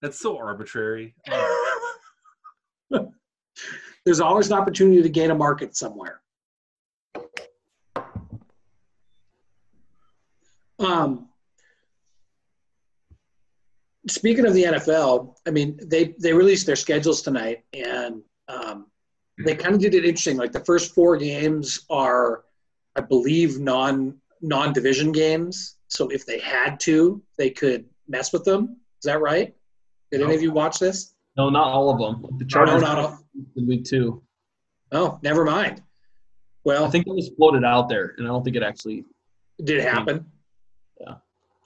That's 0.01 0.19
so 0.19 0.37
arbitrary. 0.37 1.15
there's 4.05 4.19
always 4.19 4.47
an 4.47 4.53
opportunity 4.53 5.01
to 5.01 5.09
gain 5.09 5.31
a 5.31 5.35
market 5.35 5.75
somewhere. 5.75 6.21
Um, 10.79 11.29
speaking 14.07 14.45
of 14.45 14.53
the 14.53 14.63
NFL, 14.63 15.35
I 15.47 15.51
mean, 15.51 15.79
they 15.81 16.15
they 16.19 16.33
released 16.33 16.65
their 16.65 16.75
schedules 16.75 17.21
tonight, 17.21 17.63
and 17.73 18.21
um, 18.47 18.87
they 19.43 19.55
kind 19.55 19.75
of 19.75 19.81
did 19.81 19.93
it 19.93 20.05
interesting. 20.05 20.37
Like 20.37 20.51
the 20.51 20.63
first 20.63 20.93
four 20.95 21.17
games 21.17 21.85
are, 21.89 22.45
I 22.95 23.01
believe, 23.01 23.59
non 23.59 24.15
non 24.41 24.73
division 24.73 25.11
games. 25.11 25.77
So 25.87 26.07
if 26.09 26.25
they 26.25 26.39
had 26.39 26.79
to, 26.81 27.21
they 27.37 27.49
could 27.49 27.85
mess 28.07 28.31
with 28.31 28.43
them. 28.43 28.77
Is 28.99 29.05
that 29.05 29.19
right? 29.21 29.53
Did 30.11 30.21
any 30.21 30.35
of 30.35 30.41
you 30.41 30.51
watch 30.51 30.79
this? 30.79 31.13
No, 31.37 31.49
not 31.49 31.67
all 31.67 31.89
of 31.89 31.99
them. 31.99 32.37
The 32.37 32.45
Chargers 32.45 32.81
No, 32.81 32.87
not 32.87 32.97
all. 32.97 33.19
in 33.57 33.67
week 33.67 33.83
two. 33.83 34.21
Oh, 34.91 35.19
never 35.21 35.43
mind. 35.43 35.81
Well, 36.63 36.85
I 36.85 36.89
think 36.89 37.05
it 37.07 37.13
was 37.13 37.29
floated 37.37 37.63
out 37.65 37.89
there, 37.89 38.15
and 38.17 38.25
I 38.25 38.29
don't 38.29 38.43
think 38.43 38.55
it 38.55 38.63
actually. 38.63 39.03
did 39.63 39.77
it 39.79 39.83
happen? 39.83 40.25
Yeah. 41.01 41.15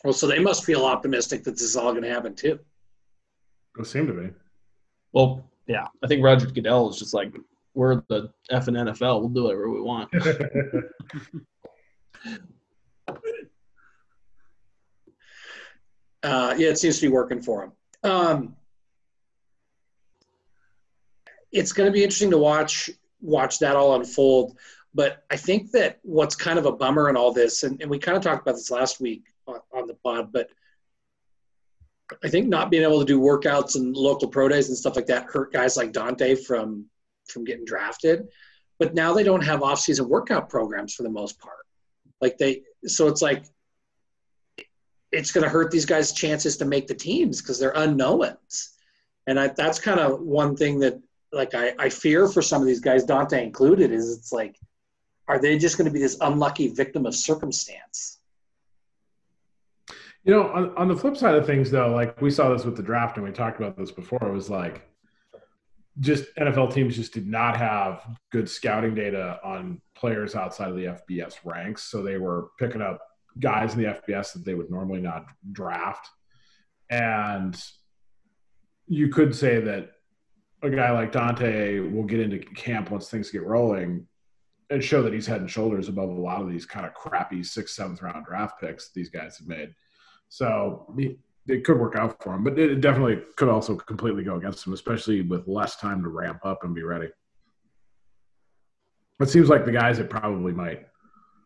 Well, 0.03 0.13
so 0.13 0.27
they 0.27 0.39
must 0.39 0.63
feel 0.65 0.85
optimistic 0.85 1.43
that 1.43 1.51
this 1.51 1.61
is 1.61 1.75
all 1.75 1.91
going 1.91 2.03
to 2.03 2.09
happen 2.09 2.33
too. 2.35 2.59
It 3.77 3.85
seemed 3.85 4.07
to 4.07 4.13
be. 4.13 4.29
Well, 5.13 5.45
yeah, 5.67 5.85
I 6.03 6.07
think 6.07 6.23
Roger 6.23 6.47
Goodell 6.47 6.89
is 6.89 6.97
just 6.97 7.13
like, 7.13 7.33
we're 7.79 8.03
the 8.09 8.29
F 8.51 8.67
and 8.67 8.75
NFL. 8.75 9.21
We'll 9.21 9.29
do 9.29 9.43
whatever 9.43 9.69
we 9.69 9.81
want. 9.81 10.11
Uh, 16.21 16.53
yeah, 16.57 16.67
it 16.67 16.77
seems 16.77 16.97
to 16.97 17.07
be 17.07 17.13
working 17.13 17.41
for 17.41 17.63
him. 17.63 17.71
Um, 18.03 18.57
it's 21.53 21.71
going 21.71 21.87
to 21.87 21.93
be 21.93 22.03
interesting 22.03 22.31
to 22.31 22.37
watch 22.37 22.89
watch 23.21 23.59
that 23.59 23.77
all 23.77 23.95
unfold. 23.95 24.57
But 24.93 25.23
I 25.31 25.37
think 25.37 25.71
that 25.71 25.99
what's 26.03 26.35
kind 26.35 26.59
of 26.59 26.65
a 26.65 26.73
bummer 26.73 27.09
in 27.09 27.15
all 27.15 27.31
this, 27.31 27.63
and, 27.63 27.81
and 27.81 27.89
we 27.89 27.99
kind 27.99 28.17
of 28.17 28.21
talked 28.21 28.41
about 28.41 28.55
this 28.55 28.69
last 28.69 28.99
week 28.99 29.27
on, 29.47 29.59
on 29.73 29.87
the 29.87 29.93
pod, 29.93 30.33
but 30.33 30.49
I 32.21 32.27
think 32.27 32.49
not 32.49 32.69
being 32.69 32.83
able 32.83 32.99
to 32.99 33.05
do 33.05 33.21
workouts 33.21 33.77
and 33.77 33.95
local 33.95 34.27
pro 34.27 34.49
days 34.49 34.67
and 34.67 34.77
stuff 34.77 34.97
like 34.97 35.07
that 35.07 35.23
hurt 35.23 35.53
guys 35.53 35.77
like 35.77 35.93
Dante 35.93 36.35
from 36.35 36.89
from 37.29 37.43
getting 37.43 37.65
drafted. 37.65 38.27
But 38.79 38.93
now 38.93 39.13
they 39.13 39.23
don't 39.23 39.43
have 39.43 39.61
off-season 39.61 40.07
workout 40.07 40.49
programs 40.49 40.93
for 40.93 41.03
the 41.03 41.09
most 41.09 41.39
part. 41.39 41.65
Like 42.21 42.37
they, 42.37 42.63
so 42.85 43.07
it's 43.07 43.21
like 43.21 43.45
it's 45.11 45.31
going 45.31 45.43
to 45.43 45.49
hurt 45.49 45.71
these 45.71 45.85
guys' 45.85 46.13
chances 46.13 46.57
to 46.57 46.65
make 46.65 46.87
the 46.87 46.93
teams 46.93 47.41
because 47.41 47.59
they're 47.59 47.73
unknowns. 47.75 48.77
And 49.27 49.39
I, 49.39 49.47
that's 49.47 49.79
kind 49.79 49.99
of 49.99 50.21
one 50.21 50.55
thing 50.55 50.79
that 50.79 50.99
like 51.31 51.53
I, 51.53 51.73
I 51.77 51.89
fear 51.89 52.27
for 52.27 52.41
some 52.41 52.61
of 52.61 52.67
these 52.67 52.79
guys, 52.79 53.03
Dante 53.03 53.43
included, 53.43 53.91
is 53.91 54.17
it's 54.17 54.31
like, 54.31 54.55
are 55.27 55.39
they 55.39 55.57
just 55.57 55.77
going 55.77 55.85
to 55.85 55.91
be 55.91 55.99
this 55.99 56.17
unlucky 56.21 56.69
victim 56.69 57.05
of 57.05 57.15
circumstance? 57.15 58.17
You 60.23 60.33
know, 60.33 60.49
on, 60.49 60.75
on 60.75 60.87
the 60.87 60.95
flip 60.95 61.15
side 61.15 61.35
of 61.35 61.45
things, 61.45 61.71
though, 61.71 61.91
like 61.91 62.19
we 62.21 62.31
saw 62.31 62.49
this 62.49 62.65
with 62.65 62.75
the 62.75 62.83
draft 62.83 63.17
and 63.17 63.25
we 63.25 63.31
talked 63.31 63.59
about 63.59 63.77
this 63.77 63.91
before, 63.91 64.19
it 64.21 64.33
was 64.33 64.49
like 64.49 64.88
just 65.99 66.33
NFL 66.35 66.73
teams 66.73 66.95
just 66.95 67.13
did 67.13 67.27
not 67.27 67.57
have 67.57 68.03
good 68.31 68.49
scouting 68.49 68.95
data 68.95 69.39
on 69.43 69.81
players 69.95 70.35
outside 70.35 70.69
of 70.69 70.75
the 70.75 70.85
FBS 70.85 71.35
ranks. 71.43 71.83
So 71.83 72.01
they 72.01 72.17
were 72.17 72.49
picking 72.57 72.81
up 72.81 73.01
guys 73.39 73.73
in 73.73 73.81
the 73.81 73.89
FBS 73.89 74.33
that 74.33 74.45
they 74.45 74.53
would 74.53 74.69
normally 74.69 75.01
not 75.01 75.25
draft. 75.51 76.07
And 76.89 77.61
you 78.87 79.09
could 79.09 79.35
say 79.35 79.59
that 79.61 79.91
a 80.63 80.69
guy 80.69 80.91
like 80.91 81.11
Dante 81.11 81.79
will 81.79 82.03
get 82.03 82.19
into 82.19 82.39
camp 82.39 82.91
once 82.91 83.09
things 83.09 83.29
get 83.29 83.45
rolling 83.45 84.07
and 84.69 84.83
show 84.83 85.01
that 85.01 85.13
he's 85.13 85.27
head 85.27 85.41
and 85.41 85.49
shoulders 85.49 85.89
above 85.89 86.09
a 86.09 86.13
lot 86.13 86.41
of 86.41 86.49
these 86.49 86.65
kind 86.65 86.85
of 86.85 86.93
crappy 86.93 87.43
sixth, 87.43 87.75
seventh 87.75 88.01
round 88.01 88.25
draft 88.25 88.59
picks 88.59 88.91
these 88.91 89.09
guys 89.09 89.37
have 89.37 89.47
made. 89.47 89.73
So 90.29 90.93
it 91.49 91.63
could 91.63 91.79
work 91.79 91.95
out 91.95 92.21
for 92.21 92.33
him, 92.33 92.43
but 92.43 92.57
it 92.57 92.81
definitely 92.81 93.19
could 93.35 93.49
also 93.49 93.75
completely 93.75 94.23
go 94.23 94.35
against 94.35 94.65
him, 94.65 94.73
especially 94.73 95.21
with 95.21 95.47
less 95.47 95.77
time 95.77 96.03
to 96.03 96.09
ramp 96.09 96.45
up 96.45 96.63
and 96.63 96.75
be 96.75 96.83
ready. 96.83 97.09
It 99.19 99.29
seems 99.29 99.49
like 99.49 99.65
the 99.65 99.71
guys 99.71 99.97
that 99.97 100.09
probably 100.09 100.53
might 100.53 100.87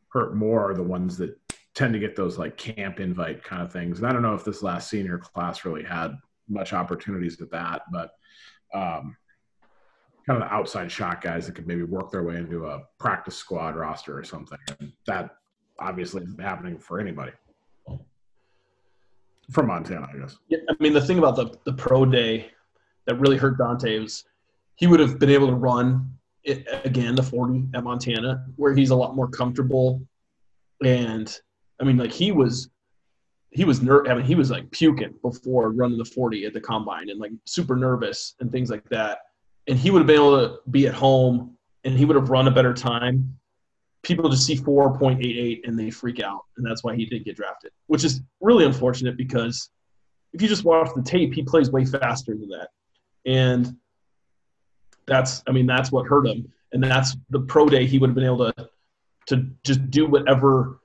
hurt 0.10 0.36
more 0.36 0.70
are 0.70 0.76
the 0.76 0.84
ones 0.84 1.18
that 1.18 1.36
tend 1.74 1.94
to 1.94 2.00
get 2.00 2.16
those 2.16 2.38
like 2.38 2.58
camp 2.58 3.00
invite 3.00 3.44
kind 3.44 3.64
of 3.64 3.72
things. 3.72 3.98
And 3.98 4.08
I 4.08 4.14
don't 4.14 4.22
know 4.22 4.36
if 4.36 4.44
this 4.44 4.62
last 4.62 4.90
senior 4.90 5.18
class 5.18 5.66
really 5.66 5.84
had 5.84 6.18
much 6.48 6.74
opportunities 6.74 7.42
at 7.42 7.50
that, 7.52 7.84
but 7.92 8.12
um, 8.74 9.18
kind 10.28 10.42
of 10.42 10.48
the 10.48 10.54
outside 10.54 10.92
shot 10.92 11.22
guys 11.22 11.48
that 11.48 11.56
could 11.56 11.68
maybe 11.68 11.84
work 11.84 12.12
their 12.12 12.24
way 12.24 12.36
into 12.36 12.68
a 12.68 12.84
practice 13.00 13.36
squad 13.36 13.76
roster 13.76 14.18
or 14.18 14.24
something. 14.24 14.60
And 14.80 14.92
that 15.08 15.32
obviously 15.80 16.24
isn't 16.24 16.42
happening 16.42 16.78
for 16.78 17.00
anybody 17.00 17.32
from 19.52 19.68
Montana, 19.68 20.08
I 20.14 20.18
guess. 20.18 20.38
Yeah, 20.48 20.60
I 20.70 20.76
mean 20.80 20.94
the 20.94 21.02
thing 21.02 21.18
about 21.18 21.36
the 21.36 21.56
the 21.66 21.74
pro 21.74 22.06
day 22.06 22.52
that 23.06 23.20
really 23.20 23.38
hurt 23.38 23.58
Dante 23.58 24.00
was 24.00 24.24
he 24.76 24.88
would 24.88 25.00
have 25.00 25.20
been 25.20 25.30
able 25.30 25.48
to 25.48 25.56
run 25.56 26.14
it, 26.44 26.68
again 26.86 27.16
the 27.16 27.24
40 27.24 27.68
at 27.74 27.84
Montana 27.84 28.46
where 28.56 28.74
he's 28.74 28.90
a 28.90 28.96
lot 28.96 29.16
more 29.16 29.28
comfortable. 29.28 30.02
And 30.84 31.36
I 31.80 31.84
mean 31.84 31.98
like 31.98 32.12
he 32.12 32.32
was 32.32 32.70
he 33.52 33.66
was 33.66 33.82
ner- 33.82 34.08
I 34.10 34.16
mean 34.16 34.26
he 34.26 34.36
was 34.36 34.50
like 34.50 34.70
puking 34.72 35.14
before 35.22 35.72
running 35.72 35.98
the 35.98 36.06
40 36.06 36.46
at 36.46 36.54
the 36.54 36.62
combine 36.62 37.10
and 37.10 37.20
like 37.20 37.32
super 37.46 37.76
nervous 37.76 38.36
and 38.40 38.52
things 38.52 38.70
like 38.70 38.88
that. 38.90 39.20
And 39.68 39.78
he 39.78 39.92
would 39.92 40.00
have 40.00 40.08
been 40.08 40.18
able 40.18 40.38
to 40.38 40.60
be 40.72 40.88
at 40.88 40.94
home 40.94 41.58
and 41.84 41.98
he 41.98 42.06
would 42.06 42.16
have 42.16 42.30
run 42.30 42.48
a 42.48 42.52
better 42.52 42.74
time 42.74 43.38
people 44.04 44.30
just 44.30 44.46
see 44.46 44.58
4.88 44.58 45.62
and 45.66 45.80
they 45.80 45.90
freak 45.90 46.22
out, 46.22 46.44
and 46.58 46.66
that's 46.66 46.84
why 46.84 46.96
he 46.96 47.06
didn't 47.06 47.26
get 47.26 47.38
drafted, 47.38 47.72
which 47.88 48.04
is 48.04 48.22
really 48.42 48.66
unfortunate 48.66 49.18
because 49.18 49.70
if 50.34 50.42
you 50.42 50.48
just 50.48 50.66
watch 50.66 50.90
the 50.96 51.02
tape, 51.02 51.34
he 51.34 51.42
plays 51.42 51.72
way 51.72 51.86
faster 51.86 52.36
than 52.36 52.50
that, 52.50 52.70
and 53.26 53.76
that's 55.06 55.44
I 55.48 55.52
mean 55.52 55.66
that's 55.66 55.92
what 55.92 56.06
hurt 56.06 56.28
him, 56.28 56.52
and 56.74 56.84
that's 56.84 57.16
the 57.30 57.40
pro 57.40 57.68
day 57.68 57.86
he 57.86 57.98
would 57.98 58.10
have 58.10 58.16
been 58.16 58.26
able 58.26 58.52
to 58.52 58.70
to 59.28 59.48
just 59.64 59.90
do 59.90 60.06
whatever 60.06 60.80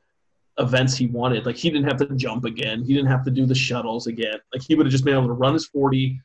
events 0.58 0.96
he 0.96 1.06
wanted. 1.06 1.44
Like 1.44 1.56
he 1.56 1.70
didn't 1.70 1.88
have 1.88 1.96
to 1.98 2.14
jump 2.14 2.44
again, 2.44 2.84
he 2.84 2.94
didn't 2.94 3.10
have 3.10 3.24
to 3.24 3.30
do 3.30 3.46
the 3.46 3.54
shuttles 3.54 4.06
again. 4.06 4.38
Like 4.52 4.62
he 4.62 4.74
would 4.74 4.86
have 4.86 4.92
just 4.92 5.04
been 5.04 5.14
able 5.14 5.26
to 5.26 5.32
run 5.32 5.54
his 5.54 5.66
40, 5.66 6.20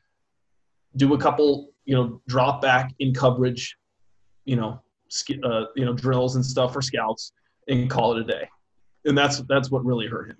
do 0.96 1.14
a 1.14 1.18
couple 1.18 1.70
you 1.86 1.94
know 1.94 2.20
drop 2.28 2.62
back 2.62 2.94
in 3.00 3.12
coverage, 3.12 3.76
you 4.44 4.56
know 4.56 4.80
uh, 5.42 5.64
you 5.76 5.84
know 5.84 5.92
drills 5.92 6.36
and 6.36 6.44
stuff 6.44 6.72
for 6.72 6.82
scouts 6.82 7.32
and 7.68 7.88
call 7.90 8.16
it 8.16 8.20
a 8.20 8.24
day. 8.24 8.48
And 9.04 9.16
that's 9.16 9.40
that's 9.48 9.70
what 9.70 9.84
really 9.84 10.06
hurt 10.06 10.30
him. 10.30 10.36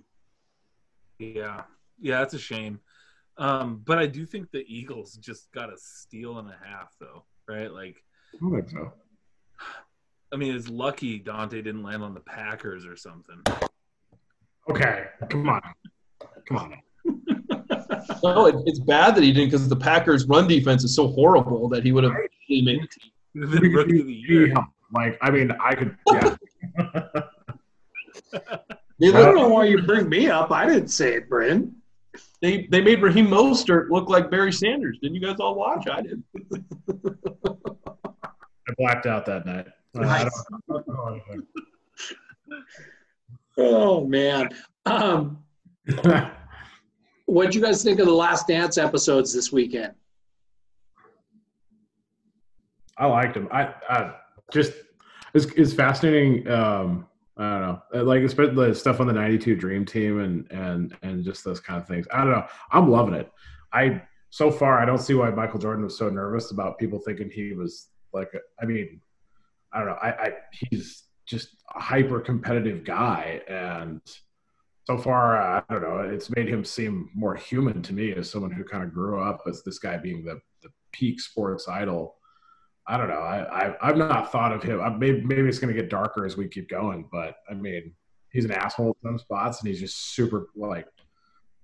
Yeah. 1.19 1.63
Yeah 2.01 2.19
that's 2.19 2.35
a 2.35 2.39
shame. 2.39 2.81
Um 3.37 3.83
but 3.85 3.99
i 3.99 4.07
do 4.07 4.25
think 4.27 4.51
the 4.51 4.65
eagles 4.69 5.15
just 5.15 5.51
got 5.53 5.73
a 5.73 5.77
steal 5.77 6.39
and 6.39 6.49
a 6.49 6.57
half 6.65 6.95
though 7.01 7.25
right? 7.49 7.71
Like 7.73 7.97
i 8.35 8.51
think 8.51 8.71
so. 8.71 8.93
I 10.33 10.37
mean 10.37 10.55
it's 10.55 10.69
lucky 10.69 11.19
dante 11.19 11.63
didn't 11.63 11.83
land 11.83 12.03
on 12.03 12.15
the 12.15 12.21
packers 12.21 12.87
or 12.87 12.97
something. 12.97 13.43
Okay 14.71 15.07
come 15.29 15.49
on. 15.49 15.63
Come 16.49 16.59
on. 16.59 16.75
No, 18.23 18.47
it, 18.47 18.55
it's 18.67 18.81
bad 18.81 19.15
that 19.15 19.23
he 19.23 19.33
didn't 19.33 19.51
because 19.51 19.69
the 19.69 19.77
Packers' 19.77 20.27
run 20.27 20.47
defense 20.47 20.85
is 20.85 20.95
so 20.95 21.09
horrible 21.09 21.69
that 21.69 21.85
he 21.85 21.93
would 21.93 22.05
have 22.05 22.13
made 22.13 22.31
the 22.49 22.79
team. 22.79 23.13
Rookie 23.35 24.01
of 24.01 24.07
the 24.07 24.13
year. 24.13 24.55
Like, 24.93 25.19
I 25.23 25.31
mean, 25.33 25.51
I 25.61 25.75
could, 25.75 25.97
yeah. 26.07 26.37
I 28.33 29.23
don't 29.23 29.35
know 29.35 29.49
why 29.49 29.65
you 29.65 29.83
bring 29.83 30.09
me 30.09 30.29
up. 30.29 30.53
I 30.53 30.67
didn't 30.67 30.87
say 30.87 31.15
it, 31.15 31.29
Brint. 31.29 31.73
They 32.41 32.69
they 32.71 32.81
made 32.81 33.03
Raheem 33.03 33.27
Mostert 33.27 33.91
look 33.91 34.09
like 34.09 34.31
Barry 34.31 34.53
Sanders. 34.53 34.99
Didn't 35.03 35.17
you 35.17 35.21
guys 35.21 35.41
all 35.41 35.57
watch? 35.57 35.89
I 35.91 36.03
did. 36.03 36.23
I 38.69 38.73
blacked 38.79 39.07
out 39.07 39.27
that 39.27 39.47
night. 39.47 39.67
Uh, 39.99 40.31
oh 43.59 44.07
man. 44.07 44.49
Um, 44.87 45.43
what 47.27 47.51
do 47.51 47.59
you 47.59 47.65
guys 47.65 47.83
think 47.83 47.99
of 47.99 48.07
the 48.07 48.13
Last 48.13 48.47
Dance 48.47 48.79
episodes 48.79 49.33
this 49.33 49.51
weekend? 49.51 49.95
I 52.99 53.07
liked 53.07 53.37
him. 53.37 53.49
I, 53.51 53.75
I 53.89 54.15
just 54.53 54.73
it's, 55.35 55.47
it's 55.57 55.73
fascinating. 55.73 56.49
Um, 56.49 57.07
I 57.37 57.43
don't 57.51 57.61
know, 57.63 57.83
uh, 57.95 58.05
like 58.05 58.23
especially 58.23 58.55
the 58.55 58.75
stuff 58.75 59.01
on 59.01 59.09
the 59.09 59.13
'92 59.13 59.57
Dream 59.57 59.85
Team 59.85 60.21
and 60.21 60.51
and 60.53 60.97
and 61.03 61.25
just 61.25 61.45
those 61.45 61.61
kind 61.61 61.81
of 61.81 61.89
things. 61.89 62.07
I 62.13 62.19
don't 62.19 62.31
know. 62.31 62.47
I'm 62.71 62.91
loving 62.91 63.15
it. 63.15 63.31
I 63.73 64.03
so 64.31 64.51
far 64.51 64.79
I 64.81 64.85
don't 64.85 64.99
see 65.01 65.15
why 65.15 65.31
Michael 65.31 65.59
Jordan 65.59 65.85
was 65.85 65.99
so 65.99 66.09
nervous 66.09 66.53
about 66.53 66.79
people 66.79 67.01
thinking 67.01 67.31
he 67.31 67.53
was 67.53 67.89
like. 68.13 68.31
I 68.63 68.65
mean, 68.65 69.01
I 69.73 69.79
don't 69.79 69.89
know. 69.89 69.99
I, 70.01 70.27
I 70.27 70.33
he's 70.53 71.05
just 71.27 71.49
a 71.75 71.81
hyper 71.81 72.21
competitive 72.21 72.85
guy, 72.85 73.41
and 73.49 74.01
so 74.85 74.97
far 74.97 75.37
I 75.41 75.63
don't 75.69 75.83
know. 75.83 75.99
It's 75.99 76.31
made 76.31 76.49
him 76.49 76.65
seem 76.65 77.11
more 77.15 77.35
human 77.35 77.83
to 77.83 77.93
me 77.93 78.13
as 78.13 78.31
someone 78.31 78.53
who 78.53 78.63
kind 78.63 78.85
of 78.85 78.95
grew 78.95 79.21
up 79.21 79.43
as 79.49 79.65
this 79.65 79.81
guy 79.81 79.97
being 79.97 80.25
the 80.25 80.41
the 80.63 80.69
peak 80.93 81.21
sports 81.21 81.67
idol 81.67 82.15
I 82.87 82.99
don't 82.99 83.09
know. 83.09 83.15
I, 83.15 83.75
I 83.81 83.87
have 83.87 83.97
not 83.97 84.31
thought 84.31 84.53
of 84.53 84.63
him. 84.63 84.81
I, 84.81 84.91
maybe 84.91 85.23
maybe 85.23 85.49
it's 85.49 85.59
going 85.59 85.75
to 85.75 85.81
get 85.81 85.91
darker 85.91 86.27
as 86.27 86.37
we 86.37 86.49
keep 86.49 86.69
going, 86.69 87.09
but 87.11 87.37
I 87.51 87.55
mean, 87.55 87.93
he's 88.31 88.45
an 88.45 88.53
asshole 88.53 88.89
in 88.89 89.09
some 89.09 89.19
spots, 89.19 89.61
and 89.61 89.69
he's 89.69 89.81
just 89.81 90.15
super 90.15 90.49
like 90.55 90.87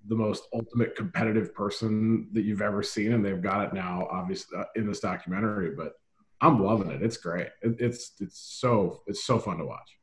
the 0.07 0.15
most 0.15 0.47
ultimate 0.53 0.95
competitive 0.95 1.53
person 1.53 2.27
that 2.33 2.43
you've 2.43 2.61
ever 2.61 2.81
seen, 2.81 3.13
and 3.13 3.23
they've 3.23 3.41
got 3.41 3.67
it 3.67 3.73
now, 3.73 4.07
obviously 4.11 4.57
uh, 4.57 4.63
in 4.75 4.87
this 4.87 4.99
documentary. 4.99 5.75
But 5.75 5.93
I'm 6.41 6.63
loving 6.63 6.89
it. 6.89 7.03
It's 7.03 7.17
great. 7.17 7.49
It, 7.61 7.75
it's 7.79 8.13
it's 8.19 8.39
so 8.39 9.01
it's 9.05 9.23
so 9.23 9.37
fun 9.37 9.57
to 9.57 9.65
watch. 9.65 9.97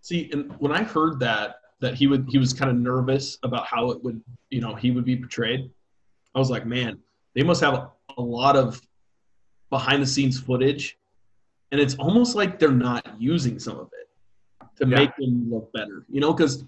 See, 0.00 0.30
and 0.32 0.52
when 0.58 0.72
I 0.72 0.82
heard 0.82 1.20
that 1.20 1.56
that 1.80 1.94
he 1.94 2.08
would 2.08 2.26
he 2.28 2.38
was 2.38 2.52
kind 2.52 2.70
of 2.70 2.76
nervous 2.76 3.38
about 3.44 3.66
how 3.66 3.90
it 3.90 4.02
would 4.02 4.20
you 4.50 4.60
know 4.60 4.74
he 4.74 4.90
would 4.90 5.04
be 5.04 5.16
portrayed, 5.16 5.70
I 6.34 6.38
was 6.40 6.50
like, 6.50 6.66
man, 6.66 6.98
they 7.36 7.44
must 7.44 7.60
have 7.60 7.74
a, 7.74 7.90
a 8.18 8.22
lot 8.22 8.56
of 8.56 8.80
behind 9.70 10.02
the 10.02 10.06
scenes 10.06 10.40
footage, 10.40 10.98
and 11.72 11.80
it's 11.80 11.94
almost 11.96 12.34
like 12.34 12.58
they're 12.58 12.70
not 12.70 13.06
using 13.18 13.58
some 13.58 13.78
of 13.78 13.90
it 13.92 14.08
to 14.76 14.88
yeah. 14.88 14.96
make 14.96 15.16
them 15.16 15.50
look 15.50 15.72
better. 15.72 16.04
You 16.08 16.20
know, 16.20 16.32
because 16.32 16.64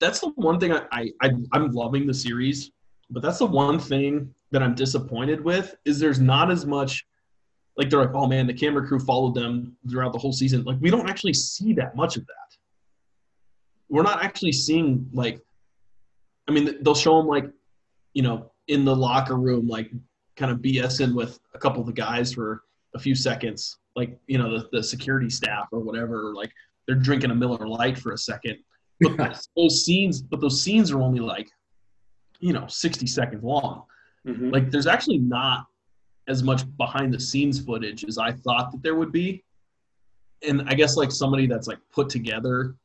that's 0.00 0.20
the 0.20 0.28
one 0.30 0.58
thing 0.58 0.72
I, 0.72 0.82
I, 0.92 1.10
I 1.22 1.30
I'm 1.52 1.70
loving 1.72 2.06
the 2.06 2.14
series, 2.14 2.70
but 3.10 3.22
that's 3.22 3.38
the 3.38 3.46
one 3.46 3.78
thing 3.78 4.34
that 4.50 4.62
I'm 4.62 4.74
disappointed 4.74 5.42
with 5.42 5.74
is 5.84 5.98
there's 5.98 6.20
not 6.20 6.50
as 6.50 6.64
much 6.64 7.06
like 7.76 7.90
they're 7.90 8.00
like, 8.00 8.14
oh 8.14 8.26
man, 8.26 8.46
the 8.46 8.54
camera 8.54 8.86
crew 8.86 9.00
followed 9.00 9.34
them 9.34 9.76
throughout 9.90 10.12
the 10.12 10.18
whole 10.18 10.32
season. 10.32 10.62
Like 10.64 10.78
we 10.80 10.90
don't 10.90 11.08
actually 11.08 11.34
see 11.34 11.72
that 11.74 11.96
much 11.96 12.16
of 12.16 12.26
that. 12.26 12.56
We're 13.88 14.02
not 14.02 14.22
actually 14.22 14.52
seeing 14.52 15.08
like, 15.12 15.40
I 16.48 16.52
mean, 16.52 16.76
they'll 16.82 16.94
show 16.94 17.18
them 17.18 17.26
like, 17.26 17.46
you 18.12 18.22
know, 18.22 18.52
in 18.68 18.84
the 18.84 18.94
locker 18.94 19.36
room, 19.36 19.66
like 19.66 19.90
kind 20.36 20.50
of 20.50 20.58
BSing 20.58 21.14
with 21.14 21.38
a 21.54 21.58
couple 21.58 21.80
of 21.80 21.86
the 21.86 21.92
guys 21.92 22.32
for 22.32 22.62
a 22.94 22.98
few 22.98 23.14
seconds, 23.14 23.78
like 23.96 24.18
you 24.26 24.38
know 24.38 24.58
the, 24.58 24.68
the 24.72 24.82
security 24.82 25.30
staff 25.30 25.68
or 25.72 25.80
whatever, 25.80 26.32
like 26.34 26.52
they're 26.86 26.96
drinking 26.96 27.30
a 27.30 27.34
Miller 27.34 27.66
Lite 27.66 27.98
for 27.98 28.12
a 28.12 28.18
second. 28.18 28.58
But 29.00 29.44
those 29.56 29.84
scenes, 29.84 30.22
but 30.22 30.40
those 30.40 30.62
scenes 30.62 30.92
are 30.92 31.00
only 31.02 31.18
like 31.20 31.48
you 32.44 32.52
know, 32.52 32.66
60 32.66 33.06
seconds 33.06 33.42
long. 33.42 33.84
Mhm. 34.26 34.52
Like 34.52 34.70
there's 34.70 34.86
actually 34.86 35.18
not 35.18 35.66
as 36.28 36.42
much 36.42 36.62
behind 36.76 37.12
the 37.12 37.20
scenes 37.20 37.58
footage 37.58 38.04
as 38.04 38.18
I 38.18 38.32
thought 38.32 38.70
that 38.72 38.82
there 38.82 38.94
would 38.94 39.12
be. 39.12 39.42
And 40.46 40.68
I 40.68 40.74
guess 40.74 40.96
like 40.96 41.10
somebody 41.10 41.46
that's 41.46 41.66
like 41.66 41.78
put 41.90 42.10
together 42.10 42.76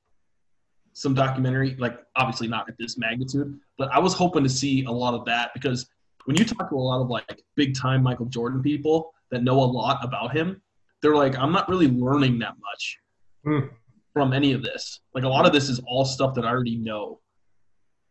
some 0.94 1.14
documentary, 1.14 1.76
like 1.78 2.00
obviously 2.16 2.48
not 2.48 2.70
at 2.70 2.78
this 2.78 2.98
magnitude, 2.98 3.60
but 3.78 3.92
I 3.92 4.00
was 4.00 4.14
hoping 4.14 4.44
to 4.44 4.50
see 4.50 4.86
a 4.86 4.92
lot 4.92 5.14
of 5.14 5.26
that 5.26 5.52
because 5.54 5.90
when 6.30 6.38
you 6.38 6.46
talk 6.46 6.70
to 6.70 6.76
a 6.76 6.78
lot 6.78 7.02
of 7.02 7.10
like 7.10 7.42
big 7.56 7.76
time 7.76 8.04
Michael 8.04 8.28
Jordan 8.28 8.62
people 8.62 9.12
that 9.32 9.42
know 9.42 9.60
a 9.60 9.66
lot 9.66 9.98
about 10.04 10.32
him, 10.32 10.62
they're 11.02 11.16
like, 11.16 11.36
I'm 11.36 11.52
not 11.52 11.68
really 11.68 11.88
learning 11.88 12.38
that 12.38 12.54
much 12.62 13.00
Hmm. 13.44 13.74
from 14.14 14.32
any 14.32 14.54
of 14.54 14.62
this. 14.62 15.00
Like 15.16 15.24
a 15.24 15.28
lot 15.28 15.48
of 15.48 15.54
this 15.54 15.70
is 15.70 15.80
all 15.88 16.06
stuff 16.06 16.36
that 16.36 16.46
I 16.46 16.50
already 16.50 16.76
know. 16.76 17.20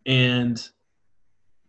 And 0.07 0.61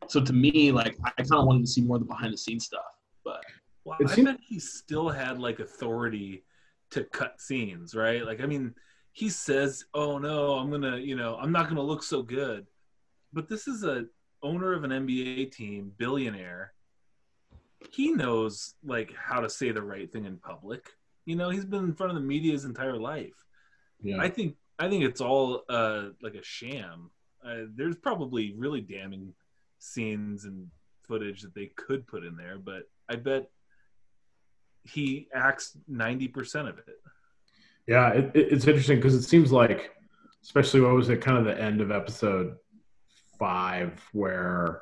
so 0.07 0.19
to 0.23 0.33
me, 0.33 0.71
like 0.71 0.97
I 1.03 1.11
kind 1.21 1.33
of 1.39 1.45
wanted 1.45 1.61
to 1.65 1.67
see 1.67 1.81
more 1.81 1.97
of 1.97 2.01
the 2.01 2.07
behind 2.07 2.33
the 2.33 2.37
scenes 2.39 2.65
stuff. 2.65 2.81
But 3.23 3.43
Well, 3.85 3.97
It 3.99 4.09
I 4.09 4.15
seemed- 4.15 4.25
bet 4.29 4.39
he 4.41 4.57
still 4.59 5.09
had 5.09 5.37
like 5.39 5.59
authority 5.59 6.45
to 6.89 7.03
cut 7.03 7.39
scenes, 7.39 7.93
right? 7.93 8.25
Like, 8.25 8.41
I 8.41 8.47
mean, 8.47 8.73
he 9.11 9.29
says, 9.29 9.85
"Oh 9.93 10.17
no, 10.17 10.53
I'm 10.55 10.71
gonna, 10.71 10.97
you 10.97 11.15
know, 11.15 11.35
I'm 11.37 11.51
not 11.51 11.69
gonna 11.69 11.83
look 11.83 12.01
so 12.01 12.23
good," 12.23 12.65
but 13.33 13.47
this 13.49 13.67
is 13.67 13.83
a 13.83 14.07
owner 14.41 14.73
of 14.73 14.83
an 14.83 14.91
NBA 14.91 15.51
team, 15.51 15.91
billionaire. 15.97 16.73
He 17.91 18.11
knows 18.11 18.75
like 18.83 19.13
how 19.15 19.39
to 19.41 19.49
say 19.49 19.71
the 19.71 19.81
right 19.81 20.11
thing 20.11 20.25
in 20.25 20.37
public. 20.37 20.89
You 21.25 21.35
know, 21.35 21.49
he's 21.49 21.65
been 21.65 21.83
in 21.85 21.93
front 21.93 22.11
of 22.11 22.15
the 22.15 22.25
media 22.27 22.53
his 22.53 22.65
entire 22.65 22.97
life. 22.97 23.45
Yeah. 24.01 24.17
I 24.19 24.29
think 24.29 24.55
I 24.77 24.89
think 24.89 25.03
it's 25.03 25.21
all 25.21 25.63
uh, 25.69 26.09
like 26.21 26.35
a 26.35 26.43
sham. 26.43 27.11
Uh, 27.45 27.65
there's 27.75 27.95
probably 27.97 28.53
really 28.57 28.81
damning 28.81 29.33
scenes 29.79 30.45
and 30.45 30.67
footage 31.03 31.41
that 31.41 31.55
they 31.55 31.67
could 31.75 32.05
put 32.07 32.23
in 32.25 32.35
there, 32.35 32.57
but 32.57 32.83
I 33.09 33.15
bet 33.15 33.49
he 34.83 35.27
acts 35.33 35.77
ninety 35.87 36.27
percent 36.27 36.67
of 36.67 36.77
it. 36.79 36.99
Yeah, 37.87 38.09
it, 38.09 38.31
it- 38.35 38.51
it's 38.53 38.67
interesting 38.67 38.97
because 38.97 39.15
it 39.15 39.23
seems 39.23 39.51
like, 39.51 39.91
especially 40.43 40.81
what 40.81 40.93
was 40.93 41.09
it, 41.09 41.21
kind 41.21 41.37
of 41.37 41.45
the 41.45 41.59
end 41.61 41.81
of 41.81 41.91
episode 41.91 42.55
five, 43.39 43.99
where 44.11 44.81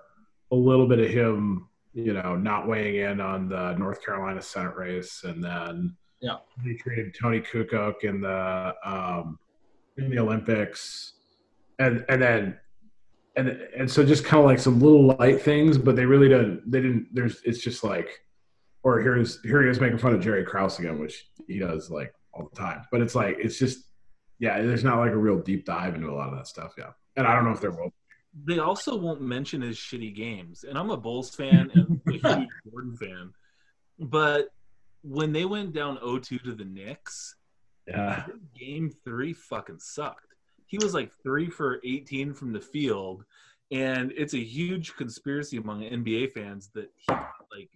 a 0.51 0.55
little 0.55 0.87
bit 0.87 0.99
of 0.99 1.09
him, 1.09 1.67
you 1.93 2.13
know, 2.13 2.35
not 2.35 2.67
weighing 2.67 2.95
in 2.95 3.21
on 3.21 3.47
the 3.47 3.73
North 3.75 4.03
Carolina 4.03 4.41
Senate 4.41 4.75
race, 4.75 5.23
and 5.23 5.43
then 5.43 5.95
Yeah. 6.21 6.37
he 6.63 6.75
treated 6.75 7.13
Toni 7.13 7.39
Kukoc 7.41 8.03
in 8.03 8.21
the 8.21 8.73
um, 8.83 9.39
in 9.97 10.09
the 10.09 10.19
Olympics, 10.19 11.13
and 11.79 12.03
and 12.09 12.21
then. 12.21 12.59
And, 13.35 13.49
and 13.49 13.91
so 13.91 14.03
just 14.03 14.25
kind 14.25 14.39
of 14.39 14.47
like 14.47 14.57
some 14.57 14.79
little 14.79 15.15
light 15.15 15.39
things, 15.39 15.77
but 15.77 15.95
they 15.95 16.07
really 16.07 16.27
don't. 16.27 16.59
They 16.65 16.81
didn't. 16.81 17.09
There's. 17.13 17.39
It's 17.43 17.59
just 17.59 17.83
like, 17.83 18.09
or 18.81 18.99
here's 18.99 19.39
here 19.43 19.61
he 19.61 19.69
is 19.69 19.79
making 19.79 19.99
fun 19.99 20.15
of 20.15 20.21
Jerry 20.21 20.43
Krause 20.43 20.79
again, 20.79 20.97
which 20.99 21.29
he 21.47 21.59
does 21.59 21.91
like 21.91 22.11
all 22.33 22.49
the 22.51 22.55
time. 22.59 22.81
But 22.91 23.01
it's 23.01 23.13
like 23.13 23.37
it's 23.39 23.59
just 23.59 23.91
yeah, 24.39 24.59
there's 24.63 24.83
not 24.83 24.97
like 24.97 25.11
a 25.11 25.17
real 25.17 25.37
deep 25.37 25.65
dive 25.67 25.93
into 25.93 26.09
a 26.09 26.15
lot 26.15 26.29
of 26.29 26.35
that 26.35 26.47
stuff. 26.47 26.73
Yeah, 26.79 26.93
and 27.15 27.27
I 27.27 27.35
don't 27.35 27.43
know 27.43 27.51
if 27.51 27.61
there 27.61 27.69
will. 27.69 27.93
They 28.45 28.59
also 28.59 28.95
won't 28.95 29.21
mention 29.21 29.61
his 29.61 29.77
shitty 29.77 30.13
games, 30.15 30.63
and 30.63 30.77
I'm 30.77 30.89
a 30.89 30.97
Bulls 30.97 31.33
fan 31.33 31.71
and 31.73 31.99
a 32.07 32.11
huge 32.17 32.49
Jordan 32.69 32.95
fan, 32.97 33.33
but 33.99 34.49
when 35.01 35.31
they 35.31 35.45
went 35.45 35.73
down 35.73 35.97
0-2 35.97 36.43
to 36.43 36.53
the 36.53 36.65
Knicks, 36.65 37.35
Yeah, 37.87 38.25
game 38.57 38.91
three 39.05 39.33
fucking 39.33 39.79
sucked. 39.79 40.35
He 40.65 40.77
was 40.77 40.93
like 40.93 41.11
three 41.23 41.49
for 41.49 41.79
18 41.83 42.33
from 42.33 42.51
the 42.51 42.59
field. 42.59 43.23
And 43.71 44.13
it's 44.15 44.33
a 44.33 44.43
huge 44.43 44.95
conspiracy 44.95 45.57
among 45.57 45.81
NBA 45.81 46.31
fans 46.33 46.69
that 46.73 46.89
he 46.95 47.07
got 47.07 47.31
like 47.51 47.69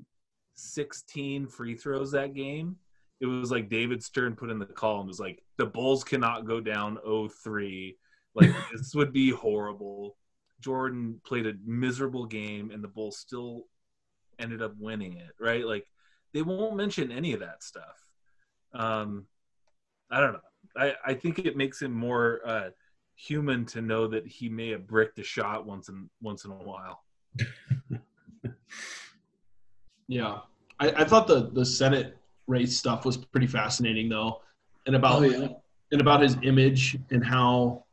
16 0.55 1.47
free 1.47 1.75
throws 1.75 2.11
that 2.11 2.33
game. 2.33 2.77
It 3.19 3.25
was 3.25 3.51
like 3.51 3.69
David 3.69 4.03
Stern 4.03 4.35
put 4.35 4.49
in 4.49 4.59
the 4.59 4.65
column 4.65 5.07
was 5.07 5.19
like, 5.19 5.43
the 5.57 5.65
Bulls 5.65 6.03
cannot 6.03 6.45
go 6.45 6.59
down 6.59 6.97
0-3. 7.05 7.95
Like, 8.33 8.51
this 8.73 8.95
would 8.95 9.13
be 9.13 9.29
horrible. 9.31 10.15
Jordan 10.61 11.19
played 11.25 11.47
a 11.47 11.53
miserable 11.65 12.25
game, 12.25 12.71
and 12.71 12.83
the 12.83 12.87
Bulls 12.87 13.17
still 13.17 13.65
ended 14.39 14.61
up 14.61 14.73
winning 14.79 15.17
it, 15.17 15.31
right? 15.39 15.65
Like, 15.65 15.85
they 16.33 16.41
won't 16.41 16.75
mention 16.75 17.11
any 17.11 17.33
of 17.33 17.41
that 17.41 17.63
stuff. 17.63 18.05
Um, 18.73 19.25
I 20.09 20.19
don't 20.19 20.33
know. 20.33 20.39
I, 20.77 20.93
I 21.05 21.13
think 21.13 21.39
it 21.39 21.57
makes 21.57 21.81
him 21.81 21.93
more 21.93 22.41
uh, 22.45 22.69
human 23.15 23.65
to 23.67 23.81
know 23.81 24.07
that 24.07 24.25
he 24.25 24.49
may 24.49 24.69
have 24.69 24.87
bricked 24.87 25.19
a 25.19 25.23
shot 25.23 25.65
once 25.65 25.89
in 25.89 26.09
once 26.21 26.45
in 26.45 26.51
a 26.51 26.55
while. 26.55 27.03
yeah, 30.07 30.39
I, 30.79 30.91
I 30.91 31.03
thought 31.03 31.27
the 31.27 31.49
the 31.53 31.65
Senate 31.65 32.17
race 32.47 32.77
stuff 32.77 33.05
was 33.05 33.17
pretty 33.17 33.47
fascinating 33.47 34.09
though, 34.09 34.41
and 34.85 34.95
about 34.95 35.21
Oh, 35.21 35.23
yeah. 35.23 35.47
and 35.91 36.01
about 36.01 36.21
his 36.21 36.37
image 36.43 36.97
and 37.11 37.25
how 37.25 37.85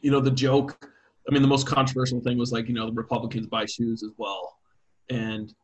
you 0.00 0.10
know 0.10 0.20
the 0.20 0.30
joke 0.30 0.90
i 1.28 1.32
mean 1.32 1.42
the 1.42 1.48
most 1.48 1.66
controversial 1.66 2.20
thing 2.20 2.38
was 2.38 2.52
like 2.52 2.68
you 2.68 2.74
know 2.74 2.86
the 2.86 2.92
republicans 2.92 3.46
buy 3.46 3.64
shoes 3.66 4.02
as 4.02 4.12
well. 4.16 4.56
And 5.10 5.54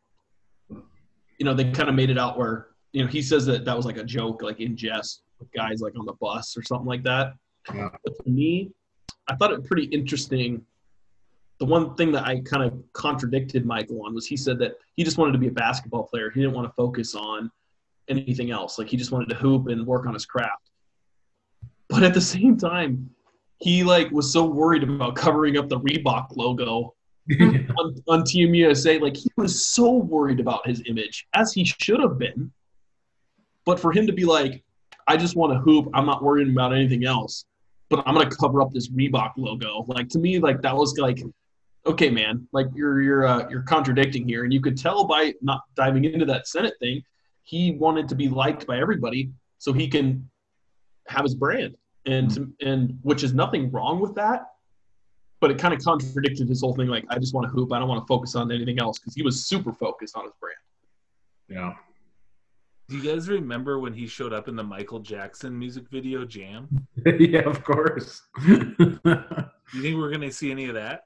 you 1.39 1.45
know 1.45 1.55
they 1.55 1.71
kind 1.71 1.89
of 1.89 1.95
made 1.95 2.11
it 2.11 2.19
out 2.19 2.39
where 2.39 2.69
you 2.93 3.03
know 3.03 3.09
he 3.09 3.23
says 3.23 3.45
that 3.47 3.65
that 3.65 3.77
was 3.77 3.87
like 3.87 3.97
a 3.97 4.05
joke 4.05 4.43
like 4.43 4.61
in 4.61 4.77
jest 4.77 5.23
with 5.39 5.53
guys 5.53 5.81
like 5.81 5.95
on 5.99 6.07
the 6.07 6.15
bus 6.15 6.57
or 6.57 6.63
something 6.63 6.87
like 6.87 7.03
that. 7.05 7.35
Yeah. 7.75 7.89
but 8.05 8.15
to 8.25 8.31
me 8.31 8.73
i 9.29 9.35
thought 9.35 9.53
it 9.53 9.65
pretty 9.65 9.85
interesting. 9.85 10.63
The 11.61 11.67
one 11.67 11.95
thing 11.95 12.13
that 12.13 12.27
i 12.27 12.41
kind 12.41 12.63
of 12.63 12.75
contradicted 12.93 13.65
michael 13.65 14.05
on 14.05 14.15
was 14.15 14.27
he 14.27 14.37
said 14.37 14.59
that 14.59 14.77
he 14.97 15.05
just 15.05 15.19
wanted 15.19 15.33
to 15.33 15.39
be 15.39 15.49
a 15.49 15.53
basketball 15.53 16.05
player. 16.05 16.31
He 16.31 16.41
didn't 16.41 16.55
want 16.55 16.69
to 16.69 16.75
focus 16.75 17.15
on 17.15 17.51
anything 18.09 18.51
else. 18.51 18.79
Like 18.79 18.89
he 18.89 18.97
just 18.97 19.13
wanted 19.13 19.29
to 19.31 19.37
hoop 19.37 19.69
and 19.69 19.87
work 19.87 20.07
on 20.07 20.15
his 20.15 20.27
craft. 20.27 20.71
But 21.89 22.03
at 22.03 22.15
the 22.15 22.21
same 22.21 22.57
time 22.57 23.11
he 23.59 23.85
like 23.85 24.11
was 24.11 24.33
so 24.33 24.45
worried 24.45 24.83
about 24.83 25.17
covering 25.17 25.57
up 25.57 25.69
the 25.69 25.81
reebok 25.81 26.37
logo 26.37 26.95
on, 27.41 27.95
on 28.09 28.25
team 28.25 28.55
usa 28.55 28.99
like 28.99 29.17
he 29.17 29.31
was 29.37 29.65
so 29.65 29.93
worried 29.93 30.41
about 30.41 30.67
his 30.67 30.83
image 30.87 31.27
as 31.35 31.53
he 31.53 31.65
should 31.65 32.01
have 32.01 32.19
been. 32.19 32.53
But 33.65 33.81
for 33.81 33.93
him 33.93 34.07
to 34.07 34.13
be 34.13 34.25
like 34.25 34.63
i 35.07 35.17
just 35.17 35.37
want 35.37 35.53
to 35.53 35.59
hoop. 35.59 35.89
I'm 35.95 36.07
not 36.07 36.23
worrying 36.23 36.51
about 36.51 36.75
anything 36.75 37.05
else 37.05 37.45
but 37.91 38.03
i'm 38.07 38.15
going 38.15 38.29
to 38.29 38.37
cover 38.37 38.63
up 38.63 38.73
this 38.73 38.91
reebok 38.91 39.33
logo 39.37 39.85
like 39.89 40.09
to 40.09 40.19
me 40.19 40.39
like 40.39 40.63
that 40.63 40.75
was 40.75 40.97
like 40.99 41.23
okay 41.87 42.11
man 42.11 42.47
like 42.53 42.67
you're 42.75 43.03
you're 43.03 43.27
uh, 43.27 43.49
you're 43.51 43.63
contradicting 43.63 44.27
here. 44.27 44.45
And 44.45 44.53
you 44.53 44.61
could 44.61 44.77
tell 44.77 45.05
by 45.05 45.35
not 45.43 45.63
diving 45.77 46.05
into 46.05 46.27
that 46.27 46.47
senate 46.49 46.75
thing 46.81 47.03
he 47.43 47.73
wanted 47.73 48.09
to 48.09 48.15
be 48.15 48.29
liked 48.29 48.67
by 48.67 48.79
everybody 48.79 49.31
so 49.59 49.73
he 49.73 49.87
can 49.89 50.29
have 51.07 51.23
his 51.23 51.35
brand 51.35 51.77
and 52.07 52.53
and 52.61 52.99
which 53.03 53.23
is 53.23 53.33
nothing 53.33 53.71
wrong 53.71 54.01
with 54.01 54.15
that 54.15 54.49
but 55.41 55.51
it 55.51 55.59
kind 55.59 55.75
of 55.75 55.83
contradicted 55.83 56.49
his 56.49 56.61
whole 56.61 56.75
thing 56.75 56.89
like 56.89 57.05
i 57.11 57.19
just 57.19 57.35
want 57.35 57.45
to 57.47 57.51
hoop 57.51 57.73
i 57.73 57.79
don't 57.79 57.89
want 57.89 58.01
to 58.01 58.07
focus 58.07 58.35
on 58.35 58.51
anything 58.53 58.79
else 58.79 58.99
because 58.99 59.15
he 59.15 59.23
was 59.23 59.47
super 59.47 59.73
focused 59.73 60.17
on 60.17 60.25
his 60.25 60.33
brand 60.41 60.57
yeah. 61.49 61.75
Do 62.89 62.99
you 62.99 63.03
guys 63.03 63.29
remember 63.29 63.79
when 63.79 63.95
he 63.95 64.07
showed 64.07 64.35
up 64.35 64.47
in 64.47 64.57
the 64.57 64.63
Michael 64.63 65.01
Jackson 65.01 65.59
music 65.59 65.85
video 65.91 66.25
Jam? 66.25 66.87
yeah, 67.19 67.41
of 67.41 67.65
course. 67.65 68.23
Do 68.47 68.77
you 69.05 69.83
think 69.83 69.97
we're 69.97 70.11
gonna 70.11 70.31
see 70.31 70.51
any 70.51 70.67
of 70.67 70.75
that? 70.75 71.05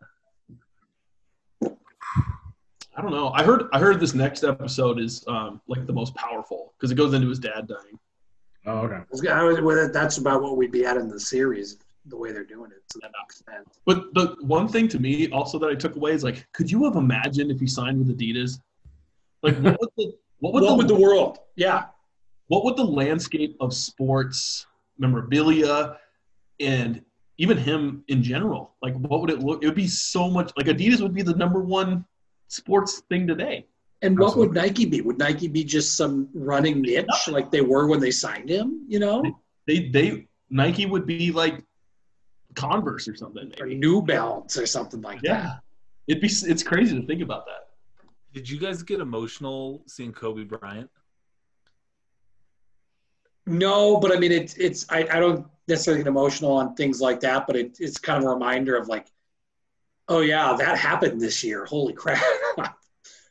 i 2.96 3.00
don't 3.00 3.12
know 3.12 3.30
i 3.30 3.44
heard 3.44 3.68
i 3.72 3.78
heard 3.78 4.00
this 4.00 4.12
next 4.12 4.42
episode 4.42 4.98
is 4.98 5.24
um 5.28 5.60
like 5.68 5.86
the 5.86 5.92
most 5.92 6.14
powerful 6.16 6.74
because 6.76 6.90
it 6.90 6.96
goes 6.96 7.14
into 7.14 7.28
his 7.28 7.38
dad 7.38 7.68
dying 7.68 7.98
oh, 8.68 8.78
okay. 8.86 9.28
I 9.30 9.42
was- 9.44 9.60
well, 9.60 9.90
that's 9.92 10.18
about 10.18 10.42
what 10.42 10.56
we'd 10.56 10.70
be 10.72 10.84
at 10.84 10.96
in 10.96 11.08
the 11.08 11.20
series, 11.20 11.78
the 12.06 12.16
way 12.16 12.32
they're 12.32 12.44
doing 12.44 12.70
it. 12.70 12.82
So 12.92 12.98
that 13.02 13.10
makes 13.20 13.42
sense. 13.44 13.80
but 13.84 14.12
the 14.14 14.36
one 14.40 14.66
thing 14.68 14.88
to 14.88 14.98
me 14.98 15.30
also 15.30 15.58
that 15.58 15.68
i 15.68 15.74
took 15.74 15.94
away 15.96 16.12
is 16.12 16.24
like 16.24 16.46
could 16.54 16.70
you 16.70 16.84
have 16.84 16.96
imagined 16.96 17.50
if 17.50 17.60
he 17.60 17.66
signed 17.66 17.98
with 17.98 18.08
adidas 18.16 18.60
like 19.42 19.56
what 19.58 19.78
would 19.80 19.90
the 19.98 20.06
what 20.40 20.52
would, 20.54 20.62
What 20.62 20.68
the, 20.70 20.76
would 20.76 20.88
the 20.88 20.94
world? 21.06 21.38
Yeah. 21.56 21.86
what 22.46 22.64
would 22.64 22.76
the 22.76 22.84
landscape 23.02 23.56
of 23.60 23.74
sports 23.74 24.66
memorabilia 24.98 25.96
and 26.60 27.02
even 27.36 27.56
him 27.58 28.02
in 28.08 28.22
general 28.22 28.74
like 28.82 28.94
what 28.96 29.20
would 29.20 29.30
it 29.30 29.40
look 29.40 29.62
it 29.62 29.66
would 29.66 29.74
be 29.86 29.86
so 29.86 30.30
much 30.30 30.50
like 30.56 30.66
adidas 30.66 31.00
would 31.02 31.14
be 31.14 31.22
the 31.22 31.34
number 31.34 31.60
one 31.60 32.04
sports 32.48 33.02
thing 33.10 33.26
today 33.26 33.66
And 34.02 34.18
what 34.18 34.36
would 34.36 34.52
Nike 34.52 34.86
be? 34.86 35.00
Would 35.00 35.18
Nike 35.18 35.48
be 35.48 35.64
just 35.64 35.96
some 35.96 36.28
running 36.32 36.82
niche 36.82 37.06
like 37.28 37.50
they 37.50 37.62
were 37.62 37.88
when 37.88 37.98
they 38.00 38.12
signed 38.12 38.48
him? 38.48 38.84
You 38.88 39.00
know, 39.00 39.22
they 39.66 39.88
they 39.88 40.26
nike 40.50 40.86
would 40.86 41.06
be 41.06 41.30
like 41.30 41.62
converse 42.54 43.06
or 43.06 43.14
something 43.14 43.52
or 43.60 43.66
New 43.66 44.00
Balance 44.02 44.56
or 44.56 44.66
something 44.66 45.02
like 45.02 45.20
yeah 45.22 45.42
that. 45.42 45.60
it'd 46.08 46.22
be 46.22 46.28
it's 46.28 46.62
crazy 46.62 46.98
to 46.98 47.06
think 47.06 47.20
about 47.20 47.44
that 47.46 47.68
Did 48.32 48.48
you 48.48 48.58
guys 48.58 48.82
get 48.82 49.00
emotional 49.00 49.82
seeing 49.86 50.12
Kobe 50.12 50.44
Bryant? 50.44 50.90
No, 53.46 53.98
but 53.98 54.14
I 54.14 54.18
mean, 54.18 54.32
it's 54.32 54.54
it's 54.54 54.86
I, 54.90 55.06
I 55.10 55.20
don't 55.20 55.46
necessarily 55.68 56.02
get 56.02 56.08
emotional 56.08 56.52
on 56.52 56.74
things 56.74 57.00
like 57.00 57.20
that, 57.20 57.46
but 57.46 57.56
it, 57.56 57.76
it's 57.80 57.98
kind 57.98 58.22
of 58.22 58.28
a 58.28 58.32
reminder 58.34 58.76
of 58.76 58.88
like 58.88 59.06
Oh 60.08 60.20
yeah, 60.20 60.54
that 60.58 60.78
happened 60.78 61.20
this 61.20 61.44
year. 61.44 61.66
Holy 61.66 61.92
crap! 61.92 62.22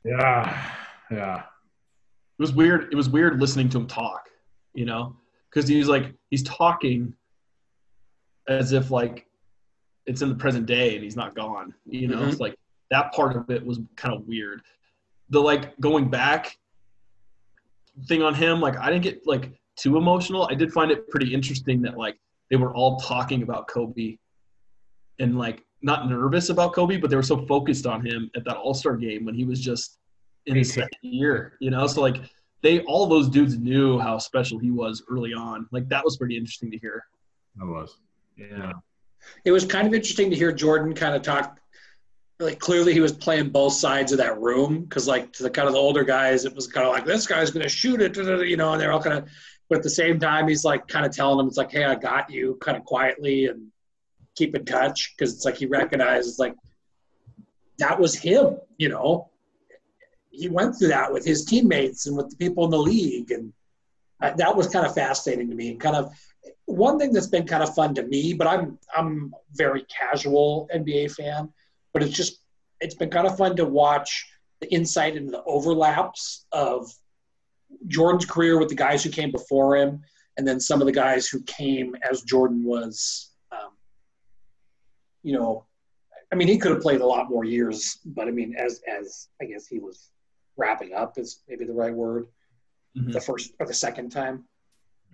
Yeah, 0.08 0.72
yeah. 1.12 1.38
It 1.40 2.42
was 2.42 2.54
weird. 2.54 2.92
It 2.92 2.96
was 2.96 3.10
weird 3.10 3.40
listening 3.42 3.68
to 3.70 3.78
him 3.80 3.88
talk, 3.88 4.30
you 4.74 4.86
know, 4.86 5.16
because 5.50 5.68
he's 5.68 5.88
like 5.88 6.14
he's 6.30 6.44
talking 6.44 7.14
as 8.48 8.72
if 8.72 8.92
like 8.92 9.26
it's 10.06 10.22
in 10.22 10.30
the 10.30 10.36
present 10.36 10.66
day 10.66 10.96
and 10.96 11.04
he's 11.04 11.16
not 11.18 11.36
gone. 11.36 11.74
You 11.86 12.08
know, 12.08 12.20
Mhm. 12.20 12.30
it's 12.32 12.40
like 12.40 12.56
that 12.92 13.12
part 13.14 13.36
of 13.36 13.50
it 13.50 13.66
was 13.66 13.80
kind 13.98 14.16
of 14.16 14.26
weird. 14.28 14.62
The 15.30 15.42
like 15.42 15.78
going 15.80 16.10
back 16.10 16.58
thing 18.08 18.22
on 18.22 18.34
him, 18.34 18.62
like 18.62 18.78
I 18.78 18.90
didn't 18.90 19.04
get 19.04 19.28
like 19.28 19.60
too 19.76 19.98
emotional. 19.98 20.48
I 20.50 20.54
did 20.56 20.72
find 20.72 20.92
it 20.92 21.10
pretty 21.10 21.34
interesting 21.34 21.82
that 21.82 21.98
like 21.98 22.18
they 22.50 22.56
were 22.56 22.74
all 22.74 22.98
talking 23.00 23.44
about 23.44 23.68
Kobe 23.68 24.18
and 25.20 25.38
like 25.38 25.66
not 25.88 26.08
nervous 26.08 26.50
about 26.50 26.74
Kobe, 26.74 26.98
but 26.98 27.10
they 27.10 27.16
were 27.16 27.24
so 27.24 27.44
focused 27.48 27.88
on 27.88 28.06
him 28.06 28.30
at 28.36 28.44
that 28.44 28.58
All 28.58 28.76
Star 28.76 28.96
game 28.96 29.26
when 29.26 29.34
he 29.34 29.46
was 29.46 29.60
just 29.60 29.98
in 30.46 30.56
his 30.56 30.74
second 30.74 31.00
year. 31.02 31.54
You 31.60 31.72
know, 31.72 31.88
so 31.88 32.02
like 32.02 32.18
they 32.62 32.82
all 32.82 33.08
those 33.08 33.30
dudes 33.30 33.58
knew 33.58 33.98
how 33.98 34.20
special 34.20 34.60
he 34.60 34.70
was 34.70 35.02
early 35.10 35.34
on. 35.34 35.66
Like 35.72 35.88
that 35.90 36.04
was 36.04 36.18
pretty 36.18 36.38
interesting 36.38 36.70
to 36.72 36.78
hear. 36.78 37.06
That 37.56 37.66
was. 37.66 37.98
Yeah. 38.38 38.74
it 39.46 39.52
was 39.52 39.66
kind 39.66 39.88
of 39.88 39.94
interesting 39.96 40.30
to 40.30 40.36
hear 40.36 40.52
Jordan 40.52 40.94
kind 40.94 41.16
of 41.16 41.24
talk. 41.24 41.60
Like 42.40 42.60
clearly, 42.60 42.94
he 42.94 43.00
was 43.00 43.14
playing 43.14 43.50
both 43.50 43.74
sides 43.74 44.12
of 44.12 44.20
that 44.20 44.40
room 44.40 44.84
because, 44.84 45.08
like, 45.08 45.34
to 45.34 45.44
the 45.44 45.50
kind 45.50 45.68
of 45.68 45.74
the 45.74 45.80
older 45.80 46.04
guys, 46.04 46.46
it 46.46 46.54
was 46.54 46.68
kind 46.68 46.86
of 46.86 46.94
like 46.94 47.04
this 47.04 47.26
guy's 47.26 47.50
going 47.50 47.64
to 47.64 47.70
shoot 47.70 48.00
it, 48.00 48.16
you 48.16 48.58
know, 48.58 48.74
and 48.74 48.82
they're 48.82 48.92
all 48.92 49.02
kind 49.02 49.18
of. 49.18 49.28
But 49.70 49.80
at 49.80 49.84
the 49.84 49.90
same 49.90 50.20
time, 50.20 50.48
he's 50.48 50.64
like 50.64 50.88
kind 50.88 51.06
of 51.06 51.12
telling 51.16 51.38
them, 51.38 51.48
"It's 51.48 51.58
like, 51.58 51.72
hey, 51.72 51.84
I 51.86 51.96
got 51.96 52.30
you," 52.30 52.58
kind 52.62 52.78
of 52.78 52.84
quietly 52.86 53.48
and 53.48 53.72
keep 54.38 54.56
in 54.56 54.66
touch 54.66 55.14
because 55.16 55.34
it's 55.34 55.46
like 55.46 55.58
he 55.58 55.66
recognizes 55.66 56.40
like 56.40 56.56
that 57.80 58.00
was 58.00 58.16
him, 58.16 58.58
you 58.78 58.90
know. 58.90 59.30
He 60.30 60.50
went 60.50 60.78
through 60.78 60.90
that 60.90 61.12
with 61.12 61.26
his 61.26 61.46
teammates 61.46 62.06
and 62.06 62.16
with 62.16 62.30
the 62.30 62.38
people 62.38 62.66
in 62.66 62.72
the 62.72 62.78
league, 62.78 63.32
and 63.32 63.52
uh, 64.22 64.34
that 64.38 64.56
was 64.56 64.68
kind 64.68 64.86
of 64.86 64.94
fascinating 64.94 65.50
to 65.50 65.56
me. 65.56 65.72
And 65.72 65.80
kind 65.80 65.96
of 65.96 66.14
one 66.66 67.00
thing 67.00 67.12
that's 67.12 67.28
been 67.28 67.48
kind 67.48 67.64
of 67.64 67.74
fun 67.74 67.96
to 67.96 68.04
me, 68.04 68.34
but 68.34 68.48
I'm 68.48 68.78
I'm 68.96 69.34
very 69.54 69.86
casual 69.86 70.70
NBA 70.74 71.12
fan, 71.12 71.52
but 71.94 72.04
it's 72.04 72.16
just 72.16 72.42
it's 72.80 72.96
been 72.96 73.10
kind 73.10 73.26
of 73.26 73.38
fun 73.38 73.56
to 73.56 73.66
watch 73.66 74.28
the 74.60 74.72
insight 74.72 75.16
into 75.16 75.32
the 75.32 75.44
overlaps 75.44 76.46
of 76.52 76.92
Jordan's 77.88 78.26
career 78.26 78.60
with 78.60 78.70
the 78.70 78.76
guys 78.76 79.04
who 79.04 79.10
came 79.10 79.32
before 79.32 79.76
him, 79.78 80.02
and 80.38 80.48
then 80.48 80.60
some 80.60 80.82
of 80.82 80.88
the 80.88 80.94
guys 80.94 81.28
who 81.28 81.42
came 81.44 81.96
as 82.10 82.22
Jordan 82.22 82.64
was, 82.64 83.32
you 85.24 85.34
know, 85.34 85.66
I 86.32 86.36
mean, 86.36 86.48
he 86.48 86.58
could 86.58 86.72
have 86.72 86.82
played 86.82 87.02
a 87.02 87.06
lot 87.06 87.30
more 87.30 87.44
years, 87.46 88.00
but 88.06 88.28
I 88.28 88.32
mean, 88.32 88.56
as 88.56 88.82
as 88.88 89.30
I 89.42 89.46
guess 89.46 89.68
he 89.68 89.80
was 89.80 90.10
wrapping 90.58 90.94
up 90.94 91.18
is 91.18 91.42
maybe 91.48 91.66
the 91.66 91.74
right 91.74 91.94
word 91.94 92.28
Mhm. 92.98 93.14
the 93.14 93.22
first 93.22 93.54
or 93.60 93.66
the 93.68 93.74
second 93.74 94.10
time. 94.12 94.46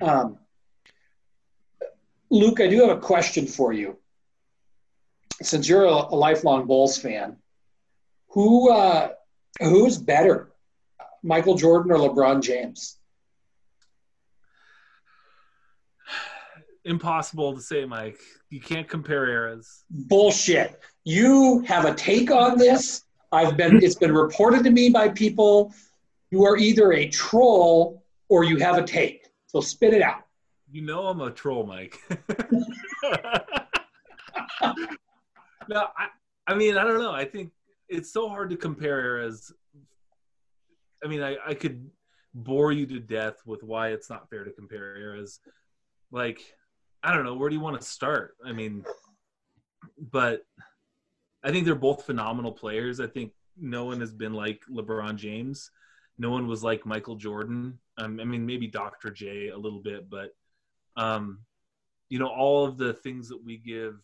Um, 0.02 0.38
Luke, 2.30 2.60
I 2.62 2.68
do 2.68 2.82
have 2.82 2.98
a 2.98 3.00
question 3.02 3.46
for 3.46 3.74
you. 3.74 3.98
Since 5.42 5.68
you're 5.68 5.86
a, 5.86 5.90
a 5.92 6.16
lifelong 6.16 6.66
Bulls 6.66 6.98
fan, 6.98 7.38
who 8.30 8.72
uh, 8.72 9.10
who's 9.60 9.98
better, 9.98 10.54
Michael 11.22 11.56
Jordan 11.56 11.92
or 11.92 11.98
LeBron 11.98 12.42
James? 12.42 12.98
Impossible 16.86 17.54
to 17.54 17.62
say, 17.62 17.86
Mike. 17.86 18.20
You 18.50 18.60
can't 18.60 18.88
compare 18.88 19.28
eras. 19.28 19.86
Bullshit. 19.90 20.80
You 21.06 21.60
have 21.62 21.86
a 21.86 21.94
take 21.94 22.32
on 22.32 22.58
this. 22.58 23.06
I've 23.32 23.58
been 23.58 23.84
it's 23.84 23.96
been 23.96 24.14
reported 24.14 24.64
to 24.64 24.72
me 24.72 24.90
by 24.90 25.10
people. 25.10 25.74
You 26.30 26.44
are 26.46 26.58
either 26.58 26.94
a 26.94 27.08
troll 27.10 28.04
or 28.30 28.44
you 28.44 28.58
have 28.58 28.78
a 28.78 28.84
take. 28.84 29.28
So 29.48 29.60
spit 29.60 29.94
it 29.94 30.02
out. 30.02 30.24
You 30.72 30.82
know 30.82 31.08
I'm 31.08 31.22
a 31.22 31.32
troll, 31.32 31.66
Mike. 31.66 32.00
no, 35.70 35.88
I, 35.98 36.08
I 36.48 36.56
mean 36.56 36.78
I 36.78 36.84
don't 36.84 37.00
know. 37.00 37.12
I 37.12 37.26
think 37.26 37.52
it's 37.90 38.12
so 38.12 38.28
hard 38.28 38.50
to 38.50 38.58
compare 38.58 39.00
eras. 39.00 39.52
I 41.04 41.08
mean, 41.08 41.22
I, 41.22 41.38
I 41.46 41.54
could 41.54 41.90
bore 42.34 42.72
you 42.72 42.86
to 42.88 43.00
death 43.00 43.42
with 43.46 43.64
why 43.64 43.90
it's 43.90 44.10
not 44.10 44.30
fair 44.30 44.44
to 44.44 44.52
compare 44.52 44.96
eras. 44.98 45.40
Like, 46.12 46.42
I 47.04 47.14
don't 47.14 47.26
know, 47.26 47.36
where 47.36 47.50
do 47.50 47.56
you 47.56 47.62
want 47.62 47.80
to 47.80 47.86
start? 47.86 48.36
I 48.46 48.54
mean, 48.54 48.86
but 50.00 50.46
I 51.44 51.52
think 51.52 51.66
they're 51.66 51.76
both 51.76 52.06
phenomenal 52.06 52.54
players. 52.54 53.00
I 53.00 53.08
think 53.08 53.34
no 53.58 53.86
one 53.86 54.00
has 54.00 54.14
been 54.14 54.34
like 54.34 54.62
LeBron 54.72 55.18
James. 55.18 55.70
No 56.18 56.30
one 56.30 56.48
was 56.48 56.64
like 56.64 56.86
Michael 56.86 57.16
Jordan. 57.16 57.80
Um, 57.98 58.20
I 58.20 58.24
mean, 58.24 58.46
maybe 58.46 58.68
Dr. 58.68 59.12
J 59.12 59.50
a 59.50 59.58
little 59.58 59.82
bit, 59.82 60.10
but 60.10 60.32
um, 60.96 61.40
you 62.10 62.20
know, 62.20 62.28
all 62.28 62.66
of 62.66 62.78
the 62.78 62.94
things 62.94 63.30
that 63.30 63.44
we 63.44 63.58
give, 63.58 64.00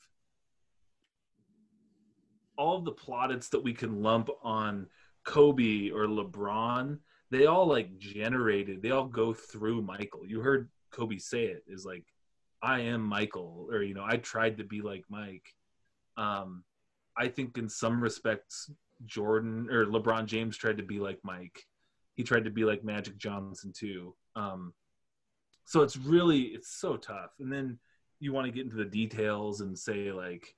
all 2.58 2.78
of 2.78 2.86
the 2.86 2.92
plaudits 2.92 3.50
that 3.50 3.64
we 3.64 3.74
can 3.74 4.02
lump 4.02 4.30
on 4.44 4.88
Kobe 5.24 5.92
or 5.92 6.08
LeBron, 6.08 6.98
they 7.32 7.46
all 7.46 7.68
like 7.68 7.98
generated. 7.98 8.82
They 8.82 8.92
all 8.92 9.06
go 9.06 9.34
through 9.34 9.84
Michael. 9.84 10.26
You 10.26 10.42
heard 10.42 10.70
Kobe 10.92 11.18
say 11.18 11.46
it 11.46 11.64
is 11.68 11.86
like, 11.86 12.04
I 12.62 12.82
am 12.82 13.02
Michael, 13.02 13.68
or 13.72 13.84
you 13.84 13.94
know, 13.94 14.06
I 14.06 14.18
tried 14.18 14.58
to 14.58 14.64
be 14.64 14.82
like 14.82 15.06
Mike. 15.10 15.54
Um, 16.18 16.64
I 17.18 17.28
think 17.28 17.58
in 17.58 17.70
some 17.70 18.02
respects, 18.02 18.72
Jordan 19.06 19.70
or 19.70 19.86
LeBron 19.86 20.26
James 20.26 20.58
tried 20.58 20.78
to 20.78 20.84
be 20.84 21.00
like 21.00 21.20
Mike. 21.24 21.66
He 22.16 22.24
tried 22.24 22.46
to 22.46 22.52
be 22.52 22.66
like 22.66 22.84
Magic 22.84 23.18
Johnson 23.18 23.72
too. 23.74 24.14
Um, 24.36 24.74
so 25.66 25.82
it's 25.82 25.98
really 25.98 26.42
it's 26.42 26.70
so 26.70 26.98
tough. 26.98 27.32
And 27.40 27.52
then 27.52 27.80
you 28.20 28.34
want 28.34 28.46
to 28.46 28.52
get 28.52 28.66
into 28.66 28.76
the 28.76 28.86
details 28.86 29.62
and 29.62 29.78
say 29.78 30.12
like, 30.12 30.56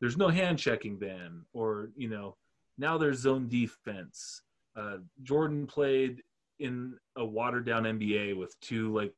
there's 0.00 0.16
no 0.16 0.28
hand 0.28 0.58
checking 0.58 0.98
then, 0.98 1.42
or 1.52 1.90
you 1.96 2.08
know, 2.08 2.36
now 2.78 2.98
there's 2.98 3.20
zone 3.20 3.48
defense. 3.48 4.42
Uh, 4.76 4.96
Jordan 5.22 5.66
played 5.66 6.22
in 6.58 6.94
a 7.16 7.24
watered 7.24 7.64
down 7.64 7.84
NBA 7.84 8.36
with 8.36 8.58
two 8.60 8.92
like 8.92 9.12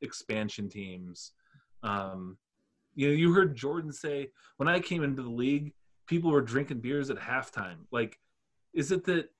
expansion 0.00 0.68
teams. 0.68 1.32
Um, 1.82 2.36
you 2.94 3.08
know, 3.08 3.14
you 3.14 3.32
heard 3.32 3.56
Jordan 3.56 3.92
say 3.92 4.30
when 4.56 4.68
I 4.68 4.80
came 4.80 5.02
into 5.02 5.22
the 5.22 5.30
league, 5.30 5.72
people 6.06 6.30
were 6.30 6.40
drinking 6.40 6.80
beers 6.80 7.10
at 7.10 7.18
halftime. 7.18 7.78
Like, 7.90 8.18
is 8.74 8.92
it 8.92 9.04
that 9.04 9.30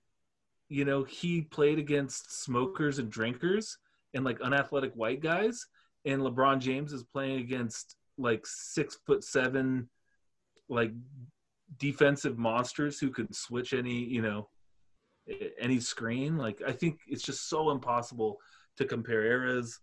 you 0.69 0.85
know 0.85 1.05
he 1.05 1.43
played 1.43 1.79
against 1.79 2.43
smokers 2.43 2.99
and 2.99 3.11
drinkers 3.11 3.79
and 4.15 4.25
like 4.25 4.41
unathletic 4.41 4.93
white 4.95 5.21
guys, 5.21 5.67
and 6.05 6.23
LeBron 6.23 6.61
James 6.61 6.93
is 6.93 7.05
playing 7.05 7.41
against 7.41 7.97
like 8.19 8.47
six 8.47 8.99
foot 9.07 9.25
seven, 9.25 9.89
like 10.69 10.93
defensive 11.79 12.39
monsters 12.39 12.99
who 12.99 13.11
could 13.11 13.35
switch 13.35 13.73
any 13.73 14.05
you 14.05 14.23
know 14.23 14.49
any 15.59 15.81
screen. 15.81 16.37
Like, 16.37 16.61
I 16.67 16.73
think 16.73 17.01
it's 17.07 17.23
just 17.23 17.49
so 17.49 17.71
impossible 17.71 18.39
to 18.77 18.85
compare 18.85 19.23
eras. 19.23 19.81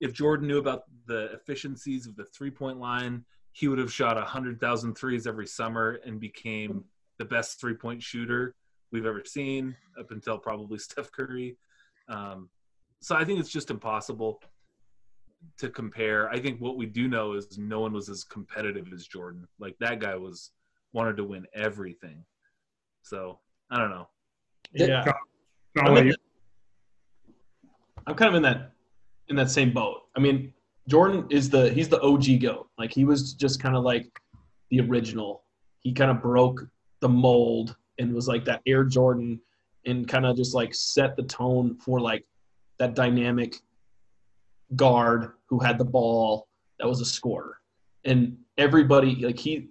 If 0.00 0.12
Jordan 0.12 0.46
knew 0.46 0.58
about 0.58 0.82
the 1.06 1.32
efficiencies 1.32 2.06
of 2.06 2.16
the 2.16 2.24
three 2.24 2.50
point 2.50 2.78
line, 2.78 3.24
he 3.52 3.66
would 3.68 3.78
have 3.78 3.92
shot 3.92 4.16
100,000 4.16 4.94
threes 4.94 5.26
every 5.26 5.46
summer 5.46 5.98
and 6.04 6.20
became 6.20 6.84
the 7.18 7.24
best 7.24 7.60
three 7.60 7.74
point 7.74 8.02
shooter 8.02 8.54
we've 8.92 9.06
ever 9.06 9.22
seen 9.24 9.76
up 9.98 10.10
until 10.10 10.38
probably 10.38 10.78
Steph 10.88 11.10
Curry. 11.10 11.56
Um, 12.08 12.48
so 13.00 13.16
I 13.16 13.24
think 13.24 13.40
it's 13.40 13.50
just 13.50 13.70
impossible 13.70 14.40
to 15.58 15.68
compare. 15.68 16.28
I 16.30 16.38
think 16.40 16.60
what 16.60 16.76
we 16.76 16.86
do 16.86 17.08
know 17.08 17.32
is 17.34 17.58
no 17.58 17.80
one 17.80 17.92
was 17.92 18.08
as 18.08 18.24
competitive 18.24 18.92
as 18.92 19.06
Jordan. 19.06 19.46
Like 19.58 19.76
that 19.80 20.00
guy 20.00 20.16
was 20.16 20.50
wanted 20.92 21.16
to 21.16 21.24
win 21.24 21.46
everything. 21.54 22.24
So 23.02 23.38
I 23.70 23.78
don't 23.78 23.90
know. 23.90 24.08
Yeah. 24.72 25.04
I'm, 25.78 25.92
what 25.92 25.98
in 25.98 26.06
you- 26.08 26.12
that- 26.12 26.18
I'm 28.06 28.14
kind 28.14 28.30
of 28.30 28.34
in 28.36 28.42
that 28.42 28.72
in 29.28 29.36
that 29.36 29.50
same 29.50 29.72
boat. 29.72 30.02
I 30.16 30.20
mean, 30.20 30.52
Jordan 30.88 31.26
is 31.30 31.50
the 31.50 31.70
he's 31.70 31.88
the 31.88 32.00
OG 32.00 32.40
goat. 32.40 32.68
Like 32.78 32.92
he 32.92 33.04
was 33.04 33.34
just 33.34 33.60
kind 33.60 33.76
of 33.76 33.84
like 33.84 34.06
the 34.70 34.80
original. 34.80 35.42
He 35.80 35.92
kind 35.92 36.10
of 36.10 36.22
broke 36.22 36.66
the 37.00 37.08
mold 37.08 37.76
and 37.98 38.14
was 38.14 38.28
like 38.28 38.44
that 38.46 38.62
Air 38.66 38.84
Jordan 38.84 39.40
and 39.86 40.08
kind 40.08 40.26
of 40.26 40.36
just 40.36 40.54
like 40.54 40.74
set 40.74 41.16
the 41.16 41.22
tone 41.22 41.76
for 41.76 42.00
like 42.00 42.24
that 42.78 42.94
dynamic 42.94 43.56
guard 44.76 45.32
who 45.46 45.58
had 45.58 45.78
the 45.78 45.84
ball 45.84 46.46
that 46.78 46.88
was 46.88 47.00
a 47.00 47.04
scorer. 47.04 47.58
And 48.04 48.36
everybody 48.56 49.14
like 49.16 49.38
he 49.38 49.68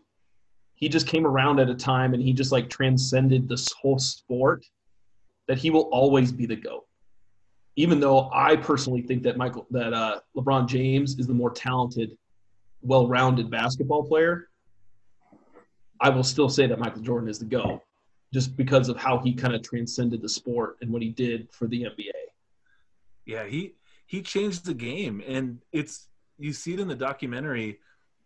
he 0.75 0.88
just 0.88 1.07
came 1.07 1.25
around 1.25 1.59
at 1.59 1.69
a 1.69 1.75
time 1.75 2.13
and 2.13 2.21
he 2.21 2.34
just 2.34 2.51
like 2.51 2.69
transcended 2.69 3.49
this 3.49 3.71
whole 3.73 3.97
sport 3.97 4.65
that 5.47 5.57
he 5.57 5.71
will 5.71 5.89
always 5.91 6.31
be 6.31 6.45
the 6.45 6.55
GOAT. 6.55 6.86
Even 7.77 7.99
though 7.99 8.29
I 8.33 8.55
personally 8.55 9.01
think 9.03 9.23
that 9.23 9.37
Michael 9.37 9.67
that 9.71 9.93
uh, 9.93 10.19
LeBron 10.35 10.67
James 10.67 11.17
is 11.19 11.27
the 11.27 11.33
more 11.33 11.51
talented, 11.51 12.17
well-rounded 12.81 13.49
basketball 13.49 14.03
player, 14.03 14.49
I 16.01 16.09
will 16.09 16.23
still 16.23 16.49
say 16.49 16.67
that 16.67 16.79
Michael 16.79 17.01
Jordan 17.01 17.29
is 17.29 17.39
the 17.39 17.45
go, 17.45 17.81
just 18.33 18.57
because 18.57 18.89
of 18.89 18.97
how 18.97 19.19
he 19.19 19.33
kind 19.33 19.55
of 19.55 19.61
transcended 19.61 20.21
the 20.21 20.29
sport 20.29 20.77
and 20.81 20.91
what 20.91 21.01
he 21.01 21.09
did 21.09 21.51
for 21.51 21.67
the 21.67 21.83
NBA. 21.83 22.11
Yeah, 23.25 23.45
he 23.45 23.75
he 24.07 24.21
changed 24.21 24.65
the 24.65 24.73
game, 24.73 25.21
and 25.27 25.59
it's 25.71 26.07
you 26.39 26.53
see 26.53 26.73
it 26.73 26.79
in 26.79 26.87
the 26.87 26.95
documentary 26.95 27.79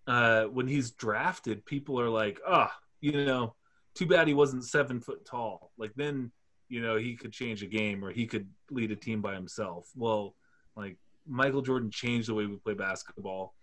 uh, 0.08 0.44
when 0.46 0.68
he's 0.68 0.92
drafted. 0.92 1.66
People 1.66 2.00
are 2.00 2.10
like, 2.10 2.40
"Ah, 2.48 2.72
oh, 2.72 2.78
you 3.02 3.26
know, 3.26 3.56
too 3.96 4.06
bad 4.06 4.28
he 4.28 4.34
wasn't 4.34 4.64
seven 4.64 5.02
foot 5.02 5.26
tall." 5.26 5.72
Like 5.78 5.94
then, 5.96 6.32
you 6.72 6.82
know, 6.82 6.96
he 6.96 7.18
could 7.18 7.34
change 7.34 7.62
a 7.64 7.68
game 7.68 8.04
or 8.04 8.12
he 8.12 8.26
could 8.26 8.48
lead 8.72 8.92
a 8.92 8.96
team 8.96 9.22
by 9.22 9.34
himself. 9.34 9.90
Well, 9.94 10.36
like 10.78 10.98
Michael 11.28 11.62
Jordan 11.62 11.92
changed 11.92 12.30
the 12.30 12.34
way 12.34 12.46
we 12.46 12.56
play 12.56 12.76
basketball. 12.76 13.54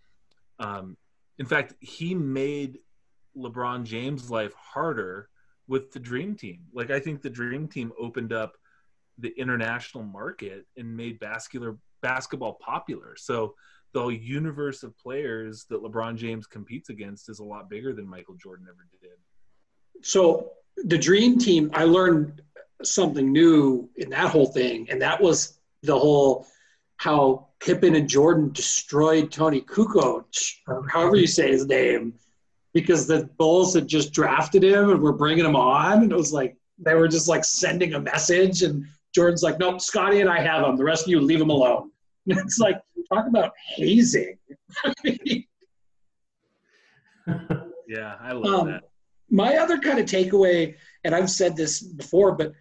Um, 0.58 0.94
in 1.38 1.46
fact, 1.46 1.72
he 1.80 2.14
made 2.14 2.80
LeBron 3.34 3.84
James' 3.84 4.30
life 4.30 4.52
harder 4.54 5.30
with 5.68 5.90
the 5.90 5.98
Dream 5.98 6.34
Team. 6.34 6.60
Like 6.74 6.90
I 6.90 7.00
think 7.00 7.22
the 7.22 7.30
Dream 7.30 7.66
Team 7.66 7.92
opened 7.98 8.34
up 8.34 8.56
the 9.16 9.32
international 9.38 10.04
market 10.04 10.66
and 10.76 10.94
made 10.94 11.18
basketball 11.18 11.78
basketball 12.02 12.58
popular. 12.60 13.16
So 13.16 13.54
the 13.94 14.08
universe 14.08 14.82
of 14.82 14.96
players 14.98 15.64
that 15.70 15.82
LeBron 15.82 16.16
James 16.16 16.46
competes 16.46 16.90
against 16.90 17.30
is 17.30 17.38
a 17.38 17.44
lot 17.44 17.70
bigger 17.70 17.94
than 17.94 18.06
Michael 18.06 18.34
Jordan 18.34 18.66
ever 18.68 18.86
did. 19.00 20.04
So 20.04 20.52
the 20.76 20.98
Dream 20.98 21.38
Team, 21.38 21.70
I 21.72 21.84
learned 21.84 22.42
something 22.82 23.32
new 23.32 23.88
in 23.96 24.10
that 24.10 24.30
whole 24.30 24.46
thing, 24.46 24.88
and 24.90 25.02
that 25.02 25.20
was 25.20 25.58
the 25.82 25.98
whole 25.98 26.46
how 26.98 27.48
Pippen 27.60 27.94
and 27.94 28.08
Jordan 28.08 28.52
destroyed 28.52 29.30
Toni 29.32 29.60
Kukoc, 29.60 30.24
or 30.66 30.86
however 30.88 31.16
you 31.16 31.26
say 31.26 31.50
his 31.50 31.66
name, 31.66 32.14
because 32.74 33.06
the 33.06 33.28
Bulls 33.38 33.74
had 33.74 33.88
just 33.88 34.12
drafted 34.12 34.62
him 34.62 34.90
and 34.90 35.00
were 35.00 35.12
bringing 35.12 35.44
him 35.44 35.56
on, 35.56 36.02
and 36.02 36.12
it 36.12 36.16
was 36.16 36.32
like 36.32 36.56
they 36.78 36.94
were 36.94 37.08
just 37.08 37.28
like 37.28 37.44
sending 37.44 37.94
a 37.94 38.00
message, 38.00 38.62
and 38.62 38.84
Jordan's 39.14 39.42
like, 39.42 39.58
"Nope, 39.58 39.80
Scottie 39.80 40.20
and 40.20 40.30
I 40.30 40.40
have 40.40 40.64
him. 40.64 40.76
The 40.76 40.84
rest 40.84 41.04
of 41.04 41.08
you 41.08 41.20
leave 41.20 41.40
him 41.40 41.50
alone." 41.50 41.90
And 42.30 42.38
it's 42.40 42.58
like 42.58 42.78
talk 43.10 43.26
about 43.26 43.52
hazing. 43.76 44.36
yeah, 47.88 48.16
I 48.20 48.32
love 48.32 48.60
um, 48.60 48.66
that. 48.66 48.82
My 49.30 49.56
other 49.56 49.78
kind 49.78 49.98
of 49.98 50.04
takeaway, 50.04 50.74
and 51.04 51.14
I've 51.14 51.30
said 51.30 51.56
this 51.56 51.80
before, 51.80 52.32
but 52.32 52.52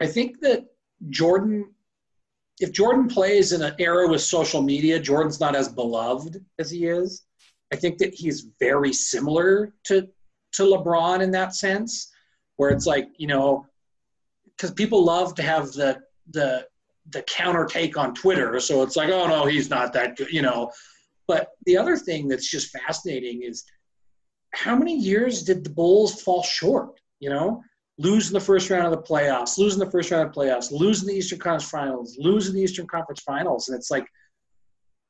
I 0.00 0.06
think 0.06 0.40
that 0.40 0.66
Jordan, 1.10 1.72
if 2.60 2.72
Jordan 2.72 3.08
plays 3.08 3.52
in 3.52 3.62
an 3.62 3.74
era 3.78 4.08
with 4.08 4.22
social 4.22 4.62
media, 4.62 4.98
Jordan's 4.98 5.40
not 5.40 5.56
as 5.56 5.68
beloved 5.68 6.44
as 6.58 6.70
he 6.70 6.86
is. 6.86 7.24
I 7.72 7.76
think 7.76 7.98
that 7.98 8.14
he's 8.14 8.48
very 8.60 8.92
similar 8.92 9.74
to 9.84 10.08
to 10.52 10.62
LeBron 10.62 11.20
in 11.20 11.32
that 11.32 11.54
sense, 11.54 12.12
where 12.56 12.70
it's 12.70 12.86
like 12.86 13.08
you 13.16 13.26
know, 13.26 13.66
because 14.56 14.70
people 14.72 15.04
love 15.04 15.34
to 15.36 15.42
have 15.42 15.72
the 15.72 16.00
the 16.30 16.66
the 17.10 17.22
counter 17.22 17.66
take 17.66 17.96
on 17.96 18.14
Twitter. 18.14 18.58
So 18.60 18.82
it's 18.82 18.96
like, 18.96 19.10
oh 19.10 19.26
no, 19.26 19.46
he's 19.46 19.70
not 19.70 19.92
that 19.92 20.16
good, 20.16 20.30
you 20.30 20.42
know. 20.42 20.70
But 21.26 21.48
the 21.66 21.76
other 21.76 21.96
thing 21.96 22.28
that's 22.28 22.50
just 22.50 22.70
fascinating 22.70 23.42
is 23.42 23.64
how 24.52 24.76
many 24.76 24.96
years 24.96 25.42
did 25.42 25.64
the 25.64 25.70
Bulls 25.70 26.22
fall 26.22 26.42
short? 26.42 27.00
You 27.20 27.30
know, 27.30 27.62
losing 27.98 28.34
the 28.34 28.40
first 28.40 28.70
round 28.70 28.86
of 28.86 28.90
the 28.90 29.06
playoffs, 29.08 29.56
losing 29.58 29.78
the 29.78 29.90
first 29.90 30.10
round 30.10 30.26
of 30.26 30.34
the 30.34 30.40
playoffs, 30.40 30.70
losing 30.70 31.08
the 31.08 31.14
Eastern 31.14 31.38
Conference 31.38 31.70
Finals, 31.70 32.16
losing 32.18 32.54
the 32.54 32.62
Eastern 32.62 32.86
Conference 32.86 33.20
Finals, 33.22 33.68
and 33.68 33.76
it's 33.76 33.90
like 33.90 34.06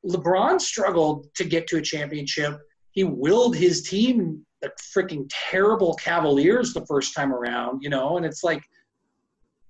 LeBron 0.05 0.61
struggled 0.61 1.33
to 1.35 1.43
get 1.43 1.67
to 1.67 1.77
a 1.77 1.81
championship. 1.81 2.59
He 2.91 3.03
willed 3.03 3.55
his 3.55 3.81
team 3.83 4.45
the 4.61 4.71
freaking 4.95 5.29
terrible 5.29 5.95
Cavaliers 5.95 6.73
the 6.73 6.85
first 6.85 7.13
time 7.13 7.33
around, 7.33 7.81
you 7.81 7.89
know, 7.89 8.17
and 8.17 8.25
it's 8.25 8.43
like 8.43 8.63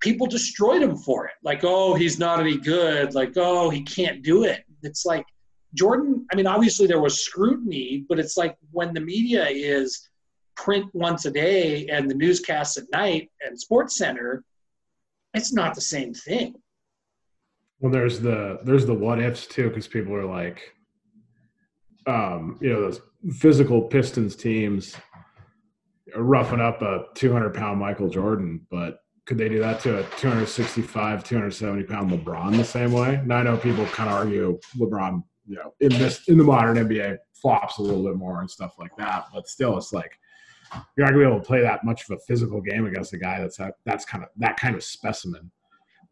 people 0.02 0.28
destroyed 0.28 0.82
him 0.82 0.96
for 0.96 1.26
it. 1.26 1.34
Like, 1.44 1.62
oh, 1.64 1.96
he's 1.96 2.20
not 2.20 2.40
any 2.40 2.58
good. 2.58 3.14
Like, 3.14 3.34
oh, 3.38 3.70
he 3.70 3.82
can't 3.82 4.24
do 4.24 4.44
it. 4.44 4.64
It's 4.84 5.06
like 5.06 5.26
Jordan. 5.74 6.26
I 6.32 6.36
mean, 6.36 6.48
obviously 6.48 6.86
there 6.86 7.02
was 7.02 7.20
scrutiny, 7.20 8.06
but 8.08 8.20
it's 8.20 8.38
like 8.38 8.56
when 8.72 8.94
the 8.94 9.02
media 9.02 9.48
is 9.48 10.10
print 10.56 10.86
once 10.94 11.26
a 11.26 11.32
day 11.32 11.88
and 11.88 12.10
the 12.10 12.16
newscasts 12.16 12.78
at 12.78 12.86
night 12.92 13.30
and 13.46 13.60
Sports 13.60 13.98
Center, 13.98 14.44
it's 15.34 15.54
not 15.54 15.76
the 15.76 15.82
same 15.82 16.14
thing. 16.14 16.56
Well, 17.80 17.92
there's 17.92 18.20
the 18.20 18.60
there's 18.64 18.86
the 18.86 18.94
what 18.94 19.22
ifs 19.22 19.48
too, 19.48 19.70
because 19.70 19.88
people 19.88 20.16
are 20.16 20.26
like, 20.26 20.74
um, 22.08 22.58
you 22.62 22.72
know, 22.72 22.82
those 22.82 23.02
physical 23.38 23.82
Pistons 23.82 24.36
teams 24.36 24.96
are 26.16 26.24
roughing 26.24 26.62
up 26.62 26.82
a 26.82 27.06
200 27.16 27.54
pound 27.54 27.80
Michael 27.80 28.10
Jordan, 28.10 28.66
but 28.72 29.00
could 29.26 29.38
they 29.38 29.50
do 29.50 29.60
that 29.60 29.80
to 29.82 30.00
a 30.00 30.04
265, 30.18 31.24
270 31.24 31.84
pound 31.84 32.12
LeBron 32.12 32.56
the 32.56 32.64
same 32.64 32.92
way? 32.92 33.22
Now 33.26 33.38
I 33.38 33.44
know 33.44 33.58
people 33.58 33.86
kind 33.88 34.10
of 34.10 34.16
argue 34.16 34.60
LeBron, 34.78 35.24
you 35.48 35.56
know, 35.56 35.74
in 35.80 35.90
this 35.90 36.28
in 36.28 36.38
the 36.38 36.44
modern 36.44 36.78
NBA 36.78 37.18
flops 37.34 37.78
a 37.78 37.82
little 37.82 38.04
bit 38.04 38.16
more 38.16 38.40
and 38.40 38.50
stuff 38.50 38.76
like 38.80 38.96
that, 38.98 39.26
but 39.34 39.48
still, 39.48 39.78
it's 39.78 39.92
like 39.92 40.12
you're 40.96 41.06
not 41.06 41.14
gonna 41.14 41.24
be 41.24 41.28
able 41.28 41.40
to 41.40 41.46
play 41.46 41.62
that 41.62 41.84
much 41.84 42.10
of 42.10 42.18
a 42.18 42.20
physical 42.20 42.62
game 42.62 42.86
against 42.86 43.14
a 43.14 43.18
guy 43.18 43.40
that's 43.40 43.58
that, 43.58 43.76
that's 43.86 44.06
kind 44.06 44.24
of 44.24 44.30
that 44.38 44.58
kind 44.58 44.76
of 44.76 44.84
specimen. 44.84 45.52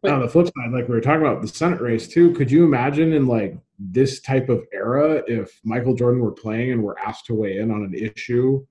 But 0.01 0.11
on 0.11 0.21
the 0.21 0.27
flip 0.27 0.47
side, 0.47 0.71
like 0.71 0.87
we 0.87 0.95
were 0.95 1.01
talking 1.01 1.25
about 1.25 1.41
the 1.41 1.47
Senate 1.47 1.79
race 1.79 2.07
too, 2.07 2.33
could 2.33 2.51
you 2.51 2.65
imagine 2.65 3.13
in 3.13 3.25
like 3.25 3.57
this 3.79 4.19
type 4.19 4.49
of 4.49 4.65
era 4.73 5.23
if 5.27 5.59
Michael 5.63 5.95
Jordan 5.95 6.21
were 6.21 6.31
playing 6.31 6.71
and 6.71 6.83
were 6.83 6.99
asked 6.99 7.25
to 7.27 7.33
weigh 7.33 7.57
in 7.57 7.71
on 7.71 7.83
an 7.83 7.93
issue? 7.93 8.65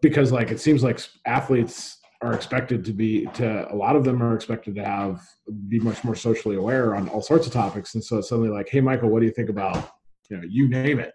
Because 0.00 0.32
like 0.32 0.50
it 0.50 0.58
seems 0.58 0.82
like 0.82 1.00
athletes 1.26 1.98
are 2.20 2.32
expected 2.32 2.84
to 2.84 2.92
be 2.92 3.26
to 3.34 3.72
a 3.72 3.76
lot 3.76 3.94
of 3.94 4.04
them 4.04 4.22
are 4.22 4.34
expected 4.34 4.74
to 4.74 4.84
have 4.84 5.20
be 5.68 5.78
much 5.78 6.02
more 6.02 6.16
socially 6.16 6.56
aware 6.56 6.96
on 6.96 7.08
all 7.10 7.22
sorts 7.22 7.46
of 7.46 7.52
topics 7.52 7.94
and 7.94 8.02
so 8.02 8.18
it's 8.18 8.28
suddenly 8.28 8.50
like 8.50 8.68
hey 8.68 8.80
michael 8.80 9.08
what 9.08 9.20
do 9.20 9.26
you 9.26 9.32
think 9.32 9.48
about 9.48 9.92
you 10.28 10.36
know 10.36 10.42
you 10.48 10.66
name 10.68 10.98
it 10.98 11.12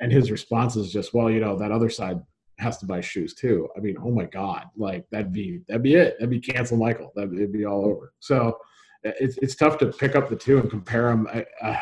and 0.00 0.12
his 0.12 0.30
response 0.30 0.76
is 0.76 0.92
just 0.92 1.14
well 1.14 1.30
you 1.30 1.40
know 1.40 1.56
that 1.56 1.72
other 1.72 1.90
side 1.90 2.20
has 2.58 2.76
to 2.78 2.86
buy 2.86 3.00
shoes 3.00 3.34
too. 3.34 3.68
I 3.76 3.80
mean 3.80 3.96
oh 4.02 4.10
my 4.10 4.24
god 4.24 4.66
like 4.76 5.06
that'd 5.10 5.32
be 5.32 5.60
that'd 5.68 5.82
be 5.82 5.94
it. 5.94 6.16
That'd 6.18 6.30
be 6.30 6.40
cancel 6.40 6.76
michael. 6.76 7.12
That'd 7.14 7.34
it'd 7.34 7.52
be 7.52 7.64
all 7.64 7.86
over. 7.86 8.12
So 8.20 8.58
it's, 9.02 9.38
it's 9.38 9.56
tough 9.56 9.78
to 9.78 9.86
pick 9.86 10.14
up 10.14 10.28
the 10.28 10.36
two 10.36 10.58
and 10.58 10.68
compare 10.68 11.08
them 11.08 11.26
uh, 11.62 11.76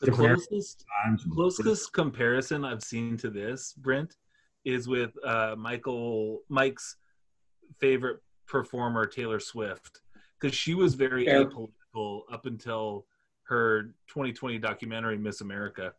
the 0.00 0.10
closest, 0.10 0.84
closest 1.32 1.92
comparison 1.94 2.64
i've 2.64 2.82
seen 2.82 3.16
to 3.16 3.30
this 3.30 3.72
brint 3.72 4.16
is 4.64 4.86
with 4.86 5.12
uh, 5.24 5.54
michael 5.56 6.40
mike's 6.50 6.96
favorite 7.80 8.20
performer 8.46 9.06
Taylor 9.06 9.40
Swift 9.40 10.02
because 10.40 10.56
she 10.56 10.74
was 10.74 10.94
very 10.94 11.26
yeah. 11.26 11.42
apolitical 11.42 12.20
up 12.30 12.46
until 12.46 13.06
her 13.44 13.94
2020 14.08 14.58
documentary 14.58 15.18
Miss 15.18 15.40
America. 15.40 15.94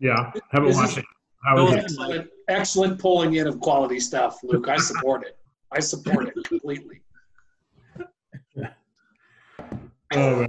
Yeah, 0.00 0.32
haven't 0.50 0.74
watched 0.74 0.98
it. 0.98 1.04
excellent, 1.46 2.30
excellent 2.48 2.98
pulling 2.98 3.34
in 3.34 3.46
of 3.46 3.60
quality 3.60 4.00
stuff, 4.00 4.38
Luke. 4.42 4.68
I 4.68 4.78
support 4.78 5.24
it. 5.24 5.36
I 5.70 5.80
support 5.80 6.28
it 6.28 6.34
completely. 6.34 7.02
oh, 10.14 10.46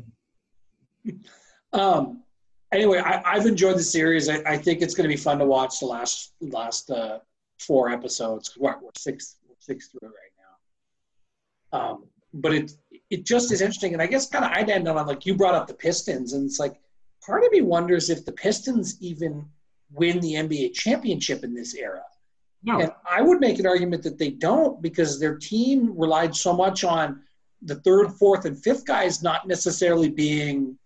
um. 1.73 2.23
Anyway, 2.73 2.99
I, 2.99 3.36
have 3.36 3.45
enjoyed 3.45 3.76
the 3.76 3.84
series. 3.84 4.30
I, 4.30 4.41
I 4.45 4.56
think 4.56 4.82
it's 4.82 4.94
going 4.94 5.03
to 5.03 5.14
be 5.14 5.22
fun 5.22 5.40
to 5.40 5.45
watch 5.45 5.82
the 5.82 5.88
last 5.88 6.32
last 6.40 6.90
uh, 6.90 7.19
four 7.60 7.90
episodes. 7.90 8.53
What 8.56 8.82
we're 8.82 8.91
six 8.98 9.36
six 9.60 9.88
through 9.88 10.07
right 10.07 10.34
now. 11.73 11.80
Um, 11.80 12.06
but 12.34 12.53
it 12.53 12.72
it 13.10 13.26
just 13.26 13.52
is 13.52 13.60
interesting, 13.60 13.91
and 13.91 14.02
I 14.02 14.07
guess 14.07 14.28
kind 14.28 14.45
of 14.45 14.52
I'd 14.52 14.69
end 14.69 14.88
on 14.88 15.06
like 15.06 15.26
you 15.26 15.36
brought 15.36 15.53
up 15.53 15.68
the 15.68 15.73
Pistons, 15.73 16.32
and 16.32 16.45
it's 16.45 16.60
like 16.60 16.80
part 17.26 17.43
of 17.43 17.52
me 17.52 17.61
wonders 17.61 18.10
if 18.10 18.26
the 18.26 18.31
Pistons 18.31 18.98
even 19.02 19.45
win 19.91 20.19
the 20.19 20.34
NBA 20.34 20.73
championship 20.73 21.43
in 21.43 21.53
this 21.53 21.76
era. 21.76 22.03
No. 22.64 22.80
And 22.80 22.91
I 23.10 23.22
would 23.22 23.39
make 23.39 23.60
an 23.60 23.65
argument 23.65 24.03
that 24.03 24.18
they 24.18 24.30
don't 24.30 24.81
because 24.81 25.19
their 25.19 25.38
team 25.38 25.93
relied 25.98 26.35
so 26.35 26.53
much 26.53 26.84
on 26.84 27.22
the 27.64 27.76
third, 27.76 28.14
fourth, 28.14 28.45
and 28.45 28.61
fifth 28.61 28.85
guys 28.85 29.23
not 29.23 29.48
necessarily 29.48 30.10
being 30.10 30.77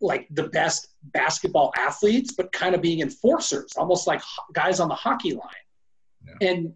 like 0.00 0.26
the 0.30 0.44
best 0.44 0.88
basketball 1.12 1.72
athletes, 1.76 2.32
but 2.32 2.50
kind 2.52 2.74
of 2.74 2.80
being 2.80 3.00
enforcers, 3.00 3.72
almost 3.76 4.06
like 4.06 4.22
guys 4.52 4.80
on 4.80 4.88
the 4.88 4.94
hockey 4.94 5.32
line. 5.32 5.48
Yeah. 6.26 6.48
And 6.48 6.74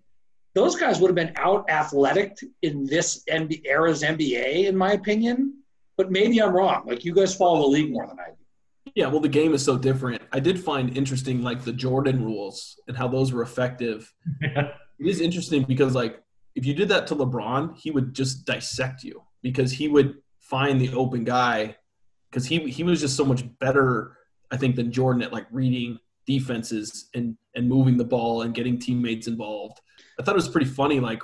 those 0.55 0.76
guys 0.76 1.01
would 1.01 1.09
have 1.09 1.16
been 1.16 1.32
out 1.36 1.68
athletic 1.70 2.39
in 2.62 2.85
this 2.85 3.24
NBA, 3.31 3.62
era's 3.64 4.02
NBA, 4.02 4.66
in 4.66 4.76
my 4.76 4.93
opinion. 4.93 5.59
But 5.97 6.10
maybe 6.10 6.43
I'm 6.43 6.52
wrong. 6.52 6.85
Like 6.86 7.05
you 7.05 7.14
guys 7.14 7.35
follow 7.35 7.62
the 7.62 7.68
league 7.68 7.93
more 7.93 8.06
than 8.06 8.18
I 8.18 8.31
do. 8.31 8.43
Yeah, 8.94 9.06
well, 9.09 9.20
the 9.20 9.28
game 9.28 9.55
is 9.55 9.65
so 9.65 9.78
different. 9.78 10.23
I 10.32 10.40
did 10.40 10.62
find 10.62 10.97
interesting, 10.97 11.43
like 11.43 11.62
the 11.62 11.73
Jordan 11.73 12.24
rules 12.24 12.78
and 12.86 12.97
how 12.97 13.09
those 13.09 13.32
were 13.32 13.43
effective. 13.43 14.12
Yeah. 14.40 14.69
It 15.01 15.06
is 15.06 15.20
interesting 15.20 15.65
because, 15.65 15.94
like, 15.94 16.23
if 16.55 16.65
you 16.65 16.74
did 16.74 16.89
that 16.90 17.06
to 17.09 17.16
LeBron, 17.16 17.77
he 17.77 17.90
would 17.90 18.15
just 18.15 18.44
dissect 18.44 19.02
you 19.02 19.23
because 19.43 19.73
he 19.73 19.89
would 19.89 20.19
find 20.40 20.81
the 20.81 20.93
open 20.94 21.24
guy 21.24 21.77
because 22.31 22.47
he 22.47 22.59
he 22.70 22.82
was 22.82 23.01
just 23.01 23.16
so 23.16 23.24
much 23.24 23.44
better, 23.59 24.16
I 24.51 24.56
think, 24.56 24.77
than 24.77 24.93
Jordan 24.93 25.23
at 25.23 25.32
like 25.32 25.47
reading 25.51 25.98
defenses 26.27 27.09
and 27.15 27.36
and 27.55 27.69
moving 27.69 27.97
the 27.97 28.05
ball 28.05 28.43
and 28.43 28.55
getting 28.55 28.78
teammates 28.78 29.27
involved. 29.27 29.81
I 30.19 30.23
thought 30.23 30.32
it 30.32 30.36
was 30.36 30.48
pretty 30.48 30.66
funny. 30.66 31.01
Like 31.01 31.23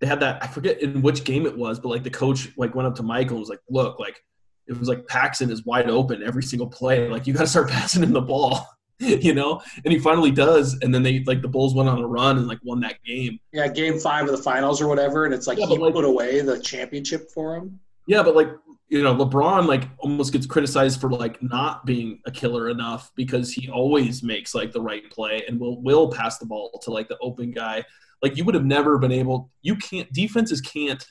they 0.00 0.06
had 0.06 0.20
that 0.20 0.42
I 0.42 0.46
forget 0.46 0.80
in 0.80 1.02
which 1.02 1.24
game 1.24 1.46
it 1.46 1.56
was, 1.56 1.78
but 1.78 1.88
like 1.88 2.04
the 2.04 2.10
coach 2.10 2.48
like 2.56 2.74
went 2.74 2.88
up 2.88 2.94
to 2.96 3.02
Michael 3.02 3.36
and 3.36 3.40
was 3.40 3.48
like, 3.48 3.60
"Look, 3.68 3.98
like 3.98 4.22
it 4.68 4.78
was 4.78 4.88
like 4.88 5.06
Paxson 5.06 5.50
is 5.50 5.64
wide 5.64 5.88
open 5.90 6.22
every 6.22 6.42
single 6.42 6.66
play. 6.68 7.08
Like 7.08 7.26
you 7.26 7.32
got 7.32 7.40
to 7.40 7.46
start 7.46 7.70
passing 7.70 8.02
him 8.02 8.12
the 8.12 8.20
ball." 8.20 8.66
you 9.00 9.32
know, 9.32 9.62
and 9.84 9.92
he 9.92 9.98
finally 10.00 10.32
does, 10.32 10.76
and 10.82 10.92
then 10.92 11.04
they 11.04 11.22
like 11.24 11.40
the 11.40 11.46
Bulls 11.46 11.72
went 11.72 11.88
on 11.88 12.02
a 12.02 12.06
run 12.06 12.36
and 12.36 12.48
like 12.48 12.58
won 12.64 12.80
that 12.80 12.96
game. 13.04 13.38
Yeah, 13.52 13.68
game 13.68 13.96
five 14.00 14.24
of 14.24 14.36
the 14.36 14.42
finals 14.42 14.82
or 14.82 14.88
whatever, 14.88 15.24
and 15.24 15.32
it's 15.32 15.46
like 15.46 15.56
Yeah, 15.56 15.66
he 15.66 15.78
like- 15.78 15.94
put 15.94 16.04
away 16.04 16.40
the 16.40 16.58
championship 16.58 17.30
for 17.30 17.54
him. 17.54 17.78
Yeah, 18.08 18.24
but 18.24 18.34
like 18.34 18.48
you 18.88 19.02
know, 19.02 19.14
LeBron 19.14 19.66
like 19.66 19.84
almost 19.98 20.32
gets 20.32 20.46
criticized 20.46 21.00
for 21.00 21.10
like 21.10 21.40
not 21.42 21.86
being 21.86 22.20
a 22.26 22.30
killer 22.32 22.70
enough 22.70 23.12
because 23.14 23.52
he 23.52 23.68
always 23.68 24.22
makes 24.24 24.52
like 24.54 24.72
the 24.72 24.80
right 24.80 25.08
play 25.10 25.44
and 25.46 25.60
will 25.60 25.80
will 25.82 26.10
pass 26.10 26.38
the 26.38 26.46
ball 26.46 26.76
to 26.82 26.90
like 26.90 27.06
the 27.06 27.18
open 27.20 27.52
guy. 27.52 27.84
Like 28.20 28.36
you 28.36 28.44
would 28.44 28.54
have 28.56 28.64
never 28.64 28.98
been 28.98 29.12
able. 29.12 29.50
You 29.62 29.76
can't 29.76 30.12
defenses 30.12 30.60
can't, 30.60 31.06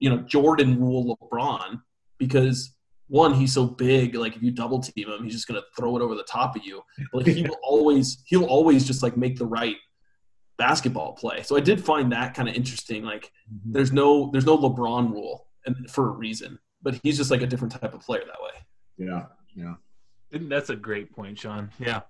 you 0.00 0.10
know, 0.10 0.18
Jordan 0.22 0.80
rule 0.80 1.16
LeBron 1.22 1.82
because 2.20 2.76
one 3.08 3.34
he's 3.34 3.52
so 3.52 3.66
big. 3.66 4.14
Like 4.14 4.36
if 4.36 4.42
you 4.42 4.52
double 4.52 4.78
team 4.78 5.10
him, 5.10 5.24
he's 5.24 5.32
just 5.32 5.48
gonna 5.48 5.62
throw 5.76 5.96
it 5.96 6.02
over 6.02 6.14
the 6.14 6.22
top 6.22 6.54
of 6.54 6.64
you. 6.64 6.82
Like 7.12 7.26
he 7.26 7.42
will 7.48 7.58
always 7.64 8.22
he'll 8.26 8.44
always 8.44 8.86
just 8.86 9.02
like 9.02 9.16
make 9.16 9.36
the 9.36 9.46
right 9.46 9.76
basketball 10.56 11.14
play. 11.14 11.42
So 11.42 11.56
I 11.56 11.60
did 11.60 11.84
find 11.84 12.12
that 12.12 12.34
kind 12.34 12.48
of 12.48 12.54
interesting. 12.54 13.02
Like 13.02 13.32
there's 13.64 13.92
no 13.92 14.30
there's 14.30 14.46
no 14.46 14.56
LeBron 14.56 15.10
rule 15.10 15.48
and 15.66 15.90
for 15.90 16.10
a 16.10 16.12
reason, 16.12 16.56
but 16.82 17.00
he's 17.02 17.16
just 17.16 17.32
like 17.32 17.42
a 17.42 17.46
different 17.46 17.72
type 17.72 17.94
of 17.94 18.00
player 18.00 18.22
that 18.24 18.40
way. 18.40 18.60
Yeah, 18.96 19.24
yeah. 19.56 19.74
And 20.32 20.50
That's 20.50 20.70
a 20.70 20.76
great 20.76 21.12
point, 21.12 21.38
Shaun. 21.38 21.70
Yeah. 21.80 22.02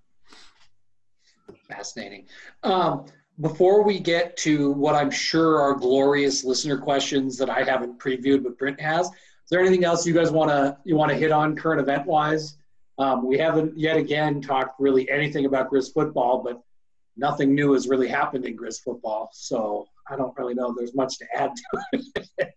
Fascinating. 1.67 2.27
Um, 2.63 3.07
before 3.41 3.83
we 3.83 3.99
get 3.99 4.37
to 4.39 4.73
what 4.73 4.95
I'm 4.95 5.11
sure 5.11 5.61
are 5.61 5.75
glorious 5.75 6.45
listener 6.45 6.77
questions 6.77 7.39
that 7.39 7.49
I 7.49 7.63
haven't 7.63 7.99
previewed, 7.99 8.43
but 8.43 8.59
Brint 8.59 8.79
has, 8.81 9.07
is 9.07 9.13
there 9.51 9.61
anything 9.61 9.85
else 9.85 10.07
you 10.07 10.15
guys 10.15 10.31
want 10.31 10.51
to 10.51 10.77
you 10.85 10.97
want 10.97 11.11
to 11.11 11.17
hit 11.17 11.31
on 11.33 11.57
current 11.57 11.81
event 11.81 12.07
wise? 12.07 12.57
Um, 12.99 13.27
we 13.27 13.39
haven't 13.39 13.79
yet 13.79 13.97
again 13.97 14.41
talked 14.41 14.79
really 14.79 15.11
anything 15.11 15.47
about 15.47 15.71
Griz 15.71 15.89
football, 15.89 16.43
but 16.43 16.63
nothing 17.17 17.55
new 17.55 17.73
has 17.73 17.89
really 17.89 18.09
happened 18.09 18.45
in 18.45 18.57
Griz 18.57 18.79
football, 18.81 19.31
so 19.33 19.87
I 20.09 20.17
don't 20.17 20.37
really 20.39 20.55
know 20.55 20.75
there's 20.77 20.95
much 20.95 21.19
to 21.19 21.27
add 21.35 21.53
to 21.57 22.13
it. 22.39 22.55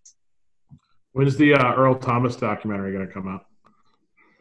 When's 1.14 1.38
the 1.38 1.53
uh, 1.53 1.74
Earl 1.76 1.95
Thomas 1.95 2.36
documentary 2.36 2.91
going 2.91 3.07
to 3.07 3.14
come 3.14 3.28
out? 3.28 3.45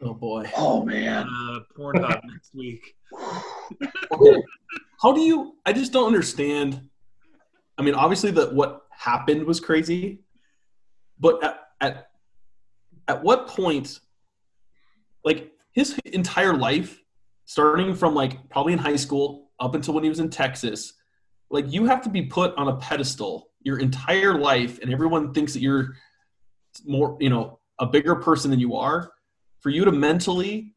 Oh 0.01 0.13
boy. 0.13 0.49
Oh 0.57 0.83
man, 0.83 1.27
Uh, 1.27 1.59
Pornhub 1.77 2.21
next 2.25 2.53
week. 2.53 2.95
How 5.01 5.13
do 5.13 5.21
you 5.21 5.55
I 5.65 5.73
just 5.73 5.93
don't 5.93 6.07
understand. 6.07 6.89
I 7.77 7.81
mean, 7.81 7.95
obviously 7.95 8.31
that 8.31 8.53
what 8.53 8.83
happened 8.91 9.45
was 9.45 9.59
crazy, 9.59 10.19
but 11.19 11.43
at, 11.43 11.59
at 11.81 12.07
at 13.07 13.23
what 13.23 13.47
point 13.47 13.99
like 15.23 15.51
his 15.71 15.97
entire 16.05 16.53
life 16.53 17.01
starting 17.45 17.93
from 17.93 18.13
like 18.13 18.49
probably 18.49 18.73
in 18.73 18.79
high 18.79 18.95
school 18.95 19.49
up 19.59 19.75
until 19.75 19.93
when 19.93 20.03
he 20.03 20.09
was 20.09 20.19
in 20.19 20.29
Texas, 20.29 20.93
like 21.49 21.71
you 21.71 21.85
have 21.85 22.01
to 22.01 22.09
be 22.09 22.23
put 22.23 22.55
on 22.55 22.67
a 22.67 22.75
pedestal 22.77 23.49
your 23.61 23.79
entire 23.79 24.37
life 24.37 24.79
and 24.79 24.91
everyone 24.91 25.33
thinks 25.33 25.53
that 25.53 25.61
you're 25.61 25.95
more, 26.85 27.17
you 27.19 27.29
know, 27.29 27.59
a 27.79 27.85
bigger 27.85 28.15
person 28.15 28.51
than 28.51 28.59
you 28.59 28.75
are 28.75 29.11
for 29.59 29.69
you 29.69 29.85
to 29.85 29.91
mentally 29.91 30.73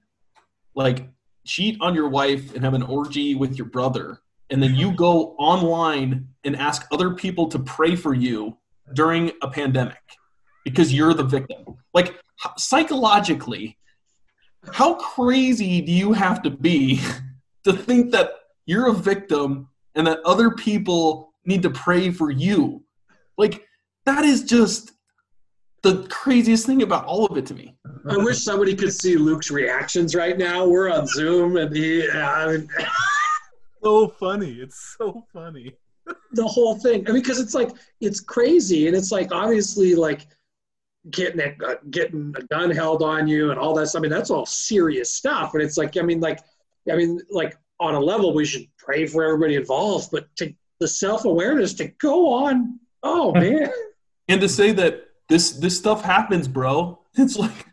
like 0.74 1.08
cheat 1.44 1.76
on 1.80 1.94
your 1.94 2.08
wife 2.08 2.54
and 2.54 2.64
have 2.64 2.74
an 2.74 2.82
orgy 2.82 3.34
with 3.34 3.56
your 3.56 3.66
brother 3.66 4.20
and 4.50 4.62
then 4.62 4.74
you 4.74 4.92
go 4.92 5.34
online 5.38 6.28
and 6.44 6.56
ask 6.56 6.86
other 6.92 7.14
people 7.14 7.48
to 7.48 7.58
pray 7.58 7.96
for 7.96 8.14
you 8.14 8.56
during 8.94 9.32
a 9.42 9.48
pandemic 9.48 9.98
because 10.66 10.92
you're 10.92 11.14
the 11.14 11.22
victim 11.22 11.64
like 11.94 12.18
psychologically 12.58 13.78
how 14.72 14.94
crazy 14.94 15.80
do 15.80 15.92
you 15.92 16.12
have 16.12 16.42
to 16.42 16.50
be 16.50 17.00
to 17.64 17.72
think 17.72 18.10
that 18.10 18.32
you're 18.66 18.88
a 18.88 18.92
victim 18.92 19.68
and 19.94 20.06
that 20.06 20.18
other 20.24 20.50
people 20.50 21.32
need 21.44 21.62
to 21.62 21.70
pray 21.70 22.10
for 22.10 22.30
you 22.30 22.82
like 23.38 23.64
that 24.06 24.24
is 24.24 24.42
just 24.42 24.90
the 25.82 26.04
craziest 26.10 26.66
thing 26.66 26.82
about 26.82 27.04
all 27.04 27.26
of 27.26 27.38
it 27.38 27.46
to 27.46 27.54
me 27.54 27.76
I 28.08 28.16
wish 28.16 28.42
somebody 28.42 28.74
could 28.74 28.92
see 28.92 29.16
Luke's 29.16 29.50
reactions 29.50 30.14
right 30.14 30.38
now. 30.38 30.64
We're 30.64 30.92
on 30.92 31.08
Zoom, 31.08 31.56
and 31.56 31.74
he, 31.74 32.08
uh, 32.08 32.18
I 32.18 32.46
mean, 32.46 32.68
So 33.86 34.08
funny. 34.08 34.54
It's 34.54 34.96
so 34.98 35.24
funny. 35.32 35.72
the 36.32 36.44
whole 36.44 36.74
thing. 36.74 37.08
I 37.08 37.12
mean, 37.12 37.22
because 37.22 37.38
it's 37.38 37.54
like 37.54 37.70
it's 38.00 38.18
crazy, 38.18 38.88
and 38.88 38.96
it's 38.96 39.12
like 39.12 39.32
obviously 39.32 39.94
like 39.94 40.26
getting 41.10 41.40
a, 41.40 41.66
uh, 41.66 41.74
getting 41.90 42.34
a 42.36 42.42
gun 42.42 42.70
held 42.70 43.02
on 43.02 43.28
you 43.28 43.50
and 43.50 43.58
all 43.58 43.74
that. 43.74 43.92
I 43.96 44.00
mean, 44.00 44.10
that's 44.10 44.30
all 44.30 44.46
serious 44.46 45.14
stuff. 45.14 45.54
And 45.54 45.62
it's 45.62 45.76
like, 45.76 45.96
I 45.96 46.02
mean, 46.02 46.20
like, 46.20 46.40
I 46.90 46.96
mean, 46.96 47.20
like 47.30 47.56
on 47.80 47.94
a 47.94 48.00
level, 48.00 48.34
we 48.34 48.44
should 48.44 48.66
pray 48.78 49.06
for 49.06 49.24
everybody 49.24 49.56
involved, 49.56 50.10
but 50.10 50.34
to 50.36 50.52
the 50.80 50.88
self 50.88 51.24
awareness 51.24 51.74
to 51.74 51.88
go 51.88 52.32
on. 52.32 52.78
Oh 53.02 53.32
man, 53.34 53.70
and 54.28 54.40
to 54.40 54.48
say 54.48 54.72
that 54.72 55.08
this 55.28 55.52
this 55.52 55.76
stuff 55.76 56.02
happens 56.02 56.46
bro 56.46 57.00
it's 57.14 57.36
like 57.36 57.66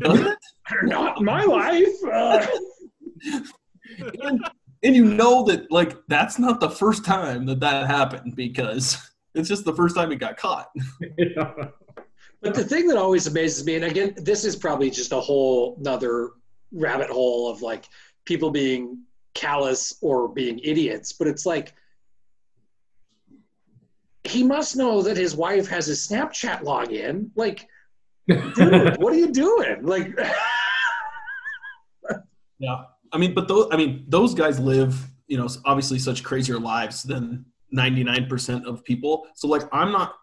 does 0.00 0.20
it? 0.20 0.38
not 0.82 1.22
my 1.22 1.44
life. 1.44 1.94
Uh, 2.12 2.44
and, 4.22 4.44
and 4.82 4.96
you 4.96 5.04
know 5.04 5.44
that 5.44 5.70
like 5.70 5.96
that's 6.08 6.38
not 6.38 6.60
the 6.60 6.70
first 6.70 7.04
time 7.04 7.46
that 7.46 7.60
that 7.60 7.86
happened 7.86 8.34
because 8.34 8.98
it's 9.34 9.48
just 9.48 9.64
the 9.64 9.74
first 9.74 9.94
time 9.94 10.10
it 10.10 10.16
got 10.16 10.36
caught 10.36 10.70
Yeah. 11.16 11.52
But 12.46 12.54
the 12.54 12.64
thing 12.64 12.86
that 12.88 12.96
always 12.96 13.26
amazes 13.26 13.64
me, 13.64 13.76
and 13.76 13.84
again, 13.84 14.14
this 14.16 14.44
is 14.44 14.56
probably 14.56 14.90
just 14.90 15.12
a 15.12 15.20
whole 15.20 15.76
another 15.80 16.30
rabbit 16.72 17.10
hole 17.10 17.50
of 17.50 17.62
like 17.62 17.88
people 18.24 18.50
being 18.50 19.02
callous 19.34 19.96
or 20.00 20.28
being 20.28 20.58
idiots, 20.60 21.12
but 21.12 21.28
it's 21.28 21.46
like 21.46 21.74
he 24.24 24.42
must 24.42 24.76
know 24.76 25.02
that 25.02 25.16
his 25.16 25.36
wife 25.36 25.68
has 25.68 25.86
his 25.86 26.06
Snapchat 26.06 26.62
login. 26.62 27.30
Like, 27.36 27.68
dude, 28.28 28.96
what 28.98 29.12
are 29.12 29.16
you 29.16 29.30
doing? 29.30 29.84
Like, 29.84 30.18
yeah 32.58 32.84
i 33.12 33.18
mean 33.18 33.34
but 33.34 33.48
those 33.48 33.68
i 33.72 33.76
mean 33.76 34.04
those 34.08 34.34
guys 34.34 34.58
live 34.58 34.98
you 35.26 35.36
know 35.36 35.48
obviously 35.64 35.98
such 35.98 36.22
crazier 36.22 36.58
lives 36.58 37.02
than 37.02 37.44
99% 37.76 38.64
of 38.64 38.84
people 38.84 39.26
so 39.34 39.48
like 39.48 39.62
i'm 39.72 39.90
not 39.90 40.14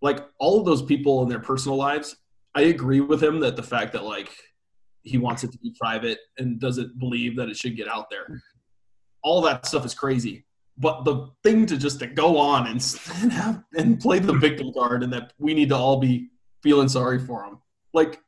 like 0.00 0.26
all 0.38 0.58
of 0.60 0.66
those 0.66 0.82
people 0.82 1.22
in 1.22 1.28
their 1.28 1.40
personal 1.40 1.76
lives 1.76 2.16
i 2.54 2.62
agree 2.62 3.00
with 3.00 3.22
him 3.22 3.40
that 3.40 3.56
the 3.56 3.62
fact 3.62 3.92
that 3.92 4.04
like 4.04 4.30
he 5.08 5.18
wants 5.18 5.44
it 5.44 5.52
to 5.52 5.58
be 5.58 5.74
private 5.78 6.18
and 6.38 6.60
doesn't 6.60 6.98
believe 6.98 7.36
that 7.36 7.48
it 7.48 7.56
should 7.56 7.76
get 7.76 7.88
out 7.88 8.10
there. 8.10 8.42
All 9.22 9.40
that 9.42 9.66
stuff 9.66 9.84
is 9.84 9.94
crazy. 9.94 10.44
But 10.76 11.04
the 11.04 11.28
thing 11.42 11.66
to 11.66 11.76
just 11.76 11.98
to 12.00 12.06
go 12.06 12.38
on 12.38 12.66
and, 12.68 12.98
and 13.22 13.32
have 13.32 13.64
and 13.76 13.98
play 13.98 14.18
the 14.20 14.34
victim 14.34 14.72
card 14.72 15.02
and 15.02 15.12
that 15.12 15.32
we 15.38 15.54
need 15.54 15.70
to 15.70 15.76
all 15.76 15.98
be 15.98 16.28
feeling 16.62 16.88
sorry 16.88 17.18
for 17.18 17.44
him. 17.44 17.58
Like 17.92 18.20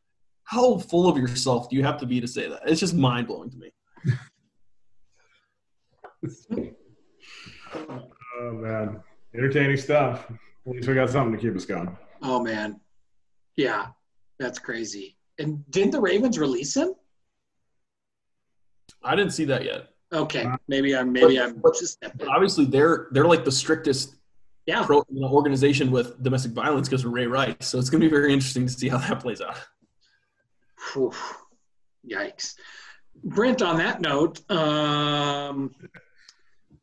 how 0.45 0.79
full 0.79 1.09
of 1.09 1.17
yourself 1.17 1.69
do 1.69 1.77
you 1.77 1.85
have 1.85 1.99
to 1.99 2.07
be 2.07 2.21
to 2.21 2.27
say 2.27 2.49
that? 2.49 2.63
It's 2.67 2.81
just 2.81 2.95
mind-blowing 2.95 3.51
to 3.51 3.57
me. 3.57 3.73
Oh 8.43 8.53
man, 8.53 9.01
entertaining 9.35 9.77
stuff. 9.77 10.27
At 10.67 10.73
least 10.73 10.89
we 10.89 10.95
got 10.95 11.11
something 11.11 11.37
to 11.39 11.39
keep 11.47 11.57
us 11.57 11.65
going. 11.65 11.97
oh 12.23 12.41
man, 12.41 12.81
yeah, 13.57 13.87
that's 14.39 14.59
crazy. 14.59 15.17
And 15.39 15.69
didn't 15.71 15.93
the 15.93 16.01
Ravens 16.01 16.39
release 16.39 16.77
him? 16.77 16.95
i 19.03 19.15
didn't 19.17 19.33
see 19.33 19.45
that 19.47 19.65
yet 19.65 19.87
Okay, 20.13 20.45
maybe 20.69 20.95
I'm 20.97 21.13
maybe 21.13 21.37
But- 21.37 21.45
I'm 21.47 21.55
but- 21.61 21.75
just 21.79 21.99
but 22.01 22.29
obviously 22.29 22.65
they're 22.67 23.07
they're 23.13 23.25
like 23.27 23.45
the 23.45 23.53
strictest 23.53 24.17
yeah. 24.67 24.85
pro, 24.85 25.05
you 25.09 25.21
know, 25.21 25.29
organization 25.29 25.91
with 25.93 26.21
domestic 26.23 26.53
violence 26.53 26.89
because 26.89 27.05
of 27.05 27.13
ray 27.13 27.27
rice 27.27 27.55
so 27.61 27.79
it's 27.79 27.89
going 27.89 28.01
to 28.03 28.07
be 28.07 28.11
very 28.11 28.33
interesting 28.33 28.67
to 28.67 28.73
see 28.73 28.89
how 28.89 28.99
that 28.99 29.21
plays 29.21 29.41
out 29.41 29.57
Whew. 30.93 31.13
Yikes. 32.11 32.55
Brint, 33.23 33.61
on 33.63 33.77
that 33.79 34.01
note, 34.01 34.41
um, 34.51 35.71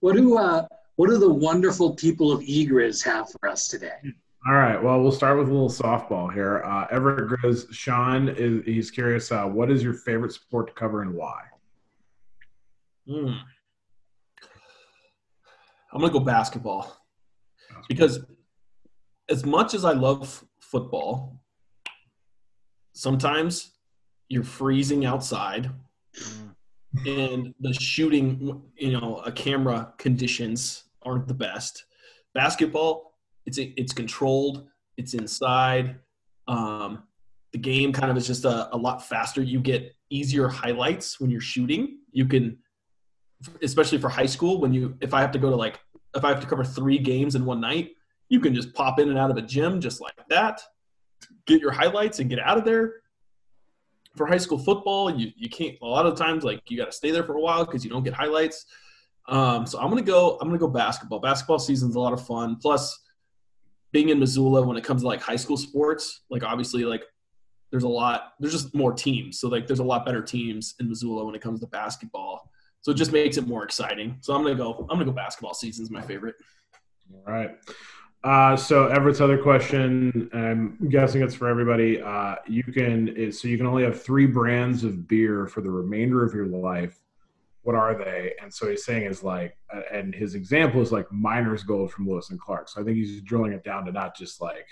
what 0.01 0.15
do 0.15 0.37
uh, 0.37 0.67
what 0.97 1.09
do 1.09 1.17
the 1.17 1.33
wonderful 1.33 1.95
people 1.95 2.31
of 2.31 2.41
Egriz 2.41 3.03
have 3.03 3.29
for 3.31 3.47
us 3.47 3.67
today? 3.67 3.97
All 4.47 4.53
right. 4.53 4.81
Well, 4.81 5.01
we'll 5.01 5.11
start 5.11 5.37
with 5.37 5.47
a 5.47 5.51
little 5.51 5.69
softball 5.69 6.31
here. 6.31 6.63
Uh, 6.63 6.87
Everett 6.91 7.27
Griz, 7.27 7.67
Shaun 7.71 8.29
is 8.29 8.63
he's 8.65 8.91
curious. 8.91 9.31
Uh, 9.31 9.45
what 9.45 9.71
is 9.71 9.83
your 9.83 9.93
favorite 9.93 10.31
sport 10.31 10.67
to 10.67 10.73
cover 10.73 11.01
and 11.01 11.13
why? 11.13 11.43
Hmm. 13.07 13.31
i'm 15.93 16.01
going 16.01 16.11
to 16.11 16.19
go 16.19 16.25
basketball 16.25 16.97
because 17.87 18.19
as 19.29 19.45
much 19.45 19.73
as 19.73 19.85
i 19.85 19.93
love 19.93 20.43
football 20.59 21.39
sometimes 22.91 23.71
you're 24.27 24.43
freezing 24.43 25.05
outside 25.05 25.71
and 27.05 27.53
the 27.59 27.73
shooting, 27.73 28.61
you 28.75 28.91
know, 28.91 29.21
a 29.25 29.31
camera 29.31 29.93
conditions 29.97 30.85
aren't 31.07 31.27
the 31.27 31.33
best. 31.33 31.85
Basketball, 32.33 33.13
it's 33.45 33.57
it's 33.57 33.93
controlled, 33.93 34.67
it's 34.97 35.13
inside. 35.13 35.99
Um, 36.47 37.03
the 37.53 37.57
game 37.57 37.93
kind 37.93 38.11
of 38.11 38.17
is 38.17 38.27
just 38.27 38.45
a, 38.45 38.73
a 38.75 38.77
lot 38.77 39.07
faster. 39.07 39.41
You 39.41 39.59
get 39.59 39.95
easier 40.09 40.47
highlights 40.47 41.19
when 41.19 41.31
you're 41.31 41.41
shooting. 41.41 41.99
You 42.11 42.25
can, 42.25 42.57
especially 43.61 43.97
for 43.97 44.09
high 44.09 44.25
school, 44.25 44.59
when 44.59 44.73
you 44.73 44.97
if 45.01 45.13
I 45.13 45.21
have 45.21 45.31
to 45.31 45.39
go 45.39 45.49
to 45.49 45.55
like 45.55 45.79
if 46.15 46.25
I 46.25 46.29
have 46.29 46.41
to 46.41 46.47
cover 46.47 46.63
three 46.63 46.97
games 46.97 47.35
in 47.35 47.45
one 47.45 47.61
night, 47.61 47.91
you 48.29 48.39
can 48.39 48.53
just 48.53 48.73
pop 48.73 48.99
in 48.99 49.09
and 49.09 49.17
out 49.17 49.31
of 49.31 49.37
a 49.37 49.41
gym 49.41 49.79
just 49.79 50.01
like 50.01 50.19
that, 50.29 50.61
get 51.45 51.61
your 51.61 51.71
highlights 51.71 52.19
and 52.19 52.29
get 52.29 52.39
out 52.39 52.57
of 52.57 52.65
there. 52.65 52.95
For 54.15 54.25
high 54.25 54.37
school 54.37 54.57
football, 54.57 55.11
you, 55.11 55.31
you 55.35 55.47
can't 55.47 55.75
a 55.81 55.85
lot 55.85 56.07
of 56.07 56.17
times 56.17 56.43
like 56.43 56.71
you 56.71 56.77
got 56.77 56.85
to 56.85 56.91
stay 56.91 57.11
there 57.11 57.23
for 57.23 57.35
a 57.35 57.41
while 57.41 57.65
because 57.65 57.83
you 57.83 57.89
don't 57.89 58.03
get 58.03 58.13
highlights. 58.13 58.65
Um, 59.27 59.65
so 59.65 59.79
I'm 59.79 59.89
gonna 59.89 60.01
go. 60.01 60.37
I'm 60.39 60.47
gonna 60.47 60.57
go 60.57 60.67
basketball. 60.67 61.19
Basketball 61.19 61.59
season's 61.59 61.95
a 61.95 61.99
lot 61.99 62.13
of 62.13 62.25
fun. 62.25 62.55
Plus, 62.55 62.97
being 63.91 64.09
in 64.09 64.19
Missoula 64.19 64.61
when 64.61 64.77
it 64.77 64.83
comes 64.83 65.01
to 65.01 65.07
like 65.07 65.21
high 65.21 65.35
school 65.35 65.57
sports, 65.57 66.21
like 66.29 66.43
obviously 66.43 66.85
like 66.85 67.03
there's 67.71 67.83
a 67.83 67.89
lot. 67.89 68.33
There's 68.39 68.53
just 68.53 68.73
more 68.73 68.93
teams. 68.93 69.39
So 69.39 69.49
like 69.49 69.67
there's 69.67 69.79
a 69.79 69.83
lot 69.83 70.05
better 70.05 70.21
teams 70.21 70.75
in 70.79 70.87
Missoula 70.87 71.25
when 71.25 71.35
it 71.35 71.41
comes 71.41 71.59
to 71.61 71.67
basketball. 71.67 72.49
So 72.81 72.91
it 72.91 72.95
just 72.95 73.11
makes 73.11 73.37
it 73.37 73.47
more 73.47 73.63
exciting. 73.63 74.17
So 74.21 74.33
I'm 74.33 74.43
gonna 74.43 74.55
go. 74.55 74.87
I'm 74.89 74.97
gonna 74.97 75.05
go 75.05 75.11
basketball 75.11 75.53
season's 75.53 75.91
my 75.91 76.01
favorite. 76.01 76.35
All 77.13 77.33
right. 77.33 77.51
Uh, 78.23 78.55
so 78.57 78.87
Everett's 78.87 79.21
other 79.21 79.37
question, 79.37 80.29
I'm 80.33 80.89
guessing 80.89 81.21
it's 81.21 81.35
for 81.35 81.47
everybody. 81.47 82.01
Uh, 82.01 82.35
you 82.47 82.63
can 82.63 83.31
so 83.31 83.47
you 83.47 83.57
can 83.57 83.67
only 83.67 83.83
have 83.83 84.01
three 84.01 84.25
brands 84.25 84.83
of 84.83 85.07
beer 85.07 85.47
for 85.47 85.61
the 85.61 85.69
remainder 85.69 86.25
of 86.25 86.33
your 86.33 86.47
life. 86.47 86.99
What 87.67 87.75
are 87.75 88.01
they? 88.01 88.31
And 88.41 88.53
so 88.53 88.69
he's 88.69 88.85
saying 88.85 89.07
is 89.07 89.23
like, 89.23 89.57
uh, 89.75 89.81
and 89.91 90.15
his 90.15 90.35
example 90.35 90.81
is 90.81 90.93
like 90.93 91.11
Miner's 91.11 91.63
Gold 91.63 91.91
from 91.91 92.07
Lewis 92.07 92.29
and 92.29 92.39
Clark. 92.39 92.69
So 92.69 92.79
I 92.79 92.85
think 92.85 92.95
he's 92.95 93.21
drilling 93.23 93.51
it 93.51 93.65
down 93.65 93.83
to 93.87 93.91
not 93.91 94.15
just 94.15 94.39
like 94.39 94.65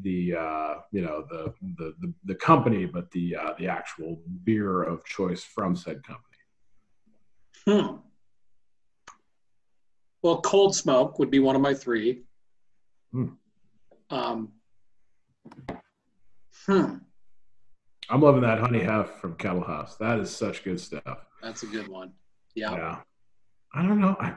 the 0.00 0.36
uh, 0.36 0.74
you 0.92 1.02
know 1.02 1.26
the, 1.28 1.52
the 1.76 1.94
the 2.00 2.14
the 2.26 2.34
company, 2.36 2.86
but 2.86 3.10
the 3.10 3.34
uh, 3.34 3.54
the 3.58 3.66
actual 3.66 4.22
beer 4.44 4.84
of 4.84 5.04
choice 5.04 5.42
from 5.42 5.74
said 5.74 6.00
company. 6.04 6.38
Hmm. 7.66 7.96
Well, 10.22 10.40
Cold 10.42 10.76
Smoke 10.76 11.18
would 11.18 11.32
be 11.32 11.40
one 11.40 11.56
of 11.56 11.62
my 11.62 11.74
three. 11.74 12.22
Hmm. 13.10 13.30
Um, 14.10 14.52
hmm. 16.66 16.98
I'm 18.08 18.20
loving 18.20 18.42
that 18.42 18.58
honey 18.60 18.80
half 18.82 19.20
from 19.20 19.34
Kettle 19.34 19.64
House. 19.64 19.96
That 19.96 20.18
is 20.20 20.34
such 20.34 20.62
good 20.64 20.80
stuff. 20.80 21.26
That's 21.42 21.62
a 21.62 21.66
good 21.66 21.88
one. 21.88 22.12
Yeah. 22.54 22.72
Yeah. 22.72 22.96
I 23.74 23.82
don't 23.82 24.00
know. 24.00 24.16
I, 24.20 24.34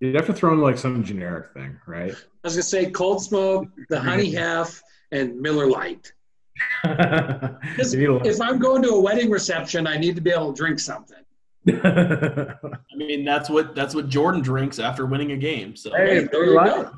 you'd 0.00 0.14
have 0.14 0.26
to 0.26 0.32
throw 0.32 0.52
in 0.52 0.60
like 0.60 0.78
some 0.78 1.02
generic 1.04 1.52
thing, 1.54 1.78
right? 1.86 2.12
I 2.12 2.16
was 2.44 2.54
gonna 2.54 2.62
say 2.62 2.90
Cold 2.90 3.22
Smoke, 3.22 3.68
the 3.88 4.00
Honey 4.00 4.30
Half, 4.34 4.82
and 5.12 5.40
Miller 5.40 5.66
Lite. 5.66 6.12
You 6.84 7.96
need 7.96 8.08
a 8.08 8.12
lot- 8.14 8.26
If 8.26 8.40
I'm 8.40 8.58
going 8.58 8.82
to 8.82 8.90
a 8.90 9.00
wedding 9.00 9.30
reception, 9.30 9.86
I 9.86 9.96
need 9.96 10.16
to 10.16 10.20
be 10.22 10.30
able 10.30 10.52
to 10.52 10.56
drink 10.56 10.80
something. 10.80 11.16
I 11.68 12.56
mean, 12.96 13.24
that's 13.24 13.48
what 13.50 13.74
that's 13.74 13.94
what 13.94 14.08
Jordan 14.08 14.40
drinks 14.40 14.78
after 14.78 15.06
winning 15.06 15.32
a 15.32 15.36
game. 15.36 15.76
So 15.76 15.90
Hey, 15.94 16.26
there 16.32 16.44
you 16.46 16.54
go. 16.54 16.90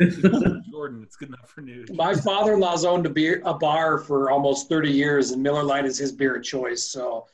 Jordan, 0.70 1.02
it's 1.02 1.16
good 1.16 1.28
enough 1.28 1.50
for 1.50 1.60
news. 1.60 1.90
My 1.92 2.14
father-in-law's 2.14 2.84
owned 2.84 3.06
a 3.06 3.10
beer 3.10 3.42
a 3.44 3.52
bar 3.52 3.98
for 3.98 4.30
almost 4.30 4.68
30 4.68 4.90
years, 4.90 5.32
and 5.32 5.42
Miller 5.42 5.62
Lite 5.62 5.84
is 5.84 5.98
his 5.98 6.12
beer 6.12 6.36
of 6.36 6.42
choice. 6.42 6.84
So 6.84 7.26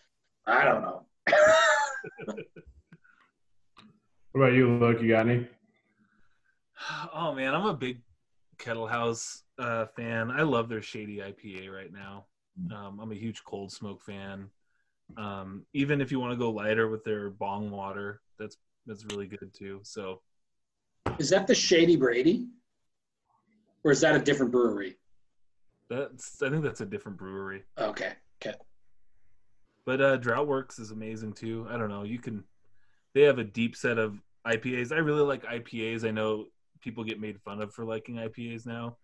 I 0.47 0.65
don't 0.65 0.83
know. 0.83 1.03
what 2.25 2.37
about 4.35 4.53
you, 4.53 4.77
Luke? 4.79 5.01
You 5.01 5.09
got 5.09 5.29
any? 5.29 5.47
Oh 7.15 7.35
man, 7.35 7.55
I'm 7.55 7.65
a 7.65 7.75
big 7.75 8.03
Kettle 8.59 8.87
House 8.87 9.43
uh, 9.59 9.87
fan. 9.97 10.31
I 10.31 10.43
love 10.43 10.69
their 10.69 10.83
shady 10.83 11.17
IPA 11.17 11.73
right 11.73 11.91
now. 11.93 12.27
Um, 12.71 13.01
I'm 13.01 13.13
a 13.13 13.15
huge 13.15 13.43
Cold 13.45 13.73
Smoke 13.73 14.03
fan. 14.03 14.51
Um, 15.17 15.65
even 15.73 16.01
if 16.01 16.11
you 16.11 16.21
want 16.21 16.33
to 16.33 16.37
go 16.37 16.51
lighter 16.51 16.89
with 16.89 17.03
their 17.05 17.31
bong 17.31 17.71
water, 17.71 18.21
that's 18.39 18.59
that's 18.87 19.05
really 19.07 19.27
good 19.27 19.53
too. 19.55 19.81
So 19.83 20.21
Is 21.19 21.31
that 21.31 21.47
the 21.47 21.55
Shady 21.55 21.97
Brady, 21.97 22.47
or 23.87 23.93
is 23.93 24.01
that 24.01 24.17
a 24.17 24.19
different 24.19 24.51
brewery? 24.51 24.97
that's 25.89 26.43
I 26.43 26.51
think 26.51 26.65
that's 26.65 26.81
a 26.81 26.87
different 26.87 27.17
brewery. 27.17 27.63
Okay. 27.79 28.15
Okay. 28.43 28.57
But 29.85 30.01
uh, 30.01 30.19
Draught 30.19 30.49
Works 30.49 30.81
is 30.81 30.91
amazing 30.91 31.35
too. 31.35 31.69
I 31.71 31.79
don't 31.79 31.89
know. 31.89 32.03
You 32.03 32.19
can. 32.19 32.43
They 33.15 33.23
have 33.23 33.39
a 33.39 33.45
deep 33.45 33.77
set 33.77 33.97
of 33.97 34.21
IPAs. 34.45 34.91
I 34.91 34.97
really 34.97 35.23
like 35.23 35.45
IPAs. 35.45 36.05
I 36.05 36.11
know 36.11 36.47
people 36.81 37.05
get 37.05 37.21
made 37.21 37.41
fun 37.41 37.63
of 37.63 37.73
for 37.73 37.85
liking 37.85 38.17
IPAs 38.17 38.67
now, 38.67 38.97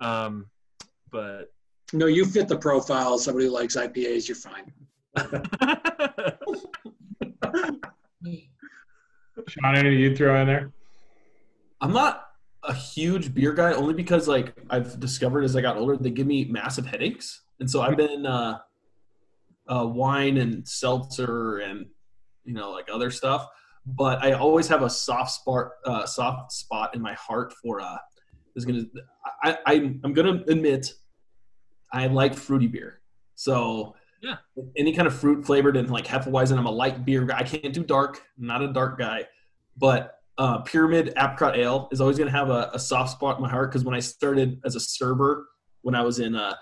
um, 0.00 0.46
but 1.10 1.52
No, 1.92 2.06
you 2.06 2.24
fit 2.24 2.48
the 2.48 2.56
profile. 2.56 3.18
Somebody 3.18 3.44
who 3.46 3.52
likes 3.52 3.76
IPAs, 3.76 4.26
you're 4.26 4.36
fine. 4.36 4.72
Shaun, 9.48 9.76
any 9.76 9.96
you 9.96 10.16
throw 10.16 10.40
in 10.40 10.46
there? 10.46 10.72
I'm 11.82 11.92
not 11.92 12.29
a 12.70 12.74
huge 12.74 13.34
beer 13.34 13.52
guy 13.52 13.72
only 13.72 13.94
because 13.94 14.28
like 14.28 14.54
I've 14.70 15.00
discovered 15.00 15.42
as 15.42 15.56
I 15.56 15.60
got 15.60 15.76
older 15.76 15.96
they 15.96 16.10
give 16.10 16.26
me 16.26 16.44
massive 16.44 16.86
headaches, 16.86 17.42
and 17.58 17.68
so 17.68 17.82
I've 17.82 17.96
been 17.96 18.24
uh, 18.24 18.58
uh, 19.68 19.86
wine 19.86 20.38
and 20.38 20.66
seltzer 20.66 21.58
and 21.58 21.86
you 22.44 22.54
know 22.54 22.70
like 22.70 22.88
other 22.92 23.10
stuff. 23.10 23.46
But 23.86 24.22
I 24.22 24.32
always 24.32 24.68
have 24.68 24.82
a 24.82 24.90
soft 24.90 25.32
spot, 25.32 25.70
uh, 25.84 26.06
soft 26.06 26.52
spot 26.52 26.94
in 26.94 27.02
my 27.02 27.14
heart 27.14 27.52
for. 27.60 27.80
Uh, 27.80 27.98
is 28.54 28.64
gonna. 28.64 28.82
I, 29.42 29.58
I 29.66 29.74
I'm 30.04 30.12
gonna 30.12 30.42
admit, 30.46 30.92
I 31.92 32.06
like 32.06 32.34
fruity 32.34 32.66
beer. 32.66 33.00
So 33.34 33.96
Yeah. 34.22 34.36
any 34.76 34.92
kind 34.92 35.08
of 35.08 35.14
fruit 35.14 35.44
flavored 35.46 35.76
and 35.76 35.90
like 35.90 36.06
Hefeweizen. 36.06 36.58
I'm 36.58 36.66
a 36.66 36.70
light 36.70 37.04
beer 37.04 37.24
guy. 37.24 37.38
I 37.38 37.42
can't 37.42 37.72
do 37.72 37.82
dark. 37.82 38.20
I'm 38.38 38.46
not 38.46 38.62
a 38.62 38.72
dark 38.72 38.98
guy, 38.98 39.26
but 39.76 40.19
uh, 40.40 40.56
Pyramid 40.62 41.12
Apricot 41.18 41.54
Ale 41.54 41.86
is 41.92 42.00
always 42.00 42.16
going 42.16 42.30
to 42.30 42.36
have 42.36 42.48
a, 42.48 42.70
a 42.72 42.78
soft 42.78 43.10
spot 43.10 43.36
in 43.36 43.42
my 43.42 43.48
heart 43.50 43.70
because 43.70 43.84
when 43.84 43.94
I 43.94 44.00
started 44.00 44.58
as 44.64 44.74
a 44.74 44.80
server, 44.80 45.46
when 45.82 45.94
I 45.94 46.00
was 46.00 46.18
in 46.18 46.34
uh, 46.34 46.54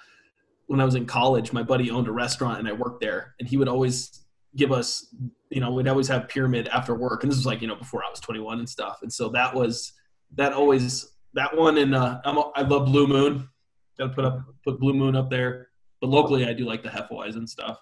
when 0.67 0.81
I 0.81 0.85
was 0.85 0.97
in 0.97 1.07
college, 1.07 1.53
my 1.53 1.63
buddy 1.63 1.89
owned 1.89 2.09
a 2.09 2.13
restaurant 2.13 2.59
and 2.59 2.67
I 2.67 2.73
worked 2.73 3.01
there, 3.01 3.37
and 3.39 3.49
he 3.49 3.57
would 3.57 3.69
always 3.69 4.25
give 4.57 4.73
us, 4.73 5.15
you 5.51 5.61
know, 5.61 5.73
we'd 5.73 5.87
always 5.87 6.09
have 6.09 6.29
Pyramid 6.29 6.67
after 6.69 6.97
work, 6.97 7.23
and 7.23 7.31
this 7.31 7.39
was 7.39 7.47
like 7.47 7.63
you 7.63 7.69
know 7.69 7.77
before 7.77 8.03
I 8.05 8.11
was 8.11 8.19
21 8.19 8.59
and 8.59 8.69
stuff, 8.69 8.99
and 9.03 9.13
so 9.13 9.29
that 9.29 9.55
was 9.55 9.93
that 10.35 10.53
always 10.53 11.13
that 11.35 11.57
one, 11.57 11.79
and 11.79 11.95
uh, 11.95 12.21
I'm, 12.25 12.37
I 12.57 12.63
love 12.63 12.87
Blue 12.87 13.07
Moon. 13.07 13.49
Got 13.97 14.09
to 14.09 14.13
put 14.13 14.25
up 14.25 14.41
put 14.65 14.81
Blue 14.81 14.93
Moon 14.93 15.15
up 15.15 15.31
there, 15.31 15.69
but 16.01 16.11
locally 16.11 16.47
I 16.47 16.53
do 16.53 16.65
like 16.65 16.83
the 16.83 16.89
Hefeweizen 16.89 17.49
stuff, 17.49 17.79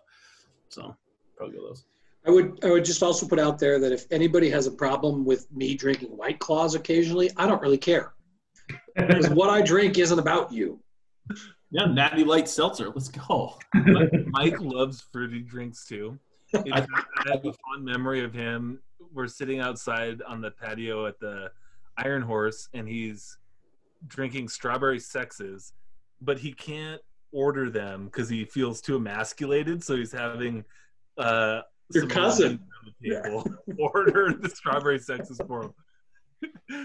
so 0.69 0.95
probably 1.39 1.57
those. 1.57 1.87
I 2.27 2.31
would 2.31 2.59
I 2.65 2.71
would 2.71 2.85
just 2.85 3.03
also 3.03 3.27
put 3.27 3.39
out 3.39 3.59
there 3.59 3.79
that 3.79 3.93
if 3.93 4.07
anybody 4.11 4.51
has 4.51 4.67
a 4.67 4.71
problem 4.71 5.25
with 5.25 5.51
me 5.53 5.75
drinking 5.75 6.09
White 6.09 6.39
Claws 6.41 6.75
occasionally, 6.75 7.31
I 7.37 7.47
don't 7.47 7.63
really 7.63 7.79
care. 7.79 8.15
Because 8.97 9.29
what 9.31 9.51
I 9.51 9.63
drink 9.63 9.99
isn't 9.99 10.19
about 10.19 10.53
you. 10.53 10.81
Yeah, 11.71 11.87
Natty 11.87 12.25
Light 12.25 12.49
Seltzer. 12.49 12.89
Let's 12.89 13.09
go. 13.09 13.59
Mike 14.27 14.61
loves 14.61 15.05
fruity 15.13 15.41
drinks 15.41 15.85
too. 15.85 16.19
Fact, 16.51 16.69
I 16.69 17.31
have 17.31 17.45
a 17.45 17.53
fond 17.53 17.85
memory 17.85 18.25
of 18.25 18.33
him. 18.33 18.81
We're 19.13 19.29
sitting 19.29 19.61
outside 19.61 20.23
on 20.23 20.41
the 20.41 20.51
patio 20.51 21.07
at 21.07 21.21
the 21.21 21.51
Iron 21.99 22.23
Horse, 22.23 22.69
and 22.73 22.89
he's 22.89 23.37
drinking 24.07 24.49
strawberry 24.49 25.01
sexes, 25.01 25.73
but 26.21 26.39
he 26.39 26.53
can't 26.53 27.01
order 27.33 27.69
them 27.69 28.07
because 28.07 28.29
he 28.29 28.45
feels 28.45 28.81
too 28.81 28.97
emasculated. 28.97 29.83
So 29.83 29.97
he's 29.97 30.13
having 30.13 30.65
uh, 31.19 31.63
Your 31.95 32.07
cousin. 32.07 32.61
woman 33.03 33.35
on 33.37 33.45
the 33.45 33.69
table 33.69 33.91
order 33.95 34.33
the 34.41 34.49
strawberry 34.49 34.99
sexes 34.99 35.41
for 35.47 35.65
him. 35.65 35.75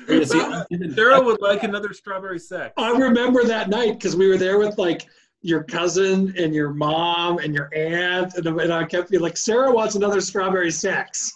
Yeah, 0.08 0.24
see, 0.24 0.40
I'm 0.40 0.66
even- 0.72 0.94
Sarah 0.96 1.22
would 1.22 1.42
like 1.42 1.64
another 1.64 1.94
strawberry 1.94 2.40
sex. 2.40 2.74
I 2.78 2.92
remember 2.92 3.44
that 3.44 3.70
night 3.70 3.94
because 3.94 4.16
we 4.16 4.28
were 4.28 4.38
there 4.38 4.58
with 4.60 4.78
like 4.78 5.06
your 5.42 5.64
cousin 5.64 6.34
and 6.38 6.54
your 6.54 6.72
mom 6.74 7.40
and 7.40 7.54
your 7.54 7.70
aunt, 7.76 8.36
and, 8.36 8.46
and 8.48 8.72
I 8.74 8.84
kept 8.86 9.10
being 9.10 9.24
like, 9.24 9.38
Sarah 9.38 9.72
wants 9.72 9.96
another 9.96 10.22
strawberry 10.22 10.72
sex. 10.72 11.34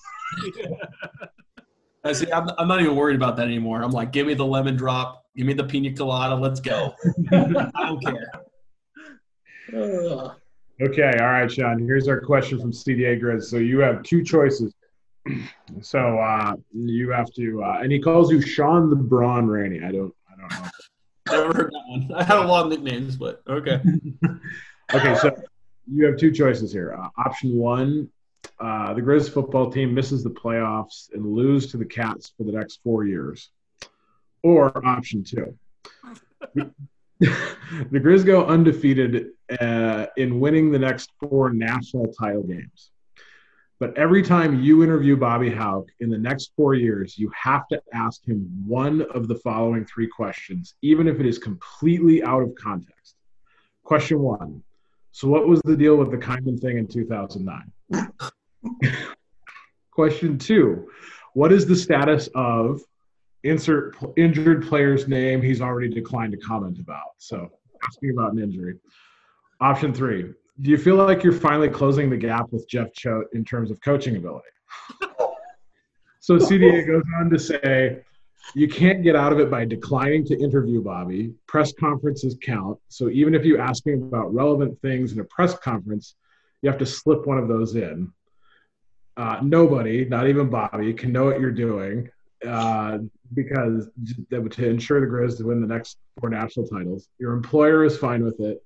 I 2.04 2.14
see. 2.14 2.32
I'm, 2.32 2.48
I'm 2.60 2.68
not 2.68 2.82
even 2.82 2.96
worried 2.96 3.16
about 3.16 3.36
that 3.38 3.48
anymore. 3.48 3.82
I'm 3.82 3.92
like, 3.92 4.12
give 4.12 4.28
me 4.28 4.36
the 4.36 4.46
lemon 4.46 4.76
drop, 4.76 5.26
give 5.36 5.48
me 5.48 5.54
the 5.54 5.64
pina 5.64 5.92
colada, 5.94 6.36
let's 6.36 6.60
go. 6.60 6.94
I 7.32 7.72
don't 7.76 8.06
care. 8.06 8.32
Ugh. 9.76 10.36
Okay, 10.82 11.18
all 11.20 11.28
right, 11.28 11.52
Shaun. 11.52 11.80
Here's 11.80 12.08
our 12.08 12.20
question 12.20 12.60
from 12.60 12.72
CDA 12.72 13.20
Griz. 13.20 13.50
So 13.50 13.58
you 13.58 13.80
have 13.80 14.04
two 14.04 14.24
choices. 14.24 14.74
So 15.82 16.20
uh, 16.20 16.54
you 16.72 17.10
have 17.10 17.34
to, 17.34 17.64
uh, 17.64 17.80
and 17.82 17.92
he 17.92 18.00
calls 18.00 18.32
you 18.32 18.40
Shaun 18.40 18.92
the 18.92 18.96
Braun 18.96 19.48
Rainey. 19.48 19.80
I 19.84 19.92
don't, 19.92 20.14
I 20.32 20.40
don't 20.40 20.52
know. 20.52 20.70
Never 21.32 21.54
heard 21.54 21.72
that 21.72 21.84
one. 21.88 22.12
I 22.16 22.24
have 22.24 22.46
a 22.46 22.48
lot 22.48 22.66
of 22.66 22.72
nicknames, 22.72 23.18
but 23.18 23.42
okay. 23.48 23.82
Okay, 24.94 25.16
so 25.16 25.36
you 25.92 26.06
have 26.06 26.18
two 26.18 26.32
choices 26.32 26.72
here. 26.72 26.94
Uh, 26.94 27.10
option 27.18 27.58
one, 27.58 28.10
uh, 28.60 28.94
the 28.94 29.02
Griz 29.02 29.28
football 29.28 29.72
team 29.72 29.94
misses 29.94 30.24
the 30.24 30.30
playoffs 30.30 31.12
and 31.14 31.26
lose 31.26 31.72
to 31.72 31.78
the 31.78 31.86
Cats 31.86 32.32
for 32.38 32.44
the 32.44 32.52
next 32.52 32.82
four 32.84 33.06
years. 33.06 33.50
Or 34.44 34.86
option 34.86 35.24
two, 35.24 35.58
the 36.54 38.00
Griz 38.00 38.24
go 38.24 38.46
undefeated 38.46 39.30
uh, 39.60 40.08
in 40.18 40.40
winning 40.40 40.72
the 40.72 40.80
next 40.80 41.12
four 41.20 41.52
national 41.52 42.12
title 42.14 42.44
games. 42.44 42.92
But 43.78 43.98
every 43.98 44.24
time 44.24 44.64
you 44.64 44.84
interview 44.84 45.18
Bobby 45.18 45.50
Hauck 45.50 45.88
in 46.00 46.10
the 46.10 46.18
next 46.18 46.54
four 46.56 46.76
years, 46.76 47.18
you 47.18 47.30
have 47.36 47.68
to 47.68 47.82
ask 47.94 48.26
him 48.26 48.48
one 48.66 49.02
of 49.14 49.28
the 49.28 49.36
following 49.36 49.86
three 49.86 50.08
questions, 50.08 50.76
even 50.82 51.08
if 51.08 51.20
it 51.20 51.26
is 51.26 51.38
completely 51.38 52.24
out 52.24 52.42
of 52.42 52.56
context. 52.56 53.16
Question 53.84 54.22
one 54.22 54.64
So, 55.12 55.28
what 55.28 55.48
was 55.48 55.62
the 55.66 55.76
deal 55.76 55.98
with 55.98 56.10
the 56.10 56.18
Kaiman 56.18 56.60
thing 56.60 56.78
in 56.78 56.88
2009? 56.88 58.12
Question 59.92 60.38
two 60.38 60.90
What 61.34 61.52
is 61.52 61.66
the 61.66 61.76
status 61.76 62.30
of 62.34 62.82
insert 63.44 63.98
injured 64.16 64.68
player's 64.68 65.08
name 65.08 65.42
he's 65.42 65.62
already 65.62 65.90
declined 65.90 66.32
to 66.32 66.38
comment 66.38 66.80
about? 66.80 67.12
So, 67.18 67.52
asking 67.84 68.12
about 68.12 68.32
an 68.32 68.40
injury. 68.40 68.76
Option 69.62 69.94
three 69.94 70.34
Do 70.62 70.70
you 70.70 70.78
feel 70.78 70.96
like 70.96 71.24
you're 71.24 71.34
finally 71.34 71.70
closing 71.70 72.10
the 72.10 72.18
gap 72.18 72.52
with 72.52 72.68
Jeff 72.68 72.94
Choate 72.94 73.28
in 73.34 73.46
terms 73.46 73.72
of 73.72 73.80
coaching 73.82 74.18
ability? 74.18 74.48
so, 76.20 76.38
CDA 76.38 76.86
goes 76.86 77.04
on 77.20 77.30
to 77.30 77.40
say, 77.40 78.02
you 78.54 78.68
can't 78.68 79.02
get 79.02 79.16
out 79.16 79.32
of 79.32 79.40
it 79.40 79.50
by 79.50 79.66
declining 79.66 80.24
to 80.26 80.40
interview 80.40 80.82
Bobby. 80.82 81.34
Press 81.48 81.74
conferences 81.74 82.38
count. 82.42 82.78
So 82.90 83.10
even 83.10 83.34
if 83.34 83.44
you 83.44 83.58
ask 83.58 83.86
him 83.86 84.04
about 84.04 84.34
relevant 84.34 84.80
things 84.82 85.14
in 85.14 85.20
a 85.20 85.24
press 85.24 85.58
conference, 85.58 86.16
you 86.62 86.70
have 86.70 86.80
to 86.80 86.86
slip 86.86 87.26
one 87.26 87.38
of 87.38 87.48
those 87.48 87.76
in. 87.76 88.12
Uh, 89.18 89.40
nobody, 89.42 90.06
not 90.06 90.28
even 90.28 90.50
Bobby, 90.50 90.94
can 90.94 91.12
know 91.12 91.26
what 91.26 91.40
you're 91.40 91.52
doing 91.52 92.10
uh, 92.48 93.00
because 93.34 93.90
to 94.30 94.70
ensure 94.70 95.02
the 95.02 95.08
Griz 95.08 95.38
to 95.38 95.46
win 95.46 95.62
the 95.62 95.68
next 95.68 95.98
four 96.20 96.30
national 96.30 96.68
titles, 96.68 97.08
your 97.18 97.34
employer 97.34 97.84
is 97.84 97.98
fine 97.98 98.24
with 98.24 98.40
it, 98.40 98.64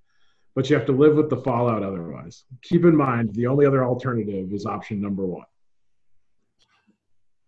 but 0.56 0.70
you 0.70 0.76
have 0.76 0.86
to 0.88 0.92
live 0.92 1.16
with 1.16 1.30
the 1.30 1.38
fallout 1.38 1.84
otherwise. 1.84 2.44
Keep 2.64 2.86
in 2.86 2.96
mind, 2.96 3.34
the 3.34 3.48
only 3.48 3.66
other 3.66 3.84
alternative 3.84 4.52
is 4.54 4.66
option 4.66 5.02
number 5.02 5.26
one. 5.26 5.46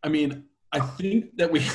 I 0.04 0.10
mean, 0.10 0.46
I 0.72 0.80
think 0.80 1.36
that 1.38 1.52
we 1.52 1.66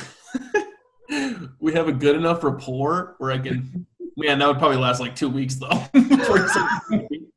we 1.59 1.73
have 1.73 1.87
a 1.87 1.93
good 1.93 2.15
enough 2.15 2.43
rapport 2.43 3.15
where 3.19 3.31
I 3.31 3.39
can. 3.39 3.85
Man, 4.15 4.39
that 4.39 4.47
would 4.47 4.57
probably 4.57 4.77
last 4.77 4.99
like 4.99 5.15
two 5.15 5.29
weeks 5.29 5.55
though. 5.55 5.83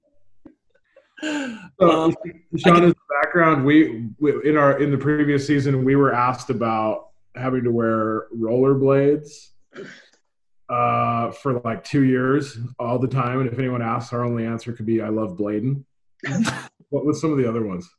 So, 1.22 1.86
Um, 1.90 2.14
Shaun, 2.56 2.84
as 2.84 2.94
background, 3.22 3.62
we, 3.64 4.08
we 4.18 4.48
in 4.48 4.56
our 4.56 4.80
in 4.80 4.90
the 4.90 4.96
previous 4.96 5.46
season 5.46 5.84
we 5.84 5.94
were 5.94 6.14
asked 6.14 6.48
about 6.48 7.08
having 7.34 7.62
to 7.64 7.70
wear 7.70 8.26
rollerblades 8.34 9.50
uh, 10.70 11.32
for 11.32 11.60
like 11.60 11.82
two 11.84 12.04
years 12.04 12.58
all 12.78 12.98
the 12.98 13.08
time, 13.08 13.40
and 13.40 13.50
if 13.50 13.58
anyone 13.58 13.82
asks, 13.82 14.12
our 14.12 14.24
only 14.24 14.46
answer 14.46 14.72
could 14.72 14.86
be 14.86 15.02
"I 15.02 15.08
love 15.08 15.36
blading." 15.36 15.84
what 16.90 17.04
was 17.04 17.20
some 17.20 17.32
of 17.32 17.38
the 17.38 17.48
other 17.48 17.66
ones? 17.66 17.90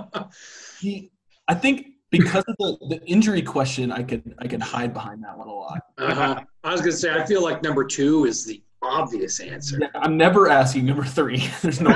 he, 0.80 1.10
I 1.48 1.54
think 1.54 1.86
because 2.10 2.44
of 2.48 2.56
the, 2.58 2.76
the 2.88 3.02
injury 3.06 3.42
question, 3.42 3.90
I 3.90 4.02
could 4.02 4.34
I 4.38 4.46
could 4.46 4.60
hide 4.60 4.92
behind 4.92 5.24
that 5.24 5.38
one 5.38 5.48
a 5.48 5.52
lot. 5.52 5.80
Uh-huh. 5.96 6.40
I 6.64 6.72
was 6.72 6.80
gonna 6.80 6.92
say 6.92 7.12
I 7.12 7.24
feel 7.24 7.42
like 7.42 7.62
number 7.62 7.84
two 7.84 8.26
is 8.26 8.44
the 8.44 8.62
obvious 8.82 9.40
answer. 9.40 9.78
Yeah, 9.80 9.88
I'm 9.94 10.16
never 10.16 10.48
asking 10.48 10.86
number 10.86 11.04
three. 11.04 11.48
There's 11.62 11.80
no. 11.80 11.94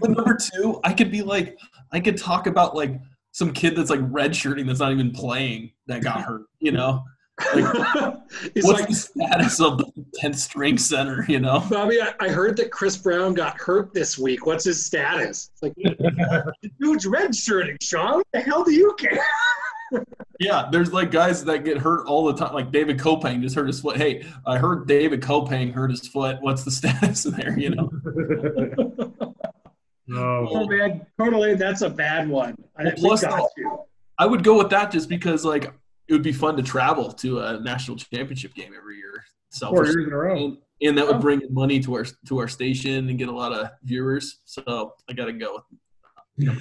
But 0.00 0.10
number 0.10 0.36
two, 0.36 0.80
I 0.84 0.92
could 0.92 1.10
be 1.10 1.22
like, 1.22 1.58
I 1.90 2.00
could 2.00 2.16
talk 2.16 2.46
about 2.46 2.76
like 2.76 3.00
some 3.32 3.52
kid 3.52 3.74
that's 3.76 3.90
like 3.90 4.00
redshirting 4.00 4.66
that's 4.66 4.80
not 4.80 4.92
even 4.92 5.10
playing 5.10 5.72
that 5.86 6.02
got 6.02 6.22
hurt. 6.22 6.42
You 6.60 6.72
know, 6.72 7.04
He's 7.42 7.52
what's 8.64 8.80
like, 8.80 8.88
the 8.88 8.94
status 8.94 9.60
of 9.60 9.78
the 9.78 10.04
tenth 10.14 10.38
string 10.38 10.78
center? 10.78 11.24
You 11.28 11.40
know, 11.40 11.64
Bobby, 11.68 12.00
I, 12.00 12.14
I 12.20 12.28
heard 12.28 12.56
that 12.58 12.70
Chris 12.70 12.96
Brown 12.96 13.34
got 13.34 13.58
hurt 13.60 13.92
this 13.92 14.16
week. 14.16 14.46
What's 14.46 14.64
his 14.64 14.84
status? 14.84 15.50
It's 15.52 15.62
like, 15.62 15.74
dude's 16.80 17.06
redshirting, 17.06 17.82
Shaun. 17.82 18.18
What 18.18 18.26
the 18.32 18.40
hell 18.40 18.62
do 18.62 18.72
you 18.72 18.94
care? 18.98 19.18
yeah. 20.38 20.68
There's 20.70 20.92
like 20.92 21.10
guys 21.10 21.44
that 21.44 21.64
get 21.64 21.78
hurt 21.78 22.06
all 22.06 22.24
the 22.24 22.34
time. 22.34 22.54
Like 22.54 22.70
David 22.70 22.98
Kopang 22.98 23.42
just 23.42 23.56
hurt 23.56 23.66
his 23.66 23.80
foot. 23.80 23.96
Hey, 23.96 24.24
I 24.46 24.56
heard 24.56 24.86
David 24.86 25.20
Kopang 25.20 25.72
hurt 25.72 25.90
his 25.90 26.06
foot. 26.06 26.38
What's 26.40 26.62
the 26.62 26.70
status 26.70 27.24
there? 27.24 27.58
You 27.58 27.70
know. 27.70 27.90
Oh, 30.12 30.48
Oh 30.50 30.66
man, 30.68 31.04
totally. 31.18 31.54
That's 31.54 31.82
a 31.82 31.90
bad 31.90 32.28
one. 32.28 32.56
I 32.76 32.84
Well, 32.84 32.92
we 32.94 33.00
plus 33.00 33.22
got 33.22 33.50
you. 33.56 33.80
I 34.18 34.26
would 34.26 34.44
go 34.44 34.56
with 34.58 34.70
that 34.70 34.92
just 34.92 35.08
because 35.08 35.44
like 35.44 35.72
it 36.08 36.12
would 36.12 36.22
be 36.22 36.32
fun 36.32 36.56
to 36.56 36.62
travel 36.62 37.10
to 37.12 37.40
a 37.40 37.60
national 37.60 37.96
championship 37.96 38.54
game 38.54 38.72
every 38.76 38.96
year. 38.96 39.22
So 39.50 39.68
four 39.70 39.84
years 39.84 40.06
in 40.06 40.12
a 40.12 40.16
row. 40.16 40.36
and, 40.36 40.58
and 40.82 40.98
that 40.98 41.06
would 41.06 41.20
bring 41.20 41.40
money 41.50 41.80
to 41.80 41.94
our 41.94 42.04
to 42.28 42.38
our 42.38 42.48
station 42.48 43.08
and 43.08 43.18
get 43.18 43.28
a 43.28 43.32
lot 43.32 43.52
of 43.52 43.70
viewers. 43.84 44.40
So 44.44 44.94
I 45.08 45.12
got 45.12 45.26
to 45.26 45.32
go 45.32 45.54
with 45.54 45.64
number. 46.38 46.60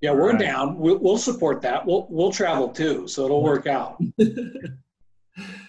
Yeah, 0.00 0.12
we're 0.12 0.30
Right. 0.32 0.38
down. 0.40 0.78
We'll, 0.78 0.98
we'll 0.98 1.18
support 1.18 1.62
that. 1.62 1.86
We'll 1.86 2.06
we'll 2.10 2.32
travel 2.32 2.68
too, 2.68 3.06
so 3.08 3.24
it'll 3.24 3.42
work 3.42 3.66
out. 3.66 4.00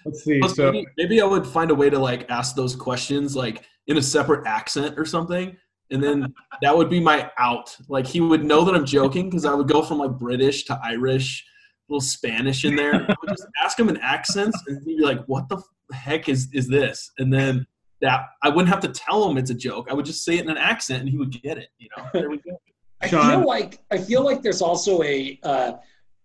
Let's 0.06 0.24
see. 0.24 0.40
Plus, 0.40 0.56
So 0.56 0.72
maybe, 0.72 0.88
maybe 0.98 1.22
I 1.22 1.26
would 1.26 1.46
find 1.48 1.72
a 1.72 1.76
way 1.76 1.90
to 1.90 1.98
like 1.98 2.30
ask 2.30 2.56
those 2.56 2.76
questions 2.76 3.36
like 3.36 3.64
in 3.88 3.98
a 3.98 4.02
separate 4.02 4.46
accent 4.46 4.98
or 4.98 5.06
something, 5.06 5.56
and 5.92 6.04
then 6.04 6.34
that 6.62 6.76
would 6.76 6.90
be 6.90 7.00
my 7.00 7.32
out. 7.38 7.76
Like 7.88 8.06
he 8.08 8.22
would 8.22 8.44
know 8.44 8.64
that 8.66 8.76
I'm 8.76 8.86
joking 8.86 9.30
because 9.30 9.46
I 9.46 9.54
would 9.54 9.68
go 9.68 9.82
from 9.82 9.98
like 10.00 10.12
British 10.12 10.66
to 10.66 10.80
Irish, 10.84 11.44
a 11.44 11.55
little 11.90 12.02
Spanish 12.02 12.66
in 12.66 12.76
there. 12.76 12.94
I 12.96 13.16
would 13.22 13.30
just 13.30 13.48
ask 13.62 13.80
him 13.80 13.90
in 13.90 13.98
accents, 13.98 14.60
and 14.68 14.82
he'd 14.86 14.98
be 14.98 15.04
like, 15.04 15.24
"What 15.26 15.50
the 15.50 15.62
heck 15.94 16.30
is 16.30 16.50
is 16.54 16.68
this?" 16.68 17.12
And 17.18 17.32
then 17.34 17.66
that 18.02 18.28
I 18.44 18.50
wouldn't 18.50 18.70
have 18.70 18.82
to 18.82 18.90
tell 18.90 19.30
him 19.30 19.38
it's 19.38 19.52
a 19.52 19.56
joke. 19.56 19.88
I 19.90 19.94
would 19.94 20.06
just 20.06 20.24
say 20.24 20.38
it 20.38 20.42
in 20.42 20.50
an 20.50 20.58
accent, 20.58 21.02
and 21.02 21.10
he 21.10 21.18
would 21.18 21.32
get 21.32 21.58
it. 21.58 21.70
You 21.78 21.90
know, 21.98 22.06
there 22.14 22.30
we 22.30 22.38
go. 22.38 22.60
I 23.02 23.08
Shaun. 23.08 23.30
feel 23.30 23.48
like 23.48 23.80
I 23.92 23.98
feel 23.98 24.24
like 24.24 24.42
there's 24.42 24.62
also 24.62 25.04
a 25.04 25.40
uh, 25.44 25.74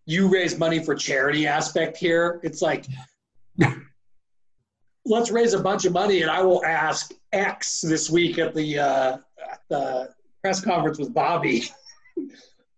you 0.06 0.28
raise 0.28 0.58
money 0.58 0.82
for 0.82 0.94
charity 0.94 1.46
aspect 1.46 1.96
here. 1.96 2.40
It's 2.42 2.62
like 2.62 2.86
let's 5.04 5.30
raise 5.30 5.54
a 5.54 5.60
bunch 5.60 5.84
of 5.84 5.92
money, 5.92 6.22
and 6.22 6.30
I 6.30 6.42
will 6.42 6.64
ask 6.64 7.12
X 7.32 7.80
this 7.80 8.10
week 8.10 8.38
at 8.38 8.54
the 8.54 8.78
uh, 8.78 9.18
at 9.50 9.60
the 9.68 10.14
press 10.42 10.60
conference 10.60 10.98
with 10.98 11.12
Bobby. 11.12 11.64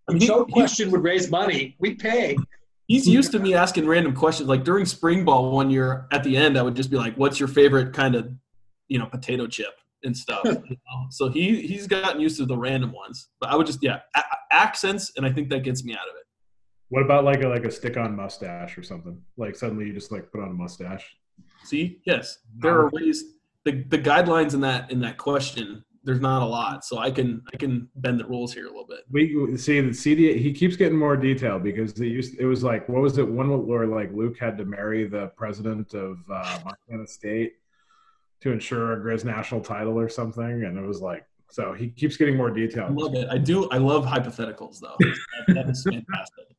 I 0.08 0.14
mean, 0.14 0.26
no 0.26 0.44
question 0.44 0.90
would 0.90 1.04
raise 1.04 1.30
money. 1.30 1.76
We 1.78 1.94
pay. 1.94 2.36
He's 2.92 3.08
used 3.08 3.32
to 3.32 3.38
me 3.38 3.54
asking 3.54 3.86
random 3.86 4.14
questions. 4.14 4.50
Like 4.50 4.64
during 4.64 4.84
spring 4.84 5.24
ball 5.24 5.50
one 5.50 5.70
year, 5.70 6.06
at 6.12 6.22
the 6.22 6.36
end, 6.36 6.58
I 6.58 6.62
would 6.62 6.76
just 6.76 6.90
be 6.90 6.98
like, 6.98 7.16
"What's 7.16 7.40
your 7.40 7.48
favorite 7.48 7.94
kind 7.94 8.14
of, 8.14 8.30
you 8.88 8.98
know, 8.98 9.06
potato 9.06 9.46
chip 9.46 9.74
and 10.04 10.14
stuff?" 10.14 10.40
you 10.44 10.52
know? 10.52 11.06
So 11.08 11.30
he 11.30 11.62
he's 11.66 11.86
gotten 11.86 12.20
used 12.20 12.36
to 12.36 12.44
the 12.44 12.58
random 12.58 12.92
ones. 12.92 13.30
But 13.40 13.48
I 13.48 13.56
would 13.56 13.66
just 13.66 13.78
yeah, 13.82 14.00
a- 14.14 14.22
accents, 14.54 15.10
and 15.16 15.24
I 15.24 15.32
think 15.32 15.48
that 15.48 15.60
gets 15.60 15.82
me 15.84 15.94
out 15.94 16.06
of 16.06 16.16
it. 16.16 16.26
what 16.90 17.02
about 17.02 17.24
like 17.24 17.42
a 17.42 17.48
like 17.48 17.64
a 17.64 17.70
stick-on 17.70 18.14
mustache 18.14 18.76
or 18.76 18.82
something? 18.82 19.22
Like 19.38 19.56
suddenly 19.56 19.86
you 19.86 19.94
just 19.94 20.12
like 20.12 20.30
put 20.30 20.42
on 20.42 20.48
a 20.50 20.54
mustache. 20.54 21.16
See, 21.64 22.02
yes, 22.04 22.40
there 22.58 22.78
are 22.78 22.90
ways. 22.92 23.24
The 23.64 23.84
the 23.84 23.98
guidelines 23.98 24.52
in 24.52 24.60
that 24.60 24.90
in 24.90 25.00
that 25.00 25.16
question, 25.16 25.82
there's 26.04 26.20
not 26.20 26.42
a 26.42 26.46
lot, 26.46 26.84
so 26.84 26.98
I 26.98 27.10
can 27.10 27.42
I 27.52 27.56
can 27.56 27.88
bend 27.96 28.18
the 28.20 28.26
rules 28.26 28.52
here 28.52 28.66
a 28.66 28.68
little 28.68 28.86
bit. 28.86 29.00
We 29.10 29.56
see 29.56 29.80
the 29.80 29.94
CD. 29.94 30.36
He 30.38 30.52
keeps 30.52 30.76
getting 30.76 30.98
more 30.98 31.16
detail 31.16 31.58
because 31.58 31.92
it 32.00 32.06
used. 32.06 32.38
It 32.38 32.46
was 32.46 32.64
like 32.64 32.88
what 32.88 33.02
was 33.02 33.18
it? 33.18 33.28
One 33.28 33.66
where 33.66 33.86
like 33.86 34.12
Luke 34.12 34.38
had 34.38 34.58
to 34.58 34.64
marry 34.64 35.06
the 35.06 35.28
president 35.36 35.94
of 35.94 36.18
uh, 36.30 36.58
Montana 36.64 37.06
State 37.06 37.54
to 38.40 38.50
ensure 38.50 38.94
a 38.94 39.00
Griz 39.00 39.24
national 39.24 39.60
title 39.60 39.98
or 39.98 40.08
something, 40.08 40.64
and 40.64 40.76
it 40.76 40.86
was 40.86 41.00
like 41.00 41.24
so. 41.50 41.72
He 41.72 41.88
keeps 41.88 42.16
getting 42.16 42.36
more 42.36 42.50
detail. 42.50 42.86
I 42.86 42.92
love 42.92 43.14
it. 43.14 43.28
I 43.30 43.38
do. 43.38 43.68
I 43.70 43.78
love 43.78 44.04
hypotheticals 44.04 44.80
though. 44.80 44.96
that, 44.98 45.54
that 45.54 45.70
is 45.70 45.82
fantastic. 45.84 46.46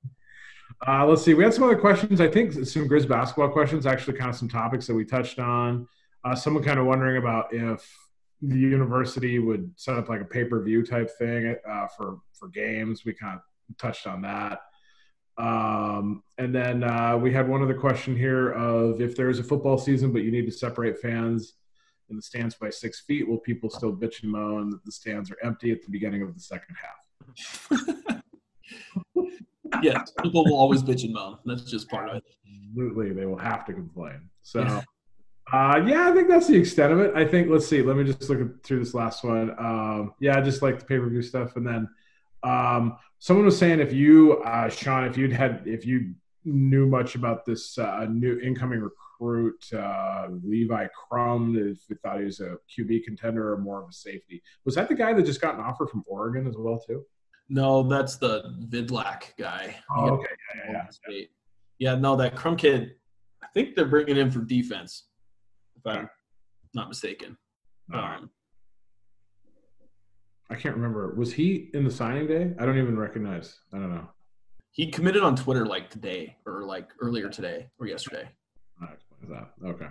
Uh, 0.86 1.06
let's 1.06 1.24
see. 1.24 1.34
We 1.34 1.46
had 1.46 1.54
some 1.54 1.64
other 1.64 1.78
questions. 1.78 2.20
I 2.20 2.28
think 2.28 2.52
some 2.66 2.88
Griz 2.88 3.06
basketball 3.06 3.48
questions. 3.48 3.86
Actually, 3.86 4.18
kind 4.18 4.30
of 4.30 4.36
some 4.36 4.50
topics 4.50 4.86
that 4.88 4.94
we 4.94 5.06
touched 5.06 5.40
on. 5.40 5.88
Uh, 6.26 6.36
someone 6.36 6.62
kind 6.62 6.78
of 6.78 6.86
wondering 6.86 7.16
about 7.16 7.54
if 7.54 7.90
the 8.46 8.58
university 8.58 9.40
would 9.40 9.72
set 9.76 9.96
up 9.96 10.10
like 10.10 10.22
a 10.22 10.26
pay 10.26 10.44
per 10.44 10.62
view 10.62 10.86
type 10.86 11.10
thing 11.18 11.56
uh, 11.70 11.88
for 11.88 12.20
for 12.34 12.50
games. 12.50 13.06
We 13.06 13.14
kind 13.14 13.40
of 13.40 13.78
touched 13.78 14.08
on 14.08 14.22
that. 14.22 14.60
Um, 15.38 16.22
and 16.38 16.54
then 16.54 16.84
uh, 16.84 17.18
we 17.18 17.34
had 17.34 17.48
one 17.48 17.64
other 17.64 17.74
question 17.74 18.16
here 18.16 18.52
of 18.52 19.02
if 19.02 19.16
there 19.16 19.30
is 19.30 19.40
a 19.40 19.44
football 19.44 19.78
season, 19.78 20.14
but 20.14 20.24
you 20.24 20.32
need 20.32 20.46
to 20.46 20.52
separate 20.52 21.00
fans 21.00 21.54
in 22.10 22.16
the 22.16 22.22
stands 22.22 22.54
by 22.56 22.70
six 22.70 23.02
feet, 23.02 23.28
will 23.28 23.40
people 23.40 23.70
still 23.70 23.92
bitch 23.96 24.22
and 24.22 24.32
moan 24.32 24.70
that 24.70 24.84
the 24.86 24.92
stands 24.92 25.32
are 25.32 25.38
empty 25.44 25.72
at 25.72 25.82
the 25.82 25.90
beginning 25.90 26.22
of 26.22 26.34
the 26.36 26.40
second 26.40 26.76
half? 26.76 28.20
Yes, 29.82 30.14
people 30.22 30.46
will 30.46 30.56
always 30.56 30.84
bitch 30.84 31.04
and 31.04 31.14
moan. 31.14 31.38
That's 31.46 31.64
just 31.64 31.90
part 31.90 32.10
of 32.10 32.18
it. 32.18 32.24
Absolutely, 32.70 33.12
they 33.12 33.26
will 33.26 33.38
have 33.38 33.66
to 33.66 33.74
complain. 33.74 34.30
So, 34.42 34.82
Uh, 35.54 35.84
yeah, 35.86 36.10
I 36.10 36.12
think 36.14 36.28
that's 36.28 36.48
the 36.48 36.58
extent 36.58 36.92
of 36.92 37.00
it. 37.00 37.14
I 37.16 37.26
think 37.26 37.48
let's 37.48 37.68
see. 37.68 37.84
Let 37.84 37.96
me 37.96 38.04
just 38.04 38.28
look 38.28 38.64
through 38.64 38.80
this 38.80 38.96
last 38.96 39.24
one. 39.24 39.52
Um, 39.60 40.16
yeah, 40.20 40.42
just 40.42 40.64
like 40.64 40.80
the 40.80 40.86
pay 40.86 40.98
per 40.98 41.08
view 41.08 41.22
stuff, 41.22 41.56
and 41.58 41.66
then 41.66 41.88
um, 42.42 42.98
someone 43.20 43.46
was 43.46 43.56
saying 43.56 43.80
if 43.80 43.94
you, 43.94 44.42
uh, 44.42 44.68
Shaun, 44.68 45.06
if 45.06 45.16
you'd 45.16 45.32
had, 45.32 45.62
if 45.68 45.86
you 45.86 46.16
knew 46.44 46.88
much 46.88 47.14
about 47.14 47.46
this 47.46 47.78
uh, 47.78 48.08
new 48.10 48.40
incoming 48.40 48.80
recruit, 48.80 49.64
uh, 49.74 50.28
Levi 50.44 50.88
Crum, 50.88 51.56
if 51.56 51.88
you 51.88 51.98
thought 52.02 52.18
he 52.18 52.26
was 52.26 52.40
a 52.40 52.58
QB 52.76 53.04
contender 53.04 53.54
or 53.54 53.58
more 53.60 53.84
of 53.84 53.90
a 53.90 53.94
safety, 53.94 54.42
was 54.66 54.74
that 54.74 54.90
the 54.90 54.96
guy 54.96 55.14
that 55.14 55.24
just 55.24 55.40
got 55.40 55.54
an 55.54 55.62
offer 55.62 55.86
from 55.86 56.04
Oregon 56.08 56.48
as 56.48 56.56
well 56.58 56.80
too? 56.80 57.06
No, 57.50 57.84
that's 57.84 58.16
the 58.16 58.56
Vidlac 58.70 59.36
guy. 59.38 59.76
Oh, 59.96 60.14
okay, 60.14 60.26
yeah, 60.56 60.72
yeah, 60.72 60.88
yeah. 61.10 61.26
Yeah, 61.78 61.96
no, 61.96 62.16
that 62.16 62.36
Crum 62.36 62.58
kid. 62.58 62.96
I 63.44 63.48
think 63.54 63.76
they're 63.76 63.86
bringing 63.86 64.16
him 64.16 64.32
for 64.32 64.40
defense, 64.40 65.10
if 65.86 65.98
I'm 65.98 66.10
not 66.74 66.90
mistaken. 66.90 67.38
Um, 67.94 68.30
I 70.50 70.56
can't 70.56 70.76
remember. 70.76 71.14
Was 71.16 71.34
he 71.34 71.70
in 71.74 71.84
the 71.84 71.92
signing 71.92 72.28
day? 72.28 72.54
I 72.60 72.66
don't 72.66 72.78
even 72.78 72.98
recognize. 72.98 73.60
I 73.74 73.78
don't 73.78 73.94
know. 73.94 74.08
he 74.72 74.90
committed 74.92 75.24
on 75.24 75.36
Twitter 75.36 75.66
like 75.66 75.90
today 75.90 76.38
or 76.46 76.64
like 76.64 76.90
earlier 77.00 77.30
today 77.30 77.68
or 77.80 77.88
yesterday. 77.88 78.30
That 78.80 78.94
explains 78.94 79.30
that. 79.30 79.68
Okay. 79.68 79.88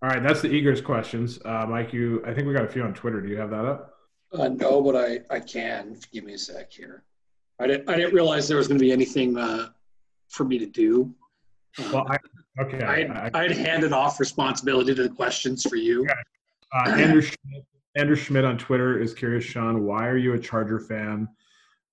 All 0.00 0.08
right, 0.08 0.22
that's 0.22 0.40
the 0.40 0.48
Egriz 0.48 0.82
questions. 0.84 1.40
Uh, 1.44 1.66
Mike, 1.68 1.92
you, 1.92 2.22
I 2.24 2.32
think 2.32 2.46
we 2.46 2.54
got 2.54 2.64
a 2.64 2.68
few 2.68 2.82
on 2.84 2.94
Twitter. 2.94 3.20
Do 3.20 3.28
you 3.28 3.36
have 3.36 3.50
that 3.50 3.64
up? 3.64 3.94
Uh, 4.32 4.48
no, 4.48 4.80
but 4.80 4.94
I, 4.94 5.20
I 5.34 5.40
can. 5.40 5.98
Give 6.12 6.24
me 6.24 6.34
a 6.34 6.38
sec 6.38 6.72
here. 6.72 7.02
I 7.58 7.66
didn't 7.66 7.88
I 7.90 7.96
didn't 7.96 8.14
realize 8.14 8.46
there 8.46 8.58
was 8.58 8.68
going 8.68 8.78
to 8.78 8.84
be 8.84 8.92
anything 8.92 9.36
uh, 9.36 9.70
for 10.28 10.44
me 10.44 10.58
to 10.58 10.66
do. 10.66 11.12
Well, 11.92 12.06
I, 12.08 12.16
okay. 12.62 12.84
I 12.84 12.92
I, 12.92 12.98
had, 12.98 13.34
I 13.34 13.42
had 13.42 13.52
handed 13.52 13.92
off 13.92 14.18
responsibility 14.20 14.94
to 14.94 15.02
the 15.02 15.08
questions 15.08 15.62
for 15.62 15.76
you. 15.76 16.06
uh, 16.72 16.90
Andrew 16.90 17.22
Schmidt, 17.22 17.64
Andrew 17.96 18.16
Schmidt 18.16 18.44
on 18.44 18.58
Twitter 18.58 19.00
is 19.00 19.14
curious, 19.14 19.44
Shaun, 19.44 19.84
why 19.84 20.06
are 20.06 20.16
you 20.16 20.34
a 20.34 20.38
Charger 20.38 20.78
fan 20.78 21.28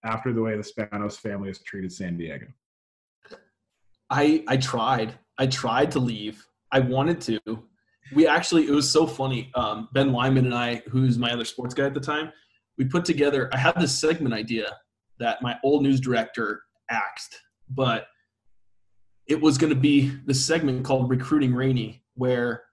after 0.03 0.33
the 0.33 0.41
way 0.41 0.55
the 0.55 0.63
Spanos 0.63 1.17
family 1.17 1.49
has 1.49 1.59
treated 1.61 1.91
San 1.91 2.17
Diego? 2.17 2.47
I 4.09 4.43
I 4.47 4.57
tried. 4.57 5.17
I 5.37 5.47
tried 5.47 5.91
to 5.91 5.99
leave. 5.99 6.45
I 6.71 6.79
wanted 6.79 7.21
to. 7.21 7.39
We 8.13 8.27
actually 8.27 8.67
it 8.67 8.71
was 8.71 8.89
so 8.89 9.07
funny. 9.07 9.51
Um, 9.55 9.89
ben 9.93 10.11
Wyman 10.11 10.45
and 10.45 10.53
I, 10.53 10.83
who's 10.89 11.17
my 11.17 11.31
other 11.31 11.45
sports 11.45 11.73
guy 11.73 11.85
at 11.85 11.93
the 11.93 11.99
time, 11.99 12.31
we 12.77 12.85
put 12.85 13.03
together. 13.03 13.49
I 13.51 13.57
had 13.57 13.79
this 13.79 13.97
segment 13.97 14.33
idea 14.33 14.77
that 15.17 15.41
my 15.41 15.57
old 15.63 15.81
news 15.81 15.99
director 15.99 16.61
axed, 16.89 17.39
but 17.69 18.07
it 19.27 19.41
was 19.41 19.57
going 19.57 19.73
to 19.73 19.79
be 19.79 20.11
this 20.25 20.43
segment 20.45 20.85
called 20.85 21.09
Recruiting 21.09 21.53
Rainey, 21.53 22.03
where 22.15 22.63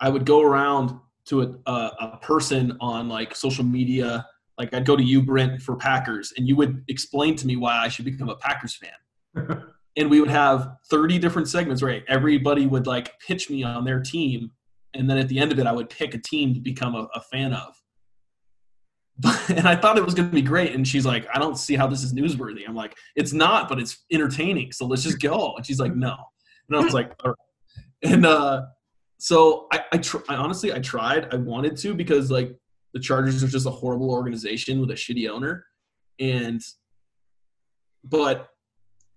I 0.00 0.08
would 0.08 0.24
go 0.24 0.42
around 0.42 0.98
to 1.26 1.42
a, 1.42 1.70
a, 1.70 1.72
a 2.00 2.18
person 2.22 2.76
on 2.80 3.08
like 3.08 3.34
social 3.34 3.64
media. 3.64 4.26
Like 4.58 4.74
I'd 4.74 4.86
go 4.86 4.96
to 4.96 5.02
you, 5.02 5.22
Brint, 5.22 5.62
for 5.62 5.76
Packers, 5.76 6.32
and 6.36 6.48
you 6.48 6.56
would 6.56 6.84
explain 6.88 7.36
to 7.36 7.46
me 7.46 7.56
why 7.56 7.78
I 7.78 7.88
should 7.88 8.04
become 8.04 8.28
a 8.28 8.36
Packers 8.36 8.76
fan. 8.76 9.62
And 9.96 10.08
we 10.08 10.20
would 10.20 10.30
have 10.30 10.76
30 10.88 11.18
different 11.18 11.48
segments 11.48 11.82
right? 11.82 12.04
Everybody 12.06 12.64
would 12.64 12.86
like 12.86 13.18
pitch 13.18 13.50
me 13.50 13.64
on 13.64 13.84
their 13.84 14.00
team 14.00 14.52
and 14.94 15.08
then 15.08 15.18
at 15.18 15.28
the 15.28 15.38
end 15.38 15.52
of 15.52 15.58
it 15.58 15.66
i 15.66 15.72
would 15.72 15.88
pick 15.88 16.14
a 16.14 16.18
team 16.18 16.54
to 16.54 16.60
become 16.60 16.94
a, 16.94 17.08
a 17.14 17.20
fan 17.20 17.52
of 17.52 17.74
and 19.48 19.66
i 19.66 19.74
thought 19.74 19.98
it 19.98 20.04
was 20.04 20.14
going 20.14 20.28
to 20.28 20.34
be 20.34 20.42
great 20.42 20.74
and 20.74 20.86
she's 20.86 21.06
like 21.06 21.26
i 21.34 21.38
don't 21.38 21.58
see 21.58 21.74
how 21.74 21.86
this 21.86 22.02
is 22.02 22.14
newsworthy 22.14 22.66
i'm 22.68 22.74
like 22.74 22.96
it's 23.16 23.32
not 23.32 23.68
but 23.68 23.78
it's 23.78 24.04
entertaining 24.12 24.72
so 24.72 24.86
let's 24.86 25.02
just 25.02 25.20
go 25.20 25.54
and 25.56 25.66
she's 25.66 25.80
like 25.80 25.94
no 25.94 26.16
and 26.68 26.76
i 26.76 26.80
was 26.80 26.94
like 26.94 27.12
All 27.24 27.30
right. 27.30 28.12
and 28.12 28.24
uh 28.24 28.62
so 29.18 29.66
I, 29.70 29.84
I, 29.92 29.98
tr- 29.98 30.24
I 30.28 30.36
honestly 30.36 30.72
i 30.72 30.78
tried 30.78 31.32
i 31.32 31.36
wanted 31.36 31.76
to 31.78 31.94
because 31.94 32.30
like 32.30 32.56
the 32.94 33.00
chargers 33.00 33.42
are 33.42 33.48
just 33.48 33.66
a 33.66 33.70
horrible 33.70 34.10
organization 34.10 34.80
with 34.80 34.90
a 34.90 34.94
shitty 34.94 35.28
owner 35.28 35.66
and 36.18 36.62
but 38.04 38.48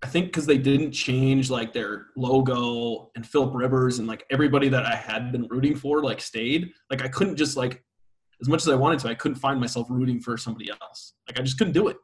I 0.04 0.06
think 0.06 0.26
because 0.26 0.44
they 0.44 0.58
didn't 0.58 0.92
change 0.92 1.50
like 1.50 1.72
their 1.72 2.08
logo 2.14 3.10
and 3.16 3.26
Philip 3.26 3.54
Rivers 3.54 3.98
and 4.00 4.06
like 4.06 4.26
everybody 4.30 4.68
that 4.68 4.84
I 4.84 4.94
had 4.94 5.32
been 5.32 5.48
rooting 5.48 5.74
for 5.74 6.02
like 6.02 6.20
stayed. 6.20 6.72
Like 6.90 7.02
I 7.02 7.08
couldn't 7.08 7.36
just 7.36 7.56
like 7.56 7.82
as 8.40 8.48
much 8.48 8.62
as 8.62 8.68
I 8.68 8.74
wanted 8.74 8.98
to, 9.00 9.08
I 9.08 9.14
couldn't 9.14 9.36
find 9.36 9.60
myself 9.60 9.86
rooting 9.90 10.20
for 10.20 10.36
somebody 10.36 10.70
else. 10.70 11.14
Like 11.28 11.38
I 11.38 11.42
just 11.42 11.58
couldn't 11.58 11.72
do 11.72 11.88
it. 11.88 11.96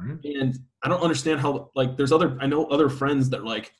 Mhm. 0.00 0.40
And 0.40 0.58
I 0.82 0.88
don't 0.88 1.02
understand 1.02 1.40
how 1.40 1.70
like 1.74 1.96
there's 1.96 2.12
other 2.12 2.36
I 2.40 2.46
know 2.46 2.66
other 2.66 2.88
friends 2.88 3.28
that 3.30 3.40
are 3.40 3.44
like 3.44 3.72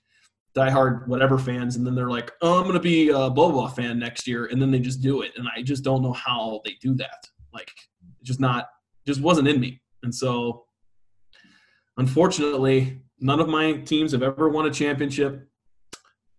diehard 0.56 1.06
whatever 1.06 1.38
fans, 1.38 1.76
and 1.76 1.86
then 1.86 1.94
they're 1.94 2.10
like, 2.10 2.32
oh, 2.42 2.58
I'm 2.60 2.66
gonna 2.66 2.80
be 2.80 3.10
a 3.10 3.30
blah 3.30 3.50
blah 3.50 3.68
fan 3.68 3.98
next 3.98 4.26
year, 4.26 4.46
and 4.46 4.60
then 4.60 4.70
they 4.70 4.80
just 4.80 5.00
do 5.00 5.22
it, 5.22 5.32
and 5.36 5.46
I 5.54 5.62
just 5.62 5.84
don't 5.84 6.02
know 6.02 6.12
how 6.12 6.60
they 6.64 6.76
do 6.80 6.94
that. 6.94 7.26
Like 7.52 7.70
just 8.22 8.40
not 8.40 8.68
just 9.06 9.20
wasn't 9.20 9.48
in 9.48 9.60
me, 9.60 9.80
and 10.02 10.14
so 10.14 10.64
unfortunately, 11.96 13.02
none 13.20 13.40
of 13.40 13.48
my 13.48 13.72
teams 13.72 14.12
have 14.12 14.22
ever 14.22 14.48
won 14.48 14.66
a 14.66 14.70
championship, 14.70 15.48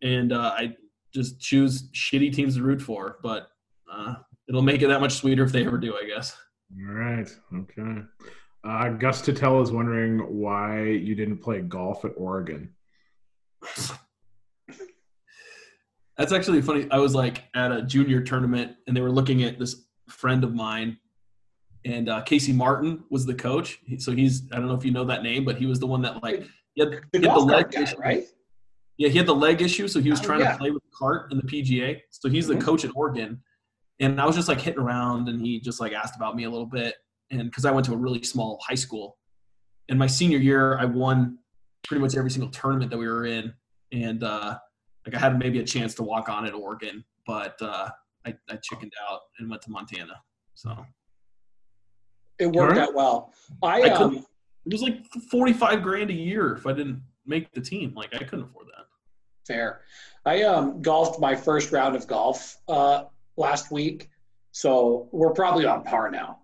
and 0.02 0.34
uh, 0.34 0.53
I 0.57 0.76
just 1.14 1.40
choose 1.40 1.90
shitty 1.91 2.34
teams 2.34 2.56
to 2.56 2.64
root 2.64 2.82
for. 2.82 3.18
But 3.24 3.48
uh, 3.91 4.16
it'll 4.50 4.62
make 4.64 4.82
it 4.82 4.88
that 4.88 5.00
much 5.00 5.14
sweeter 5.14 5.44
if 5.44 5.52
they 5.52 5.66
ever 5.66 5.78
do, 5.78 5.96
I 5.96 6.06
guess. 6.08 6.36
All 6.88 6.94
right. 6.94 7.30
Okay. 7.56 8.02
Uh, 8.64 8.90
Gus 8.90 9.22
Tatel 9.22 9.64
is 9.64 9.72
wondering 9.72 10.20
why 10.20 10.84
you 10.84 11.16
didn't 11.16 11.38
play 11.38 11.62
golf 11.62 12.04
at 12.04 12.12
Oregon. 12.18 12.74
That's 16.18 16.34
actually 16.34 16.62
funny. 16.62 16.86
I 16.92 16.98
was 16.98 17.16
like 17.16 17.46
at 17.56 17.72
a 17.72 17.82
junior 17.84 18.22
tournament, 18.22 18.76
and 18.88 18.98
they 18.98 19.02
were 19.02 19.12
looking 19.12 19.44
at 19.44 19.58
this 19.58 19.86
friend 20.10 20.44
of 20.44 20.54
mine, 20.54 20.98
and 21.86 22.10
uh, 22.10 22.22
Casey 22.24 22.52
Martin 22.52 23.04
was 23.10 23.26
the 23.26 23.34
coach. 23.34 23.80
So 24.00 24.12
he's 24.12 24.44
I 24.52 24.58
don't 24.58 24.68
know 24.68 24.74
if 24.76 24.84
you 24.84 24.92
know 24.92 25.06
that 25.06 25.24
name, 25.24 25.46
but 25.46 25.56
he 25.58 25.66
was 25.66 25.80
the 25.80 25.88
one 25.88 26.02
that 26.02 26.22
like 26.22 26.44
he 26.74 26.82
had, 26.84 26.92
The 27.14 27.20
he 27.20 27.26
had 27.26 27.36
the 27.36 27.40
leg 27.40 27.72
guy, 27.72 27.84
issue. 27.84 27.98
right? 28.00 28.24
Yeah, 28.98 29.08
he 29.08 29.18
had 29.18 29.28
the 29.28 29.36
leg 29.36 29.62
issue, 29.62 29.88
so 29.88 30.02
he 30.02 30.10
was 30.10 30.20
Oh, 30.20 30.24
trying 30.24 30.42
yeah. 30.42 30.52
to 30.52 30.58
play 30.58 30.72
with 30.72 30.84
the 30.84 30.90
cart 30.94 31.32
in 31.32 31.38
the 31.38 31.44
PGA. 31.44 32.02
So 32.10 32.28
he's 32.28 32.48
the 32.48 32.56
Mhm. 32.56 32.62
coach 32.62 32.84
at 32.84 32.92
Oregon, 32.96 33.42
and 34.00 34.20
I 34.20 34.26
was 34.26 34.36
just 34.36 34.48
like 34.48 34.62
hitting 34.62 34.80
around, 34.80 35.28
and 35.30 35.42
he 35.42 35.60
just 35.60 35.80
like 35.80 35.94
asked 35.94 36.16
about 36.16 36.36
me 36.36 36.46
a 36.46 36.50
little 36.50 36.66
bit, 36.66 36.96
and 37.32 37.44
because 37.46 37.66
I 37.66 37.72
went 37.72 37.86
to 37.88 37.94
a 37.94 37.98
really 37.98 38.24
small 38.24 38.60
high 38.68 38.76
school, 38.76 39.18
and 39.90 40.00
my 40.00 40.08
senior 40.08 40.38
year 40.38 40.78
I 40.78 40.86
won 40.86 41.38
pretty 41.84 42.02
much 42.02 42.16
every 42.16 42.32
single 42.32 42.52
tournament 42.52 42.92
that 42.92 42.98
we 42.98 43.08
were 43.08 43.26
in, 43.26 43.54
and 43.92 44.24
uh, 44.24 44.58
like 45.06 45.16
I 45.16 45.20
had 45.20 45.40
maybe 45.40 45.60
a 45.60 45.66
chance 45.66 45.94
to 45.96 46.04
walk 46.04 46.30
on 46.30 46.46
at 46.46 46.54
Oregon, 46.54 47.04
but 47.26 47.62
uh, 47.62 47.90
I, 48.26 48.34
I 48.50 48.58
chickened 48.62 48.94
out 49.10 49.22
and 49.40 49.50
went 49.50 49.62
to 49.64 49.72
Montana. 49.72 50.22
So 50.56 50.86
It 52.40 52.48
worked 52.48 52.74
Alright. 52.74 52.90
out 52.90 52.96
well. 52.96 53.34
I, 53.64 53.82
I 53.82 53.90
um. 53.92 54.26
It 54.66 54.74
was 54.74 54.82
like 54.82 55.06
forty 55.32 55.54
five 55.54 55.82
grand 55.82 56.10
a 56.10 56.14
year 56.14 56.54
if 56.54 56.68
I 56.68 56.74
didn't 56.74 57.02
make 57.26 57.52
the 57.54 57.62
team. 57.62 57.94
Like 57.96 58.14
I 58.14 58.20
couldn't 58.20 58.46
afford 58.46 58.68
that. 58.68 58.86
Fair. 59.48 59.82
I 60.26 60.44
um, 60.44 60.82
golfed 60.82 61.20
my 61.20 61.34
first 61.34 61.72
round 61.72 61.96
of 61.96 62.06
golf 62.06 62.58
uh, 62.68 63.06
last 63.40 63.72
week, 63.72 64.10
so 64.52 65.07
we're 65.11 65.34
probably 65.34 65.66
on 65.66 65.84
par 65.84 66.11
now. 66.11 66.40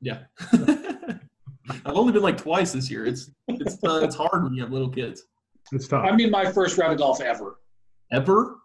Yeah. 0.00 0.24
I've 0.52 1.96
only 1.96 2.12
been 2.12 2.22
like 2.22 2.36
twice 2.36 2.72
this 2.72 2.90
year. 2.90 3.06
It's 3.06 3.30
it's 3.48 3.82
uh, 3.82 4.00
it's 4.04 4.14
hard 4.14 4.44
when 4.44 4.54
you 4.54 4.62
have 4.62 4.70
little 4.72 4.90
kids. 4.90 5.24
It's 5.72 5.88
tough. 5.88 6.04
I 6.08 6.14
mean, 6.14 6.30
my 6.30 6.50
first 6.52 6.78
round 6.78 6.92
of 6.92 6.98
golf 6.98 7.20
ever. 7.20 7.58
Ever? 8.12 8.56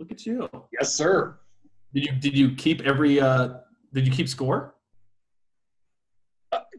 Look 0.00 0.10
at 0.10 0.26
you. 0.26 0.48
Yes, 0.72 0.92
sir. 0.92 1.38
Did 1.94 2.04
you 2.06 2.12
did 2.12 2.36
you 2.36 2.54
keep 2.56 2.80
every 2.82 3.20
uh 3.20 3.58
did 3.92 4.06
you 4.06 4.12
keep 4.12 4.28
score? 4.28 4.74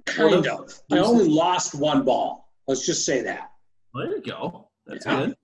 Kind 0.06 0.48
of. 0.48 0.74
I 0.92 0.98
only 0.98 1.28
lost 1.28 1.76
one 1.76 2.04
ball. 2.04 2.50
Let's 2.68 2.86
just 2.86 3.06
say 3.06 3.22
that. 3.22 3.52
Well, 3.94 4.06
there 4.06 4.16
you 4.18 4.22
go. 4.24 4.70
That's 4.86 5.06
Yeah. 5.06 5.28
good. 5.28 5.36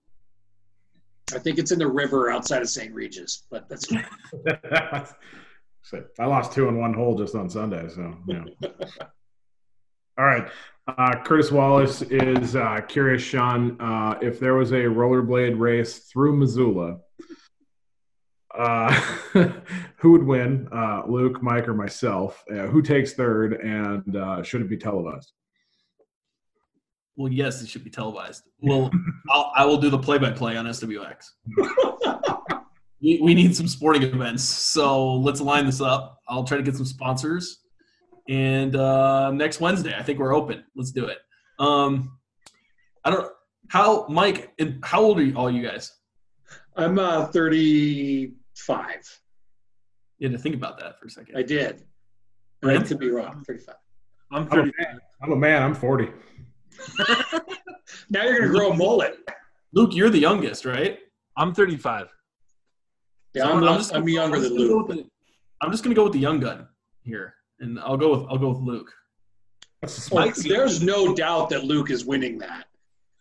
I 1.34 1.40
think 1.40 1.58
it's 1.58 1.72
in 1.72 1.80
the 1.80 1.88
river 1.88 2.30
outside 2.30 2.62
of 2.62 2.70
St. 2.70 2.94
Regis, 2.94 3.44
but 3.50 3.68
that's 3.68 3.88
I 6.20 6.26
lost 6.26 6.52
two 6.54 6.68
in 6.68 6.78
one 6.78 6.94
hole 6.94 7.16
just 7.16 7.36
on 7.36 7.50
Sunday, 7.50 7.88
so 7.90 8.16
yeah. 8.28 8.44
All 10.18 10.26
right. 10.26 10.48
Uh, 10.88 11.24
Curtis 11.24 11.52
Wallace 11.52 12.04
is 12.04 12.56
uh, 12.56 12.80
curious, 12.88 13.22
Shaun, 13.22 13.80
uh, 13.82 14.18
if 14.22 14.40
there 14.40 14.54
was 14.54 14.72
a 14.72 14.84
rollerblade 14.84 15.60
race 15.60 16.00
through 16.00 16.38
Missoula, 16.38 17.00
uh, 18.58 18.94
who 19.98 20.12
would 20.12 20.24
win? 20.24 20.68
Uh, 20.72 21.04
Luke, 21.08 21.42
Mike, 21.42 21.68
or 21.68 21.74
myself? 21.74 22.44
Uh, 22.50 22.68
who 22.68 22.82
takes 22.82 23.14
third, 23.14 23.54
and 23.54 24.16
uh, 24.16 24.44
should 24.44 24.62
it 24.62 24.70
be 24.70 24.78
televised? 24.78 25.34
Well, 27.18 27.32
yes, 27.32 27.62
it 27.62 27.70
should 27.70 27.84
be 27.84 27.90
televised. 27.90 28.44
Well, 28.62 28.90
I'll, 29.30 29.52
I 29.56 29.66
will 29.66 29.78
do 29.78 29.90
the 29.92 30.00
play 30.00 30.18
by 30.18 30.32
play 30.32 30.58
on 30.58 30.66
SWX. 30.66 31.24
we, 33.02 33.20
we 33.22 33.36
need 33.36 33.56
some 33.56 33.68
sporting 33.68 34.02
events, 34.02 34.44
so 34.44 35.14
let's 35.14 35.40
line 35.40 35.68
this 35.68 35.82
up. 35.82 36.20
I'll 36.28 36.46
try 36.46 36.58
to 36.58 36.64
get 36.64 36.76
some 36.76 36.86
sponsors, 36.86 37.60
and 38.28 38.76
uh, 38.76 39.30
next 39.32 39.60
Wednesday, 39.62 39.94
I 39.96 40.02
think 40.02 40.18
we're 40.18 40.34
open. 40.34 40.64
Let's 40.76 40.92
do 40.92 41.06
it. 41.06 41.20
Um, 41.60 42.18
I 43.04 43.12
don't 43.12 43.32
how 43.70 44.08
Mike 44.08 44.54
and 44.60 44.80
how 44.84 45.02
old 45.02 45.20
are 45.20 45.24
you, 45.24 45.36
all 45.36 45.50
you 45.50 45.64
guys? 45.64 45.92
I'm 46.76 47.00
uh, 47.00 47.28
35. 47.28 49.20
You 50.18 50.28
had 50.30 50.38
to 50.38 50.42
think 50.42 50.56
about 50.56 50.80
that 50.80 51.00
for 51.00 51.08
a 51.08 51.10
second. 51.10 51.38
I 51.38 51.42
did. 51.42 51.82
I 51.82 52.68
Brint? 52.68 52.88
could 52.88 53.00
be 53.00 53.10
wrong. 53.10 53.44
35. 53.46 53.76
I'm 54.32 54.44
I'm 54.44 54.50
30. 54.50 54.72
I'm 55.22 55.32
a 55.32 55.36
man. 55.36 55.62
I'm 55.64 55.76
40. 55.76 56.10
Now 58.10 58.24
you're 58.24 58.40
gonna 58.40 58.52
grow 58.52 58.72
a 58.72 58.76
mullet. 58.76 59.18
Luke, 59.74 59.92
you're 59.94 60.10
the 60.10 60.20
youngest, 60.20 60.66
right? 60.66 61.00
I'm 61.38 61.54
35. 61.54 62.08
Yeah, 63.34 63.44
So 63.44 63.52
I'm, 63.54 63.64
not, 63.64 63.78
just 63.78 63.94
I'm 63.94 64.02
gonna- 64.02 64.12
younger 64.12 64.38
I'm 64.38 64.44
than 64.44 64.52
go 64.58 64.64
Luke. 64.64 64.88
with 64.88 64.98
the- 64.98 65.10
I'm 65.62 65.72
just 65.72 65.84
gonna 65.84 65.96
go 65.96 66.04
with 66.04 66.14
the 66.14 66.20
young 66.20 66.40
gun 66.40 66.68
here, 67.04 67.34
and 67.60 67.80
I'll 67.80 67.98
go 67.98 68.12
with 68.12 68.28
I'll 68.30 68.38
go 68.38 68.50
with 68.50 68.60
Luke. 68.60 68.92
That's 69.82 70.12
Oh, 70.12 70.32
there's 70.48 70.82
no 70.84 71.16
doubt 71.16 71.50
that 71.50 71.64
Luke 71.64 71.90
is 71.92 72.06
winning 72.06 72.38
that. 72.40 72.66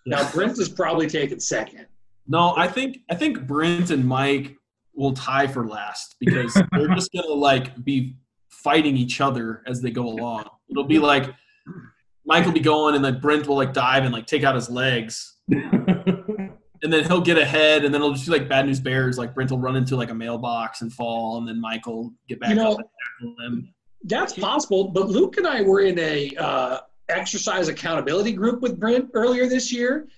Now 0.06 0.30
Brint 0.32 0.58
is 0.58 0.68
probably 0.68 1.06
taking 1.08 1.40
second. 1.40 1.86
No, 2.26 2.54
I 2.56 2.68
think 2.68 2.98
I 3.10 3.14
think 3.14 3.46
Brint 3.46 3.90
and 3.90 4.04
Mike 4.04 4.56
will 4.94 5.12
tie 5.12 5.46
for 5.46 5.66
last 5.66 6.16
because 6.20 6.54
they're 6.72 6.88
just 6.94 7.12
gonna 7.12 7.28
like 7.28 7.82
be 7.84 8.16
fighting 8.50 8.96
each 8.96 9.20
other 9.20 9.62
as 9.66 9.80
they 9.80 9.90
go 9.90 10.08
along. 10.08 10.48
It'll 10.70 10.84
be 10.84 10.98
like 10.98 11.32
Mike 12.26 12.44
will 12.46 12.52
be 12.52 12.60
going 12.60 12.94
and 12.94 13.04
then 13.04 13.20
Brint 13.20 13.46
will 13.46 13.56
like 13.56 13.72
dive 13.72 14.04
and 14.04 14.12
like 14.12 14.26
take 14.26 14.44
out 14.44 14.54
his 14.54 14.70
legs. 14.70 15.36
And 16.82 16.92
then 16.92 17.02
he'll 17.04 17.22
get 17.22 17.38
ahead 17.38 17.82
and 17.86 17.94
then 17.94 18.02
it'll 18.02 18.12
just 18.12 18.26
be 18.26 18.32
like 18.32 18.46
bad 18.46 18.66
news 18.66 18.78
bears, 18.78 19.16
like 19.16 19.34
Brint 19.34 19.50
will 19.50 19.58
run 19.58 19.74
into 19.74 19.96
like 19.96 20.10
a 20.10 20.14
mailbox 20.14 20.82
and 20.82 20.92
fall 20.92 21.38
and 21.38 21.48
then 21.48 21.62
will 21.86 22.12
get 22.28 22.38
back 22.40 22.50
You 22.50 22.56
know- 22.56 22.72
up 22.72 22.78
and 22.78 22.88
tackle 23.34 23.46
him. 23.46 23.74
That's 24.06 24.34
possible, 24.34 24.88
but 24.88 25.08
Luke 25.08 25.38
and 25.38 25.46
I 25.46 25.62
were 25.62 25.80
in 25.80 25.98
a 25.98 26.30
uh, 26.36 26.80
exercise 27.08 27.68
accountability 27.68 28.32
group 28.32 28.60
with 28.60 28.78
Brint 28.78 29.08
earlier 29.14 29.48
this 29.48 29.72
year, 29.72 30.08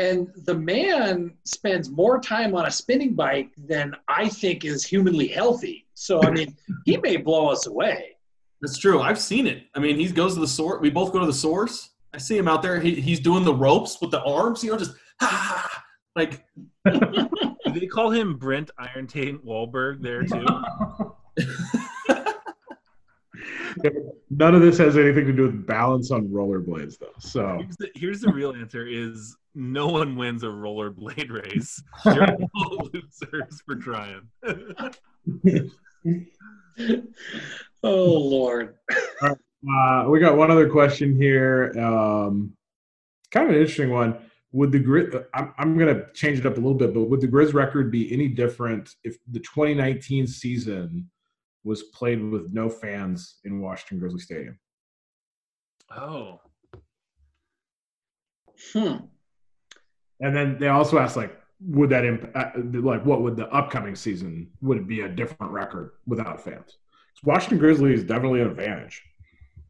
and 0.00 0.26
the 0.44 0.56
man 0.56 1.34
spends 1.44 1.88
more 1.88 2.18
time 2.20 2.52
on 2.56 2.66
a 2.66 2.70
spinning 2.72 3.14
bike 3.14 3.50
than 3.56 3.94
I 4.08 4.28
think 4.28 4.64
is 4.64 4.84
humanly 4.84 5.28
healthy. 5.28 5.86
So 5.94 6.20
I 6.24 6.32
mean, 6.32 6.56
he 6.84 6.96
may 6.96 7.16
blow 7.16 7.46
us 7.46 7.68
away. 7.68 8.16
That's 8.60 8.78
true. 8.78 9.00
I've 9.00 9.18
seen 9.18 9.46
it. 9.46 9.64
I 9.74 9.78
mean, 9.78 9.96
he 9.96 10.08
goes 10.08 10.34
to 10.34 10.40
the 10.40 10.48
source. 10.48 10.80
We 10.80 10.90
both 10.90 11.12
go 11.12 11.20
to 11.20 11.26
the 11.26 11.32
source. 11.32 11.90
I 12.12 12.18
see 12.18 12.36
him 12.36 12.48
out 12.48 12.62
there. 12.62 12.80
He, 12.80 13.00
he's 13.00 13.20
doing 13.20 13.44
the 13.44 13.54
ropes 13.54 14.00
with 14.00 14.10
the 14.10 14.22
arms, 14.22 14.64
you 14.64 14.72
know, 14.72 14.78
just 14.78 14.94
like 16.16 16.44
Do 17.72 17.80
they 17.80 17.86
call 17.86 18.10
him 18.10 18.36
Brint 18.36 18.70
Iron 18.78 19.06
Taint 19.06 19.44
Wahlberg 19.44 20.00
there 20.02 20.22
too? 20.24 20.46
None 24.30 24.54
of 24.54 24.62
this 24.62 24.78
has 24.78 24.96
anything 24.96 25.26
to 25.26 25.32
do 25.32 25.42
with 25.42 25.66
balance 25.66 26.10
on 26.10 26.26
rollerblades, 26.28 26.98
though. 26.98 27.12
So 27.18 27.58
Here's 27.58 27.76
the, 27.76 27.90
here's 27.94 28.20
the 28.20 28.32
real 28.32 28.52
answer: 28.52 28.86
is 28.86 29.36
no 29.54 29.88
one 29.88 30.16
wins 30.16 30.42
a 30.42 30.46
rollerblade 30.46 31.30
race. 31.30 31.82
You're 32.04 32.36
all 32.54 32.90
losers 32.92 33.62
for 33.66 33.76
trying. 33.76 34.28
Oh 37.82 38.12
Lord. 38.12 38.76
uh, 39.22 40.04
we 40.08 40.18
got 40.18 40.36
one 40.36 40.50
other 40.50 40.68
question 40.68 41.16
here. 41.20 41.72
Um, 41.78 42.54
kind 43.30 43.46
of 43.48 43.54
an 43.54 43.60
interesting 43.60 43.90
one. 43.90 44.18
Would 44.52 44.72
the 44.72 44.78
Griz? 44.78 45.14
I'm, 45.34 45.52
I'm 45.58 45.78
going 45.78 45.94
to 45.94 46.10
change 46.12 46.38
it 46.38 46.46
up 46.46 46.54
a 46.54 46.60
little 46.60 46.74
bit, 46.74 46.94
but 46.94 47.04
would 47.04 47.20
the 47.20 47.26
Griz 47.26 47.52
record 47.52 47.92
be 47.92 48.12
any 48.12 48.28
different 48.28 48.94
if 49.04 49.18
the 49.30 49.40
2019 49.40 50.26
season 50.26 51.10
was 51.64 51.82
played 51.84 52.22
with 52.22 52.52
no 52.52 52.70
fans 52.70 53.36
in 53.44 53.60
Washington 53.60 53.98
Grizzly 53.98 54.20
Stadium? 54.20 54.58
oh, 55.96 56.40
Hmm. 58.72 58.96
And 60.20 60.34
then 60.34 60.58
they 60.58 60.68
also 60.68 60.98
asked, 60.98 61.16
like, 61.16 61.38
would 61.60 61.90
that 61.90 62.04
impact? 62.04 62.58
Like, 62.74 63.04
what 63.04 63.22
would 63.22 63.36
the 63.36 63.48
upcoming 63.48 63.94
season? 63.94 64.50
Would 64.62 64.78
it 64.78 64.88
be 64.88 65.02
a 65.02 65.08
different 65.08 65.52
record 65.52 65.92
without 66.06 66.42
fans? 66.42 66.76
Washington 67.24 67.58
Grizzlies 67.58 68.04
definitely 68.04 68.40
an 68.40 68.48
advantage. 68.48 69.02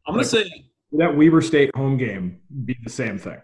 I'm 0.07 0.13
gonna 0.13 0.25
say, 0.25 0.49
that 0.93 1.15
Weber 1.15 1.41
State 1.41 1.75
home 1.75 1.97
game 1.97 2.39
be 2.65 2.75
the 2.83 2.89
same 2.89 3.17
thing? 3.17 3.39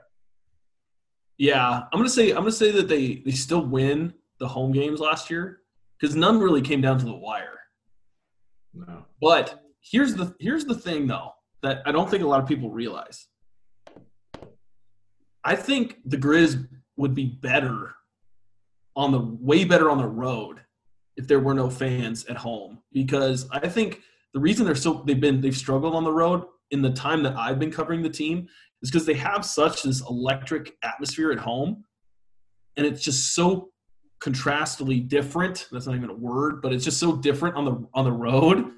yeah, 1.38 1.82
I'm 1.91 1.99
gonna 1.99 2.10
say, 2.10 2.30
I'm 2.30 2.38
gonna 2.38 2.52
say 2.52 2.72
that 2.72 2.88
they 2.88 3.22
they 3.26 3.32
still 3.32 3.65
win 3.65 4.14
the 4.40 4.48
home 4.48 4.72
games 4.72 4.99
last 4.99 5.30
year 5.30 5.61
because 5.99 6.15
none 6.15 6.40
really 6.40 6.61
came 6.61 6.82
down 6.82 6.98
to 6.99 7.06
the 7.06 7.15
wire. 7.15 7.60
No. 8.73 9.06
But 9.22 9.61
here's 9.82 10.15
the 10.15 10.36
here's 10.40 10.65
the 10.65 10.76
thing 10.76 11.07
though 11.07 11.32
that 11.61 11.82
I 11.86 11.91
don't 11.91 12.10
think 12.10 12.23
a 12.23 12.27
lot 12.27 12.41
of 12.41 12.48
people 12.48 12.69
realize. 12.69 13.27
I 15.44 15.56
think 15.56 15.98
the 16.06 16.18
Griz 16.18 16.57
would 16.98 17.14
be 17.14 17.26
better 17.26 17.94
on 18.95 19.11
the 19.11 19.19
way 19.19 19.65
better 19.65 19.90
on 19.90 19.98
the 19.98 20.07
road 20.07 20.61
if 21.17 21.27
there 21.27 21.39
were 21.39 21.53
no 21.53 21.69
fans 21.69 22.25
at 22.25 22.37
home. 22.37 22.79
Because 22.91 23.47
I 23.51 23.67
think 23.67 24.01
the 24.33 24.39
reason 24.39 24.65
they're 24.65 24.75
so 24.75 25.03
they've 25.05 25.19
been 25.19 25.41
they've 25.41 25.55
struggled 25.55 25.95
on 25.95 26.03
the 26.03 26.11
road 26.11 26.43
in 26.71 26.81
the 26.81 26.91
time 26.91 27.23
that 27.23 27.35
I've 27.37 27.59
been 27.59 27.71
covering 27.71 28.01
the 28.01 28.09
team 28.09 28.47
is 28.81 28.91
because 28.91 29.05
they 29.05 29.13
have 29.13 29.45
such 29.45 29.83
this 29.83 30.01
electric 30.01 30.73
atmosphere 30.83 31.31
at 31.31 31.39
home. 31.39 31.83
And 32.77 32.85
it's 32.85 33.01
just 33.01 33.33
so 33.33 33.69
contrastly 34.19 34.99
different. 34.99 35.67
That's 35.71 35.87
not 35.87 35.95
even 35.95 36.09
a 36.09 36.15
word 36.15 36.61
but 36.61 36.73
it's 36.73 36.83
just 36.83 36.99
so 36.99 37.15
different 37.15 37.55
on 37.55 37.65
the 37.65 37.87
on 37.93 38.05
the 38.05 38.11
road 38.11 38.71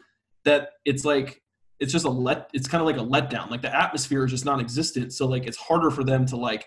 that 0.46 0.70
it's 0.86 1.06
like 1.06 1.42
it's 1.80 1.92
just 1.92 2.06
a 2.06 2.10
let 2.10 2.50
it's 2.54 2.68
kind 2.68 2.82
of 2.82 2.88
like 2.88 2.98
a 2.98 3.00
letdown. 3.00 3.50
Like 3.50 3.62
the 3.62 3.76
atmosphere 3.76 4.26
is 4.26 4.32
just 4.32 4.46
non-existent. 4.46 5.14
So 5.14 5.26
like 5.28 5.46
it's 5.48 5.58
harder 5.58 5.90
for 5.90 6.04
them 6.04 6.26
to 6.28 6.36
like 6.38 6.66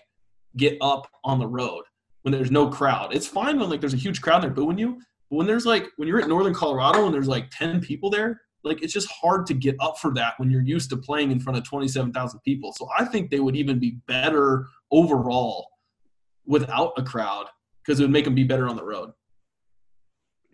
get 0.57 0.77
up 0.81 1.09
on 1.23 1.39
the 1.39 1.47
road 1.47 1.83
when 2.23 2.31
there's 2.31 2.51
no 2.51 2.69
crowd. 2.69 3.15
It's 3.15 3.27
fine 3.27 3.59
when 3.59 3.69
like 3.69 3.79
there's 3.79 3.93
a 3.93 3.97
huge 3.97 4.21
crowd 4.21 4.43
they're 4.43 4.49
booing 4.49 4.77
you 4.77 4.99
but 5.31 5.37
when 5.37 5.47
there's 5.47 5.65
like 5.65 5.87
when 5.95 6.07
you're 6.07 6.21
at 6.21 6.27
northern 6.27 6.53
colorado 6.53 7.05
and 7.05 7.13
there's 7.13 7.27
like 7.27 7.49
10 7.51 7.81
people 7.81 8.11
there 8.11 8.41
like 8.63 8.83
it's 8.83 8.93
just 8.93 9.09
hard 9.09 9.47
to 9.47 9.55
get 9.55 9.75
up 9.79 9.97
for 9.97 10.13
that 10.13 10.35
when 10.37 10.51
you're 10.51 10.61
used 10.61 10.91
to 10.91 10.97
playing 10.97 11.31
in 11.31 11.39
front 11.39 11.57
of 11.57 11.63
27,000 11.63 12.39
people 12.41 12.71
so 12.73 12.87
i 12.99 13.05
think 13.05 13.31
they 13.31 13.39
would 13.39 13.55
even 13.55 13.79
be 13.79 13.97
better 14.07 14.67
overall 14.91 15.67
without 16.45 16.93
a 16.97 17.03
crowd 17.03 17.47
because 17.83 17.99
it 17.99 18.03
would 18.03 18.11
make 18.11 18.25
them 18.25 18.35
be 18.35 18.43
better 18.43 18.67
on 18.67 18.75
the 18.75 18.83
road 18.83 19.11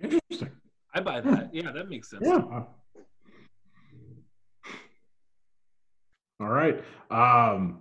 Interesting. 0.02 0.52
I 0.94 1.00
buy 1.00 1.22
that. 1.22 1.54
Yeah, 1.54 1.72
that 1.72 1.90
makes 1.90 2.10
sense. 2.10 2.24
Yeah. 2.26 2.42
All 6.40 6.48
right. 6.48 6.84
Um, 7.10 7.80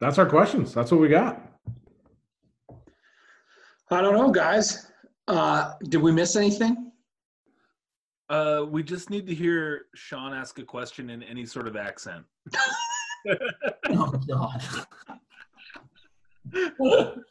that's 0.00 0.18
our 0.18 0.26
questions. 0.26 0.74
That's 0.74 0.90
what 0.90 1.00
we 1.00 1.08
got. 1.08 1.40
I 3.90 4.00
don't 4.00 4.14
know, 4.14 4.30
guys. 4.30 4.89
Uh, 5.30 5.74
did 5.84 6.02
we 6.02 6.10
miss 6.10 6.34
anything? 6.34 6.90
Uh, 8.28 8.64
we 8.68 8.82
just 8.82 9.10
need 9.10 9.28
to 9.28 9.34
hear 9.34 9.82
Shaun 9.94 10.34
ask 10.34 10.58
a 10.58 10.64
question 10.64 11.08
in 11.10 11.22
any 11.22 11.46
sort 11.46 11.68
of 11.68 11.76
accent. 11.76 12.24
oh 13.90 14.10
god 14.26 14.62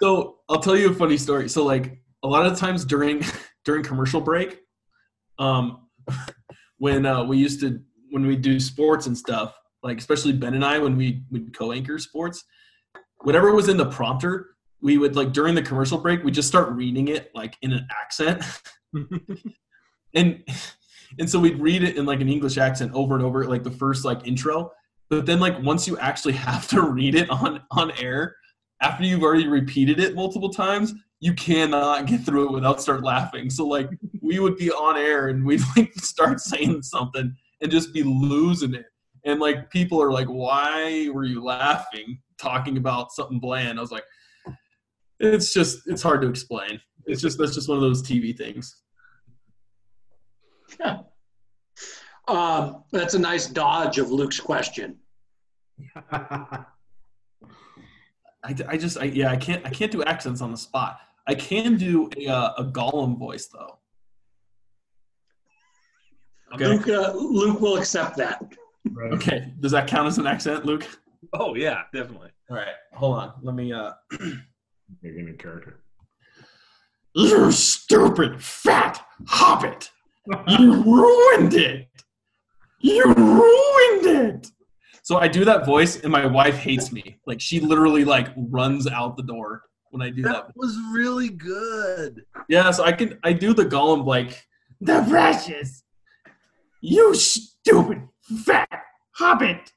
So 0.00 0.40
I'll 0.48 0.60
tell 0.60 0.76
you 0.76 0.90
a 0.90 0.94
funny 0.94 1.16
story. 1.16 1.48
So 1.48 1.64
like 1.64 2.02
a 2.22 2.28
lot 2.28 2.44
of 2.44 2.58
times 2.58 2.84
during 2.84 3.24
during 3.64 3.82
commercial 3.82 4.20
break, 4.20 4.60
um, 5.38 5.86
when 6.76 7.06
uh, 7.06 7.24
we 7.24 7.38
used 7.38 7.60
to 7.60 7.80
when 8.10 8.26
we 8.26 8.36
do 8.36 8.60
sports 8.60 9.06
and 9.06 9.16
stuff, 9.16 9.56
like 9.82 9.96
especially 9.96 10.32
Ben 10.34 10.52
and 10.54 10.64
I 10.64 10.78
when 10.78 10.96
we 10.96 11.22
would 11.30 11.56
co-anchor 11.56 11.98
sports, 11.98 12.44
whatever 13.22 13.54
was 13.54 13.70
in 13.70 13.78
the 13.78 13.86
prompter, 13.86 14.57
we 14.80 14.98
would 14.98 15.16
like 15.16 15.32
during 15.32 15.54
the 15.54 15.62
commercial 15.62 15.98
break, 15.98 16.22
we 16.22 16.30
just 16.30 16.48
start 16.48 16.70
reading 16.70 17.08
it 17.08 17.30
like 17.34 17.56
in 17.62 17.72
an 17.72 17.86
accent, 17.90 18.42
and 20.14 20.42
and 21.18 21.28
so 21.28 21.38
we'd 21.38 21.58
read 21.58 21.82
it 21.82 21.96
in 21.96 22.06
like 22.06 22.20
an 22.20 22.28
English 22.28 22.58
accent 22.58 22.92
over 22.94 23.14
and 23.14 23.24
over, 23.24 23.46
like 23.46 23.64
the 23.64 23.70
first 23.70 24.04
like 24.04 24.26
intro. 24.26 24.70
But 25.08 25.26
then 25.26 25.40
like 25.40 25.60
once 25.62 25.86
you 25.88 25.98
actually 25.98 26.34
have 26.34 26.68
to 26.68 26.82
read 26.82 27.14
it 27.14 27.28
on 27.30 27.62
on 27.70 27.92
air, 27.92 28.36
after 28.80 29.04
you've 29.04 29.22
already 29.22 29.48
repeated 29.48 30.00
it 30.00 30.14
multiple 30.14 30.50
times, 30.50 30.94
you 31.20 31.34
cannot 31.34 32.06
get 32.06 32.20
through 32.24 32.48
it 32.48 32.52
without 32.52 32.80
start 32.80 33.02
laughing. 33.02 33.50
So 33.50 33.66
like 33.66 33.90
we 34.20 34.38
would 34.38 34.56
be 34.56 34.70
on 34.70 34.96
air 34.96 35.28
and 35.28 35.44
we'd 35.44 35.62
like 35.76 35.92
start 35.94 36.40
saying 36.40 36.82
something 36.82 37.34
and 37.60 37.70
just 37.70 37.92
be 37.92 38.02
losing 38.02 38.74
it. 38.74 38.86
And 39.24 39.40
like 39.40 39.70
people 39.70 40.00
are 40.00 40.12
like, 40.12 40.28
why 40.28 41.08
were 41.12 41.24
you 41.24 41.42
laughing 41.42 42.20
talking 42.38 42.76
about 42.76 43.12
something 43.12 43.40
bland? 43.40 43.78
I 43.78 43.82
was 43.82 43.90
like, 43.90 44.04
it's 45.20 45.52
just 45.52 45.86
it's 45.86 46.02
hard 46.02 46.22
to 46.22 46.28
explain. 46.28 46.80
It's 47.06 47.22
just 47.22 47.38
that's 47.38 47.54
just 47.54 47.68
one 47.68 47.78
of 47.78 47.82
those 47.82 48.02
TV 48.02 48.36
things. 48.36 48.82
Um, 52.28 52.84
that's 52.92 53.14
a 53.14 53.18
nice 53.18 53.46
dodge 53.46 53.98
of 53.98 54.10
Luke's 54.10 54.38
question. 54.38 54.98
I, 56.12 56.64
I 58.44 58.76
just 58.76 58.98
I, 58.98 59.04
yeah 59.04 59.30
I 59.30 59.36
can't 59.36 59.64
I 59.66 59.70
can't 59.70 59.90
do 59.90 60.04
accents 60.04 60.42
on 60.42 60.50
the 60.50 60.58
spot. 60.58 60.98
I 61.26 61.34
can 61.34 61.76
do 61.76 62.10
a 62.18 62.28
uh, 62.28 62.52
a 62.58 62.64
Gollum 62.64 63.18
voice 63.18 63.46
though. 63.46 63.78
Okay. 66.54 66.66
Luke, 66.66 66.88
uh, 66.88 67.12
Luke 67.14 67.60
will 67.60 67.76
accept 67.76 68.16
that. 68.18 68.42
Right. 68.90 69.12
Okay. 69.12 69.52
Does 69.60 69.72
that 69.72 69.86
count 69.86 70.06
as 70.06 70.18
an 70.18 70.26
accent, 70.26 70.64
Luke? 70.64 70.86
oh 71.32 71.54
yeah, 71.54 71.82
definitely. 71.92 72.30
All 72.50 72.56
right. 72.56 72.74
Hold 72.92 73.16
on. 73.16 73.32
Let 73.42 73.54
me 73.54 73.72
uh 73.72 73.92
Beginning 75.02 75.36
character. 75.36 75.80
You 77.14 77.52
stupid 77.52 78.42
fat 78.42 79.04
hobbit! 79.26 79.90
You 80.46 80.82
ruined 80.82 81.54
it! 81.54 81.88
You 82.80 83.12
ruined 83.12 84.06
it! 84.06 84.46
So 85.02 85.16
I 85.16 85.28
do 85.28 85.44
that 85.44 85.64
voice, 85.64 86.00
and 86.00 86.12
my 86.12 86.26
wife 86.26 86.56
hates 86.56 86.92
me. 86.92 87.18
Like 87.26 87.40
she 87.40 87.60
literally 87.60 88.04
like 88.04 88.28
runs 88.36 88.86
out 88.86 89.16
the 89.16 89.22
door 89.22 89.62
when 89.90 90.02
I 90.02 90.10
do 90.10 90.22
that. 90.22 90.48
That 90.48 90.56
was 90.56 90.76
really 90.92 91.30
good. 91.30 92.24
Yeah, 92.48 92.70
so 92.70 92.84
I 92.84 92.92
can 92.92 93.18
I 93.24 93.32
do 93.32 93.54
the 93.54 93.64
Gollum 93.64 94.04
like 94.04 94.46
the 94.80 95.04
precious. 95.08 95.82
You 96.80 97.14
stupid 97.14 98.08
fat 98.44 98.68
hobbit! 99.12 99.72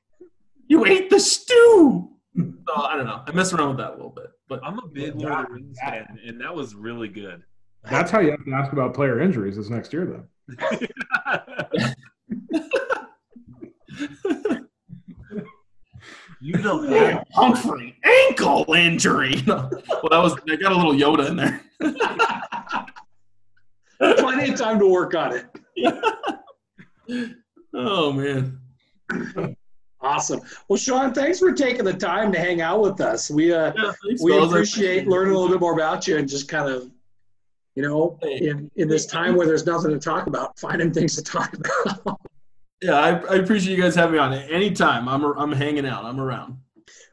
You 0.67 0.85
ate 0.85 1.09
the 1.09 1.19
stew. 1.19 2.09
So 2.37 2.73
I 2.75 2.95
don't 2.95 3.05
know. 3.05 3.21
I 3.25 3.31
mess 3.31 3.51
around 3.53 3.69
with 3.69 3.77
that 3.79 3.89
a 3.89 3.95
little 3.95 4.09
bit, 4.09 4.27
but 4.47 4.61
I'm 4.63 4.79
a 4.79 4.87
big 4.87 5.19
Yeah, 5.19 5.29
Lord 5.29 5.45
of 5.45 5.49
the 5.49 5.53
Rings 5.55 5.79
fan, 5.79 6.19
and 6.25 6.39
that 6.39 6.53
was 6.55 6.75
really 6.75 7.09
good. 7.09 7.43
That's 7.89 8.11
how 8.11 8.19
you 8.19 8.31
have 8.31 8.45
to 8.45 8.53
ask 8.53 8.71
about 8.71 8.93
player 8.93 9.19
injuries 9.19 9.57
this 9.57 9.69
next 9.69 9.91
year, 9.91 10.05
though. 10.05 10.57
you 16.39 16.53
don't 16.53 16.89
Yeah, 16.89 17.11
have 17.11 17.27
Humphrey 17.33 17.95
ankle 18.03 18.73
injury. 18.73 19.43
well, 19.47 19.69
that 20.09 20.21
was 20.21 20.35
I 20.49 20.55
got 20.55 20.71
a 20.71 20.75
little 20.75 20.93
Yoda 20.93 21.29
in 21.29 21.35
there. 21.35 21.61
Plenty 24.17 24.51
of 24.51 24.57
time 24.59 24.79
to 24.79 24.87
work 24.87 25.13
on 25.15 25.33
it. 25.35 25.45
Oh 27.73 28.11
man. 28.11 28.59
Awesome. 30.01 30.41
Well, 30.67 30.77
Shaun, 30.77 31.13
thanks 31.13 31.39
for 31.39 31.51
taking 31.51 31.85
the 31.85 31.93
time 31.93 32.31
to 32.31 32.39
hang 32.39 32.61
out 32.61 32.81
with 32.81 32.99
us. 33.01 33.29
We 33.29 33.53
uh, 33.53 33.71
Yeah, 33.77 33.91
we. 34.21 34.35
Appreciate 34.37 35.07
learning 35.07 35.33
a 35.33 35.37
little 35.37 35.49
bit 35.49 35.59
more 35.59 35.73
about 35.73 36.07
you 36.07 36.17
and 36.17 36.27
just 36.27 36.47
kind 36.47 36.67
of, 36.69 36.89
you 37.75 37.83
know, 37.83 38.17
in 38.23 38.71
in 38.75 38.87
this 38.87 39.05
time 39.05 39.35
where 39.35 39.45
there's 39.45 39.65
nothing 39.65 39.91
to 39.91 39.99
talk 39.99 40.25
about, 40.27 40.57
finding 40.57 40.91
things 40.91 41.15
to 41.15 41.23
talk 41.23 41.55
about. 41.55 42.19
Yeah, 42.83 42.93
I, 42.93 43.09
I 43.09 43.35
appreciate 43.35 43.75
you 43.77 43.79
guys 43.83 43.93
having 43.93 44.13
me 44.13 44.17
on. 44.17 44.33
Anytime, 44.33 45.07
I'm 45.07 45.23
I'm 45.23 45.51
hanging 45.51 45.85
out. 45.85 46.03
I'm 46.03 46.19
around. 46.19 46.57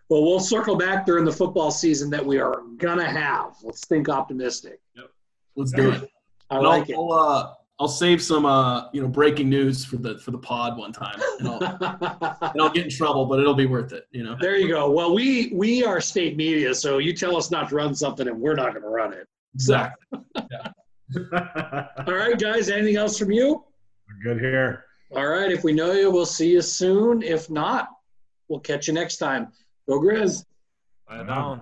well, 0.08 0.24
we'll 0.24 0.40
circle 0.40 0.76
back 0.76 1.04
during 1.04 1.26
the 1.26 1.32
football 1.32 1.70
season 1.70 2.08
that 2.08 2.24
we 2.24 2.38
are 2.40 2.62
gonna 2.78 3.04
have. 3.04 3.54
Let's 3.62 3.84
think 3.84 4.08
optimistic. 4.08 4.80
Yep. 4.96 5.10
Let's 5.56 5.72
do 5.72 5.90
it. 5.90 6.10
I 6.48 6.56
And 6.56 6.66
like 6.66 6.90
I'll, 6.90 7.12
I'll, 7.12 7.18
uh, 7.18 7.54
I'll 7.80 7.88
save 7.88 8.20
some 8.20 8.44
uh, 8.44 8.90
you 8.92 9.00
know 9.00 9.08
breaking 9.08 9.48
news 9.48 9.84
for 9.84 9.96
the 9.96 10.18
for 10.18 10.32
the 10.32 10.38
pod 10.38 10.76
one 10.76 10.92
time, 10.92 11.20
and 11.38 11.48
I'll, 11.48 11.62
and 12.52 12.60
I'll 12.60 12.70
get 12.70 12.84
in 12.84 12.90
trouble, 12.90 13.26
but 13.26 13.38
it'll 13.38 13.54
be 13.54 13.66
worth 13.66 13.92
it. 13.92 14.08
You 14.10 14.24
know. 14.24 14.36
There 14.40 14.56
you 14.56 14.68
go. 14.68 14.90
Well, 14.90 15.14
we 15.14 15.52
we 15.54 15.84
are 15.84 16.00
state 16.00 16.36
media, 16.36 16.74
so 16.74 16.98
you 16.98 17.12
tell 17.12 17.36
us 17.36 17.50
not 17.50 17.68
to 17.68 17.76
run 17.76 17.94
something, 17.94 18.26
and 18.26 18.40
we're 18.40 18.56
not 18.56 18.72
going 18.72 18.82
to 18.82 18.88
run 18.88 19.12
it. 19.12 19.28
Exactly. 19.54 20.18
All 20.32 22.14
right, 22.14 22.38
guys. 22.38 22.68
Anything 22.68 22.96
else 22.96 23.18
from 23.18 23.30
you? 23.30 23.64
We're 24.08 24.34
Good 24.34 24.42
here. 24.42 24.84
All 25.14 25.26
right. 25.26 25.50
If 25.50 25.62
we 25.62 25.72
know 25.72 25.92
you, 25.92 26.10
we'll 26.10 26.26
see 26.26 26.50
you 26.50 26.62
soon. 26.62 27.22
If 27.22 27.48
not, 27.48 27.88
we'll 28.48 28.60
catch 28.60 28.88
you 28.88 28.94
next 28.94 29.18
time. 29.18 29.52
Go 29.88 30.00
Griz. 30.00 30.44
I 31.08 31.22
know. 31.22 31.60